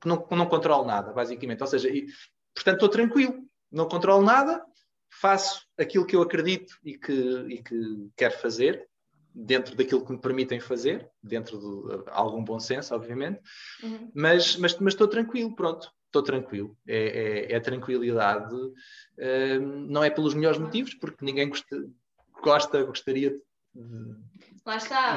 que 0.00 0.08
não, 0.08 0.26
não 0.30 0.46
controlo 0.46 0.84
nada, 0.84 1.12
basicamente. 1.12 1.60
Ou 1.60 1.66
seja, 1.66 1.88
e, 1.88 2.06
portanto, 2.54 2.74
estou 2.76 2.88
tranquilo, 2.88 3.44
não 3.70 3.88
controlo 3.88 4.24
nada, 4.24 4.64
faço 5.10 5.66
aquilo 5.78 6.06
que 6.06 6.16
eu 6.16 6.22
acredito 6.22 6.78
e 6.84 6.96
que, 6.96 7.12
e 7.12 7.62
que 7.62 8.10
quero 8.16 8.38
fazer, 8.38 8.88
dentro 9.34 9.76
daquilo 9.76 10.04
que 10.04 10.12
me 10.12 10.18
permitem 10.18 10.60
fazer, 10.60 11.08
dentro 11.22 11.58
de 11.58 12.10
algum 12.10 12.42
bom 12.42 12.58
senso, 12.58 12.94
obviamente, 12.94 13.40
uhum. 13.82 14.10
mas, 14.14 14.56
mas, 14.56 14.78
mas 14.78 14.92
estou 14.92 15.08
tranquilo, 15.08 15.54
pronto, 15.54 15.90
estou 16.06 16.22
tranquilo. 16.22 16.76
É, 16.86 17.48
é, 17.52 17.52
é 17.54 17.60
tranquilidade, 17.60 18.54
uh, 18.54 19.60
não 19.60 20.02
é 20.02 20.10
pelos 20.10 20.34
melhores 20.34 20.58
motivos, 20.58 20.94
porque 20.94 21.24
ninguém 21.24 21.48
gosta, 21.48 21.88
gosta 22.42 22.84
gostaria 22.84 23.30
de. 23.30 23.40
Lá 24.66 24.76
está, 24.76 25.16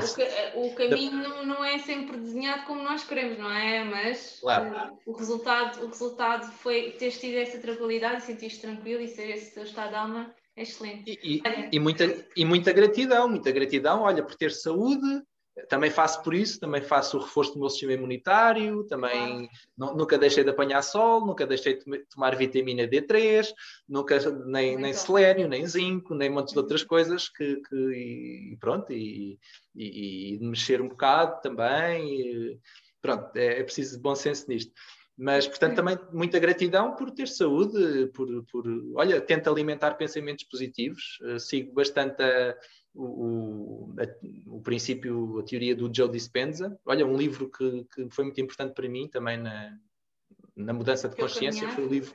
o, 0.56 0.68
o 0.68 0.76
caminho 0.76 1.18
não, 1.18 1.46
não 1.46 1.66
é 1.66 1.80
sempre 1.80 2.18
desenhado 2.18 2.66
como 2.66 2.82
nós 2.84 3.04
queremos, 3.04 3.38
não 3.38 3.52
é? 3.52 3.84
Mas 3.84 4.40
claro. 4.40 4.98
o, 5.06 5.12
o, 5.12 5.16
resultado, 5.16 5.84
o 5.84 5.88
resultado 5.88 6.50
foi 6.54 6.92
ter 6.92 7.12
tido 7.12 7.36
essa 7.36 7.60
tranquilidade, 7.60 8.24
sentir-te 8.24 8.62
tranquilo 8.62 9.02
e 9.02 9.08
ser 9.08 9.30
esse 9.32 9.54
teu 9.54 9.64
estado 9.64 9.90
de 9.90 9.96
alma 9.96 10.34
excelente. 10.56 11.04
E, 11.12 11.38
e, 11.38 11.42
e, 11.72 11.80
muita, 11.80 12.28
e 12.36 12.46
muita 12.46 12.72
gratidão, 12.72 13.28
muita 13.28 13.52
gratidão, 13.52 14.02
olha, 14.02 14.24
por 14.24 14.36
ter 14.36 14.52
saúde, 14.52 15.24
também 15.70 15.92
faço 15.92 16.24
por 16.24 16.34
isso, 16.34 16.60
também 16.60 16.82
faço 16.82 17.18
o 17.18 17.22
reforço 17.22 17.54
do 17.54 17.60
meu 17.60 17.70
sistema 17.70 17.94
imunitário, 17.94 18.84
também 18.86 19.48
claro. 19.78 19.96
nunca 19.96 20.18
deixei 20.18 20.44
de 20.44 20.50
apanhar 20.50 20.82
sol, 20.82 21.26
nunca 21.26 21.46
deixei 21.46 21.78
de 21.78 22.06
tomar 22.06 22.36
vitamina 22.36 22.88
D3, 22.88 23.54
nunca, 23.88 24.20
nem, 24.46 24.78
nem 24.78 24.94
selênio, 24.94 25.48
nem 25.48 25.66
zinco, 25.68 26.16
nem 26.16 26.30
montes 26.30 26.54
de 26.54 26.60
outras 26.60 26.84
coisas 26.84 27.30
que, 27.30 27.58
que 27.58 27.76
e 27.76 28.58
pronto, 28.60 28.92
e, 28.92 29.40
e, 29.76 30.36
e, 30.36 30.40
mexer 30.40 30.82
um 30.82 30.90
bocado 30.90 31.40
também. 31.42 32.60
pronto, 33.00 33.36
é, 33.36 33.60
é 33.60 33.64
preciso 33.64 33.98
de 33.98 34.02
bom 34.02 34.16
senso 34.16 34.50
nisto. 34.50 34.74
Mas, 35.18 35.48
portanto, 35.48 35.76
também 35.76 35.98
muita 36.12 36.40
gratidão 36.40 36.96
por 36.96 37.12
ter 37.12 37.28
saúde, 37.28 38.08
por, 38.14 38.44
por 38.46 38.66
olha, 38.96 39.22
tento 39.22 39.50
alimentar 39.50 39.94
pensamentos 39.94 40.44
positivos, 40.46 41.20
uh, 41.22 41.40
sigo 41.40 41.72
bastante 41.74 42.24
a, 42.24 42.58
o, 42.96 43.94
a, 44.00 44.52
o 44.52 44.62
princípio, 44.62 45.40
a 45.40 45.44
teoria 45.44 45.76
do 45.76 45.94
Joe 45.94 46.10
Dispenza. 46.10 46.80
Olha, 46.86 47.06
um 47.06 47.16
livro 47.16 47.50
que, 47.50 47.86
que 47.94 48.10
foi 48.10 48.26
muito 48.26 48.42
importante 48.42 48.74
para 48.74 48.90
mim 48.90 49.08
também 49.08 49.38
na, 49.38 49.78
na 50.56 50.74
mudança 50.74 51.08
de 51.08 51.16
consciência 51.16 51.70
foi 51.70 51.86
o 51.86 51.90
livro, 51.90 52.14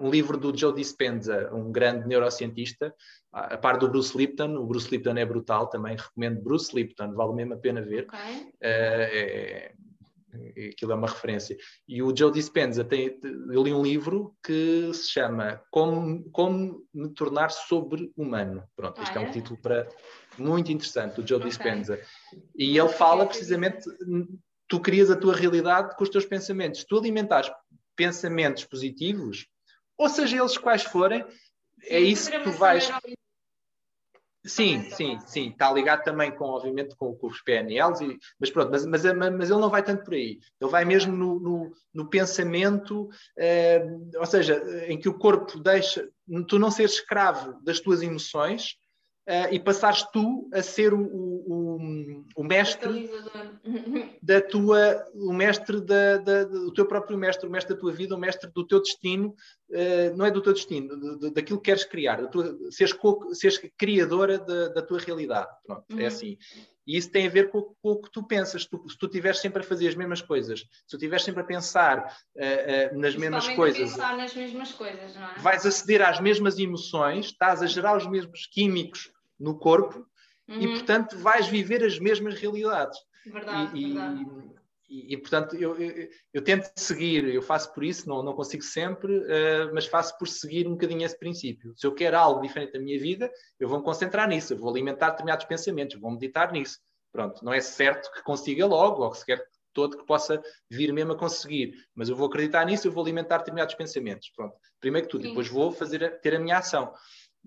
um 0.00 0.10
livro 0.10 0.36
do 0.36 0.56
Joe 0.56 0.74
Dispenza, 0.74 1.52
um 1.52 1.72
grande 1.72 2.06
neurocientista, 2.06 2.94
a 3.32 3.56
par 3.56 3.78
do 3.78 3.88
Bruce 3.88 4.16
Lipton. 4.16 4.56
O 4.56 4.66
Bruce 4.66 4.90
Lipton 4.90 5.16
é 5.16 5.24
brutal, 5.24 5.68
também 5.68 5.96
recomendo 5.96 6.40
Bruce 6.40 6.74
Lipton, 6.74 7.14
vale 7.14 7.34
mesmo 7.34 7.54
a 7.54 7.58
pena 7.58 7.80
ver. 7.80 8.04
Okay. 8.04 8.42
Uh, 8.42 8.52
é, 8.60 9.72
aquilo 10.68 10.92
é 10.92 10.94
uma 10.94 11.08
referência. 11.08 11.56
E 11.86 12.02
o 12.02 12.14
Joe 12.14 12.32
Dispenza 12.32 12.84
tem, 12.84 13.18
eu 13.50 13.62
li 13.62 13.72
um 13.72 13.82
livro 13.82 14.34
que 14.44 14.90
se 14.92 15.10
chama 15.10 15.62
Como, 15.70 16.28
Como 16.30 16.86
me 16.92 17.08
tornar 17.14 17.50
sobre-humano. 17.50 18.64
Pronto, 18.76 19.00
ah, 19.00 19.04
isto 19.04 19.18
é? 19.18 19.22
é? 19.22 19.26
um 19.26 19.30
título 19.30 19.58
para 19.60 19.88
muito 20.36 20.70
interessante, 20.70 21.20
do 21.20 21.26
Joe 21.26 21.38
okay. 21.38 21.48
Dispenza. 21.48 22.00
E 22.56 22.78
ele 22.78 22.88
fala 22.88 23.26
precisamente, 23.26 23.84
tu 24.68 24.80
crias 24.80 25.10
a 25.10 25.16
tua 25.16 25.34
realidade 25.34 25.96
com 25.96 26.04
os 26.04 26.10
teus 26.10 26.26
pensamentos. 26.26 26.84
Tu 26.84 26.96
alimentares 26.96 27.50
pensamentos 27.96 28.64
positivos, 28.64 29.46
ou 29.96 30.08
seja 30.08 30.38
eles 30.38 30.56
quais 30.56 30.84
forem, 30.84 31.24
é 31.84 31.98
isso 31.98 32.30
que 32.30 32.38
tu 32.40 32.52
vais 32.52 32.88
Sim, 34.44 34.88
sim, 34.90 35.18
sim. 35.26 35.50
Está 35.50 35.70
ligado 35.72 36.04
também 36.04 36.30
com, 36.30 36.44
obviamente, 36.44 36.94
com, 36.96 37.14
com 37.14 37.26
os 37.26 37.42
PNLs, 37.42 38.00
e, 38.00 38.18
mas 38.40 38.50
pronto, 38.50 38.70
mas, 38.70 38.86
mas, 38.86 39.02
mas, 39.04 39.50
ele 39.50 39.60
não 39.60 39.68
vai 39.68 39.82
tanto 39.82 40.04
por 40.04 40.14
aí. 40.14 40.38
Ele 40.60 40.70
vai 40.70 40.84
mesmo 40.84 41.14
no, 41.14 41.40
no, 41.40 41.72
no 41.92 42.08
pensamento, 42.08 43.08
eh, 43.36 43.84
ou 44.16 44.26
seja, 44.26 44.62
em 44.86 44.98
que 44.98 45.08
o 45.08 45.18
corpo 45.18 45.58
deixa, 45.58 46.08
tu 46.46 46.58
não 46.58 46.70
seres 46.70 46.92
escravo 46.92 47.60
das 47.62 47.80
tuas 47.80 48.00
emoções, 48.00 48.76
uh, 49.28 49.52
e 49.52 49.60
passares 49.60 50.02
tu 50.10 50.48
a 50.52 50.62
ser 50.62 50.94
o, 50.94 51.00
o, 51.00 52.24
o 52.34 52.44
mestre 52.44 53.10
da 54.22 54.40
tua, 54.40 55.04
o 55.14 55.32
mestre 55.32 55.80
da, 55.80 56.16
da, 56.16 56.44
do 56.44 56.72
teu 56.72 56.86
próprio 56.86 57.18
mestre, 57.18 57.46
o 57.46 57.50
mestre 57.50 57.74
da 57.74 57.80
tua 57.80 57.92
vida, 57.92 58.14
o 58.14 58.18
mestre 58.18 58.50
do 58.50 58.66
teu 58.66 58.80
destino, 58.80 59.34
uh, 59.70 60.16
não 60.16 60.24
é 60.24 60.30
do 60.30 60.40
teu 60.40 60.54
destino, 60.54 60.98
de, 60.98 61.18
de, 61.18 61.30
daquilo 61.34 61.60
que 61.60 61.66
queres 61.66 61.84
criar, 61.84 62.26
tua, 62.28 62.56
seres, 62.70 62.92
co, 62.92 63.34
seres 63.34 63.60
criadora 63.76 64.38
da, 64.38 64.68
da 64.68 64.82
tua 64.82 64.98
realidade. 64.98 65.48
Pronto, 65.66 65.84
é 65.90 65.94
uhum. 65.94 66.00
é 66.00 66.06
assim. 66.06 66.38
E 66.86 66.96
isso 66.96 67.10
tem 67.10 67.26
a 67.26 67.30
ver 67.30 67.50
com, 67.50 67.60
com 67.82 67.90
o 67.90 68.00
que 68.00 68.10
tu 68.10 68.22
pensas. 68.22 68.64
Tu, 68.64 68.82
se 68.88 68.96
tu 68.96 69.04
estiveres 69.04 69.40
sempre 69.40 69.60
a 69.60 69.62
fazer 69.62 69.88
as 69.88 69.94
mesmas 69.94 70.22
coisas, 70.22 70.60
se 70.60 70.88
tu 70.88 70.96
estiveres 70.96 71.22
sempre 71.22 71.42
a 71.42 71.44
pensar 71.44 72.16
uh, 72.34 72.94
uh, 72.94 72.98
nas 72.98 73.14
mesmas 73.14 73.46
coisas, 73.50 73.90
pensar 73.90 74.16
nas 74.16 74.34
mesmas 74.34 74.72
coisas 74.72 75.14
não 75.14 75.22
é? 75.22 75.38
vais 75.38 75.66
aceder 75.66 76.00
às 76.00 76.18
mesmas 76.18 76.58
emoções, 76.58 77.26
estás 77.26 77.60
a 77.60 77.66
gerar 77.66 77.94
os 77.94 78.06
mesmos 78.06 78.46
químicos 78.46 79.12
no 79.38 79.58
corpo 79.58 80.06
uhum. 80.48 80.60
e, 80.60 80.68
portanto, 80.68 81.18
vais 81.18 81.46
viver 81.48 81.84
as 81.84 81.98
mesmas 81.98 82.34
realidades. 82.34 82.98
Verdade, 83.26 83.78
e, 83.78 83.92
verdade. 83.92 84.26
E, 84.88 85.12
e, 85.12 85.16
portanto, 85.18 85.54
eu, 85.54 85.78
eu, 85.78 86.08
eu, 86.32 86.42
tento 86.42 86.70
seguir, 86.76 87.24
eu 87.26 87.42
faço 87.42 87.72
por 87.74 87.84
isso, 87.84 88.08
não, 88.08 88.22
não 88.22 88.32
consigo 88.32 88.62
sempre, 88.62 89.18
uh, 89.18 89.70
mas 89.74 89.86
faço 89.86 90.16
por 90.16 90.26
seguir 90.26 90.66
um 90.66 90.72
bocadinho 90.72 91.04
esse 91.04 91.18
princípio. 91.18 91.74
Se 91.76 91.86
eu 91.86 91.94
quero 91.94 92.16
algo 92.16 92.40
diferente 92.40 92.72
da 92.72 92.80
minha 92.80 92.98
vida, 92.98 93.30
eu 93.60 93.68
vou 93.68 93.78
me 93.78 93.84
concentrar 93.84 94.26
nisso, 94.26 94.54
eu 94.54 94.58
vou 94.58 94.70
alimentar 94.70 95.10
determinados 95.10 95.44
pensamentos, 95.44 96.00
vou 96.00 96.10
meditar 96.10 96.52
nisso. 96.52 96.78
Pronto, 97.12 97.44
não 97.44 97.52
é 97.52 97.60
certo 97.60 98.10
que 98.12 98.22
consiga 98.22 98.64
logo, 98.64 99.02
ou 99.02 99.10
que 99.10 99.18
sequer 99.18 99.44
todo 99.74 99.98
que 99.98 100.06
possa 100.06 100.42
vir 100.70 100.92
mesmo 100.92 101.12
a 101.12 101.18
conseguir, 101.18 101.74
mas 101.94 102.08
eu 102.08 102.16
vou 102.16 102.26
acreditar 102.26 102.64
nisso, 102.64 102.88
eu 102.88 102.92
vou 102.92 103.02
alimentar 103.02 103.38
determinados 103.38 103.74
pensamentos. 103.74 104.30
Pronto, 104.34 104.56
primeiro 104.80 105.06
que 105.06 105.12
tudo, 105.12 105.22
Sim. 105.22 105.28
depois 105.28 105.48
vou 105.48 105.70
fazer 105.70 106.20
ter 106.20 106.34
a 106.34 106.40
minha 106.40 106.58
ação. 106.58 106.92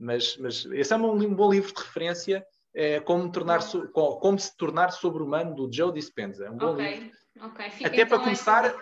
Mas, 0.01 0.35
mas 0.37 0.65
esse 0.65 0.91
é 0.91 0.97
um, 0.97 1.35
bom 1.35 1.51
livro 1.51 1.71
de 1.71 1.79
referência, 1.79 2.43
é, 2.73 2.99
como, 2.99 3.31
tornar, 3.31 3.59
como, 3.93 4.17
como 4.17 4.39
se 4.39 4.57
tornar 4.57 4.91
sobre-humano, 4.91 5.53
do 5.53 5.71
Joe 5.71 5.93
Dispenza. 5.93 6.47
É 6.47 6.49
um 6.49 6.57
bom 6.57 6.73
okay. 6.73 6.95
livro. 6.95 7.11
Okay. 7.45 7.65
Até 7.85 8.01
então 8.01 8.07
para 8.07 8.19
começar, 8.19 8.75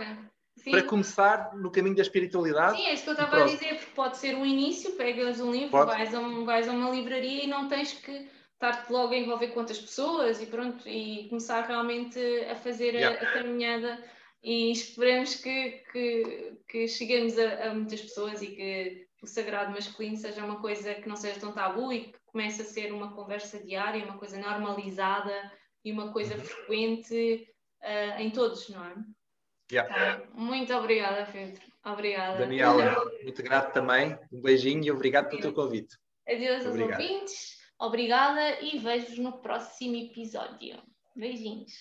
para 0.72 0.84
começar 0.84 1.56
no 1.58 1.70
caminho 1.70 1.96
da 1.96 2.02
espiritualidade. 2.02 2.78
Sim, 2.78 2.88
é 2.88 2.94
isso 2.94 3.04
que 3.04 3.10
eu 3.10 3.14
estava 3.14 3.44
a 3.44 3.46
dizer, 3.46 3.76
porque 3.76 3.92
pode 3.94 4.18
ser 4.18 4.34
um 4.36 4.46
início, 4.46 4.94
pegas 4.94 5.42
um 5.42 5.52
livro, 5.52 5.86
vais 5.86 6.14
a, 6.16 6.20
um, 6.20 6.46
vais 6.46 6.70
a 6.70 6.72
uma 6.72 6.90
livraria 6.90 7.44
e 7.44 7.48
não 7.48 7.68
tens 7.68 7.92
que 7.92 8.30
estar-te 8.54 8.92
logo 8.92 9.14
a 9.14 9.18
envolver 9.18 9.50
com 9.50 9.60
outras 9.60 9.80
pessoas 9.80 10.42
e 10.42 10.46
pronto, 10.46 10.88
e 10.88 11.28
começar 11.30 11.66
realmente 11.66 12.20
a 12.50 12.56
fazer 12.56 12.94
yeah. 12.94 13.20
a, 13.20 13.30
a, 13.30 13.34
caminhada 13.34 14.04
e 14.42 14.72
esperemos 14.72 15.36
que, 15.36 15.84
que, 15.92 16.54
que 16.68 16.88
cheguemos 16.88 17.38
a, 17.38 17.68
a, 17.68 17.74
muitas 17.74 18.02
pessoas 18.02 18.42
e 18.42 18.48
que 18.48 19.09
o 19.22 19.28
sagrado 19.28 19.72
masculino 19.72 20.18
seja 20.18 20.44
uma 20.44 20.62
coisa 20.62 20.94
que 20.96 21.08
não 21.08 21.16
seja 21.16 21.40
tão 21.40 21.52
tabu 21.52 21.92
e 21.92 22.12
que 22.12 22.20
comece 22.26 22.62
a 22.62 22.66
ser 22.66 22.94
uma 22.94 23.14
conversa 23.14 23.60
diária, 23.60 24.04
uma 24.04 24.18
coisa 24.18 24.38
normalizada 24.38 25.52
e 25.84 25.92
uma 25.92 26.12
coisa 26.12 26.36
uhum. 26.36 26.42
frequente 26.42 27.48
uh, 27.82 28.22
em 28.22 28.32
todos, 28.32 28.70
não 28.70 28.86
é? 28.86 28.96
Yeah. 29.72 30.16
Então, 30.24 30.34
muito 30.34 30.74
obrigada, 30.74 31.30
Pedro. 31.32 31.62
Obrigada. 31.86 32.40
Daniela, 32.40 32.96
muito 33.24 33.44
grato 33.44 33.74
também. 33.74 34.18
Um 34.32 34.42
beijinho 34.42 34.84
e 34.84 34.92
obrigado 34.92 35.30
pelo 35.30 35.42
teu 35.42 35.54
convite. 35.54 35.96
Adeus 36.28 36.66
aos 36.66 36.80
ouvintes. 36.80 37.60
Obrigada 37.80 38.62
e 38.62 38.78
vejo-vos 38.80 39.20
no 39.20 39.42
próximo 39.42 39.96
episódio. 39.96 40.82
Beijinhos. 41.16 41.74